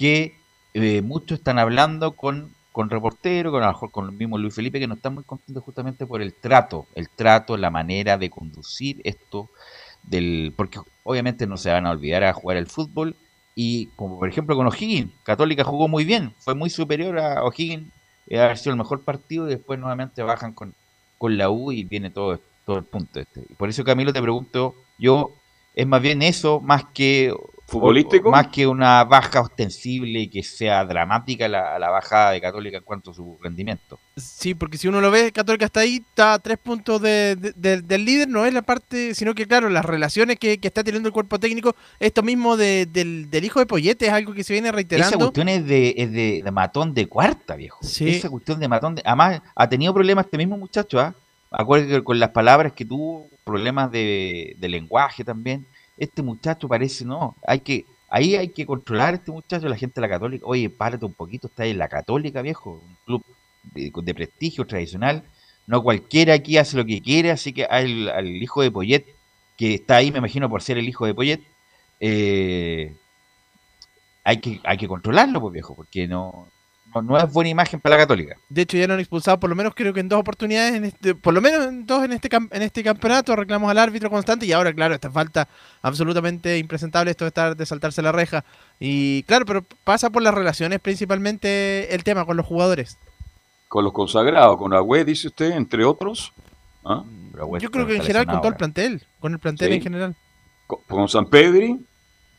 que 0.00 0.34
eh, 0.72 1.02
muchos 1.02 1.40
están 1.40 1.58
hablando 1.58 2.12
con, 2.12 2.54
con 2.72 2.88
reporteros, 2.88 3.52
con 3.52 3.62
a 3.62 3.66
lo 3.66 3.72
mejor 3.72 3.90
con 3.90 4.06
el 4.06 4.12
mismo 4.12 4.38
Luis 4.38 4.54
Felipe, 4.54 4.80
que 4.80 4.86
no 4.86 4.94
están 4.94 5.12
muy 5.12 5.24
contentos 5.24 5.62
justamente 5.62 6.06
por 6.06 6.22
el 6.22 6.32
trato, 6.32 6.86
el 6.94 7.10
trato, 7.10 7.58
la 7.58 7.68
manera 7.68 8.16
de 8.16 8.30
conducir 8.30 9.02
esto, 9.04 9.50
del 10.02 10.54
porque 10.56 10.80
obviamente 11.02 11.46
no 11.46 11.58
se 11.58 11.70
van 11.70 11.86
a 11.86 11.90
olvidar 11.90 12.24
a 12.24 12.32
jugar 12.32 12.56
el 12.56 12.66
fútbol, 12.66 13.14
y 13.54 13.88
como 13.88 14.18
por 14.18 14.30
ejemplo 14.30 14.56
con 14.56 14.68
O'Higgins, 14.68 15.12
Católica 15.22 15.64
jugó 15.64 15.86
muy 15.86 16.06
bien, 16.06 16.32
fue 16.38 16.54
muy 16.54 16.70
superior 16.70 17.18
a 17.18 17.44
O'Higgins, 17.44 17.92
eh, 18.28 18.40
haber 18.40 18.56
sido 18.56 18.72
el 18.72 18.78
mejor 18.78 19.02
partido, 19.02 19.46
y 19.48 19.50
después 19.50 19.78
nuevamente 19.78 20.22
bajan 20.22 20.54
con, 20.54 20.72
con 21.18 21.36
la 21.36 21.50
U 21.50 21.72
y 21.72 21.84
viene 21.84 22.08
todo, 22.08 22.40
todo 22.64 22.78
el 22.78 22.84
punto 22.84 23.20
este. 23.20 23.42
Y 23.50 23.54
por 23.54 23.68
eso 23.68 23.84
Camilo 23.84 24.14
te 24.14 24.22
pregunto, 24.22 24.76
yo, 24.98 25.30
es 25.74 25.86
más 25.86 26.00
bien 26.00 26.22
eso, 26.22 26.58
más 26.60 26.84
que 26.94 27.34
futbolístico. 27.70 28.30
Más 28.30 28.48
que 28.48 28.66
una 28.66 29.04
baja 29.04 29.40
ostensible 29.40 30.20
y 30.20 30.28
que 30.28 30.42
sea 30.42 30.84
dramática 30.84 31.48
la, 31.48 31.78
la, 31.78 31.88
bajada 31.88 32.32
de 32.32 32.40
Católica 32.40 32.78
en 32.78 32.82
cuanto 32.82 33.12
a 33.12 33.14
su 33.14 33.38
rendimiento. 33.40 33.98
Sí, 34.16 34.54
porque 34.54 34.76
si 34.76 34.88
uno 34.88 35.00
lo 35.00 35.10
ve, 35.10 35.30
Católica 35.30 35.66
está 35.66 35.80
ahí, 35.80 36.04
está 36.08 36.34
a 36.34 36.38
tres 36.40 36.58
puntos 36.58 37.00
de, 37.00 37.36
de, 37.36 37.52
de, 37.54 37.82
del 37.82 38.04
líder, 38.04 38.28
no 38.28 38.44
es 38.44 38.52
la 38.52 38.62
parte, 38.62 39.14
sino 39.14 39.34
que 39.34 39.46
claro, 39.46 39.70
las 39.70 39.84
relaciones 39.84 40.38
que, 40.38 40.58
que 40.58 40.68
está 40.68 40.82
teniendo 40.82 41.08
el 41.08 41.12
cuerpo 41.12 41.38
técnico, 41.38 41.76
esto 42.00 42.22
mismo 42.22 42.56
del, 42.56 42.92
del, 42.92 43.44
hijo 43.44 43.60
de 43.60 43.66
Pollete 43.66 44.06
es 44.06 44.12
algo 44.12 44.34
que 44.34 44.42
se 44.42 44.52
viene 44.52 44.72
reiterando. 44.72 45.08
Esa 45.08 45.18
cuestión 45.18 45.48
es 45.48 45.64
de, 45.64 45.94
es 45.96 46.12
de, 46.12 46.50
matón 46.50 46.92
de 46.92 47.06
cuarta, 47.06 47.54
viejo. 47.54 47.78
Sí. 47.82 48.08
Esa 48.08 48.28
cuestión 48.28 48.58
de 48.58 48.66
matón 48.66 48.96
de... 48.96 49.02
Además, 49.04 49.40
ha 49.54 49.68
tenido 49.68 49.94
problemas 49.94 50.24
este 50.24 50.38
mismo 50.38 50.58
muchacho, 50.58 50.98
¿ah? 50.98 51.14
¿eh? 51.16 51.20
Acuérdate 51.52 51.94
que 51.94 52.04
con 52.04 52.18
las 52.18 52.30
palabras 52.30 52.72
que 52.72 52.84
tuvo, 52.84 53.26
problemas 53.44 53.90
de, 53.90 54.56
de 54.58 54.68
lenguaje 54.68 55.24
también. 55.24 55.66
Este 56.00 56.22
muchacho 56.22 56.66
parece, 56.66 57.04
no, 57.04 57.36
hay 57.46 57.60
que 57.60 57.86
Ahí 58.10 58.34
hay 58.34 58.48
que 58.48 58.66
controlar 58.66 59.14
a 59.14 59.16
este 59.18 59.30
muchacho, 59.30 59.68
la 59.68 59.76
gente 59.76 60.00
de 60.00 60.00
la 60.00 60.12
Católica. 60.12 60.44
Oye, 60.44 60.68
párate 60.68 61.04
un 61.04 61.14
poquito, 61.14 61.46
está 61.46 61.64
en 61.64 61.78
la 61.78 61.88
Católica, 61.88 62.42
viejo, 62.42 62.82
un 62.84 62.96
club 63.06 63.24
de, 63.72 63.92
de, 63.94 64.14
prestigio 64.14 64.66
tradicional. 64.66 65.22
No 65.68 65.80
cualquiera 65.84 66.34
aquí 66.34 66.58
hace 66.58 66.76
lo 66.76 66.84
que 66.84 67.00
quiere, 67.00 67.30
así 67.30 67.52
que 67.52 67.64
al, 67.66 68.08
al, 68.08 68.26
hijo 68.26 68.62
de 68.62 68.72
Poyet, 68.72 69.06
que 69.56 69.74
está 69.74 69.96
ahí, 69.96 70.10
me 70.10 70.18
imagino, 70.18 70.50
por 70.50 70.60
ser 70.60 70.76
el 70.76 70.88
hijo 70.88 71.06
de 71.06 71.14
Poyet, 71.14 71.40
eh, 72.00 72.96
hay, 74.24 74.38
que, 74.40 74.60
hay 74.64 74.76
que 74.76 74.88
controlarlo, 74.88 75.40
pues 75.40 75.52
viejo, 75.52 75.76
porque 75.76 76.08
no, 76.08 76.48
no, 76.94 77.02
no, 77.02 77.18
es 77.18 77.32
buena 77.32 77.50
imagen 77.50 77.80
para 77.80 77.96
la 77.96 78.02
Católica. 78.02 78.36
De 78.48 78.62
hecho, 78.62 78.76
ya 78.76 78.86
lo 78.86 78.94
han 78.94 79.00
expulsado 79.00 79.38
por 79.38 79.50
lo 79.50 79.56
menos 79.56 79.74
creo 79.74 79.92
que 79.92 80.00
en 80.00 80.08
dos 80.08 80.20
oportunidades, 80.20 80.74
en 80.74 80.84
este, 80.84 81.14
por 81.14 81.34
lo 81.34 81.40
menos 81.40 81.66
en 81.66 81.86
dos 81.86 82.04
en 82.04 82.12
este, 82.12 82.28
en 82.34 82.62
este 82.62 82.82
campeonato, 82.82 83.36
reclamos 83.36 83.70
al 83.70 83.78
árbitro 83.78 84.10
constante 84.10 84.46
y 84.46 84.52
ahora, 84.52 84.72
claro, 84.72 84.94
esta 84.94 85.10
falta 85.10 85.48
absolutamente 85.82 86.58
impresentable 86.58 87.10
esto 87.10 87.24
de 87.24 87.28
estar 87.28 87.56
de 87.56 87.66
saltarse 87.66 88.02
la 88.02 88.12
reja. 88.12 88.44
Y 88.78 89.22
claro, 89.24 89.46
pero 89.46 89.64
pasa 89.84 90.10
por 90.10 90.22
las 90.22 90.34
relaciones 90.34 90.80
principalmente 90.80 91.94
el 91.94 92.02
tema 92.04 92.24
con 92.24 92.36
los 92.36 92.46
jugadores. 92.46 92.98
Con 93.68 93.84
los 93.84 93.92
consagrados, 93.92 94.56
con 94.56 94.74
Agüe, 94.74 95.04
dice 95.04 95.28
usted, 95.28 95.52
entre 95.52 95.84
otros. 95.84 96.32
¿Ah? 96.84 97.04
Yo 97.60 97.70
creo 97.70 97.86
que 97.86 97.96
en 97.96 98.02
general 98.02 98.26
con 98.26 98.38
todo 98.38 98.48
el 98.48 98.56
plantel, 98.56 99.02
con 99.20 99.32
el 99.32 99.38
plantel 99.38 99.68
sí. 99.68 99.74
en 99.74 99.82
general. 99.82 100.16
Con, 100.66 100.80
con 100.88 101.08
San 101.08 101.26
Pedri, 101.26 101.78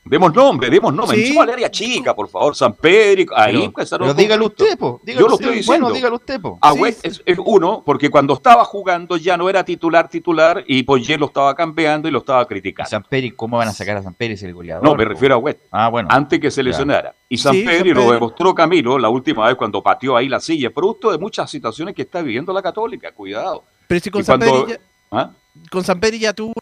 Demos 0.04 0.34
nombre, 0.34 0.70
demos 0.70 0.94
nombre. 0.94 1.16
Sí. 1.16 1.38
al 1.38 1.50
área 1.52 1.70
chica, 1.70 2.16
por 2.16 2.28
favor. 2.28 2.56
San 2.56 2.74
Pedro. 2.74 3.34
Ahí 3.36 3.72
pero, 3.74 3.88
pero 4.00 4.14
dígalo 4.16 4.46
usted, 4.48 4.78
po. 4.78 5.00
Dígalo 5.04 5.26
Yo 5.26 5.30
lo 5.30 5.36
estoy 5.36 5.56
diciendo. 5.58 5.86
Bueno, 5.86 5.96
dígalo 5.96 6.16
usted, 6.16 6.42
po. 6.42 6.58
Ah, 6.60 6.74
sí, 6.74 6.82
es, 6.86 7.00
es, 7.04 7.24
es, 7.24 7.38
uno, 7.46 7.84
porque 7.86 8.10
cuando 8.10 8.34
estaba 8.34 8.66
jugando 8.66 9.16
ya 9.18 9.38
no 9.38 9.48
era 9.48 9.64
titular, 9.64 10.10
titular, 10.10 10.64
y 10.68 10.82
Poyet 10.84 11.20
lo 11.20 11.28
estaba 11.28 11.54
cambiando 11.54 12.08
y 12.08 12.12
lo 12.12 12.20
estaba 12.20 12.48
criticando. 12.48 12.90
San 12.90 13.04
Pedro, 13.04 13.36
¿cómo 13.36 13.58
van 13.58 13.68
a 13.68 13.74
sacar 13.74 13.98
a 13.98 14.02
San 14.04 14.16
Pedro 14.16 14.36
el 14.42 14.54
goleador? 14.56 14.84
No, 14.84 14.96
me 14.96 15.06
refiero 15.06 15.36
a 15.36 15.38
West. 15.38 15.60
Ah, 15.70 15.88
bueno. 15.90 16.10
Antes 16.12 16.40
que 16.40 16.50
se 16.50 16.64
lesionara. 16.64 17.16
Y 17.30 17.38
San 17.38 17.54
Sí, 17.54 17.64
Pedro, 17.64 18.04
lo 18.04 18.12
demostró 18.12 18.56
Camilo 18.56 18.98
la 18.98 19.10
última 19.10 19.46
vez 19.46 19.56
cuando 19.56 19.84
pateó 19.84 20.18
ahí 20.18 20.28
la 20.28 20.40
silla, 20.40 20.72
producto 20.72 21.12
de 21.12 21.20
muchas 21.20 21.50
situaciones 21.50 21.94
que 21.94 22.02
está 22.02 22.24
viviendo 22.24 22.52
la 22.52 22.64
Católica. 22.64 23.12
Cuidado. 23.14 23.64
Pero 23.88 24.02
si 24.02 24.10
con 24.10 24.22
Y 24.22 24.24
San 24.24 24.40
cuando- 24.40 24.66
Pedro 24.66 24.78
ya, 24.80 24.91
¿Ah? 25.12 25.32
con 25.70 25.84
San 25.84 26.00
Pedro 26.00 26.16
ya 26.18 26.34
tuvo 26.34 26.54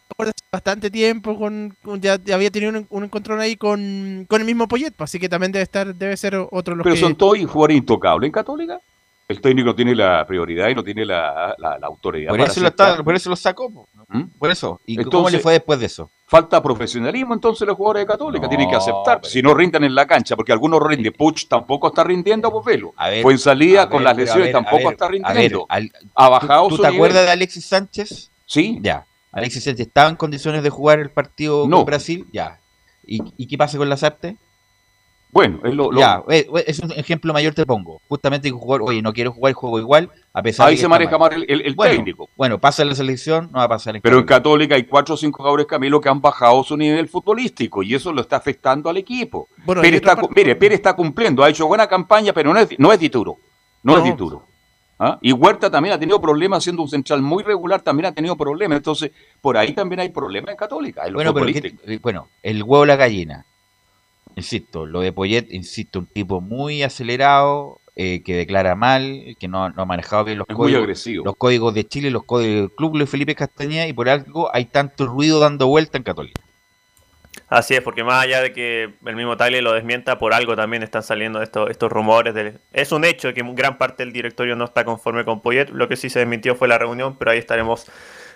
bastante 0.52 0.90
tiempo, 0.90 1.38
con, 1.38 1.76
con- 1.84 2.02
ya, 2.02 2.18
ya 2.24 2.36
había 2.36 2.50
tenido 2.50 2.72
un, 2.72 2.88
un 2.90 3.04
encontrón 3.04 3.40
ahí 3.40 3.56
con, 3.56 4.26
con 4.28 4.42
el 4.42 4.46
mismo 4.48 4.68
Poyet, 4.68 4.92
pues, 4.96 5.10
así 5.12 5.20
que 5.20 5.30
también 5.30 5.52
debe 5.52 5.64
estar, 5.64 5.94
debe 5.94 6.18
ser 6.18 6.36
otro 6.36 6.74
de 6.74 6.78
los 6.78 6.84
Pero 6.84 6.96
que... 6.96 7.00
son 7.02 7.16
todos 7.16 7.38
jugadores 7.46 7.78
intocables 7.78 8.28
en 8.28 8.32
Católica. 8.32 8.80
El 9.28 9.42
técnico 9.42 9.76
tiene 9.76 9.94
la 9.94 10.26
prioridad 10.26 10.70
y 10.70 10.76
no 10.76 10.84
tiene 10.84 11.06
la, 11.06 11.54
la- 11.60 11.78
la 11.78 11.86
autoridad. 11.86 12.32
Por 12.32 12.42
eso, 12.42 12.62
lo 12.62 12.68
está, 12.70 13.04
por 13.04 13.14
eso 13.16 13.30
lo 13.30 13.36
sacó. 13.36 13.70
¿Mm? 14.08 14.24
Por 14.40 14.50
eso. 14.50 14.82
¿Y 14.88 14.98
cómo 15.04 15.30
le 15.30 15.38
fue 15.38 15.54
después 15.54 15.80
de 15.80 15.86
eso? 15.86 16.10
Falta 16.26 16.62
profesionalismo 16.64 17.36
entonces 17.36 17.68
los 17.68 17.78
jugadores 17.78 18.02
de 18.02 18.08
Católica, 18.08 18.44
No, 18.46 18.50
tienen 18.50 18.68
que 18.72 18.76
aceptar. 18.76 19.22
pero- 19.22 19.32
Si 19.32 19.44
no 19.44 19.54
rinden 19.54 19.84
en 19.84 19.94
la 19.94 20.08
cancha, 20.08 20.36
porque 20.36 20.52
algunos 20.52 20.82
rinden, 20.82 21.14
Puch 21.14 21.48
tampoco 21.48 21.90
está 21.90 22.04
rindiendo, 22.04 22.52
pues 22.52 22.66
velo. 22.66 22.92
A 22.98 23.10
ver, 23.10 23.22
Fue 23.22 23.34
en 23.34 23.40
salida 23.40 23.84
a 23.84 23.90
con 23.90 24.00
ver, 24.00 24.06
las 24.06 24.18
lesiones, 24.18 24.46
ver, 24.46 24.52
tampoco 24.54 24.78
ver, 24.78 24.92
está 24.94 25.06
ver, 25.06 25.22
rindiendo. 25.22 25.66
al- 25.70 25.92
ha 26.16 26.30
bajado 26.30 26.68
¿Tú 26.70 26.78
su 26.78 26.82
te 26.82 26.88
nivel. 26.88 26.98
acuerdas 27.06 27.26
de 27.28 27.32
Alexis 27.32 27.66
Sánchez? 27.68 28.32
Sí. 28.50 28.80
Ya. 28.82 29.06
Alexis 29.32 29.64
Sánchez 29.64 29.88
estaba 29.88 30.10
en 30.10 30.16
condiciones 30.16 30.64
de 30.64 30.70
jugar 30.72 31.00
el 31.00 31.12
partido 31.12 31.68
No. 31.68 31.78
con 31.78 31.86
Brasil. 31.86 32.26
Ya. 32.34 32.60
¿Y, 33.06 33.20
y 33.38 33.48
qué 33.48 33.58
pasa 33.58 33.78
con 33.78 33.88
Lazarte? 33.88 34.38
Bueno, 35.32 35.60
es 35.64 35.76
lo, 35.76 35.92
lo- 35.92 36.00
Ya, 36.00 36.24
eh, 36.30 36.48
eh, 36.56 36.64
es 36.66 36.80
un 36.80 36.92
ejemplo 36.94 37.32
mayor 37.32 37.54
te 37.54 37.64
pongo. 37.64 38.02
Justamente 38.10 38.48
que 38.50 38.52
jugar, 38.58 38.82
oye, 38.82 39.04
no 39.04 39.14
quiero 39.14 39.32
jugar 39.32 39.52
el 39.52 39.54
juego 39.54 39.78
igual, 39.78 40.10
a 40.34 40.42
pesar 40.42 40.66
de 40.66 40.72
ahí 40.72 40.76
que 40.78 40.82
se 40.82 40.88
maneja 40.88 41.20
mal. 41.20 41.30
más 41.30 41.38
el, 41.38 41.46
el- 41.48 41.62
el 41.68 41.76
Bueno, 41.76 41.94
técnico. 41.96 42.30
Bueno, 42.36 42.58
pasa 42.58 42.82
en 42.82 42.90
la 42.90 42.96
selección, 42.96 43.50
no 43.52 43.60
va 43.60 43.66
a 43.66 43.70
pasar 43.70 43.96
en 43.96 44.02
Pero 44.02 44.18
en 44.18 44.26
Católica. 44.26 44.74
Hay 44.74 44.86
cuatro 44.86 45.14
o 45.14 45.18
cinco 45.18 45.38
jugadores, 45.38 45.68
Camilo, 45.68 46.02
que 46.02 46.10
han 46.10 46.20
bajado 46.20 46.64
su 46.64 46.76
nivel 46.76 47.08
futbolístico 47.08 47.84
y 47.84 47.94
eso 47.94 48.12
lo 48.12 48.22
está 48.22 48.38
afectando 48.38 48.90
al 48.90 48.98
equipo. 48.98 49.48
Bueno, 49.66 49.82
Pérez 49.84 50.02
está, 50.02 50.16
parte- 50.16 50.34
mire, 50.36 50.56
Pérez 50.56 50.78
está 50.78 50.96
cumpliendo, 50.96 51.44
ha 51.44 51.50
hecho 51.50 51.68
buena 51.68 51.86
campaña, 51.86 52.34
pero 52.34 52.52
no 52.52 52.60
es, 52.60 52.70
no 52.80 52.92
es 52.92 53.00
Dituro. 53.00 53.38
No, 53.84 53.94
No. 53.94 53.98
es 54.00 54.04
Dituro. 54.06 54.44
¿Ah? 55.02 55.18
Y 55.22 55.32
Huerta 55.32 55.72
también 55.72 55.96
ha 55.96 56.00
tenido 56.00 56.20
problemas, 56.20 56.62
siendo 56.62 56.84
un 56.84 56.90
central 56.90 57.22
muy 57.22 57.42
regular, 57.42 57.82
también 57.82 58.08
ha 58.08 58.12
tenido 58.12 58.36
problemas. 58.36 58.78
Entonces, 58.78 59.12
por 59.40 59.58
ahí 59.58 59.74
también 59.74 60.02
hay 60.02 60.10
problemas 60.10 60.52
en 60.52 60.58
Católica. 60.58 61.04
bueno, 61.14 61.34
pero 61.34 61.48
bueno, 62.02 62.28
el 62.44 62.64
huevo 62.64 62.86
la 62.86 62.98
gallina. 62.98 63.46
Insisto, 64.36 64.86
lo 64.86 65.00
de 65.00 65.14
Poyet, 65.14 65.48
insisto, 65.52 66.00
un 66.00 66.06
tipo 66.06 66.42
muy 66.42 66.84
acelerado, 66.84 67.80
eh, 67.96 68.22
que 68.24 68.36
declara 68.36 68.76
mal, 68.76 69.36
que 69.40 69.48
no, 69.48 69.66
ha 69.66 69.86
manejado 69.86 70.26
bien 70.26 70.38
los 70.38 70.48
códigos, 70.48 71.06
los 71.06 71.36
códigos 71.36 71.74
de 71.74 71.88
Chile, 71.88 72.12
los 72.12 72.24
códigos 72.24 72.62
del 72.62 72.72
club 72.72 72.98
de 72.98 73.06
Felipe 73.06 73.36
Castañeda, 73.36 73.88
y 73.88 73.94
por 73.94 74.10
algo 74.10 74.54
hay 74.54 74.66
tanto 74.66 75.08
ruido 75.08 75.40
dando 75.40 75.68
vuelta 75.68 75.98
en 75.98 76.04
Católica. 76.04 76.42
Así 77.48 77.74
es, 77.74 77.82
porque 77.82 78.04
más 78.04 78.24
allá 78.24 78.42
de 78.42 78.54
que 78.54 78.94
el 79.06 79.16
mismo 79.16 79.36
Tagle 79.36 79.62
lo 79.62 79.74
desmienta, 79.74 80.20
por 80.20 80.34
algo 80.34 80.56
también 80.56 80.84
están 80.84 81.02
saliendo 81.04 81.42
estos, 81.42 81.70
estos 81.70 81.92
rumores. 81.92 82.34
De, 82.34 82.54
es 82.74 82.92
un 82.92 83.06
hecho 83.06 83.34
que 83.34 83.44
gran 83.54 83.78
parte 83.78 84.04
del 84.04 84.14
directorio 84.14 84.56
no 84.56 84.66
está 84.66 84.86
conforme 84.86 85.26
con 85.26 85.42
Poyet. 85.42 85.70
Lo 85.70 85.88
que 85.88 85.96
sí 85.96 86.10
se 86.10 86.20
desmintió 86.20 86.56
fue 86.56 86.68
la 86.68 86.78
reunión, 86.78 87.18
pero 87.18 87.32
ahí 87.32 87.40
estaremos 87.40 87.88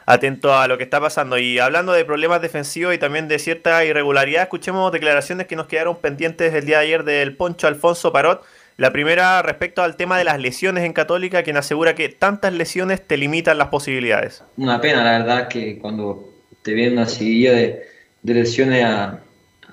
atentos 0.05 0.51
a 0.51 0.67
lo 0.67 0.77
que 0.77 0.83
está 0.83 0.99
pasando. 0.99 1.37
Y 1.37 1.59
hablando 1.59 1.93
de 1.93 2.05
problemas 2.05 2.41
defensivos 2.41 2.93
y 2.95 2.97
también 2.97 3.27
de 3.27 3.37
cierta 3.37 3.85
irregularidad, 3.85 4.43
escuchemos 4.43 4.91
declaraciones 4.91 5.47
que 5.47 5.55
nos 5.55 5.67
quedaron 5.67 5.97
pendientes 5.97 6.53
el 6.53 6.65
día 6.65 6.79
de 6.79 6.85
ayer 6.85 7.03
del 7.03 7.35
Poncho 7.35 7.67
Alfonso 7.67 8.11
Parot. 8.11 8.43
La 8.77 8.91
primera 8.91 9.43
respecto 9.43 9.83
al 9.83 9.95
tema 9.95 10.17
de 10.17 10.23
las 10.23 10.39
lesiones 10.39 10.83
en 10.83 10.93
Católica, 10.93 11.43
quien 11.43 11.57
asegura 11.57 11.93
que 11.93 12.09
tantas 12.09 12.51
lesiones 12.53 13.05
te 13.05 13.17
limitan 13.17 13.59
las 13.59 13.67
posibilidades. 13.67 14.43
Una 14.57 14.81
pena, 14.81 15.03
la 15.03 15.19
verdad, 15.19 15.47
que 15.47 15.77
cuando 15.77 16.33
te 16.63 16.73
viene 16.73 16.93
una 16.93 17.05
seguida 17.05 17.53
de 17.53 17.92
de 18.23 18.33
lesiones 18.33 18.83
a, 18.83 19.23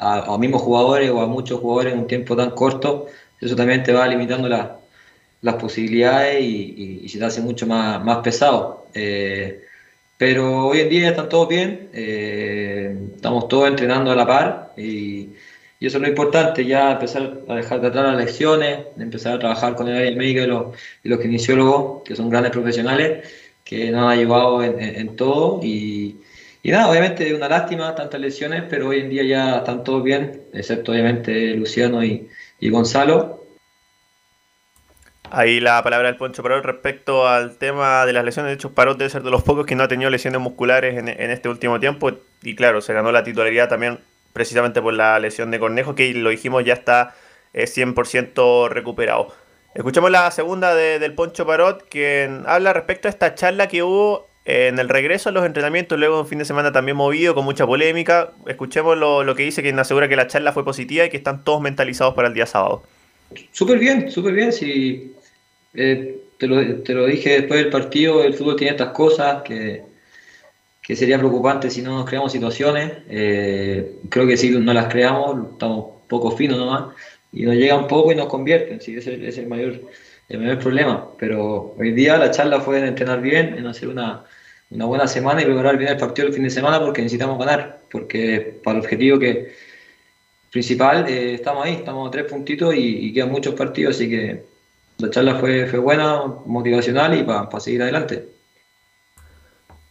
a, 0.01 0.39
mismos 0.39 0.63
jugadores 0.63 1.11
o 1.11 1.21
a 1.21 1.27
muchos 1.27 1.61
jugadores 1.61 1.93
en 1.93 2.01
un 2.01 2.07
tiempo 2.07 2.37
tan 2.37 2.51
corto, 2.51 3.07
eso 3.41 3.55
también 3.57 3.83
te 3.83 3.93
va 3.93 4.07
limitando 4.09 4.49
las 4.49 5.55
posibilidades 5.57 6.43
y, 6.43 7.09
se 7.09 7.19
te 7.19 7.25
hace 7.25 7.41
mucho 7.41 7.67
más, 7.67 8.03
más 8.05 8.19
pesado. 8.19 8.87
Eh, 8.95 9.63
pero 10.19 10.67
hoy 10.69 10.81
en 10.81 10.89
día 10.91 11.11
están 11.11 11.29
todos 11.29 11.49
bien, 11.49 11.89
eh, 11.95 12.95
estamos 13.15 13.49
todos 13.49 13.69
entrenando 13.69 14.11
a 14.11 14.17
la 14.17 14.27
par 14.27 14.73
y, 14.77 15.31
eso 15.81 15.97
es 15.97 16.03
lo 16.03 16.09
importante, 16.09 16.67
ya 16.67 16.93
empezar 16.93 17.41
a 17.49 17.55
dejar 17.55 17.81
de 17.81 17.89
atrás 17.89 18.05
las 18.05 18.17
lecciones, 18.19 18.81
empezar 18.99 19.37
a 19.37 19.39
trabajar 19.39 19.75
con 19.77 19.89
el 19.89 19.97
área 19.97 20.15
médica 20.15 20.43
y 20.43 20.47
los, 20.47 20.77
y 21.03 21.09
los 21.09 21.21
kinesiólogos, 21.21 22.03
que 22.03 22.15
son 22.15 22.29
grandes 22.29 22.53
profesionales, 22.53 23.27
que 23.65 23.91
nos 23.91 24.03
han 24.03 24.11
ayudado 24.11 24.63
en, 24.63 24.79
en 24.79 25.17
todo 25.17 25.61
y, 25.63 26.21
y 26.63 26.71
nada, 26.71 26.91
obviamente 26.91 27.35
una 27.35 27.49
lástima 27.49 27.95
tantas 27.95 28.21
lesiones, 28.21 28.65
pero 28.69 28.89
hoy 28.89 29.01
en 29.01 29.09
día 29.09 29.23
ya 29.25 29.59
están 29.59 29.83
todos 29.83 30.03
bien, 30.03 30.43
excepto 30.53 30.93
obviamente 30.93 31.55
Luciano 31.55 32.05
y, 32.05 32.29
Gonzalo. 32.61 33.47
Ahí 35.31 35.61
la 35.61 35.83
palabra 35.83 36.09
del 36.09 36.17
Poncho 36.17 36.43
Parot 36.43 36.65
respecto 36.65 37.27
al 37.27 37.57
tema 37.57 38.05
de 38.05 38.13
las 38.13 38.25
lesiones. 38.25 38.51
De 38.51 38.55
hecho, 38.55 38.75
Parot 38.75 38.99
debe 38.99 39.09
ser 39.09 39.23
de 39.23 39.31
los 39.31 39.43
pocos 39.43 39.65
que 39.65 39.75
no 39.75 39.85
ha 39.85 39.89
tenido 39.89 40.11
lesiones 40.11 40.41
musculares 40.41 40.99
en, 40.99 41.09
este 41.09 41.49
último 41.49 41.81
tiempo. 41.81 42.11
Y 42.43 42.57
claro, 42.57 42.83
se 42.83 42.93
ganó 42.93 43.13
la 43.13 43.23
titularidad 43.23 43.69
también 43.69 44.01
precisamente 44.33 44.83
por 44.83 44.93
la 44.93 45.19
lesión 45.19 45.51
de 45.51 45.61
Cornejo, 45.61 45.95
que 45.95 46.13
lo 46.13 46.31
dijimos 46.31 46.65
ya 46.65 46.75
está 46.75 47.15
100% 47.55 48.67
eh, 48.67 48.69
recuperado. 48.69 49.33
Escuchamos 49.73 50.11
la 50.11 50.31
segunda 50.33 50.75
del 50.75 51.15
Poncho 51.15 51.47
Parot, 51.47 51.89
que 51.89 52.29
habla 52.45 52.73
respecto 52.73 53.07
a 53.07 53.11
esta 53.11 53.35
charla 53.37 53.69
que 53.69 53.85
hubo 53.85 54.30
en 54.45 54.79
el 54.79 54.89
regreso 54.89 55.29
a 55.29 55.33
los 55.33 55.45
entrenamientos, 55.45 55.99
luego 55.99 56.21
un 56.21 56.27
fin 56.27 56.39
de 56.39 56.45
semana 56.45 56.73
también 56.73 56.97
movido, 56.97 57.35
con 57.35 57.45
mucha 57.45 57.67
polémica, 57.67 58.33
escuchemos 58.47 58.97
lo, 58.97 59.35
que 59.35 59.43
dice 59.43 59.63
quien 59.63 59.79
asegura 59.79 60.09
que 60.09 60.17
la 60.17 60.27
charla 60.27 60.53
fue 60.53 60.65
positiva 60.65 61.05
y 61.05 61.11
que 61.11 61.19
están 61.19 61.45
todos 61.45 61.61
mentalizados 61.61 62.15
para 62.15 62.29
el 62.29 62.35
día 62.35 62.47
sábado. 62.47 62.83
Súper 63.53 63.79
bien, 63.79 64.11
súper 64.11 64.35
bien. 64.35 64.53
Si, 64.53 65.15
eh, 65.75 66.19
te, 66.39 66.47
lo, 66.47 67.07
dije 67.07 67.41
después 67.41 67.61
del 67.61 67.71
partido, 67.71 68.25
el 68.25 68.35
fútbol 68.35 68.57
tiene 68.57 68.73
estas 68.73 68.91
cosas 68.91 69.43
que, 69.43 69.83
que 70.83 70.97
sería 70.97 71.19
preocupante 71.19 71.71
si 71.71 71.83
no 71.83 71.99
nos 71.99 72.09
creamos 72.09 72.33
situaciones. 72.33 72.93
Eh, 73.09 73.97
creo 74.09 74.27
que 74.27 74.39
si 74.39 74.51
no 74.51 74.73
las 74.73 74.87
creamos, 74.87 75.53
estamos 75.53 76.01
poco 76.09 76.31
finos 76.33 76.59
nomás, 76.59 76.95
y 77.31 77.43
nos 77.43 77.55
llegan 77.55 77.87
poco 77.87 78.11
y 78.11 78.17
nos 78.17 78.27
convierten. 78.27 78.81
Sí, 78.81 78.97
ese 78.97 79.29
es 79.29 79.39
el 79.39 79.47
mayor 79.47 79.81
el 80.31 80.39
mayor 80.39 80.59
problema. 80.59 81.07
Pero 81.19 81.75
hoy 81.79 81.93
día 81.93 82.17
la 82.17 82.31
charla 82.31 82.61
fue 82.61 82.79
en 82.79 82.87
entrenar 82.87 83.21
bien, 83.21 83.59
en 83.59 83.67
hacer 83.67 83.89
una, 83.89 84.25
una 84.71 84.85
buena 84.87 85.07
semana 85.07 85.43
y 85.43 85.45
preparar 85.45 85.77
bien 85.77 85.91
el 85.91 85.99
partido 85.99 86.29
el 86.29 86.35
fin 86.35 86.45
de 86.45 86.51
semana 86.51 86.81
porque 86.81 87.03
necesitamos 87.03 87.39
ganar. 87.39 87.81
Porque 87.91 88.59
para 88.65 88.79
el 88.79 88.85
objetivo 88.85 89.19
que 89.19 89.53
principal 90.51 91.09
eh, 91.09 91.35
estamos 91.35 91.67
ahí, 91.67 91.75
estamos 91.75 92.09
a 92.09 92.11
tres 92.11 92.25
puntitos 92.25 92.75
y, 92.77 93.13
quedan 93.13 93.31
muchos 93.31 93.55
partidos, 93.55 93.97
así 93.97 94.09
que 94.09 94.45
la 94.99 95.11
charla 95.11 95.37
fue, 95.37 95.67
fue 95.67 95.79
buena, 95.79 96.23
motivacional 96.47 97.19
y 97.19 97.23
para 97.25 97.61
seguir 97.61 97.83
adelante. 97.83 98.29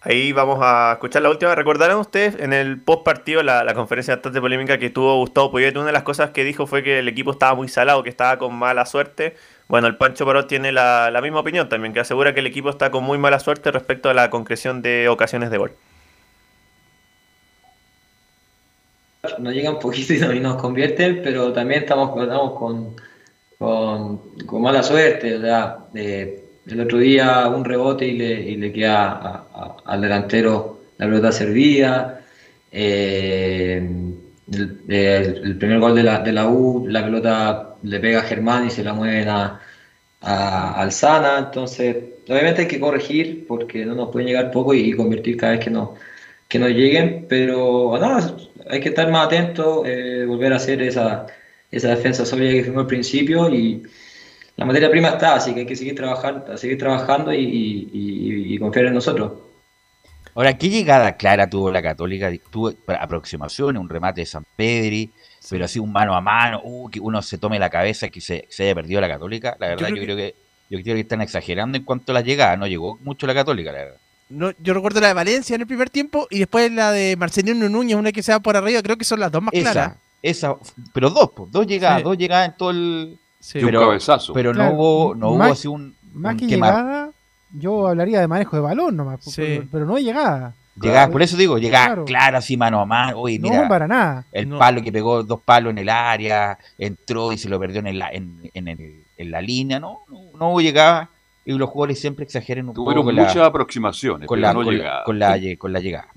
Ahí 0.02 0.32
vamos 0.32 0.60
a 0.62 0.94
escuchar 0.94 1.22
la 1.22 1.30
última. 1.30 1.54
¿Recordarán 1.56 1.98
ustedes 1.98 2.38
en 2.40 2.54
el 2.54 2.80
post 2.80 3.04
partido, 3.04 3.44
la, 3.44 3.66
la 3.66 3.74
conferencia 3.74 4.16
bastante 4.16 4.40
polémica 4.40 4.78
que 4.78 4.90
tuvo 4.90 5.18
Gustavo 5.18 5.52
Poyet? 5.52 5.76
Una 5.76 5.88
de 5.88 5.92
las 5.92 6.04
cosas 6.04 6.30
que 6.30 6.46
dijo 6.46 6.68
fue 6.68 6.84
que 6.84 7.00
el 7.00 7.10
equipo 7.10 7.32
estaba 7.32 7.54
muy 7.54 7.68
salado, 7.68 8.02
que 8.02 8.10
estaba 8.10 8.38
con 8.38 8.56
mala 8.56 8.86
suerte. 8.86 9.36
Bueno, 9.70 9.86
el 9.86 9.98
Pancho 9.98 10.26
Parot 10.26 10.48
tiene 10.48 10.72
la, 10.72 11.18
misma 11.22 11.42
opinión 11.42 11.70
también, 11.70 11.94
que 11.94 12.00
asegura 12.00 12.34
que 12.34 12.40
el 12.40 12.48
equipo 12.48 12.72
está 12.72 12.90
con 12.90 13.04
muy 13.04 13.20
mala 13.20 13.40
suerte 13.40 13.72
respecto 13.72 14.10
a 14.10 14.16
la 14.16 14.32
concreción 14.32 14.82
de 14.82 15.08
ocasiones 15.08 15.52
de 15.52 15.58
gol. 15.60 15.74
Nos 19.38 19.54
llegan 19.54 19.78
poquito 19.78 20.34
y 20.34 20.40
nos 20.40 20.56
convierten, 20.56 21.22
pero 21.24 21.54
también 21.54 21.84
estamos, 21.84 22.10
con, 22.58 22.96
con, 23.60 24.62
mala 24.62 24.82
suerte. 24.82 25.36
O 25.36 25.42
sea, 25.42 25.78
el 25.94 26.80
otro 26.82 26.98
día 26.98 27.48
un 27.48 27.64
rebote 27.64 28.08
y 28.08 28.58
le, 28.58 28.74
queda 28.74 29.46
al 29.86 30.02
delantero 30.02 30.80
la 30.98 31.06
pelota 31.06 31.32
servida. 31.32 32.22
Eh, 32.72 33.88
el, 34.52 35.58
primer 35.60 35.80
gol 35.80 35.94
de 35.94 36.02
la, 36.02 36.22
de 36.22 36.32
la 36.32 36.48
U, 36.48 36.88
la 36.88 37.04
pelota 37.04 37.69
le 37.84 38.00
pega 38.00 38.20
a 38.20 38.24
Germán 38.24 38.68
y 38.68 38.70
se 38.70 38.84
la 38.84 38.94
mueven 38.94 39.30
a, 39.30 39.60
a 40.22 40.82
Alzana. 40.82 41.40
Entonces, 41.40 41.96
obviamente 42.28 42.62
hay 42.62 42.68
que 42.68 42.80
corregir 42.80 43.46
porque 43.48 43.86
no 43.86 43.96
nos 43.96 44.10
pueden 44.10 44.28
llegar 44.28 44.52
poco 44.52 44.74
y, 44.74 44.94
convertir 44.94 45.38
cada 45.38 45.54
vez 45.54 45.62
que, 45.64 45.70
no, 45.70 45.96
que 46.48 46.60
nos 46.60 46.70
lleguen. 46.70 47.26
Pero 47.30 47.98
nada, 48.00 48.36
hay 48.70 48.80
que 48.80 48.90
estar 48.90 49.10
más 49.12 49.28
atentos, 49.28 49.84
eh, 49.86 50.26
volver 50.28 50.54
a 50.54 50.58
hacer 50.58 50.82
esa, 50.82 51.28
esa 51.72 51.90
defensa 51.90 52.26
sólida 52.26 52.52
que 52.52 52.64
fuimos 52.64 52.82
al 52.82 52.88
principio 52.88 53.50
y 53.50 53.84
la 54.58 54.66
materia 54.66 54.92
prima 54.92 55.10
está, 55.10 55.36
así 55.36 55.54
que 55.54 55.62
hay 55.62 55.66
que 55.66 55.76
seguir 55.76 55.96
trabajando, 55.96 56.58
seguir 56.58 56.78
trabajando 56.78 57.34
y, 57.34 57.90
y 57.94 58.58
confiar 58.60 58.88
en 58.88 58.96
nosotros. 58.96 59.50
Ahora, 60.36 60.58
¿qué 60.58 60.70
llegada 60.70 61.18
clara 61.18 61.50
tuvo 61.50 61.72
la 61.72 61.82
Católica? 61.82 62.32
Tuvo 62.50 62.72
aproximaciones, 62.88 63.82
un 63.82 63.90
remate 63.90 64.22
de 64.22 64.26
San 64.26 64.46
Pedri, 64.56 65.12
pero 65.50 65.66
así 65.66 65.80
un 65.80 65.92
mano 65.92 66.16
a 66.16 66.22
mano, 66.22 66.62
uh, 66.64 66.90
que 66.90 67.00
uno 67.00 67.22
se 67.22 67.38
tome 67.38 67.60
la 67.60 67.70
cabeza 67.70 68.10
que 68.10 68.22
se, 68.22 68.48
haya 68.60 68.76
perdido 68.76 69.02
la 69.02 69.08
Católica. 69.08 69.56
La 69.60 69.68
verdad, 69.68 69.90
yo, 69.90 69.96
creo, 69.96 70.16
que, 70.16 70.36
yo 70.70 70.82
creo 70.82 70.96
que 70.96 71.02
están 71.02 71.22
exagerando 71.22 71.78
en 71.78 71.84
cuanto 71.84 72.12
a 72.12 72.16
la 72.16 72.22
llegada. 72.22 72.58
No 72.58 72.68
llegó 72.68 72.98
mucho 73.04 73.28
la 73.28 73.34
Católica, 73.34 73.72
la 73.72 73.78
verdad. 73.80 73.98
No, 74.30 74.52
yo 74.60 74.74
recuerdo 74.76 75.02
la 75.02 75.08
de 75.08 75.14
Valencia 75.16 75.56
en 75.56 75.62
el 75.62 75.68
primer 75.68 75.90
tiempo 75.90 76.28
y 76.30 76.40
después 76.40 76.72
la 76.72 76.92
de 76.92 77.16
Marcelino 77.16 77.68
Núñez, 77.68 77.98
una 77.98 78.12
que 78.12 78.22
se 78.22 78.32
va 78.32 78.40
por 78.40 78.56
arriba, 78.56 78.82
creo 78.84 78.96
que 78.96 79.06
son 79.06 79.20
las 79.20 79.32
dos 79.32 79.42
más 79.42 79.52
claras. 79.52 79.98
Esa, 80.22 80.56
pero 80.94 81.10
dos, 81.10 81.32
dos 81.50 81.66
llegadas, 81.66 82.04
dos 82.04 82.18
llegadas 82.18 82.50
en 82.50 82.58
todo 82.58 82.72
el. 82.72 83.18
Sí. 83.40 83.60
Pero, 83.62 83.80
un 83.80 83.88
cabezazo. 83.88 84.34
Pero 84.34 84.54
no 84.54 84.72
hubo, 84.72 85.16
no 85.16 85.32
hubo 85.32 85.44
así 85.44 85.68
un. 85.68 85.96
Más 86.14 86.36
que 86.36 86.46
llegada, 86.46 87.12
yo 87.52 87.88
hablaría 87.88 88.20
de 88.20 88.28
manejo 88.28 88.56
de 88.56 88.62
balón 88.62 88.96
nomás, 88.96 89.20
pero, 89.36 89.86
no 89.86 89.96
de 89.96 90.04
llegada. 90.04 90.54
Llegaba, 90.82 91.12
por 91.12 91.22
eso 91.22 91.38
digo, 91.38 91.58
llegaba 91.58 92.06
claro. 92.06 92.38
así 92.38 92.58
mano 92.58 92.80
a 92.80 92.86
mano. 92.86 93.20
Oye, 93.20 93.40
mira, 93.40 93.64
no, 93.64 93.68
para 93.68 93.88
nada. 93.88 94.26
El 94.32 94.48
palo 94.50 94.82
que 94.82 94.92
pegó 94.92 95.24
dos 95.24 95.42
palos 95.42 95.72
en 95.72 95.80
el 95.80 95.90
área, 95.90 96.58
entró 96.78 97.32
y 97.32 97.38
se 97.38 97.50
lo 97.50 97.60
perdió 97.60 97.80
en 97.86 98.00
la, 98.00 98.10
en, 98.12 98.50
en, 98.54 98.68
el, 98.68 99.04
en 99.18 99.32
la 99.32 99.42
línea, 99.42 99.80
¿no? 99.80 100.00
No, 100.10 100.38
no 100.54 100.60
llegaba. 100.60 101.10
Y 101.46 101.54
los 101.54 101.70
jugadores 101.70 102.00
siempre 102.00 102.26
exageran 102.26 102.70
un 102.70 102.76
Tuvieron 102.76 103.04
poco. 103.04 103.16
muchas 103.16 103.38
aproximaciones, 103.38 104.28
con, 104.28 104.40
la, 104.40 104.54
con, 104.54 104.78
la, 104.78 105.04
con, 105.04 105.20
la, 105.20 105.38
con 105.58 105.74
la 105.74 105.80
llegada. 105.80 106.08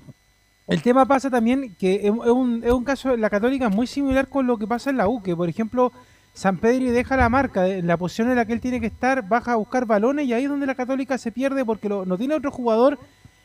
El 0.67 0.81
tema 0.81 1.05
pasa 1.05 1.29
también 1.29 1.75
que 1.77 2.01
es 2.03 2.09
un, 2.09 2.63
es 2.63 2.71
un 2.71 2.83
caso, 2.83 3.17
la 3.17 3.29
Católica 3.29 3.67
muy 3.69 3.85
similar 3.87 4.27
con 4.27 4.47
lo 4.47 4.57
que 4.57 4.67
pasa 4.67 4.89
en 4.89 4.97
la 4.97 5.07
U, 5.07 5.21
que 5.21 5.35
por 5.35 5.49
ejemplo 5.49 5.91
San 6.33 6.57
Pedro 6.57 6.91
deja 6.91 7.17
la 7.17 7.29
marca, 7.29 7.67
en 7.67 7.85
la 7.85 7.97
posición 7.97 8.29
en 8.29 8.37
la 8.37 8.45
que 8.45 8.53
él 8.53 8.61
tiene 8.61 8.79
que 8.79 8.87
estar, 8.87 9.27
baja 9.27 9.53
a 9.53 9.55
buscar 9.55 9.85
balones 9.85 10.25
y 10.25 10.33
ahí 10.33 10.43
es 10.43 10.49
donde 10.49 10.65
la 10.65 10.75
Católica 10.75 11.17
se 11.17 11.31
pierde 11.31 11.65
porque 11.65 11.89
no 11.89 12.17
tiene 12.17 12.35
otro 12.35 12.49
jugador 12.49 12.97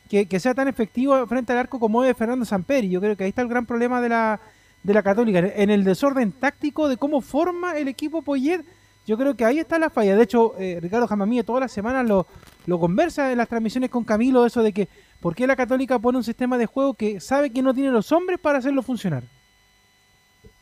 que, 0.09 0.39
sea 0.39 0.55
tan 0.55 0.67
efectivo 0.67 1.25
frente 1.27 1.53
al 1.53 1.59
arco 1.59 1.79
como 1.79 2.03
es 2.03 2.17
Fernando 2.17 2.43
Samperi. 2.43 2.89
Yo 2.89 2.99
creo 2.99 3.15
que 3.15 3.25
ahí 3.25 3.29
está 3.29 3.43
el 3.43 3.47
gran 3.47 3.65
problema 3.65 4.01
de 4.01 4.09
la, 4.09 4.41
de 4.81 4.93
la 4.93 5.03
Católica. 5.03 5.39
En 5.39 5.69
el 5.69 5.83
desorden 5.83 6.31
táctico 6.31 6.89
de 6.89 6.97
cómo 6.97 7.21
forma 7.21 7.77
el 7.77 7.87
equipo 7.87 8.23
Poyet, 8.23 8.65
yo 9.05 9.17
creo 9.17 9.35
que 9.35 9.45
ahí 9.45 9.59
está 9.59 9.77
la 9.77 9.91
falla. 9.91 10.15
De 10.15 10.23
hecho, 10.23 10.55
eh, 10.57 10.79
Ricardo 10.81 11.07
Jamamía 11.07 11.43
todas 11.43 11.61
las 11.61 11.71
semanas 11.71 12.07
lo, 12.07 12.25
lo 12.65 12.79
conversa 12.79 13.31
en 13.31 13.37
las 13.37 13.47
transmisiones 13.47 13.91
con 13.91 14.03
Camilo, 14.03 14.45
eso 14.45 14.63
de 14.63 14.73
que 14.73 14.89
por 15.19 15.35
qué 15.35 15.45
la 15.45 15.55
Católica 15.55 15.99
pone 15.99 16.17
un 16.17 16.23
sistema 16.23 16.57
de 16.57 16.65
juego 16.65 16.95
que 16.95 17.19
sabe 17.19 17.51
que 17.51 17.61
no 17.61 17.73
tiene 17.73 17.91
los 17.91 18.11
hombres 18.11 18.39
para 18.39 18.57
hacerlo 18.57 18.81
funcionar. 18.81 19.23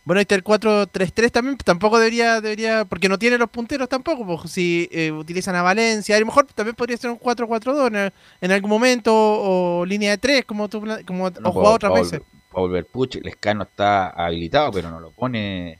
Bueno, 0.07 0.19
ahí 0.19 0.21
está 0.21 0.35
el 0.35 0.43
4-3-3 0.45 1.31
también, 1.31 1.57
tampoco 1.57 1.99
debería, 1.99 2.39
debería, 2.39 2.85
porque 2.85 3.09
no 3.09 3.19
tiene 3.19 3.37
los 3.37 3.49
punteros 3.49 3.89
tampoco, 3.89 4.25
pues, 4.25 4.49
si 4.49 4.87
eh, 4.89 5.11
utilizan 5.11 5.53
a 5.57 5.61
Valencia, 5.61 6.15
a 6.15 6.19
lo 6.21 6.27
mejor 6.27 6.45
también 6.45 6.77
podría 6.77 6.95
ser 6.95 7.11
un 7.11 7.19
4-4-2 7.19 7.87
en, 7.87 8.13
en, 8.39 8.51
algún 8.53 8.69
momento, 8.69 9.11
o, 9.13 9.85
línea 9.85 10.11
de 10.11 10.17
3, 10.17 10.45
como 10.45 10.69
tú 10.69 10.81
como 11.05 11.29
no, 11.29 11.51
jugado 11.51 11.75
otras 11.75 11.93
veces. 11.93 12.21
Para 12.49 12.61
volver 12.61 12.85
Puch, 12.85 13.17
el 13.17 13.27
escano 13.27 13.63
está 13.63 14.11
habilitado, 14.11 14.71
pero 14.71 14.89
no 14.89 15.01
lo 15.01 15.11
pone 15.11 15.77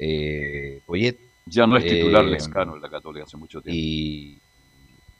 eh, 0.00 0.80
Poyet. 0.84 1.16
Ya 1.46 1.64
no 1.64 1.76
es 1.76 1.84
titular 1.84 2.24
eh, 2.24 2.34
escano 2.34 2.74
en 2.74 2.82
la 2.82 2.90
Católica 2.90 3.24
hace 3.24 3.36
mucho 3.36 3.62
tiempo. 3.62 3.78
Y 3.78 4.40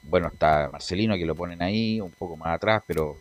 bueno, 0.03 0.27
está 0.27 0.67
Marcelino 0.73 1.15
que 1.15 1.25
lo 1.25 1.35
ponen 1.35 1.61
ahí, 1.61 2.01
un 2.01 2.11
poco 2.11 2.35
más 2.35 2.49
atrás, 2.49 2.83
pero 2.85 3.15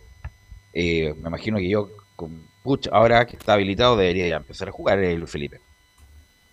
eh, 0.72 1.14
me 1.22 1.28
imagino 1.28 1.58
que 1.58 1.68
yo 1.68 1.88
con 2.16 2.52
Puch, 2.64 2.88
ahora 2.90 3.26
que 3.26 3.36
está 3.36 3.52
habilitado, 3.52 3.94
debería 3.94 4.26
ya 4.26 4.36
empezar 4.36 4.70
a 4.70 4.72
jugar 4.72 4.98
el 4.98 5.18
Luis 5.18 5.30
Felipe. 5.30 5.60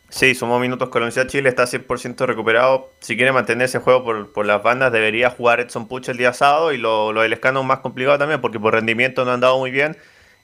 Sí, 0.09 0.35
sumó 0.35 0.59
minutos 0.59 0.89
con 0.89 0.99
la 0.99 1.05
Universidad 1.05 1.23
de 1.23 1.31
Chile, 1.31 1.47
está 1.47 1.63
100% 1.63 2.25
recuperado. 2.25 2.91
Si 2.99 3.15
quiere 3.15 3.31
mantener 3.31 3.63
ese 3.63 3.79
juego 3.79 4.03
por, 4.03 4.33
por, 4.33 4.45
las 4.45 4.61
bandas, 4.61 4.91
debería 4.91 5.29
jugar 5.29 5.61
Edson 5.61 5.87
Puch 5.87 6.09
el 6.09 6.17
día 6.17 6.33
sábado. 6.33 6.73
Y 6.73 6.77
lo, 6.77 7.13
lo 7.13 7.21
del 7.21 7.31
escano 7.31 7.61
es 7.61 7.65
más 7.65 7.79
complicado 7.79 8.17
también, 8.17 8.41
porque 8.41 8.59
por 8.59 8.73
rendimiento 8.73 9.23
no 9.23 9.31
han 9.31 9.39
dado 9.39 9.57
muy 9.57 9.71
bien. 9.71 9.95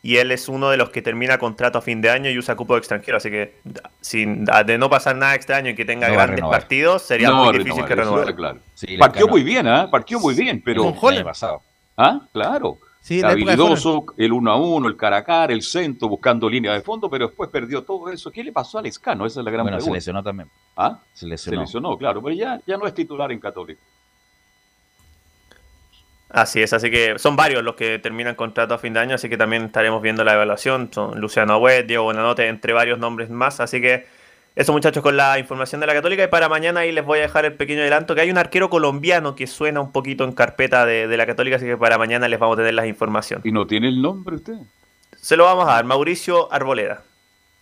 Y 0.02 0.18
él 0.18 0.32
es 0.32 0.48
uno 0.48 0.70
de 0.70 0.78
los 0.78 0.90
que 0.92 1.02
termina 1.02 1.38
contrato 1.38 1.80
a 1.80 1.82
fin 1.82 2.00
de 2.00 2.10
año 2.10 2.30
y 2.30 2.38
usa 2.38 2.56
cupo 2.56 2.76
de 2.76 2.80
extranjero. 2.80 3.18
Así 3.18 3.30
que, 3.30 3.56
sin, 4.00 4.46
de 4.46 4.78
no 4.78 4.90
pasar 4.90 5.18
nada 5.18 5.36
extraño 5.36 5.72
y 5.72 5.76
que 5.76 5.84
tenga 5.84 6.08
grandes 6.08 6.46
partidos, 6.46 7.02
sería 7.02 7.34
muy 7.34 7.58
difícil 7.58 7.84
que 7.84 7.94
renueve. 7.94 8.34
Claro. 8.34 8.60
partió 8.98 9.28
muy 9.28 9.44
bien, 9.44 9.68
¿eh? 9.68 9.88
Partió 9.92 10.18
muy 10.22 10.34
bien, 10.34 10.62
pero. 10.64 10.96
El 11.12 11.24
pasado. 11.26 11.62
¿Ah? 11.98 12.22
Claro. 12.32 12.78
Sí, 13.08 13.24
habilidoso, 13.24 14.04
el 14.18 14.34
uno 14.34 14.52
a 14.52 14.58
uno, 14.58 14.90
el 14.90 14.98
cara 14.98 15.16
a 15.16 15.24
cara, 15.24 15.54
el 15.54 15.62
centro, 15.62 16.10
buscando 16.10 16.50
línea 16.50 16.74
de 16.74 16.82
fondo, 16.82 17.10
pero 17.10 17.28
después 17.28 17.50
perdió 17.50 17.82
todo 17.82 18.12
eso. 18.12 18.30
¿Qué 18.30 18.44
le 18.44 18.52
pasó 18.52 18.80
al 18.80 18.86
Escano? 18.86 19.26
Esa 19.26 19.40
es 19.40 19.46
la 19.46 19.52
gran 19.52 19.64
bueno, 19.64 19.78
pregunta. 19.78 19.94
se 19.94 19.98
lesionó 19.98 20.22
también. 20.22 20.50
¿Ah? 20.76 21.00
Se 21.14 21.26
lesionó. 21.26 21.62
Se 21.62 21.62
lesionó, 21.62 21.98
claro, 21.98 22.22
pero 22.22 22.36
ya, 22.36 22.60
ya 22.68 22.76
no 22.76 22.86
es 22.86 22.94
titular 22.94 23.32
en 23.32 23.40
Católica. 23.40 23.82
Así 26.28 26.62
es, 26.62 26.74
así 26.74 26.92
que 26.92 27.18
son 27.18 27.38
varios 27.38 27.64
los 27.64 27.76
que 27.76 27.98
terminan 28.00 28.36
contrato 28.36 28.74
a 28.74 28.78
fin 28.78 28.92
de 28.92 29.00
año, 29.00 29.16
así 29.16 29.30
que 29.30 29.38
también 29.38 29.64
estaremos 29.64 30.02
viendo 30.02 30.26
la 30.26 30.34
evaluación. 30.34 30.90
Son 30.92 31.18
Luciano 31.22 31.54
Agüed, 31.54 31.86
Diego 31.86 32.04
Buenanote, 32.04 32.50
entre 32.50 32.74
varios 32.74 33.00
nombres 33.00 33.30
más. 33.30 33.62
Así 33.62 33.80
que 33.80 34.06
eso 34.58 34.74
muchachos 34.74 35.04
con 35.04 35.16
la 35.16 35.38
información 35.38 35.80
de 35.82 35.86
la 35.86 35.94
Católica. 35.94 36.24
Y 36.24 36.28
para 36.28 36.50
mañana 36.50 36.80
ahí 36.80 36.92
les 36.92 37.06
voy 37.06 37.20
a 37.20 37.22
dejar 37.22 37.46
el 37.46 37.54
pequeño 37.54 37.82
adelanto 37.82 38.16
que 38.16 38.22
hay 38.22 38.32
un 38.32 38.40
arquero 38.40 38.72
colombiano 38.72 39.36
que 39.36 39.46
suena 39.46 39.80
un 39.82 39.92
poquito 39.92 40.24
en 40.24 40.32
carpeta 40.32 40.84
de, 40.84 41.16
la 41.16 41.28
Católica, 41.28 41.58
así 41.58 41.66
que 41.68 41.78
para 41.78 42.00
mañana 42.00 42.28
les 42.28 42.40
vamos 42.40 42.56
a 42.56 42.58
tener 42.58 42.74
las 42.74 42.88
informaciones. 42.88 43.46
¿Y 43.46 43.52
no 43.52 43.68
tiene 43.68 43.88
el 43.88 44.02
nombre 44.02 44.38
usted? 44.38 44.56
Se 45.16 45.38
lo 45.38 45.44
vamos 45.44 45.68
a 45.68 45.74
dar, 45.74 45.86
Mauricio 45.86 46.52
Arboleda. 46.52 47.04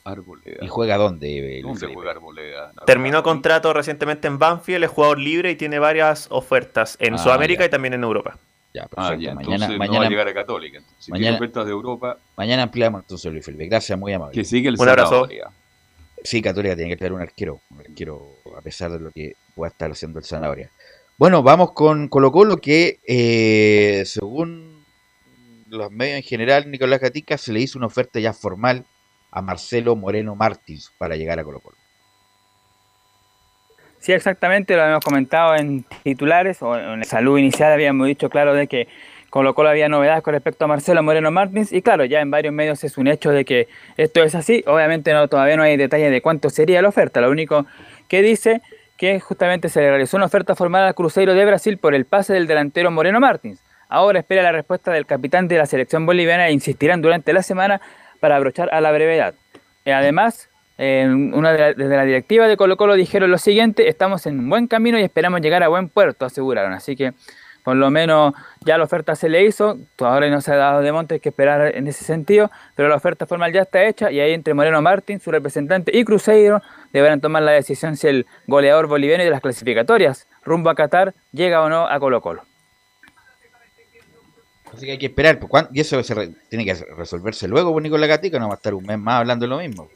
Arboleda. 0.06 0.64
¿Y 0.64 0.70
juega 0.70 0.96
dónde? 0.96 1.62
¿Dónde 1.62 1.94
juega 1.94 2.12
Arboleda? 2.12 2.72
Terminó 2.86 3.24
contrato 3.24 3.74
recientemente 3.74 4.30
en 4.30 4.40
Banfield, 4.40 4.86
es 4.86 4.90
jugador 4.90 5.20
libre 5.20 5.52
y 5.52 5.56
tiene 5.58 5.80
varias 5.80 6.28
ofertas 6.32 6.96
en 7.02 7.16
ah, 7.16 7.18
Sudamérica 7.18 7.66
y 7.66 7.70
también 7.70 7.94
en 7.94 8.04
Europa. 8.04 8.38
Ya, 8.74 8.88
ah, 8.96 9.16
ya, 9.16 9.36
mañana, 9.36 9.68
mañana, 9.78 10.00
va 10.00 10.06
a 10.06 10.10
llegar 10.10 10.28
a 10.30 10.34
Católica. 10.34 10.80
Si 10.98 11.12
mañana, 11.12 11.36
ofertas 11.36 11.66
de 11.66 11.72
Europa. 11.72 12.18
Mañana 12.38 12.64
ampliamos 12.64 13.02
entonces 13.02 13.30
Luis 13.34 13.44
Felipe. 13.44 13.68
Gracias, 13.68 14.00
muy 14.00 14.14
amable. 14.14 14.34
Que 14.34 14.46
sigue 14.46 14.70
el 14.70 14.76
Un 14.80 14.88
abrazo. 14.88 15.28
Sí, 16.26 16.42
Católica 16.42 16.76
tiene 16.76 16.90
que 16.90 16.98
traer 16.98 17.14
un 17.14 17.22
arquero, 17.22 17.62
un 17.70 17.82
arquero, 17.82 18.28
a 18.58 18.62
pesar 18.62 18.92
de 18.92 19.00
lo 19.00 19.12
que 19.12 19.34
pueda 19.54 19.70
estar 19.70 19.92
haciendo 19.92 20.18
el 20.18 20.26
Zanahoria. 20.26 20.72
Bueno, 21.18 21.44
vamos 21.44 21.74
con 21.74 22.08
Colo 22.08 22.32
Colo, 22.32 22.58
que 22.58 23.00
eh, 23.08 24.04
según 24.06 24.84
los 25.68 25.92
medios 25.92 26.18
en 26.18 26.24
general, 26.24 26.70
Nicolás 26.70 27.00
Gatica 27.00 27.38
se 27.38 27.54
le 27.54 27.60
hizo 27.60 27.78
una 27.78 27.88
oferta 27.88 28.20
ya 28.20 28.34
formal 28.34 28.86
a 29.32 29.42
Marcelo 29.42 29.96
Moreno 29.96 30.36
Martins 30.36 30.92
para 30.98 31.16
llegar 31.16 31.40
a 31.40 31.44
Colo 31.44 31.60
Colo. 31.60 31.78
Sí, 34.00 34.12
exactamente, 34.12 34.76
lo 34.76 34.82
habíamos 34.82 35.06
comentado 35.06 35.56
en 35.56 35.84
titulares 36.04 36.62
o 36.62 36.76
en 36.76 37.00
la 37.00 37.06
salud 37.06 37.38
inicial 37.38 37.72
habíamos 37.72 38.08
dicho 38.08 38.30
claro 38.30 38.54
de 38.54 38.68
que 38.68 38.88
Colo 39.36 39.54
Colo 39.54 39.68
había 39.68 39.90
novedades 39.90 40.24
con 40.24 40.34
respecto 40.34 40.64
a 40.64 40.70
Marcelo 40.70 41.04
Moreno 41.04 41.30
Martins 41.30 41.74
y 41.74 41.82
claro, 41.82 42.06
ya 42.06 42.22
en 42.22 42.32
varios 42.32 42.54
medios 42.54 42.82
es 42.86 42.98
un 42.98 43.08
hecho 43.08 43.32
de 43.32 43.44
que 43.44 43.68
esto 43.98 44.24
es 44.24 44.34
así, 44.34 44.64
obviamente 44.66 45.12
no, 45.12 45.28
todavía 45.28 45.58
no 45.58 45.64
hay 45.64 45.76
detalles 45.76 46.10
de 46.10 46.22
cuánto 46.22 46.50
sería 46.50 46.82
la 46.82 46.88
oferta, 46.88 47.20
lo 47.20 47.30
único 47.30 47.66
que 48.08 48.22
dice 48.22 48.62
que 48.96 49.20
justamente 49.20 49.68
se 49.68 49.82
le 49.82 49.90
realizó 49.90 50.16
una 50.16 50.28
oferta 50.28 50.56
formal 50.56 50.86
al 50.86 50.96
Cruzeiro 50.96 51.34
de 51.34 51.44
Brasil 51.44 51.78
por 51.78 51.94
el 51.94 52.06
pase 52.06 52.32
del 52.32 52.48
delantero 52.48 52.92
Moreno 52.92 53.20
Martins. 53.20 53.60
Ahora 53.90 54.20
espera 54.20 54.42
la 54.42 54.54
respuesta 54.54 54.94
del 54.94 55.06
capitán 55.06 55.50
de 55.50 55.58
la 55.58 55.66
selección 55.66 56.06
boliviana 56.06 56.48
e 56.48 56.54
insistirán 56.54 57.02
durante 57.02 57.34
la 57.34 57.44
semana 57.44 57.82
para 58.22 58.38
abrochar 58.38 58.74
a 58.74 58.80
la 58.80 58.94
brevedad. 58.94 59.34
Además, 59.86 60.48
una 60.78 61.52
desde 61.52 61.98
la 61.98 62.06
directiva 62.06 62.48
de 62.48 62.56
Colo 62.56 62.78
Colo 62.78 62.94
dijeron 62.94 63.30
lo 63.32 63.38
siguiente, 63.38 63.90
estamos 63.90 64.28
en 64.28 64.50
buen 64.50 64.68
camino 64.68 64.98
y 64.98 65.04
esperamos 65.04 65.42
llegar 65.42 65.62
a 65.62 65.68
buen 65.68 65.90
puerto, 65.90 66.24
aseguraron. 66.24 66.72
Así 66.72 66.96
que 66.96 67.12
por 67.66 67.76
lo 67.76 67.90
menos 67.90 68.34
ya 68.62 68.78
la 68.78 68.84
oferta 68.84 69.16
se 69.16 69.28
le 69.28 69.44
hizo, 69.44 69.80
todavía 69.96 70.30
no 70.30 70.40
se 70.40 70.54
ha 70.54 70.56
dado 70.56 70.82
de 70.82 70.92
monte, 70.92 71.16
hay 71.16 71.20
que 71.20 71.30
esperar 71.30 71.76
en 71.76 71.88
ese 71.88 72.06
sentido, 72.06 72.52
pero 72.76 72.88
la 72.88 72.96
oferta 72.96 73.26
formal 73.26 73.52
ya 73.52 73.64
está 73.64 73.84
hecha 73.86 74.12
y 74.12 74.20
ahí 74.20 74.34
entre 74.34 74.54
Moreno 74.54 74.84
Martín, 74.84 75.20
su 75.20 75.32
representante, 75.32 75.92
y 75.98 76.06
Cruzeiro 76.06 76.62
deberán 76.94 77.22
tomar 77.22 77.42
la 77.42 77.54
decisión 77.54 77.98
si 77.98 78.08
el 78.08 78.28
goleador 78.46 78.86
boliviano 78.86 79.24
de 79.24 79.32
las 79.32 79.42
clasificatorias 79.42 80.28
rumbo 80.44 80.70
a 80.70 80.76
Qatar 80.76 81.16
llega 81.32 81.64
o 81.64 81.70
no 81.70 81.88
a 81.88 82.00
Colo 82.00 82.22
Colo. 82.22 82.44
Así 84.72 84.86
que 84.86 84.92
hay 84.92 84.98
que 85.00 85.08
esperar, 85.08 85.40
pues, 85.40 85.66
y 85.74 85.80
eso 85.80 86.00
tiene 86.50 86.66
que 86.66 86.76
resolverse 86.96 87.48
luego, 87.48 87.72
pues 87.72 87.82
Nicolás 87.82 88.10
Gatica 88.10 88.38
no 88.38 88.48
va 88.48 88.54
a 88.54 88.58
estar 88.58 88.76
un 88.76 88.86
mes 88.86 89.00
más 89.00 89.22
hablando 89.22 89.46
de 89.46 89.50
lo 89.50 89.58
mismo. 89.58 89.90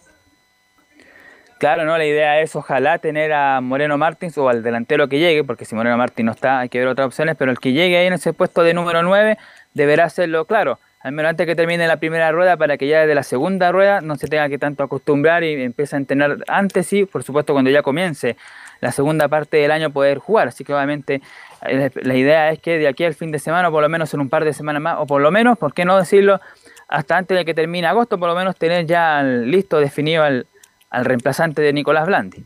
Claro, 1.60 1.84
no, 1.84 1.98
la 1.98 2.06
idea 2.06 2.40
es 2.40 2.56
ojalá 2.56 3.00
tener 3.00 3.34
a 3.34 3.60
Moreno 3.60 3.98
Martins 3.98 4.38
o 4.38 4.48
al 4.48 4.64
delantero 4.64 5.10
que 5.10 5.20
llegue, 5.20 5.44
porque 5.44 5.66
si 5.66 5.76
Moreno 5.76 5.98
Martins 5.98 6.26
no 6.26 6.32
está, 6.32 6.60
hay 6.60 6.70
que 6.70 6.80
ver 6.80 6.88
otras 6.88 7.08
opciones, 7.08 7.36
pero 7.38 7.52
el 7.52 7.60
que 7.60 7.74
llegue 7.74 7.98
ahí 7.98 8.08
en 8.08 8.14
ese 8.14 8.32
puesto 8.32 8.64
de 8.64 8.74
número 8.74 9.04
9 9.04 9.38
deberá 9.74 10.06
hacerlo 10.06 10.46
claro, 10.46 10.80
al 11.02 11.12
menos 11.12 11.32
antes 11.32 11.46
que 11.46 11.58
termine 11.58 11.86
la 11.86 11.98
primera 11.98 12.32
rueda, 12.32 12.56
para 12.56 12.78
que 12.78 12.88
ya 12.88 13.02
desde 13.02 13.14
la 13.14 13.24
segunda 13.24 13.74
rueda 13.74 14.00
no 14.00 14.16
se 14.16 14.28
tenga 14.30 14.48
que 14.48 14.58
tanto 14.58 14.84
acostumbrar 14.84 15.44
y 15.44 15.62
empiece 15.62 15.98
a 15.98 16.00
entrenar 16.00 16.38
antes 16.48 16.94
y, 16.94 17.04
por 17.04 17.24
supuesto, 17.24 17.52
cuando 17.52 17.70
ya 17.70 17.82
comience 17.82 18.38
la 18.80 18.94
segunda 18.94 19.28
parte 19.28 19.58
del 19.58 19.72
año 19.72 19.90
poder 19.90 20.20
jugar. 20.20 20.48
Así 20.48 20.64
que 20.64 20.74
obviamente 20.74 21.22
eh, 21.68 21.90
la 21.94 22.16
idea 22.16 22.52
es 22.52 22.60
que 22.60 22.78
de 22.78 22.88
aquí 22.88 23.04
al 23.04 23.16
fin 23.16 23.32
de 23.32 23.40
semana, 23.40 23.68
o 23.68 23.72
por 23.74 23.82
lo 23.82 23.90
menos 23.90 24.14
en 24.14 24.22
un 24.22 24.30
par 24.30 24.46
de 24.46 24.54
semanas 24.54 24.82
más, 24.82 24.96
o 25.00 25.06
por 25.06 25.22
lo 25.22 25.30
menos, 25.30 25.58
¿por 25.58 25.74
qué 25.74 25.84
no 25.84 25.98
decirlo? 25.98 26.40
Hasta 26.88 27.18
antes 27.18 27.38
de 27.38 27.44
que 27.44 27.54
termine 27.54 27.86
agosto, 27.86 28.18
por 28.18 28.30
lo 28.30 28.36
menos 28.36 28.56
tener 28.56 28.86
ya 28.86 29.22
listo, 29.24 29.82
definido 29.82 30.24
al 30.24 30.48
al 30.90 31.06
reemplazante 31.06 31.62
de 31.62 31.74
Nicolás 31.74 32.08
Blandi. 32.08 32.44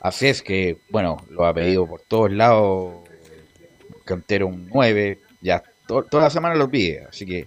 Así 0.00 0.26
es 0.26 0.42
que, 0.42 0.78
bueno, 0.90 1.18
lo 1.30 1.46
ha 1.46 1.54
pedido 1.54 1.86
por 1.86 2.00
todos 2.00 2.30
lados, 2.32 3.08
cantero 4.04 4.48
un 4.48 4.68
9, 4.68 5.20
ya 5.40 5.62
toda 5.86 6.24
la 6.24 6.30
semana 6.30 6.54
lo 6.54 6.68
pide, 6.68 7.06
así 7.08 7.24
que 7.24 7.46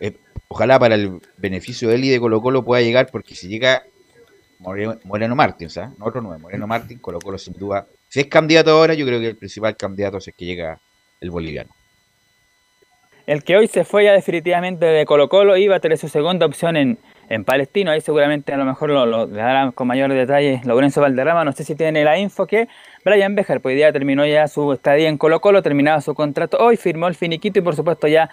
eh, 0.00 0.16
ojalá 0.48 0.78
para 0.78 0.96
el 0.96 1.20
beneficio 1.38 1.88
de 1.88 1.94
él 1.94 2.04
y 2.04 2.10
de 2.10 2.20
Colo 2.20 2.42
Colo 2.42 2.62
pueda 2.62 2.82
llegar, 2.82 3.08
porque 3.10 3.34
si 3.34 3.48
llega 3.48 3.84
Moreno, 4.58 4.98
Moreno 5.04 5.34
Martín, 5.34 5.70
¿sabes? 5.70 5.98
No 5.98 6.06
otro 6.06 6.20
9, 6.20 6.38
Moreno 6.42 6.66
Martín, 6.66 6.98
Colo 6.98 7.20
Colo 7.20 7.38
sin 7.38 7.54
duda, 7.54 7.86
si 8.08 8.20
es 8.20 8.26
candidato 8.26 8.70
ahora, 8.70 8.94
yo 8.94 9.06
creo 9.06 9.20
que 9.20 9.28
el 9.28 9.36
principal 9.36 9.76
candidato 9.76 10.18
es 10.18 10.30
que 10.36 10.44
llega 10.44 10.78
el 11.20 11.30
boliviano. 11.30 11.70
El 13.26 13.42
que 13.42 13.56
hoy 13.56 13.66
se 13.66 13.84
fue 13.84 14.04
ya 14.04 14.12
definitivamente 14.12 14.86
de 14.86 15.04
Colo 15.04 15.28
Colo 15.28 15.56
iba 15.56 15.76
a 15.76 15.80
tener 15.80 15.98
su 15.98 16.08
segunda 16.08 16.46
opción 16.46 16.76
en, 16.76 16.98
en 17.28 17.44
Palestino. 17.44 17.90
Ahí 17.90 18.00
seguramente 18.00 18.52
a 18.52 18.56
lo 18.56 18.64
mejor 18.64 18.90
lo, 18.90 19.06
lo 19.06 19.72
con 19.74 19.86
mayor 19.86 20.12
detalle 20.12 20.60
Lorenzo 20.64 21.00
Valderrama. 21.00 21.44
No 21.44 21.52
sé 21.52 21.64
si 21.64 21.74
tiene 21.74 22.04
la 22.04 22.18
info 22.18 22.46
que 22.46 22.68
Brian 23.04 23.34
Bejar, 23.34 23.60
pues 23.60 23.76
día 23.76 23.92
terminó 23.92 24.26
ya 24.26 24.48
su 24.48 24.72
estadía 24.72 25.08
en 25.08 25.18
Colo 25.18 25.40
Colo, 25.40 25.62
terminaba 25.62 26.00
su 26.00 26.14
contrato 26.14 26.58
hoy, 26.58 26.76
firmó 26.76 27.08
el 27.08 27.14
finiquito 27.14 27.58
y 27.58 27.62
por 27.62 27.76
supuesto 27.76 28.08
ya 28.08 28.30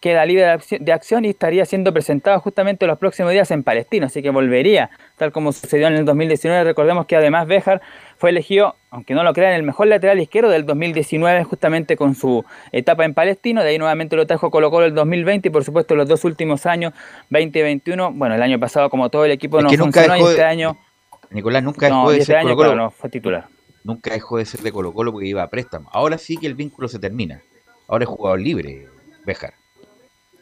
queda 0.00 0.24
libre 0.26 0.58
de 0.80 0.92
acción 0.92 1.24
y 1.24 1.30
estaría 1.30 1.64
siendo 1.64 1.92
presentado 1.92 2.38
justamente 2.40 2.86
los 2.86 2.98
próximos 2.98 3.32
días 3.32 3.50
en 3.50 3.62
Palestino, 3.62 4.06
así 4.06 4.22
que 4.22 4.30
volvería, 4.30 4.90
tal 5.16 5.32
como 5.32 5.52
sucedió 5.52 5.86
en 5.86 5.94
el 5.94 6.04
2019. 6.04 6.64
Recordemos 6.64 7.06
que 7.06 7.16
además 7.16 7.46
Bejar 7.46 7.80
fue 8.18 8.30
elegido, 8.30 8.76
aunque 8.96 9.12
no 9.12 9.22
lo 9.22 9.34
crean, 9.34 9.52
el 9.52 9.62
mejor 9.62 9.88
lateral 9.88 10.18
izquierdo 10.20 10.48
del 10.48 10.64
2019, 10.64 11.44
justamente 11.44 11.98
con 11.98 12.14
su 12.14 12.46
etapa 12.72 13.04
en 13.04 13.12
Palestino. 13.12 13.62
De 13.62 13.68
ahí 13.68 13.78
nuevamente 13.78 14.16
lo 14.16 14.26
trajo 14.26 14.50
Colo 14.50 14.70
Colo 14.70 14.86
el 14.86 14.94
2020 14.94 15.48
y 15.48 15.50
por 15.50 15.64
supuesto 15.64 15.94
los 15.94 16.08
dos 16.08 16.24
últimos 16.24 16.64
años, 16.64 16.94
2021. 17.28 18.12
Bueno, 18.12 18.36
el 18.36 18.42
año 18.42 18.58
pasado, 18.58 18.88
como 18.88 19.10
todo 19.10 19.26
el 19.26 19.32
equipo, 19.32 19.60
no 19.60 19.68
funcionó 19.68 20.16
y 20.16 20.22
este 20.22 20.42
año. 20.42 20.78
Nicolás 21.28 21.62
nunca 21.62 21.88
dejó 21.88 22.10
de 22.10 22.20
este 22.20 22.32
ser 22.32 22.42
Colo 22.44 22.56
Colo. 22.56 22.74
no 22.74 22.90
fue 22.90 23.10
titular. 23.10 23.48
Nunca 23.84 24.14
dejó 24.14 24.38
de 24.38 24.46
ser 24.46 24.60
de 24.60 24.72
Colo 24.72 24.94
Colo 24.94 25.12
porque 25.12 25.26
iba 25.26 25.42
a 25.42 25.50
préstamo. 25.50 25.90
Ahora 25.92 26.16
sí 26.16 26.38
que 26.38 26.46
el 26.46 26.54
vínculo 26.54 26.88
se 26.88 26.98
termina. 26.98 27.42
Ahora 27.88 28.04
es 28.04 28.08
jugador 28.08 28.40
libre, 28.40 28.86
Bejar. 29.26 29.52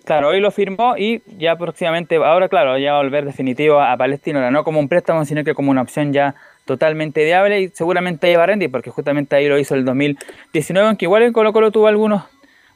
Claro, 0.04 0.28
hoy 0.28 0.38
lo 0.38 0.52
firmó 0.52 0.96
y 0.96 1.22
ya 1.38 1.56
próximamente, 1.56 2.16
ahora 2.16 2.48
claro, 2.48 2.78
ya 2.78 2.92
va 2.92 3.00
a 3.00 3.02
volver 3.02 3.24
definitivo 3.24 3.80
a, 3.80 3.96
Palestino, 3.96 4.48
no 4.50 4.62
como 4.62 4.78
un 4.78 4.88
préstamo, 4.88 5.24
sino 5.24 5.42
que 5.42 5.54
como 5.54 5.72
una 5.72 5.82
opción 5.82 6.12
ya 6.12 6.36
totalmente 6.64 7.24
viable 7.24 7.60
y 7.60 7.68
seguramente 7.68 8.26
ahí 8.26 8.36
va 8.36 8.44
a 8.44 8.46
rendir, 8.46 8.70
porque 8.70 8.90
justamente 8.90 9.36
ahí 9.36 9.48
lo 9.48 9.58
hizo 9.58 9.74
el 9.74 9.84
2019, 9.84 10.88
aunque 10.88 11.04
igual 11.04 11.22
en 11.22 11.32
Colo 11.32 11.52
Colo 11.52 11.70
tuvo 11.70 11.86
algunos 11.86 12.24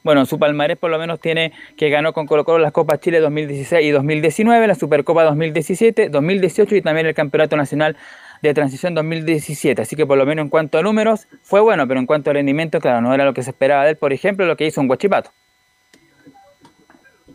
bueno, 0.03 0.25
su 0.25 0.39
palmarés 0.39 0.77
por 0.77 0.89
lo 0.89 0.97
menos 0.97 1.19
tiene 1.19 1.51
que 1.75 1.89
ganó 1.89 2.13
con 2.13 2.25
Colo 2.25 2.45
Colo 2.45 2.59
las 2.59 2.71
Copas 2.71 2.99
Chile 2.99 3.19
2016 3.19 3.85
y 3.85 3.91
2019, 3.91 4.67
la 4.67 4.75
Supercopa 4.75 5.23
2017, 5.23 6.09
2018 6.09 6.75
y 6.75 6.81
también 6.81 7.07
el 7.07 7.13
Campeonato 7.13 7.57
Nacional 7.57 7.97
de 8.41 8.53
Transición 8.53 8.95
2017. 8.95 9.81
Así 9.81 9.95
que 9.95 10.05
por 10.05 10.17
lo 10.17 10.25
menos 10.25 10.43
en 10.43 10.49
cuanto 10.49 10.77
a 10.77 10.81
números 10.81 11.27
fue 11.43 11.59
bueno, 11.59 11.87
pero 11.87 11.99
en 11.99 12.05
cuanto 12.05 12.29
a 12.29 12.33
rendimiento, 12.33 12.79
claro, 12.79 13.01
no 13.01 13.13
era 13.13 13.25
lo 13.25 13.33
que 13.33 13.43
se 13.43 13.49
esperaba 13.49 13.83
de 13.83 13.91
él, 13.91 13.97
por 13.97 14.13
ejemplo, 14.13 14.45
lo 14.45 14.55
que 14.55 14.65
hizo 14.65 14.79
un 14.79 14.87
Guachipato. 14.87 15.31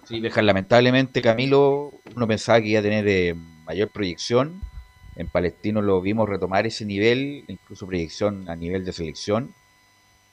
Sí, 0.04 0.20
lamentablemente 0.20 1.22
Camilo, 1.22 1.92
uno 2.14 2.26
pensaba 2.26 2.60
que 2.60 2.68
iba 2.68 2.80
a 2.80 2.82
tener 2.82 3.06
eh, 3.08 3.34
mayor 3.64 3.90
proyección. 3.90 4.60
En 5.16 5.28
Palestino 5.28 5.80
lo 5.80 6.00
vimos 6.00 6.28
retomar 6.28 6.66
ese 6.66 6.84
nivel, 6.84 7.44
incluso 7.48 7.86
proyección 7.86 8.48
a 8.48 8.56
nivel 8.56 8.84
de 8.84 8.92
selección. 8.92 9.54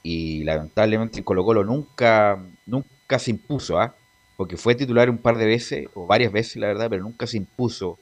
Y 0.04 0.44
lamentablemente 0.44 1.20
en 1.20 1.24
Colo 1.24 1.46
Colo 1.46 1.64
nunca, 1.64 2.44
nunca 2.66 3.20
se 3.20 3.32
impuso, 3.32 3.80
¿ah? 3.80 3.96
porque 4.38 4.58
fue 4.58 4.74
titular 4.74 5.10
un 5.10 5.20
par 5.20 5.38
de 5.38 5.46
veces, 5.46 5.88
o 5.94 6.08
varias 6.08 6.32
veces 6.32 6.56
la 6.56 6.68
verdad, 6.68 6.90
pero 6.90 7.04
nunca 7.04 7.28
se 7.28 7.38
impuso 7.38 8.00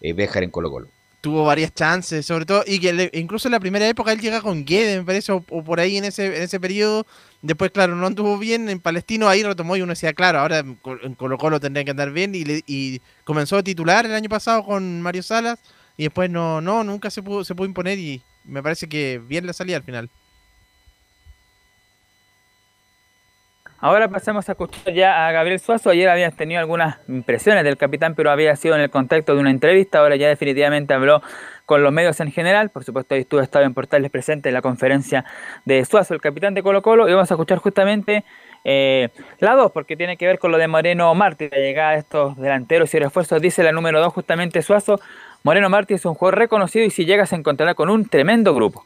eh, 0.00 0.12
Béjar 0.12 0.42
en 0.42 0.50
Colo 0.50 0.70
Colo 0.70 0.88
tuvo 1.20 1.44
varias 1.44 1.74
chances, 1.74 2.24
sobre 2.24 2.46
todo, 2.46 2.62
y 2.66 2.78
que 2.78 3.10
incluso 3.14 3.48
en 3.48 3.52
la 3.52 3.60
primera 3.60 3.88
época 3.88 4.12
él 4.12 4.20
llega 4.20 4.40
con 4.40 4.64
Guede, 4.64 4.98
me 4.98 5.04
parece, 5.04 5.32
o, 5.32 5.40
por 5.40 5.80
ahí 5.80 5.96
en 5.96 6.04
ese, 6.04 6.26
en 6.26 6.42
ese 6.42 6.60
periodo. 6.60 7.06
Después, 7.42 7.70
claro, 7.70 7.96
no 7.96 8.06
anduvo 8.06 8.38
bien 8.38 8.68
en 8.68 8.80
Palestino, 8.80 9.28
ahí 9.28 9.42
retomó 9.42 9.76
y 9.76 9.82
uno 9.82 9.92
decía, 9.92 10.12
claro, 10.12 10.40
ahora 10.40 10.58
en 10.60 10.76
Colo 11.16 11.38
Colo 11.38 11.60
tendría 11.60 11.84
que 11.84 11.90
andar 11.90 12.12
bien, 12.12 12.34
y, 12.34 12.44
y 12.66 13.00
comenzó 13.24 13.56
a 13.56 13.62
titular 13.62 14.06
el 14.06 14.14
año 14.14 14.28
pasado 14.28 14.64
con 14.64 15.02
Mario 15.02 15.22
Salas, 15.22 15.58
y 15.98 16.04
después 16.04 16.30
no, 16.30 16.62
no, 16.62 16.84
nunca 16.84 17.10
se 17.10 17.22
pudo, 17.22 17.44
se 17.44 17.54
pudo 17.54 17.66
imponer, 17.66 17.98
y 17.98 18.22
me 18.44 18.62
parece 18.62 18.88
que 18.88 19.18
bien 19.18 19.46
la 19.46 19.52
salida 19.52 19.76
al 19.76 19.82
final. 19.82 20.08
Ahora 23.80 24.08
pasamos 24.08 24.48
a 24.48 24.52
escuchar 24.52 24.92
ya 24.92 25.28
a 25.28 25.32
Gabriel 25.32 25.60
Suazo. 25.60 25.90
Ayer 25.90 26.08
habías 26.08 26.34
tenido 26.34 26.58
algunas 26.58 26.98
impresiones 27.06 27.62
del 27.62 27.76
capitán, 27.76 28.16
pero 28.16 28.30
había 28.30 28.56
sido 28.56 28.74
en 28.74 28.80
el 28.80 28.90
contexto 28.90 29.34
de 29.34 29.40
una 29.40 29.50
entrevista. 29.50 30.00
Ahora 30.00 30.16
ya 30.16 30.26
definitivamente 30.26 30.94
habló 30.94 31.22
con 31.64 31.84
los 31.84 31.92
medios 31.92 32.18
en 32.18 32.32
general. 32.32 32.70
Por 32.70 32.82
supuesto, 32.82 33.14
ahí 33.14 33.20
estuvo 33.20 33.40
estado 33.40 33.64
en 33.64 33.74
Portales 33.74 34.10
presente 34.10 34.48
en 34.48 34.54
la 34.54 34.62
conferencia 34.62 35.24
de 35.64 35.84
Suazo, 35.84 36.14
el 36.14 36.20
capitán 36.20 36.54
de 36.54 36.62
Colo 36.64 36.82
Colo. 36.82 37.08
Y 37.08 37.12
vamos 37.12 37.30
a 37.30 37.34
escuchar 37.34 37.58
justamente 37.58 38.24
eh, 38.64 39.10
la 39.38 39.54
2, 39.54 39.70
porque 39.70 39.96
tiene 39.96 40.16
que 40.16 40.26
ver 40.26 40.40
con 40.40 40.50
lo 40.50 40.58
de 40.58 40.66
Moreno 40.66 41.14
Martí, 41.14 41.48
la 41.48 41.58
llegada 41.58 41.92
de 41.92 41.98
estos 41.98 42.36
delanteros 42.36 42.92
y 42.94 42.98
refuerzos. 42.98 43.40
Dice 43.40 43.62
la 43.62 43.70
número 43.70 44.00
2 44.00 44.12
justamente 44.12 44.60
Suazo. 44.60 45.00
Moreno 45.42 45.68
Martí 45.70 45.94
es 45.94 46.04
un 46.04 46.14
jugador 46.14 46.38
reconocido 46.38 46.84
y 46.84 46.90
si 46.90 47.04
llega 47.04 47.26
se 47.26 47.36
encontrará 47.36 47.74
con 47.74 47.90
un 47.90 48.08
tremendo 48.08 48.54
grupo. 48.54 48.84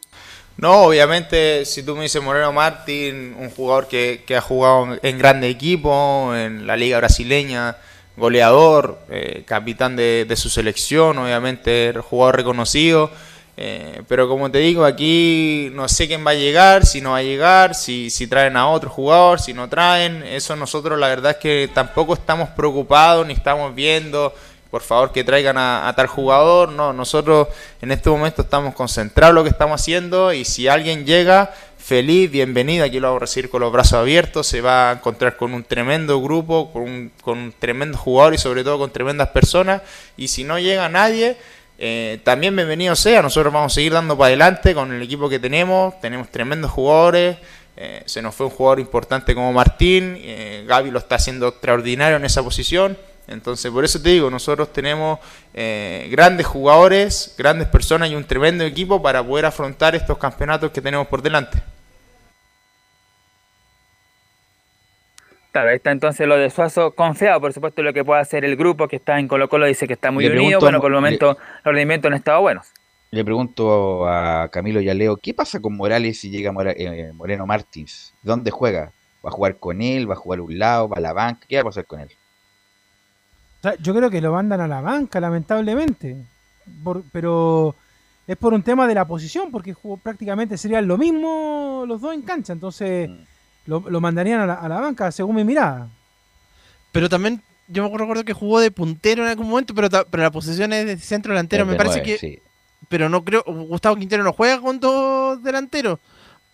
No, 0.56 0.82
obviamente, 0.82 1.64
si 1.64 1.82
tú 1.82 1.96
me 1.96 2.02
dices 2.02 2.22
Moreno 2.22 2.52
Martín, 2.52 3.34
un 3.38 3.50
jugador 3.50 3.88
que, 3.88 4.22
ha 4.36 4.40
jugado 4.40 4.98
en 5.02 5.18
grande 5.18 5.48
equipo, 5.48 6.34
en 6.36 6.66
la 6.66 6.76
liga 6.76 6.98
brasileña, 6.98 7.76
goleador, 8.16 8.98
eh, 9.10 9.44
capitán 9.46 9.96
de, 9.96 10.32
su 10.36 10.50
selección, 10.50 11.18
obviamente 11.18 11.92
jugador 12.02 12.36
reconocido. 12.36 13.10
Eh, 13.56 14.02
pero 14.08 14.28
como 14.28 14.50
te 14.50 14.58
digo, 14.58 14.84
aquí 14.84 15.70
no 15.72 15.88
sé 15.88 16.06
quién 16.06 16.26
va 16.26 16.30
a 16.30 16.34
llegar, 16.34 16.86
si 16.86 17.00
no 17.00 17.10
va 17.10 17.18
a 17.18 17.22
llegar, 17.22 17.74
si, 17.74 18.08
si 18.08 18.26
traen 18.26 18.56
a 18.56 18.68
otro 18.68 18.90
jugador, 18.90 19.40
si 19.40 19.54
no 19.54 19.68
traen. 19.68 20.22
Eso 20.22 20.54
nosotros 20.56 20.98
la 20.98 21.08
verdad 21.08 21.32
es 21.32 21.36
que 21.38 21.70
tampoco 21.72 22.14
estamos 22.14 22.50
preocupados 22.50 23.26
ni 23.26 23.32
estamos 23.32 23.74
viendo 23.74 24.34
por 24.72 24.80
favor 24.80 25.12
que 25.12 25.22
traigan 25.22 25.58
a, 25.58 25.92
tal 25.94 26.06
jugador. 26.06 26.72
No, 26.72 26.94
nosotros 26.94 27.48
en 27.82 27.92
este 27.92 28.08
momento 28.08 28.40
estamos 28.40 28.74
concentrados 28.74 29.32
en 29.32 29.34
lo 29.34 29.42
que 29.42 29.50
estamos 29.50 29.78
haciendo 29.78 30.32
y 30.32 30.46
si 30.46 30.66
alguien 30.66 31.04
llega, 31.04 31.52
feliz, 31.76 32.30
bienvenido, 32.30 32.86
aquí 32.86 32.98
lo 32.98 33.08
vamos 33.08 33.18
a 33.18 33.26
recibir 33.26 33.50
con 33.50 33.60
los 33.60 33.70
brazos 33.70 33.98
abiertos, 33.98 34.46
se 34.46 34.62
va 34.62 34.88
a 34.88 34.92
encontrar 34.94 35.36
con 35.36 35.52
un 35.52 35.62
tremendo 35.62 36.22
grupo, 36.22 36.72
con 36.72 36.82
un, 36.84 37.12
con 37.20 37.52
tremendo 37.58 37.98
jugador 37.98 38.32
y 38.32 38.38
sobre 38.38 38.64
todo 38.64 38.78
con 38.78 38.90
tremendas 38.90 39.28
personas. 39.28 39.82
Y 40.16 40.28
si 40.28 40.42
no 40.42 40.58
llega 40.58 40.88
nadie, 40.88 41.36
eh, 41.76 42.20
también 42.24 42.56
bienvenido 42.56 42.96
sea, 42.96 43.20
nosotros 43.20 43.52
vamos 43.52 43.72
a 43.72 43.74
seguir 43.74 43.92
dando 43.92 44.16
para 44.16 44.28
adelante 44.28 44.72
con 44.72 44.90
el 44.90 45.02
equipo 45.02 45.28
que 45.28 45.38
tenemos, 45.38 46.00
tenemos 46.00 46.30
tremendos 46.30 46.70
jugadores. 46.70 47.36
Eh, 47.76 48.02
se 48.06 48.22
nos 48.22 48.34
fue 48.34 48.46
un 48.46 48.52
jugador 48.52 48.80
importante 48.80 49.34
como 49.34 49.52
Martín, 49.52 50.16
eh, 50.18 50.64
Gaby 50.66 50.90
lo 50.90 50.98
está 50.98 51.16
haciendo 51.16 51.48
extraordinario 51.48 52.16
en 52.16 52.24
esa 52.24 52.42
posición. 52.42 52.96
Entonces, 53.28 53.70
por 53.70 53.84
eso 53.84 54.02
te 54.02 54.10
digo, 54.10 54.30
nosotros 54.30 54.72
tenemos 54.72 55.18
eh, 55.54 56.08
grandes 56.10 56.46
jugadores, 56.46 57.34
grandes 57.38 57.68
personas 57.68 58.10
y 58.10 58.14
un 58.14 58.24
tremendo 58.24 58.64
equipo 58.64 59.00
para 59.00 59.24
poder 59.24 59.46
afrontar 59.46 59.94
estos 59.94 60.18
campeonatos 60.18 60.70
que 60.70 60.80
tenemos 60.80 61.06
por 61.06 61.22
delante. 61.22 61.62
Claro, 65.52 65.68
ahí 65.68 65.76
está 65.76 65.90
entonces 65.90 66.26
lo 66.26 66.36
de 66.36 66.48
Suazo, 66.48 66.92
confiado 66.92 67.38
por 67.38 67.52
supuesto 67.52 67.82
lo 67.82 67.92
que 67.92 68.02
pueda 68.04 68.20
hacer 68.20 68.42
el 68.44 68.56
grupo 68.56 68.88
que 68.88 68.96
está 68.96 69.18
en 69.18 69.28
Colo 69.28 69.50
Colo, 69.50 69.66
dice 69.66 69.86
que 69.86 69.92
está 69.92 70.10
muy 70.10 70.26
unido, 70.26 70.60
bueno, 70.60 70.80
por 70.80 70.90
el 70.90 70.94
momento 70.94 71.36
los 71.62 71.74
rendimientos 71.74 72.10
han 72.10 72.16
estado 72.16 72.40
buenos. 72.40 72.72
Le 73.10 73.22
pregunto 73.22 74.08
a 74.08 74.48
Camilo 74.50 74.80
y 74.80 74.88
a 74.88 74.94
Leo, 74.94 75.18
¿qué 75.18 75.34
pasa 75.34 75.60
con 75.60 75.76
Morales 75.76 76.18
si 76.18 76.30
llega 76.30 76.50
eh, 76.74 77.12
Moreno 77.12 77.46
Martins? 77.46 78.14
¿Dónde 78.22 78.50
juega? 78.50 78.92
¿Va 79.22 79.28
a 79.28 79.32
jugar 79.32 79.56
con 79.58 79.82
él? 79.82 80.08
¿Va 80.08 80.14
a 80.14 80.16
jugar 80.16 80.38
a 80.38 80.42
un 80.42 80.58
lado? 80.58 80.88
¿Va 80.88 80.96
a 80.96 81.00
la 81.00 81.12
banca? 81.12 81.46
¿Qué 81.46 81.56
va 81.56 81.60
a 81.60 81.64
pasar 81.64 81.84
con 81.84 82.00
él? 82.00 82.08
Yo 83.80 83.94
creo 83.94 84.10
que 84.10 84.20
lo 84.20 84.32
mandan 84.32 84.60
a 84.60 84.68
la 84.68 84.80
banca, 84.80 85.20
lamentablemente. 85.20 86.24
pero 87.12 87.74
es 88.26 88.36
por 88.36 88.54
un 88.54 88.62
tema 88.62 88.86
de 88.86 88.94
la 88.94 89.06
posición, 89.06 89.50
porque 89.50 89.74
prácticamente 90.02 90.56
serían 90.56 90.86
lo 90.86 90.98
mismo 90.98 91.84
los 91.86 92.00
dos 92.00 92.14
en 92.14 92.22
cancha. 92.22 92.52
Entonces 92.52 93.08
mm. 93.08 93.22
lo, 93.66 94.00
mandarían 94.00 94.40
a 94.40 94.68
la, 94.68 94.80
banca, 94.80 95.10
según 95.12 95.36
mi 95.36 95.44
mirada. 95.44 95.88
Pero 96.92 97.08
también 97.08 97.42
yo 97.68 97.88
me 97.88 97.96
recuerdo 97.96 98.24
que 98.24 98.32
jugó 98.32 98.60
de 98.60 98.70
puntero 98.70 99.22
en 99.22 99.30
algún 99.30 99.48
momento, 99.48 99.74
pero, 99.74 99.88
pero 100.10 100.22
la 100.22 100.30
posición 100.30 100.72
es 100.72 100.86
de 100.86 100.96
centro 100.98 101.32
delantero. 101.32 101.66
me 101.66 101.76
parece 101.76 102.02
que. 102.02 102.42
Pero 102.88 103.08
no 103.08 103.24
creo. 103.24 103.44
Gustavo 103.44 103.96
Quintero 103.96 104.24
no 104.24 104.32
juega 104.32 104.60
con 104.60 104.80
dos 104.80 105.42
delanteros. 105.42 105.98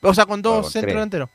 O 0.03 0.15
sea, 0.15 0.27
con 0.27 0.43
dos 0.43 0.71
centro 0.71 0.93
delanteros. 0.93 1.31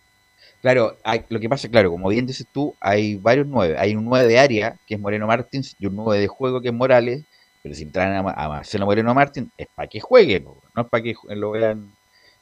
Claro, 0.64 0.98
lo 1.28 1.40
que 1.42 1.50
pasa, 1.50 1.68
claro, 1.68 1.92
como 1.92 2.08
bien 2.08 2.26
dices 2.26 2.48
tú, 2.50 2.74
hay 2.80 3.18
varios 3.18 3.46
nueve. 3.48 3.76
Hay 3.78 3.96
un 3.98 4.06
nueve 4.06 4.28
de 4.30 4.40
área, 4.40 4.78
que 4.88 4.96
es 4.96 5.00
Moreno 5.00 5.28
Martins, 5.28 5.76
y 5.78 5.88
un 5.88 5.98
nueve 5.98 6.22
de 6.22 6.28
juego, 6.28 6.62
que 6.62 6.70
es 6.70 6.74
Morales. 6.74 7.26
Pero 7.62 7.76
si 7.76 7.84
entran 7.84 8.14
a, 8.16 8.48
Marcelo 8.48 8.86
Moreno 8.86 9.14
Martins, 9.14 9.50
es 9.58 9.68
para 9.76 9.90
que 9.90 10.00
juegue, 10.00 10.40
no, 10.40 10.56
es 10.82 10.88
para 10.90 11.04
que 11.04 11.16
lo 11.36 11.52
vean 11.52 11.92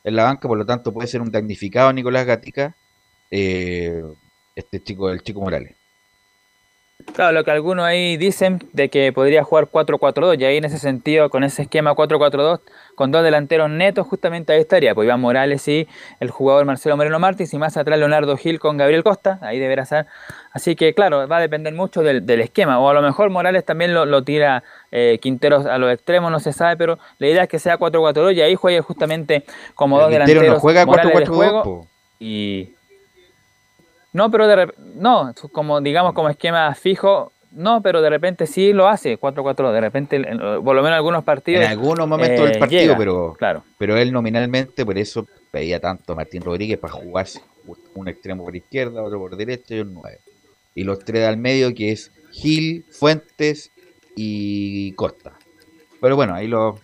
en 0.03 0.15
la 0.15 0.25
banca. 0.25 0.47
Por 0.47 0.59
lo 0.59 0.67
tanto, 0.67 0.93
puede 0.93 1.07
ser 1.07 1.21
un 1.21 1.31
damnificado 1.31 1.91
Nicolás 1.93 2.27
Gatica, 2.27 2.75
eh, 3.31 4.03
este 4.55 4.83
chico, 4.83 5.09
el 5.09 5.23
chico 5.23 5.41
Morales. 5.41 5.75
Claro, 7.13 7.33
lo 7.33 7.43
que 7.43 7.51
algunos 7.51 7.85
ahí 7.85 8.15
dicen 8.15 8.63
de 8.71 8.89
que 8.89 9.11
podría 9.11 9.43
jugar 9.43 9.67
4-4-2, 9.67 10.39
y 10.39 10.45
ahí 10.45 10.57
en 10.57 10.65
ese 10.65 10.77
sentido, 10.77 11.29
con 11.29 11.43
ese 11.43 11.63
esquema 11.63 11.93
4-4-2, 11.93 12.61
con 12.95 13.11
dos 13.11 13.23
delanteros 13.23 13.69
netos, 13.69 14.07
justamente 14.07 14.53
ahí 14.53 14.61
estaría, 14.61 14.95
pues 14.95 15.05
Iván 15.05 15.19
Morales 15.19 15.67
y 15.67 15.87
el 16.19 16.29
jugador 16.29 16.65
Marcelo 16.65 16.95
Moreno 16.95 17.19
Martins, 17.19 17.53
y 17.53 17.57
más 17.57 17.75
atrás 17.75 17.99
Leonardo 17.99 18.37
Gil 18.37 18.59
con 18.59 18.77
Gabriel 18.77 19.03
Costa, 19.03 19.39
ahí 19.41 19.59
deberá 19.59 19.85
ser. 19.85 20.05
Así 20.53 20.75
que, 20.75 20.93
claro, 20.93 21.27
va 21.27 21.37
a 21.37 21.41
depender 21.41 21.73
mucho 21.73 22.01
del, 22.01 22.29
esquema, 22.41 22.79
o 22.79 22.89
a 22.89 22.93
lo 22.93 23.01
mejor 23.01 23.29
Morales 23.29 23.65
también 23.65 23.93
lo, 23.93 24.23
tira 24.23 24.63
eh, 24.91 25.19
Quinteros 25.21 25.65
a 25.65 25.77
los 25.77 25.91
extremos, 25.91 26.31
no 26.31 26.39
se 26.39 26.53
sabe, 26.53 26.77
pero 26.77 26.97
la 27.19 27.27
idea 27.27 27.43
es 27.43 27.49
que 27.49 27.59
sea 27.59 27.77
4-4-2, 27.77 28.35
y 28.35 28.41
ahí 28.41 28.55
juegue 28.55 28.81
justamente 28.81 29.43
como 29.75 29.99
dos 29.99 30.09
delanteros. 30.09 30.45
No 30.45 30.59
juega 30.59 30.85
4-4-2, 30.85 31.87
y 32.19 32.73
no, 34.13 34.29
pero 34.29 34.47
de 34.47 34.73
no, 34.95 35.33
como 35.51 35.81
digamos 35.81 36.13
como 36.13 36.29
esquema 36.29 36.73
fijo, 36.75 37.31
no, 37.51 37.81
pero 37.81 38.01
de 38.01 38.09
repente 38.09 38.47
sí 38.47 38.73
lo 38.73 38.87
hace 38.87 39.19
4-4, 39.19 39.71
de 39.71 39.81
repente 39.81 40.21
por 40.63 40.75
lo 40.75 40.81
menos 40.81 40.87
en 40.87 40.93
algunos 40.93 41.23
partidos. 41.23 41.63
En 41.63 41.69
algunos 41.69 42.07
momentos 42.07 42.45
del 42.45 42.55
eh, 42.55 42.59
partido, 42.59 42.95
pero 42.97 43.33
claro. 43.37 43.63
pero 43.77 43.97
él 43.97 44.11
nominalmente 44.11 44.85
por 44.85 44.97
eso 44.97 45.27
pedía 45.51 45.79
tanto 45.79 46.13
a 46.13 46.15
Martín 46.15 46.41
Rodríguez 46.41 46.77
para 46.77 46.93
jugarse 46.93 47.41
un 47.93 48.07
extremo 48.07 48.43
por 48.43 48.55
izquierda, 48.55 49.03
otro 49.03 49.19
por 49.19 49.35
derecha 49.35 49.75
y 49.75 49.79
un 49.81 49.93
9. 49.93 50.19
Y 50.75 50.83
los 50.83 50.99
tres 50.99 51.25
al 51.25 51.37
medio 51.37 51.73
que 51.73 51.91
es 51.91 52.11
Gil, 52.31 52.85
Fuentes 52.89 53.71
y 54.15 54.93
Costa. 54.93 55.33
Pero 55.99 56.15
bueno, 56.15 56.33
ahí 56.33 56.47
lo, 56.47 56.79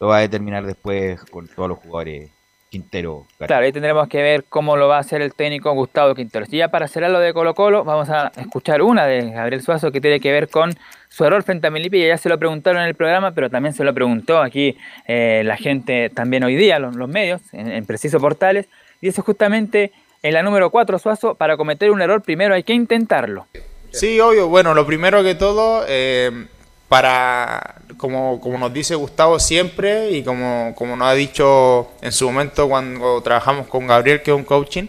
lo 0.00 0.08
va 0.08 0.18
a 0.18 0.20
determinar 0.20 0.66
después 0.66 1.20
con 1.24 1.46
todos 1.46 1.68
los 1.68 1.78
jugadores 1.78 2.30
Quintero. 2.70 3.26
Claro. 3.38 3.64
ahí 3.64 3.72
tendremos 3.72 4.08
que 4.08 4.22
ver 4.22 4.44
cómo 4.44 4.76
lo 4.76 4.88
va 4.88 4.96
a 4.96 5.00
hacer 5.00 5.22
el 5.22 5.34
técnico 5.34 5.72
Gustavo 5.72 6.14
Quintero. 6.14 6.44
Y 6.48 6.58
ya 6.58 6.68
para 6.68 6.88
cerrar 6.88 7.10
lo 7.10 7.20
de 7.20 7.32
Colo 7.32 7.54
Colo, 7.54 7.84
vamos 7.84 8.10
a 8.10 8.30
escuchar 8.36 8.82
una 8.82 9.06
de 9.06 9.30
Gabriel 9.30 9.62
Suazo 9.62 9.90
que 9.90 10.00
tiene 10.00 10.20
que 10.20 10.32
ver 10.32 10.48
con 10.48 10.74
su 11.08 11.24
error 11.24 11.42
frente 11.42 11.66
a 11.66 11.70
Melipilla. 11.70 12.08
Ya 12.08 12.18
se 12.18 12.28
lo 12.28 12.38
preguntaron 12.38 12.82
en 12.82 12.88
el 12.88 12.94
programa, 12.94 13.32
pero 13.32 13.48
también 13.48 13.74
se 13.74 13.84
lo 13.84 13.94
preguntó 13.94 14.40
aquí 14.40 14.76
eh, 15.06 15.42
la 15.44 15.56
gente 15.56 16.10
también 16.10 16.44
hoy 16.44 16.56
día, 16.56 16.78
los, 16.78 16.96
medios, 17.08 17.40
en, 17.52 17.84
Preciso 17.86 18.20
Portales. 18.20 18.66
Y 19.00 19.08
eso 19.08 19.22
justamente 19.22 19.92
en 20.22 20.34
la 20.34 20.42
número 20.42 20.70
4, 20.70 20.98
Suazo, 20.98 21.34
para 21.36 21.56
cometer 21.56 21.90
un 21.90 22.02
error 22.02 22.22
primero 22.22 22.54
hay 22.54 22.64
que 22.64 22.74
intentarlo. 22.74 23.46
Sí, 23.90 24.20
obvio. 24.20 24.48
Bueno, 24.48 24.74
lo 24.74 24.86
primero 24.86 25.22
que 25.22 25.34
todo... 25.34 25.84
Eh 25.88 26.46
para, 26.88 27.76
como, 27.96 28.40
como 28.40 28.58
nos 28.58 28.72
dice 28.72 28.94
Gustavo 28.94 29.38
siempre 29.38 30.10
y 30.10 30.22
como, 30.22 30.72
como 30.74 30.96
nos 30.96 31.08
ha 31.08 31.14
dicho 31.14 31.90
en 32.00 32.12
su 32.12 32.26
momento 32.26 32.68
cuando 32.68 33.20
trabajamos 33.22 33.66
con 33.66 33.86
Gabriel, 33.86 34.22
que 34.22 34.30
es 34.30 34.36
un 34.36 34.44
coaching, 34.44 34.86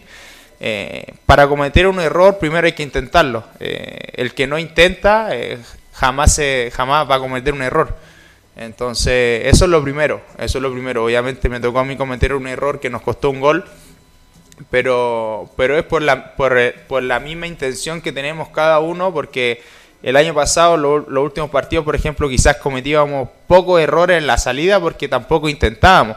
eh, 0.60 1.14
para 1.26 1.46
cometer 1.48 1.86
un 1.86 2.00
error 2.00 2.38
primero 2.38 2.66
hay 2.66 2.72
que 2.72 2.82
intentarlo. 2.82 3.44
Eh, 3.60 4.12
el 4.14 4.34
que 4.34 4.46
no 4.46 4.58
intenta 4.58 5.28
eh, 5.32 5.58
jamás, 5.92 6.34
se, 6.34 6.70
jamás 6.74 7.08
va 7.10 7.16
a 7.16 7.20
cometer 7.20 7.52
un 7.52 7.62
error. 7.62 7.96
Entonces, 8.56 9.46
eso 9.46 9.64
es 9.64 9.70
lo 9.70 9.82
primero, 9.82 10.20
eso 10.38 10.58
es 10.58 10.62
lo 10.62 10.72
primero. 10.72 11.04
Obviamente 11.04 11.48
me 11.48 11.60
tocó 11.60 11.80
a 11.80 11.84
mí 11.84 11.96
cometer 11.96 12.34
un 12.34 12.46
error 12.46 12.80
que 12.80 12.90
nos 12.90 13.02
costó 13.02 13.30
un 13.30 13.40
gol, 13.40 13.64
pero, 14.70 15.50
pero 15.56 15.78
es 15.78 15.84
por 15.84 16.02
la, 16.02 16.34
por, 16.34 16.58
por 16.88 17.02
la 17.02 17.20
misma 17.20 17.46
intención 17.46 18.02
que 18.02 18.12
tenemos 18.12 18.48
cada 18.48 18.80
uno, 18.80 19.14
porque 19.14 19.62
el 20.02 20.16
año 20.16 20.34
pasado, 20.34 20.76
los 20.76 21.24
últimos 21.24 21.50
partidos, 21.50 21.84
por 21.84 21.94
ejemplo, 21.94 22.28
quizás 22.28 22.56
cometíamos 22.56 23.28
pocos 23.46 23.80
errores 23.80 24.18
en 24.18 24.26
la 24.26 24.38
salida 24.38 24.80
porque 24.80 25.08
tampoco 25.08 25.48
intentábamos. 25.48 26.16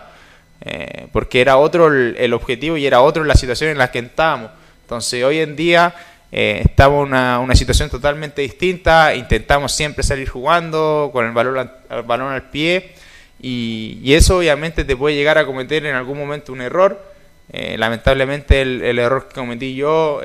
Eh, 0.65 1.07
porque 1.11 1.41
era 1.41 1.57
otro 1.57 1.88
el, 1.88 2.34
objetivo 2.34 2.77
y 2.77 2.85
era 2.85 3.01
otro 3.01 3.26
la 3.26 3.35
situación 3.35 3.72
en 3.72 3.77
la 3.77 3.91
que 3.91 3.99
estábamos. 3.99 4.49
Entonces 4.81 5.22
hoy 5.23 5.39
en 5.39 5.57
día 5.57 5.93
eh, 6.31 6.61
estamos 6.64 7.05
en 7.07 7.14
una, 7.14 7.55
situación 7.55 7.89
totalmente 7.89 8.41
distinta, 8.41 9.14
intentamos 9.14 9.73
siempre 9.73 10.03
salir 10.03 10.30
jugando 10.30 11.10
con 11.11 11.26
el 11.26 11.34
balón, 11.34 11.69
al, 11.89 12.03
balón 12.03 12.31
al 12.31 12.43
pie 12.43 12.93
y, 13.41 14.14
eso 14.14 14.38
obviamente 14.38 14.85
te 14.85 14.95
puede 14.95 15.18
llegar 15.18 15.38
a 15.38 15.45
cometer 15.45 15.85
en 15.85 15.95
algún 15.95 16.18
momento 16.18 16.53
un 16.53 16.61
error. 16.61 17.12
Eh, 17.55 17.77
lamentablemente 17.77 18.61
el, 18.61 18.97
error 18.97 19.27
que 19.27 19.35
cometí 19.35 19.75
yo 19.75 20.21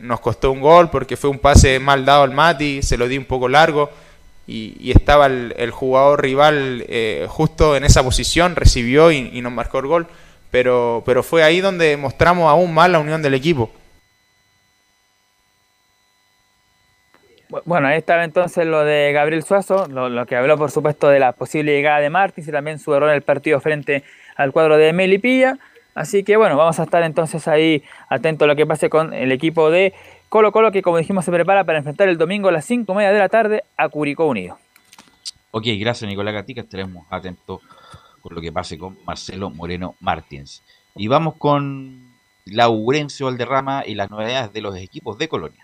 nos 0.00 0.20
costó 0.20 0.50
un 0.50 0.60
gol 0.60 0.88
porque 0.90 1.16
fue 1.16 1.28
un 1.28 1.38
pase 1.38 1.78
mal 1.78 2.06
dado 2.06 2.22
al 2.22 2.32
Mati, 2.32 2.82
se 2.82 2.96
lo 2.96 3.06
di 3.06 3.18
un 3.18 3.26
poco 3.26 3.48
largo 3.48 3.90
y, 4.46 4.90
estaba 4.90 5.26
el, 5.26 5.70
jugador 5.70 6.22
rival 6.22 6.84
eh, 6.88 7.26
justo 7.28 7.76
en 7.76 7.84
esa 7.84 8.02
posición, 8.02 8.56
recibió 8.56 9.10
y, 9.10 9.40
nos 9.40 9.52
marcó 9.52 9.78
el 9.78 9.86
gol, 9.86 10.06
pero, 10.50 11.02
pero 11.06 11.22
fue 11.22 11.42
ahí 11.42 11.60
donde 11.60 11.96
mostramos 11.96 12.50
aún 12.50 12.74
más 12.74 12.90
la 12.90 12.98
unión 12.98 13.22
del 13.22 13.34
equipo. 13.34 13.70
Bueno, 17.64 17.86
ahí 17.86 17.98
estaba 17.98 18.24
entonces 18.24 18.66
lo 18.66 18.84
de 18.84 19.12
Gabriel 19.12 19.44
Suazo, 19.44 19.86
lo, 19.86 20.26
que 20.26 20.34
habló 20.34 20.58
por 20.58 20.72
supuesto 20.72 21.08
de 21.08 21.20
la 21.20 21.32
posible 21.32 21.72
llegada 21.72 22.00
de 22.00 22.10
Martins 22.10 22.48
y 22.48 22.52
también 22.52 22.80
su 22.80 22.92
error 22.94 23.10
en 23.10 23.14
el 23.14 23.22
partido 23.22 23.60
frente 23.60 24.02
al 24.36 24.50
cuadro 24.52 24.76
de 24.76 24.92
Melipilla. 24.92 25.58
Así 25.94 26.24
que 26.24 26.36
bueno, 26.36 26.56
vamos 26.56 26.80
a 26.80 26.84
estar 26.84 27.02
entonces 27.02 27.46
ahí 27.46 27.82
atentos 28.08 28.46
a 28.46 28.48
lo 28.48 28.56
que 28.56 28.66
pase 28.66 28.90
con 28.90 29.12
el 29.14 29.30
equipo 29.32 29.70
de 29.70 29.94
Colo 30.28 30.50
Colo 30.50 30.72
que 30.72 30.82
como 30.82 30.98
dijimos 30.98 31.24
se 31.24 31.30
prepara 31.30 31.64
para 31.64 31.78
enfrentar 31.78 32.08
el 32.08 32.18
domingo 32.18 32.48
a 32.48 32.52
las 32.52 32.64
5 32.64 32.92
media 32.94 33.12
de 33.12 33.18
la 33.18 33.28
tarde 33.28 33.64
a 33.76 33.88
Curicó 33.88 34.26
Unido. 34.26 34.58
Ok, 35.52 35.66
gracias 35.78 36.08
Nicolás 36.08 36.34
Gatica, 36.34 36.62
estaremos 36.62 37.06
atentos 37.10 37.60
por 38.20 38.32
lo 38.32 38.40
que 38.40 38.50
pase 38.50 38.76
con 38.76 38.98
Marcelo 39.04 39.50
Moreno 39.50 39.94
Martins. 40.00 40.64
Y 40.96 41.08
vamos 41.08 41.34
con 41.36 42.14
Laurencio 42.46 43.26
Valderrama 43.26 43.84
y 43.86 43.94
las 43.94 44.10
novedades 44.10 44.52
de 44.52 44.60
los 44.62 44.76
equipos 44.76 45.18
de 45.18 45.28
Colonia. 45.28 45.63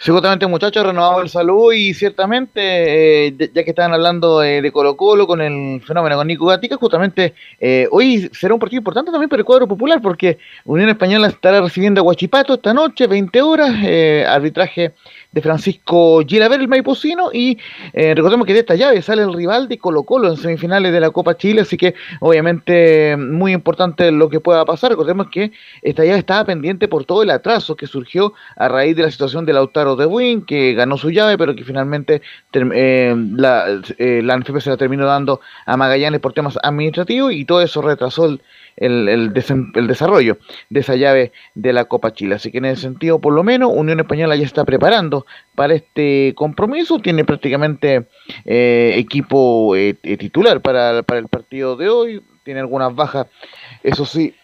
Seguramente 0.00 0.46
muchachos, 0.46 0.86
renovado 0.86 1.22
el 1.22 1.28
saludo 1.28 1.72
y 1.72 1.92
ciertamente, 1.92 3.26
eh, 3.26 3.50
ya 3.52 3.64
que 3.64 3.70
estaban 3.70 3.92
hablando 3.92 4.38
de 4.38 4.70
Colo 4.70 4.96
Colo 4.96 5.26
con 5.26 5.40
el 5.40 5.82
fenómeno 5.82 6.16
con 6.16 6.28
Nico 6.28 6.46
Gatica, 6.46 6.76
justamente 6.76 7.34
eh, 7.58 7.88
hoy 7.90 8.30
será 8.32 8.54
un 8.54 8.60
partido 8.60 8.78
importante 8.78 9.10
también 9.10 9.28
para 9.28 9.40
el 9.40 9.44
cuadro 9.44 9.66
popular 9.66 10.00
porque 10.00 10.38
Unión 10.64 10.88
Española 10.88 11.26
estará 11.26 11.60
recibiendo 11.60 12.00
a 12.00 12.04
Guachipato 12.04 12.54
esta 12.54 12.72
noche, 12.72 13.08
20 13.08 13.42
horas, 13.42 13.74
eh, 13.82 14.24
arbitraje 14.24 14.92
de 15.30 15.42
Francisco 15.42 16.22
Gilaver, 16.26 16.60
el 16.60 16.68
maipocino, 16.68 17.30
y 17.32 17.58
eh, 17.92 18.14
recordemos 18.14 18.46
que 18.46 18.54
de 18.54 18.60
esta 18.60 18.74
llave 18.74 19.02
sale 19.02 19.22
el 19.22 19.34
rival 19.34 19.68
de 19.68 19.78
Colo 19.78 20.04
Colo 20.04 20.28
en 20.28 20.36
semifinales 20.36 20.92
de 20.92 21.00
la 21.00 21.10
Copa 21.10 21.36
Chile, 21.36 21.62
así 21.62 21.76
que 21.76 21.94
obviamente 22.20 23.16
muy 23.16 23.52
importante 23.52 24.10
lo 24.10 24.30
que 24.30 24.40
pueda 24.40 24.64
pasar. 24.64 24.90
Recordemos 24.90 25.28
que 25.28 25.52
esta 25.82 26.04
llave 26.04 26.18
estaba 26.18 26.44
pendiente 26.44 26.88
por 26.88 27.04
todo 27.04 27.22
el 27.22 27.30
atraso 27.30 27.76
que 27.76 27.86
surgió 27.86 28.32
a 28.56 28.68
raíz 28.68 28.96
de 28.96 29.02
la 29.02 29.10
situación 29.10 29.44
de 29.44 29.52
Lautaro 29.52 29.96
de 29.96 30.06
Win, 30.06 30.46
que 30.46 30.72
ganó 30.72 30.96
su 30.96 31.10
llave, 31.10 31.36
pero 31.36 31.54
que 31.54 31.64
finalmente 31.64 32.22
eh, 32.52 33.14
la, 33.34 33.66
eh, 33.98 34.22
la 34.24 34.38
NFP 34.38 34.60
se 34.60 34.70
la 34.70 34.76
terminó 34.78 35.04
dando 35.04 35.40
a 35.66 35.76
Magallanes 35.76 36.20
por 36.20 36.32
temas 36.32 36.58
administrativos 36.62 37.32
y 37.32 37.44
todo 37.44 37.60
eso 37.60 37.82
retrasó 37.82 38.26
el 38.26 38.40
el, 38.78 39.08
el, 39.08 39.86
desarrollo 39.86 40.38
de 40.70 40.80
esa 40.80 40.96
llave 40.96 41.32
de 41.54 41.72
la 41.72 41.86
Copa 41.86 42.12
Chile. 42.12 42.36
Así 42.36 42.50
que 42.50 42.58
en 42.58 42.66
ese 42.66 42.82
sentido, 42.82 43.20
por 43.20 43.32
lo 43.32 43.42
menos, 43.42 43.70
Unión 43.74 44.00
Española 44.00 44.36
ya 44.36 44.44
está 44.44 44.64
preparando 44.64 45.17
para 45.54 45.74
este 45.74 46.32
compromiso. 46.36 46.98
Tiene 46.98 47.24
prácticamente 47.24 48.06
eh, 48.44 48.94
equipo 48.96 49.76
eh, 49.76 49.96
eh, 50.02 50.16
titular 50.16 50.60
para, 50.60 50.98
el 50.98 51.28
partido 51.28 51.76
de 51.76 51.88
hoy. 51.88 52.22
Tiene 52.44 52.60
algunas 52.60 52.94
bajas, 52.94 53.26
eso 53.82 54.04
sí. 54.04 54.34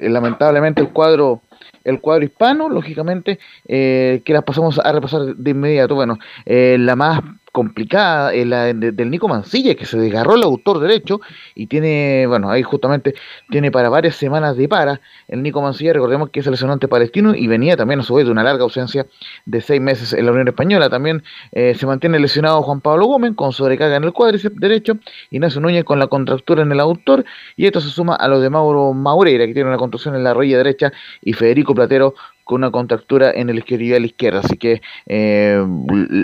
lamentablemente 0.00 0.80
el 0.80 0.88
cuadro 0.88 1.42
el 1.82 2.00
cuadro 2.00 2.24
hispano, 2.24 2.68
lógicamente, 2.68 3.38
que 3.66 4.22
las 4.26 4.44
pasamos 4.44 4.78
a 4.78 4.92
repasar 4.92 5.22
de 5.34 5.50
inmediato. 5.50 5.94
Bueno, 5.94 6.18
la 6.44 6.96
más 6.96 7.20
complicada, 7.52 8.32
es 8.32 8.46
la 8.46 8.72
del 8.72 9.10
Nico 9.10 9.28
Mancilla, 9.28 9.74
que 9.74 9.84
se 9.84 9.98
desgarró 9.98 10.34
el 10.34 10.42
autor 10.42 10.80
derecho 10.80 11.20
y 11.54 11.66
tiene, 11.66 12.26
bueno, 12.26 12.50
ahí 12.50 12.62
justamente 12.62 13.14
tiene 13.50 13.70
para 13.70 13.88
varias 13.88 14.16
semanas 14.16 14.56
de 14.56 14.68
para. 14.68 15.00
El 15.28 15.42
Nico 15.42 15.60
Mancilla, 15.62 15.92
recordemos 15.92 16.30
que 16.30 16.40
es 16.40 16.44
seleccionante 16.44 16.88
palestino 16.88 17.34
y 17.34 17.46
venía 17.46 17.76
también 17.76 18.00
a 18.00 18.02
su 18.02 18.14
vez 18.14 18.26
de 18.26 18.32
una 18.32 18.42
larga 18.42 18.62
ausencia 18.62 19.06
de 19.46 19.60
seis 19.60 19.80
meses 19.80 20.12
en 20.12 20.26
la 20.26 20.32
Unión 20.32 20.48
Española. 20.48 20.88
También 20.88 21.22
eh, 21.52 21.74
se 21.74 21.86
mantiene 21.86 22.18
lesionado 22.18 22.62
Juan 22.62 22.80
Pablo 22.80 23.06
Gómez 23.06 23.32
con 23.34 23.52
sobrecarga 23.52 23.96
en 23.96 24.04
el 24.04 24.12
cuádriceps 24.12 24.56
derecho, 24.58 24.98
Ignacio 25.30 25.60
Núñez 25.60 25.84
con 25.84 25.98
la 25.98 26.06
contractura 26.06 26.62
en 26.62 26.72
el 26.72 26.80
autor 26.80 27.24
y 27.56 27.66
esto 27.66 27.80
se 27.80 27.88
suma 27.88 28.14
a 28.14 28.28
lo 28.28 28.40
de 28.40 28.50
Mauro 28.50 28.92
Maureira, 28.92 29.46
que 29.46 29.54
tiene 29.54 29.68
una 29.68 29.78
contracción 29.78 30.14
en 30.14 30.24
la 30.24 30.34
rodilla 30.34 30.58
derecha 30.58 30.92
y 31.22 31.32
Federico 31.32 31.74
Platero 31.74 32.14
con 32.50 32.62
una 32.62 32.72
contractura 32.72 33.30
en 33.30 33.48
el 33.48 33.58
isquiotibial 33.58 34.04
izquierda. 34.04 34.40
Así 34.40 34.56
que 34.56 34.82
eh, 35.06 35.64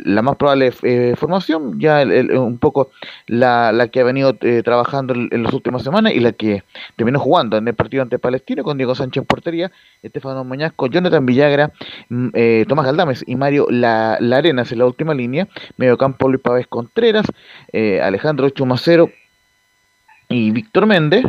la 0.05 0.23
más 0.23 0.35
probable 0.35 0.73
eh, 0.83 1.15
formación, 1.17 1.79
ya 1.79 2.03
un 2.03 2.59
poco 2.59 2.91
la, 3.29 3.71
la, 3.71 3.87
que 3.87 4.01
ha 4.01 4.05
venido 4.05 4.37
eh, 4.41 4.63
trabajando 4.65 5.15
en, 5.15 5.43
las 5.45 5.53
últimas 5.53 5.85
semanas 5.85 6.15
y 6.15 6.19
la 6.19 6.33
que 6.33 6.65
terminó 6.97 7.21
jugando 7.21 7.57
en 7.59 7.69
el 7.69 7.75
partido 7.75 8.03
ante 8.03 8.19
Palestino 8.19 8.65
con 8.65 8.77
Diego 8.77 8.97
Sánchez 8.97 9.21
en 9.21 9.27
portería, 9.27 9.71
Estefano 10.03 10.43
Mañasco, 10.43 10.89
Jonathan 10.89 11.25
Villagra, 11.25 11.71
mm, 12.09 12.31
Tomás 12.67 12.87
Galdames 12.87 13.23
y 13.25 13.37
Mario 13.37 13.69
la, 13.71 14.17
la 14.19 14.39
Arenas 14.39 14.73
en 14.73 14.79
la 14.79 14.87
última 14.87 15.15
línea, 15.15 15.47
medio 15.77 15.97
campo 15.97 16.29
Luis 16.29 16.43
Pavés 16.43 16.67
Contreras, 16.67 17.27
Alejandro 18.03 18.51
Chumacero 18.51 19.13
y 20.29 20.51
Víctor 20.51 20.87
Méndez, 20.87 21.25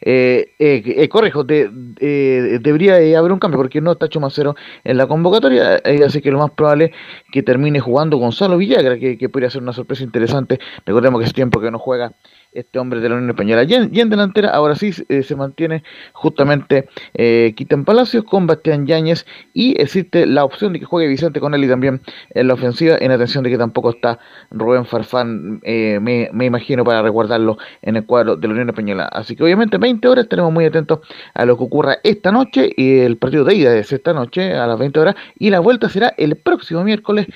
eh, 0.00 0.54
eh, 0.58 0.82
eh, 0.84 1.08
correjo, 1.08 1.44
debería 1.44 3.18
haber 3.18 3.32
un 3.32 3.38
cambio 3.38 3.58
porque 3.58 3.80
no 3.80 3.92
está 3.92 4.08
Chumacero 4.08 4.54
en 4.84 4.96
la 4.96 5.06
convocatoria, 5.06 5.80
así 6.04 6.20
que 6.20 6.30
lo 6.30 6.38
más 6.38 6.50
probable 6.52 6.86
es 6.86 6.92
que 7.32 7.42
termine 7.42 7.80
jugando 7.80 8.16
Gonzalo 8.16 8.56
Villagra, 8.56 8.98
que, 8.98 9.18
que 9.18 9.28
podría 9.28 9.50
ser 9.50 9.62
una 9.62 9.72
sorpresa 9.72 10.04
interesante. 10.04 10.58
Recordemos 10.86 11.20
que 11.20 11.26
es 11.26 11.32
tiempo 11.32 11.60
que 11.60 11.70
no 11.70 11.78
juega 11.78 12.12
este 12.52 12.78
hombre 12.78 13.00
de 13.00 13.08
la 13.08 13.16
Unión 13.16 13.30
Española. 13.30 13.64
Y 13.64 13.74
en, 13.74 14.10
delantera, 14.10 14.50
ahora 14.50 14.74
sí 14.74 14.90
eh, 15.08 15.22
se 15.22 15.36
mantiene 15.36 15.82
justamente 16.12 16.88
eh, 17.14 17.52
Quitan 17.56 17.84
Palacios 17.84 18.24
con 18.24 18.46
Bastián 18.46 18.86
Yáñez 18.86 19.26
y 19.54 19.80
existe 19.80 20.26
la 20.26 20.44
opción 20.44 20.72
de 20.72 20.80
que 20.80 20.84
juegue 20.84 21.08
Vicente 21.08 21.40
con 21.40 21.54
él 21.54 21.64
y 21.64 21.68
también 21.68 22.00
en 22.30 22.48
la 22.48 22.54
ofensiva, 22.54 22.96
en 23.00 23.10
atención 23.10 23.44
de 23.44 23.50
que 23.50 23.58
tampoco 23.58 23.90
está 23.90 24.18
Rubén 24.50 24.86
Farfán, 24.86 25.60
eh, 25.62 25.98
me, 26.00 26.30
me, 26.32 26.46
imagino, 26.46 26.84
para 26.84 27.02
resguardarlo 27.02 27.58
en 27.82 27.96
el 27.96 28.06
cuadro 28.06 28.36
de 28.36 28.48
la 28.48 28.54
Unión 28.54 28.68
Española. 28.70 29.08
Así 29.12 29.36
que 29.36 29.44
obviamente 29.44 29.78
20 29.78 30.08
horas 30.08 30.24
estaremos 30.24 30.52
muy 30.52 30.64
atentos 30.64 31.00
a 31.34 31.44
lo 31.44 31.56
que 31.56 31.64
ocurra 31.64 31.98
esta 32.02 32.32
noche 32.32 32.70
y 32.76 32.98
el 33.00 33.16
partido 33.16 33.44
de 33.44 33.54
ida 33.54 33.76
es 33.76 33.92
esta 33.92 34.12
noche 34.12 34.54
a 34.54 34.66
las 34.66 34.78
20 34.78 35.00
horas 35.00 35.14
y 35.38 35.50
la 35.50 35.60
vuelta 35.60 35.88
será 35.88 36.14
el 36.16 36.36
próximo 36.36 36.82
miércoles 36.84 37.26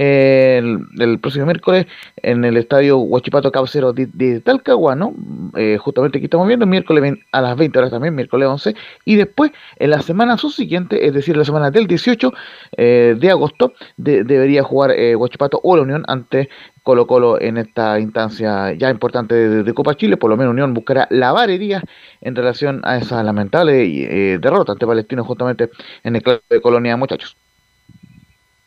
el, 0.00 1.18
próximo 1.20 1.44
miércoles 1.44 1.86
en 2.16 2.44
el 2.44 2.56
estadio 2.56 2.98
Huachipato 2.98 3.52
Cabcero 3.52 3.92
de, 3.92 4.40
Talcahuano, 4.40 5.14
eh, 5.56 5.76
justamente 5.78 6.18
aquí 6.18 6.24
estamos 6.24 6.46
viendo, 6.46 6.64
miércoles 6.66 7.18
a 7.32 7.40
las 7.42 7.56
20 7.56 7.78
horas 7.78 7.90
también, 7.90 8.14
miércoles 8.14 8.48
11, 8.48 8.74
y 9.04 9.16
después 9.16 9.52
en 9.76 9.90
la 9.90 10.00
semana 10.00 10.38
subsiguiente, 10.38 11.06
es 11.06 11.12
decir, 11.12 11.36
la 11.36 11.44
semana 11.44 11.70
del 11.70 11.86
18 11.86 12.32
eh, 12.78 13.16
de 13.18 13.30
agosto, 13.30 13.74
debería 13.96 14.62
jugar 14.62 14.92
eh, 14.92 15.14
Huachipato 15.16 15.60
o 15.62 15.76
la 15.76 15.82
Unión 15.82 16.04
ante 16.08 16.48
Colo 16.82 17.06
Colo 17.06 17.40
en 17.40 17.58
esta 17.58 18.00
instancia 18.00 18.72
ya 18.72 18.88
importante 18.90 19.34
de, 19.34 19.74
Copa 19.74 19.94
Chile, 19.96 20.16
por 20.16 20.30
lo 20.30 20.36
menos 20.36 20.52
Unión 20.52 20.72
buscará 20.72 21.06
lavar 21.10 21.50
heridas 21.50 21.84
en 22.22 22.34
relación 22.34 22.80
a 22.84 22.96
esa 22.96 23.22
lamentable 23.22 23.84
eh, 23.84 24.38
derrota 24.38 24.72
ante 24.72 24.86
Palestino 24.86 25.24
justamente 25.24 25.70
en 26.04 26.16
el 26.16 26.22
club 26.22 26.42
de 26.48 26.60
Colonia, 26.60 26.96
muchachos. 26.96 27.36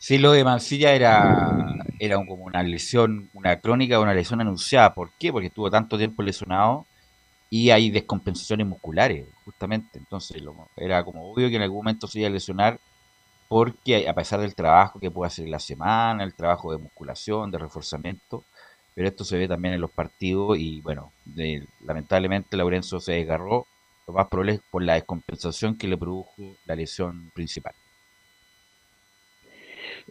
Sí, 0.06 0.18
lo 0.18 0.32
de 0.32 0.44
Mancilla 0.44 0.92
era, 0.92 1.78
era 1.98 2.16
como 2.16 2.44
una 2.44 2.62
lesión, 2.62 3.30
una 3.32 3.58
crónica, 3.58 4.00
una 4.00 4.12
lesión 4.12 4.38
anunciada. 4.38 4.92
¿Por 4.92 5.10
qué? 5.18 5.32
Porque 5.32 5.46
estuvo 5.46 5.70
tanto 5.70 5.96
tiempo 5.96 6.22
lesionado 6.22 6.84
y 7.48 7.70
hay 7.70 7.90
descompensaciones 7.90 8.66
musculares, 8.66 9.26
justamente. 9.46 9.98
Entonces 9.98 10.42
era 10.76 11.02
como 11.04 11.32
obvio 11.32 11.48
que 11.48 11.56
en 11.56 11.62
algún 11.62 11.78
momento 11.78 12.06
se 12.06 12.18
iba 12.18 12.28
a 12.28 12.32
lesionar 12.32 12.78
porque 13.48 14.06
a 14.06 14.14
pesar 14.14 14.40
del 14.40 14.54
trabajo 14.54 15.00
que 15.00 15.10
puede 15.10 15.28
hacer 15.28 15.48
la 15.48 15.58
semana, 15.58 16.22
el 16.22 16.34
trabajo 16.34 16.72
de 16.72 16.78
musculación, 16.78 17.50
de 17.50 17.58
reforzamiento, 17.58 18.44
pero 18.94 19.08
esto 19.08 19.24
se 19.24 19.38
ve 19.38 19.48
también 19.48 19.72
en 19.74 19.80
los 19.80 19.90
partidos 19.90 20.58
y 20.58 20.82
bueno, 20.82 21.12
lamentablemente 21.86 22.58
Laurenzo 22.58 23.00
se 23.00 23.12
desgarró 23.12 23.66
lo 24.06 24.12
más 24.12 24.28
probable 24.28 24.52
es 24.52 24.60
por 24.70 24.82
la 24.82 24.94
descompensación 24.96 25.78
que 25.78 25.88
le 25.88 25.96
produjo 25.96 26.34
la 26.66 26.76
lesión 26.76 27.30
principal. 27.34 27.74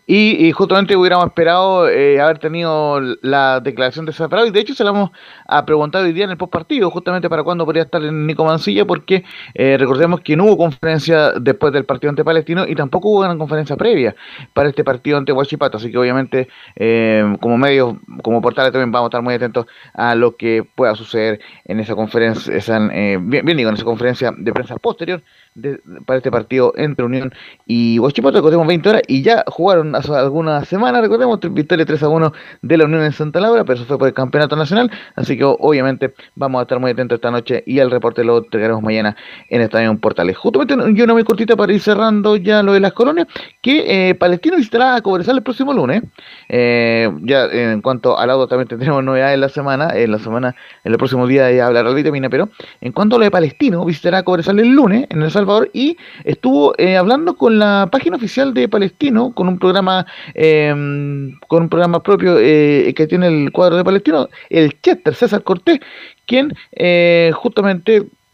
Y, 0.06 0.52
justamente 0.52 0.98
hubiéramos 0.98 1.28
esperado 1.28 1.88
eh, 1.88 2.20
haber 2.20 2.38
tenido 2.38 2.99
la 3.22 3.61
declaración 3.61 4.06
de 4.06 4.11
Zafarado 4.11 4.45
y 4.45 4.52
de 4.52 4.60
hecho 4.60 4.74
se 4.74 4.84
la 4.84 4.90
hemos 4.90 5.11
a 5.48 5.65
preguntado 5.65 6.03
hoy 6.03 6.11
día 6.11 6.26
en 6.26 6.32
el 6.32 6.36
post 6.38 6.52
partido, 6.52 6.91
justamente 6.91 7.30
para 7.30 7.44
cuándo 7.44 7.64
podría 7.64 7.84
estar 7.84 8.03
en 8.03 8.28
Nico 8.28 8.44
Mancilla, 8.44 8.84
porque 8.84 9.24
eh, 9.53 9.78
recordemos 9.80 10.20
que 10.20 10.36
no 10.36 10.44
hubo 10.44 10.57
conferencia 10.57 11.32
después 11.40 11.72
del 11.72 11.86
partido 11.86 12.10
ante 12.10 12.26
Palestino 12.26 12.65
y 12.68 12.76
tampoco 12.76 13.10
hubo 13.10 13.20
una 13.22 13.38
conferencia 13.38 13.78
previa 13.78 14.14
para 14.53 14.68
este 14.68 14.84
partido 14.84 15.18
ante 15.18 15.32
Huachipato, 15.32 15.78
así 15.78 15.90
que 15.90 15.98
obviamente 15.98 16.49
eh, 16.76 17.38
como 17.40 17.57
medios, 17.57 17.95
como 18.24 18.41
portales 18.41 18.74
también 18.74 18.91
vamos 18.91 19.06
a 19.06 19.10
estar 19.10 19.22
muy 19.22 19.36
atentos 19.36 19.68
a 19.94 20.15
lo 20.15 20.36
que 20.36 20.68
pueda 20.76 20.95
suceder 20.95 21.40
en 21.64 21.80
esa 21.80 21.95
conferencia, 21.95 22.53
esa, 22.53 22.78
bien, 22.78 23.22
bien 23.45 23.56
digo, 23.56 23.70
en 23.70 23.76
esa 23.76 23.86
conferencia 23.86 24.34
de 24.38 24.52
prensa 24.52 24.76
posterior 24.76 25.24
para 26.05 26.17
este 26.17 26.31
partido 26.31 26.73
entre 26.75 27.05
Unión 27.05 27.34
y 27.65 27.99
Huachipato. 27.99 28.38
Recordemos 28.38 28.67
20 28.67 28.89
horas 28.89 29.01
y 29.07 29.21
ya 29.21 29.43
jugaron 29.47 29.95
hace 29.95 30.13
algunas 30.13 30.67
semanas, 30.67 31.01
recordemos, 31.01 31.39
victoria 31.51 31.85
3 31.85 32.03
a 32.03 32.09
1 32.09 32.34
de 32.61 32.77
la 32.77 32.85
Unión 32.85 33.03
en 33.03 33.11
Santa 33.11 33.39
Laura, 33.39 33.63
pero 33.63 33.75
eso 33.75 33.85
fue 33.85 33.97
por 33.97 34.07
el 34.07 34.13
campeonato 34.13 34.55
nacional. 34.55 34.91
Así 35.15 35.38
que 35.38 35.43
obviamente 35.43 36.13
vamos 36.35 36.59
a 36.59 36.63
estar 36.63 36.80
muy 36.80 36.91
atentos 36.91 37.17
esta 37.17 37.31
noche 37.31 37.63
y 37.65 37.80
el 37.80 37.91
reporte 37.91 38.23
lo 38.23 38.39
entregaremos 38.39 38.81
mañana 38.81 39.15
en 39.49 39.61
Estadio 39.61 39.95
Portales. 39.97 40.38
Justamente 40.38 40.75
yo 40.93 41.03
una 41.03 41.13
muy 41.13 41.23
cortita 41.23 41.55
para 41.55 41.73
ir 41.73 41.81
cerrando 41.81 42.35
ya 42.35 42.63
lo 42.63 42.73
de 42.73 42.80
las 42.80 42.93
colonias, 42.93 43.27
que 43.61 44.09
eh, 44.09 44.15
Palestino 44.15 44.57
visitará 44.57 44.95
a 44.95 45.01
Cobresal 45.01 45.38
el 45.38 45.43
próximo 45.43 45.73
lunes. 45.73 46.03
Eh, 46.49 47.11
ya 47.21 47.45
en 47.45 47.81
cuanto 47.81 48.17
al 48.17 48.27
lado 48.27 48.47
también 48.47 48.67
tendremos 48.67 49.03
novedades 49.03 49.35
en 49.35 49.41
la 49.41 49.49
semana, 49.49 49.89
en 49.93 50.11
la 50.11 50.19
semana, 50.19 50.55
en 50.84 50.91
el 50.91 50.97
próximo 50.97 51.27
día 51.27 51.51
ya 51.51 51.67
hablará 51.67 51.89
el 51.89 51.95
vitamina, 51.95 52.30
pero 52.30 52.49
en 52.81 52.91
cuanto 52.91 53.15
a 53.15 53.19
lo 53.19 53.25
de 53.25 53.31
Palestino, 53.31 53.85
visitará 53.85 54.19
a 54.19 54.23
Cobresal 54.23 54.59
el 54.59 54.69
lunes 54.69 55.05
en 55.09 55.21
el 55.21 55.31
y 55.74 55.98
estuvo 56.24 56.74
eh, 56.78 56.98
hablando 56.98 57.36
con 57.36 57.60
la 57.60 57.90
página 57.91 58.15
oficial 58.18 58.53
de 58.53 58.68
Palestino, 58.68 59.34
con 59.34 59.48
un 59.48 59.60
programa 59.60 60.06
em, 60.34 61.38
con 61.48 61.64
un 61.64 61.70
programa 61.70 62.02
propio 62.02 62.38
eh, 62.40 62.94
que 62.95 63.07
tiene 63.07 63.28
el 63.28 63.52
cuadro 63.52 63.78
de 63.78 63.84
Palestino, 63.84 64.30
el 64.49 64.80
Chester 64.82 65.15
César 65.15 65.44
Cortés, 65.44 65.80
quien 66.26 66.53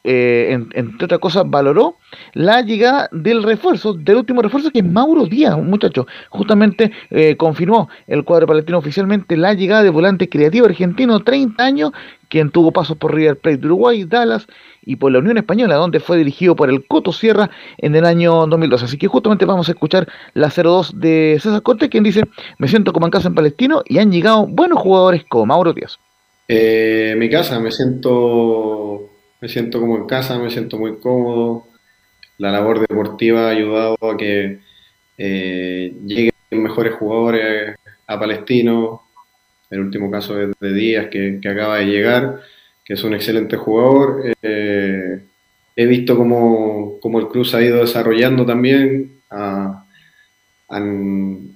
eh, 0.04 0.50
justamente 0.52 0.80
entre 0.80 1.06
otras 1.06 1.20
cosas, 1.20 1.44
valoró 1.48 1.98
la 2.34 2.62
llegada 2.62 3.10
del 3.12 3.44
refuerzo, 3.44 3.94
del 3.94 4.18
último 4.18 4.42
refuerzo 4.42 4.72
que 4.72 4.80
es 4.80 4.86
Mauro 4.86 5.26
Díaz, 5.26 5.56
un 5.56 5.70
muchacho. 5.70 6.08
Justamente 6.30 6.92
confirmó 7.38 7.90
el 8.08 8.24
cuadro 8.24 8.48
palestino 8.48 8.78
oficialmente 8.78 9.38
la 9.38 9.54
llegada 9.54 9.84
de 9.84 9.90
volante 9.90 10.30
creativo 10.30 10.66
argentino, 10.66 11.20
30 11.20 11.64
años, 11.64 11.92
quien 12.30 12.52
tuvo 12.52 12.72
pasos 12.72 12.98
por 12.98 13.14
River 13.14 13.38
Plate 13.38 13.58
de 13.58 13.68
Uruguay, 13.68 14.06
Dallas, 14.06 14.48
y 14.90 14.96
por 14.96 15.12
la 15.12 15.20
Unión 15.20 15.38
Española, 15.38 15.76
donde 15.76 16.00
fue 16.00 16.18
dirigido 16.18 16.56
por 16.56 16.70
el 16.70 16.86
Coto 16.88 17.12
Sierra 17.12 17.50
en 17.78 17.96
el 17.96 18.06
año 18.06 18.48
2012. 18.48 18.86
Así 18.86 18.98
que 18.98 19.08
justamente 19.08 19.46
vamos 19.46 19.70
a 19.70 19.74
escuchar 19.74 20.08
la 20.34 20.50
02 20.50 21.00
de 21.00 21.38
César 21.40 21.62
Cortés, 21.62 21.90
quien 21.90 22.04
dice, 22.04 22.24
me 22.58 22.68
siento 22.68 22.94
como 22.94 23.06
en 23.06 23.12
casa 23.12 23.28
en 23.28 23.36
Palestino 23.36 23.84
y 23.86 24.00
han 24.00 24.12
llegado 24.12 24.48
buenos 24.48 24.80
jugadores 24.80 25.24
como 25.30 25.48
Mauro 25.48 25.74
Díaz. 25.74 26.00
Eh, 26.48 27.14
mi 27.18 27.30
casa, 27.30 27.60
me 27.60 27.72
siento, 27.72 29.09
me 29.42 29.50
siento 29.50 29.80
como 29.80 29.98
en 29.98 30.08
casa, 30.08 30.40
me 30.40 30.50
siento 30.50 30.78
muy 30.78 31.00
cómodo. 31.00 31.68
La 32.38 32.52
labor 32.52 32.80
deportiva 32.80 33.48
ha 33.48 33.52
ayudado 33.52 33.98
a 34.02 34.18
que 34.18 34.60
eh, 35.18 35.94
lleguen 36.06 36.34
mejores 36.52 36.96
jugadores 36.96 37.76
a 38.08 38.20
Palestino. 38.20 39.04
El 39.70 39.82
último 39.82 40.10
caso 40.10 40.42
es 40.42 40.52
de 40.60 40.74
Díaz, 40.74 41.08
que 41.10 41.40
acaba 41.46 41.78
de 41.78 41.86
llegar 41.86 42.42
que 42.90 42.96
es 42.96 43.04
un 43.04 43.14
excelente 43.14 43.56
jugador. 43.56 44.24
Eh, 44.42 45.20
he 45.76 45.86
visto 45.86 46.18
cómo, 46.18 47.00
el 47.04 47.28
club 47.28 47.46
se 47.46 47.58
ha 47.58 47.62
ido 47.62 47.82
desarrollando 47.82 48.48
también. 48.48 49.22
han 49.30 49.86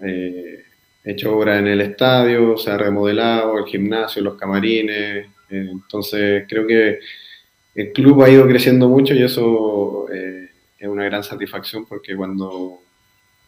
eh, 0.05 0.63
hecho 1.03 1.35
obra 1.35 1.57
en 1.57 1.67
el 1.67 1.81
estadio, 1.81 2.55
se 2.55 2.69
ha 2.69 2.77
remodelado 2.77 3.57
el 3.57 3.65
gimnasio, 3.65 4.21
los 4.21 4.37
camarines. 4.37 5.25
Eh, 5.49 5.69
entonces 5.71 6.45
creo 6.47 6.67
que 6.67 6.99
el 7.75 7.91
club 7.91 8.23
ha 8.23 8.29
ido 8.29 8.47
creciendo 8.47 8.87
mucho 8.87 9.13
y 9.13 9.23
eso 9.23 10.05
es 10.09 10.87
una 10.87 11.05
gran 11.05 11.23
satisfacción 11.23 11.85
porque 11.85 12.15
cuando 12.15 12.79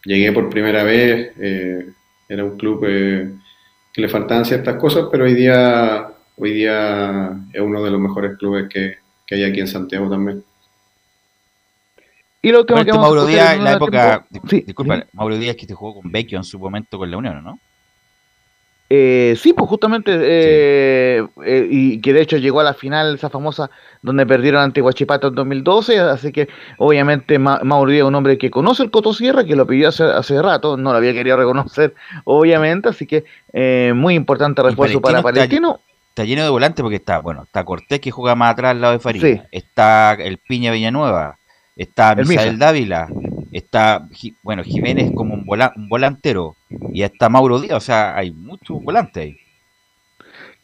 llegué 0.04 0.32
por 0.32 0.50
primera 0.50 0.84
vez 0.84 1.32
era 2.28 2.44
un 2.44 2.58
club 2.58 2.82
que 2.82 4.02
le 4.02 4.10
faltaban 4.10 4.46
ciertas 4.46 4.76
cosas, 4.78 5.08
pero 5.12 5.26
hoy 5.26 5.34
día 5.34 6.16
hoy 6.38 6.54
día 6.54 7.38
es 7.54 7.62
uno 7.62 7.84
de 7.84 7.92
los 7.92 8.00
mejores 8.00 8.38
clubes 8.38 8.68
que, 8.70 8.98
hay 9.32 9.44
aquí 9.44 9.60
en 9.60 9.68
Santiago 9.68 10.10
también. 10.10 10.44
Y 12.42 12.52
lo 12.52 12.60
último 12.60 12.86
que 12.86 12.94
Mauro 12.94 13.26
Díaz, 13.26 13.56
en 13.56 13.64
la 13.64 13.74
época, 13.74 14.28
disculpa, 14.30 15.06
Mauro 15.14 15.38
Díaz 15.38 15.56
que 15.56 15.66
te 15.66 15.74
jugó 15.74 16.00
con 16.00 16.12
Vecchio 16.12 16.38
en 16.38 16.44
su 16.44 16.60
momento 16.60 17.00
con 17.00 17.10
la 17.10 17.18
Unión, 17.18 17.44
¿no? 17.44 17.60
Eh, 18.88 19.36
sí, 19.42 19.52
pues 19.54 19.68
justamente, 19.68 20.12
eh, 20.14 21.28
eh, 21.66 21.70
y 21.70 22.02
que 22.02 22.14
de 22.14 22.22
hecho 22.22 22.38
llegó 22.38 22.60
a 22.60 22.64
la 22.64 22.74
final, 22.74 23.16
esa 23.16 23.30
famosa, 23.30 23.70
donde 24.02 24.26
perdieron 24.26 24.62
ante 24.62 24.82
Huachipato 24.82 25.28
en 25.28 25.36
2012, 25.36 26.00
así 26.00 26.32
que 26.32 26.48
obviamente 26.78 27.40
Mauro 27.40 27.92
Díaz 27.92 28.04
es 28.04 28.08
un 28.08 28.16
hombre 28.16 28.38
que 28.38 28.52
conoce 28.52 28.84
el 28.84 28.92
Coto 28.92 29.14
Sierra, 29.14 29.44
que 29.44 29.56
lo 29.56 29.68
pidió 29.68 29.90
hace, 29.90 30.04
hace 30.04 30.42
rato, 30.42 30.78
no 30.78 30.92
lo 30.92 30.98
había 30.98 31.14
querido 31.14 31.38
reconocer, 31.38 31.94
obviamente, 32.24 32.90
así 32.90 33.06
que 33.06 33.26
muy 33.94 34.16
importante 34.16 34.62
refuerzo 34.62 35.02
para 35.02 35.22
Palestino 35.22 35.80
está 36.16 36.24
lleno 36.24 36.44
de 36.44 36.50
volantes 36.50 36.82
porque 36.82 36.96
está, 36.96 37.20
bueno, 37.20 37.44
está 37.44 37.66
Cortés 37.66 38.00
que 38.00 38.10
juega 38.10 38.36
más 38.36 38.54
atrás 38.54 38.72
al 38.72 38.80
lado 38.80 38.94
de 38.94 39.00
Farid, 39.00 39.42
está 39.52 40.14
el 40.14 40.38
Piña 40.38 40.72
Villanueva, 40.72 41.38
está 41.76 42.16
Misael 42.16 42.58
Dávila, 42.58 43.10
está, 43.52 44.08
bueno, 44.42 44.64
Jiménez 44.64 45.12
como 45.14 45.34
un, 45.34 45.46
un 45.76 45.90
volantero 45.90 46.56
y 46.94 47.04
está 47.04 47.28
Mauro 47.28 47.60
Díaz, 47.60 47.76
o 47.76 47.82
sea, 47.82 48.16
hay 48.16 48.32
muchos 48.32 48.82
volantes 48.82 49.24
ahí. 49.24 49.38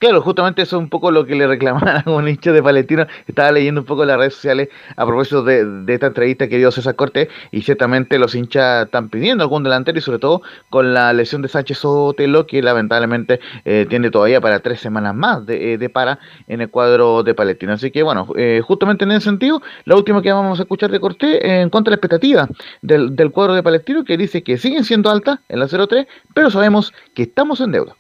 Claro, 0.01 0.19
justamente 0.23 0.63
eso 0.63 0.77
es 0.77 0.81
un 0.81 0.89
poco 0.89 1.11
lo 1.11 1.27
que 1.27 1.35
le 1.35 1.45
reclamaban 1.45 2.01
a 2.07 2.09
un 2.09 2.27
hincha 2.27 2.51
de 2.51 2.63
Palestino. 2.63 3.05
Estaba 3.27 3.51
leyendo 3.51 3.81
un 3.81 3.85
poco 3.85 4.03
las 4.03 4.17
redes 4.17 4.33
sociales 4.33 4.69
a 4.95 5.05
propósito 5.05 5.43
de, 5.43 5.83
esta 5.93 6.07
entrevista 6.07 6.47
que 6.47 6.57
dio 6.57 6.71
César 6.71 6.95
Cortés 6.95 7.27
y 7.51 7.61
ciertamente 7.61 8.17
los 8.17 8.33
hinchas 8.33 8.85
están 8.85 9.09
pidiendo 9.09 9.43
algún 9.43 9.61
delantero 9.61 9.99
y 9.99 10.01
sobre 10.01 10.17
todo 10.17 10.41
con 10.71 10.95
la 10.95 11.13
lesión 11.13 11.43
de 11.43 11.49
Sánchez 11.49 11.77
Sotelo 11.77 12.47
que 12.47 12.63
lamentablemente 12.63 13.39
eh, 13.63 13.85
tiene 13.87 14.09
todavía 14.09 14.41
para 14.41 14.59
tres 14.61 14.79
semanas 14.79 15.13
más 15.13 15.45
de, 15.45 15.75
eh, 15.75 15.89
para 15.89 16.17
en 16.47 16.61
el 16.61 16.71
cuadro 16.71 17.21
de 17.21 17.35
Palestino. 17.35 17.73
Así 17.73 17.91
que 17.91 18.01
bueno, 18.01 18.27
eh, 18.35 18.59
justamente 18.65 19.03
en 19.05 19.11
ese 19.11 19.25
sentido, 19.25 19.61
la 19.85 19.95
última 19.97 20.23
que 20.23 20.31
vamos 20.31 20.57
a 20.57 20.63
escuchar 20.63 20.89
de 20.89 20.99
Cortés 20.99 21.37
en 21.43 21.69
cuanto 21.69 21.89
a 21.89 21.91
la 21.91 21.97
expectativa 21.97 22.49
del, 22.81 23.15
del 23.15 23.29
cuadro 23.29 23.53
de 23.53 23.61
Palestino 23.61 24.03
que 24.03 24.17
dice 24.17 24.41
que 24.41 24.57
siguen 24.57 24.83
siendo 24.83 25.11
altas 25.11 25.41
en 25.47 25.59
la 25.59 25.67
0-3, 25.67 26.07
pero 26.33 26.49
sabemos 26.49 26.91
que 27.13 27.21
estamos 27.21 27.61
en 27.61 27.73
deuda. 27.73 27.95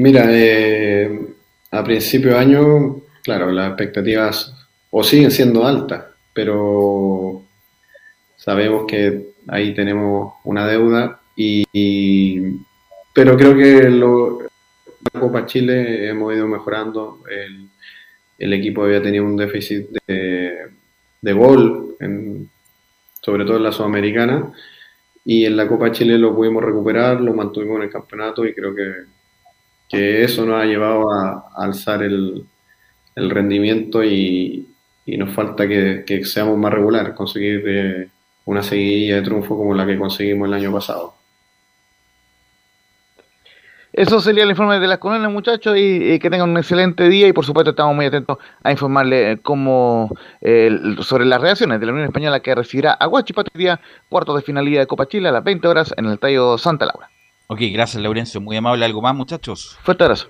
Mira, 0.00 0.26
eh, 0.28 1.10
a 1.72 1.82
principio 1.82 2.30
de 2.30 2.38
año, 2.38 3.00
claro, 3.24 3.50
las 3.50 3.70
expectativas 3.70 4.54
o 4.92 5.02
siguen 5.02 5.32
siendo 5.32 5.66
altas, 5.66 6.04
pero 6.32 7.42
sabemos 8.36 8.84
que 8.86 9.30
ahí 9.48 9.74
tenemos 9.74 10.34
una 10.44 10.68
deuda 10.68 11.20
y, 11.34 11.64
pero 13.12 13.36
creo 13.36 13.56
que 13.56 13.90
lo, 13.90 14.38
la 15.12 15.20
Copa 15.20 15.46
Chile 15.46 16.08
hemos 16.08 16.32
ido 16.32 16.46
mejorando. 16.46 17.24
El, 18.38 18.52
equipo 18.52 18.84
había 18.84 19.02
tenido 19.02 19.24
un 19.24 19.36
déficit 19.36 19.88
de, 20.06 21.32
gol, 21.32 21.96
sobre 23.20 23.44
todo 23.44 23.56
en 23.56 23.64
la 23.64 23.72
Sudamericana, 23.72 24.52
y 25.24 25.44
en 25.44 25.56
la 25.56 25.66
Copa 25.66 25.90
Chile 25.90 26.16
lo 26.18 26.36
pudimos 26.36 26.62
recuperar, 26.62 27.20
lo 27.20 27.34
mantuvimos 27.34 27.78
en 27.78 27.82
el 27.82 27.90
campeonato 27.90 28.46
y 28.46 28.54
creo 28.54 28.72
que 28.72 29.17
que 29.88 30.22
eso 30.22 30.44
nos 30.44 30.60
ha 30.60 30.66
llevado 30.66 31.10
a, 31.10 31.50
alzar 31.56 32.02
el, 32.02 32.44
rendimiento 33.16 34.04
y, 34.04 34.68
nos 35.06 35.34
falta 35.34 35.66
que, 35.66 36.24
seamos 36.24 36.58
más 36.58 36.72
regulares, 36.72 37.14
conseguir 37.14 37.64
eh, 37.66 38.08
una 38.44 38.62
seguidilla 38.62 39.16
de 39.16 39.22
triunfo 39.22 39.56
como 39.56 39.74
la 39.74 39.86
que 39.86 39.98
conseguimos 39.98 40.48
el 40.48 40.54
año 40.54 40.72
pasado. 40.72 41.14
Eso 43.92 44.20
sería 44.20 44.44
el 44.44 44.50
informe 44.50 44.78
de 44.78 44.86
las 44.86 44.98
colonias, 44.98 45.32
muchachos, 45.32 45.74
y, 45.76 46.18
que 46.20 46.30
tengan 46.30 46.50
un 46.50 46.58
excelente 46.58 47.08
día 47.08 47.26
y 47.26 47.32
por 47.32 47.44
supuesto 47.44 47.70
estamos 47.70 47.96
muy 47.96 48.06
atentos 48.06 48.38
a 48.62 48.70
informarle 48.70 49.32
eh, 49.32 49.38
cómo, 49.42 50.14
sobre 51.00 51.24
las 51.24 51.40
reacciones 51.40 51.80
de 51.80 51.86
la 51.86 51.92
Unión 51.92 52.06
Española 52.06 52.40
que 52.40 52.54
recibirá 52.54 52.92
a 52.92 53.06
Guachipato 53.06 53.50
día 53.54 53.80
cuarto 54.08 54.36
de 54.36 54.42
finalidad 54.42 54.82
de 54.82 54.86
Copa 54.86 55.08
Chile 55.08 55.30
a 55.30 55.32
las 55.32 55.42
20 55.42 55.66
horas 55.66 55.94
en 55.96 56.04
el 56.04 56.12
Estadio 56.12 56.58
Santa 56.58 56.86
Laura. 56.86 57.10
Ok, 57.50 57.60
gracias, 57.72 58.02
Laurencio. 58.02 58.40
Muy 58.40 58.56
amable. 58.56 58.84
¿Algo 58.84 59.00
más, 59.00 59.14
muchachos? 59.14 59.76
Fuerte 59.82 60.04
abrazo. 60.04 60.28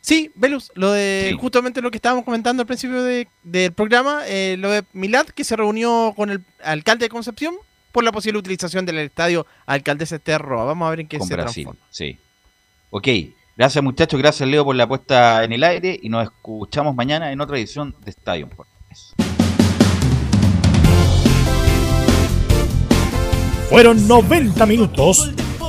Sí, 0.00 0.30
Velus, 0.34 0.72
lo 0.74 0.92
de 0.92 1.36
justamente 1.38 1.82
lo 1.82 1.90
que 1.90 1.98
estábamos 1.98 2.24
comentando 2.24 2.62
al 2.62 2.66
principio 2.66 3.02
de, 3.02 3.28
del 3.42 3.72
programa, 3.72 4.22
eh, 4.26 4.56
lo 4.58 4.70
de 4.70 4.84
Milad, 4.92 5.26
que 5.26 5.44
se 5.44 5.56
reunió 5.56 6.14
con 6.16 6.30
el 6.30 6.42
alcalde 6.62 7.06
de 7.06 7.08
Concepción 7.10 7.56
por 7.92 8.04
la 8.04 8.12
posible 8.12 8.38
utilización 8.38 8.86
del 8.86 8.98
estadio 8.98 9.46
Alcaldes 9.66 10.12
Esterroa. 10.12 10.64
Vamos 10.64 10.86
a 10.86 10.90
ver 10.90 11.00
en 11.00 11.08
qué 11.08 11.18
con 11.18 11.26
se 11.26 11.34
Brasil, 11.34 11.64
transforma. 11.64 11.88
Sí. 11.90 12.18
Ok, 12.90 13.08
gracias 13.56 13.82
muchachos, 13.82 14.18
gracias 14.20 14.48
Leo 14.48 14.64
por 14.64 14.76
la 14.76 14.86
puesta 14.86 15.42
en 15.42 15.52
el 15.52 15.64
aire 15.64 15.98
y 16.00 16.08
nos 16.08 16.22
escuchamos 16.22 16.94
mañana 16.94 17.32
en 17.32 17.40
otra 17.40 17.58
edición 17.58 17.96
de 18.04 18.10
Estadio 18.10 18.48
Fueron 23.68 24.06
90 24.06 24.64
minutos 24.66 25.32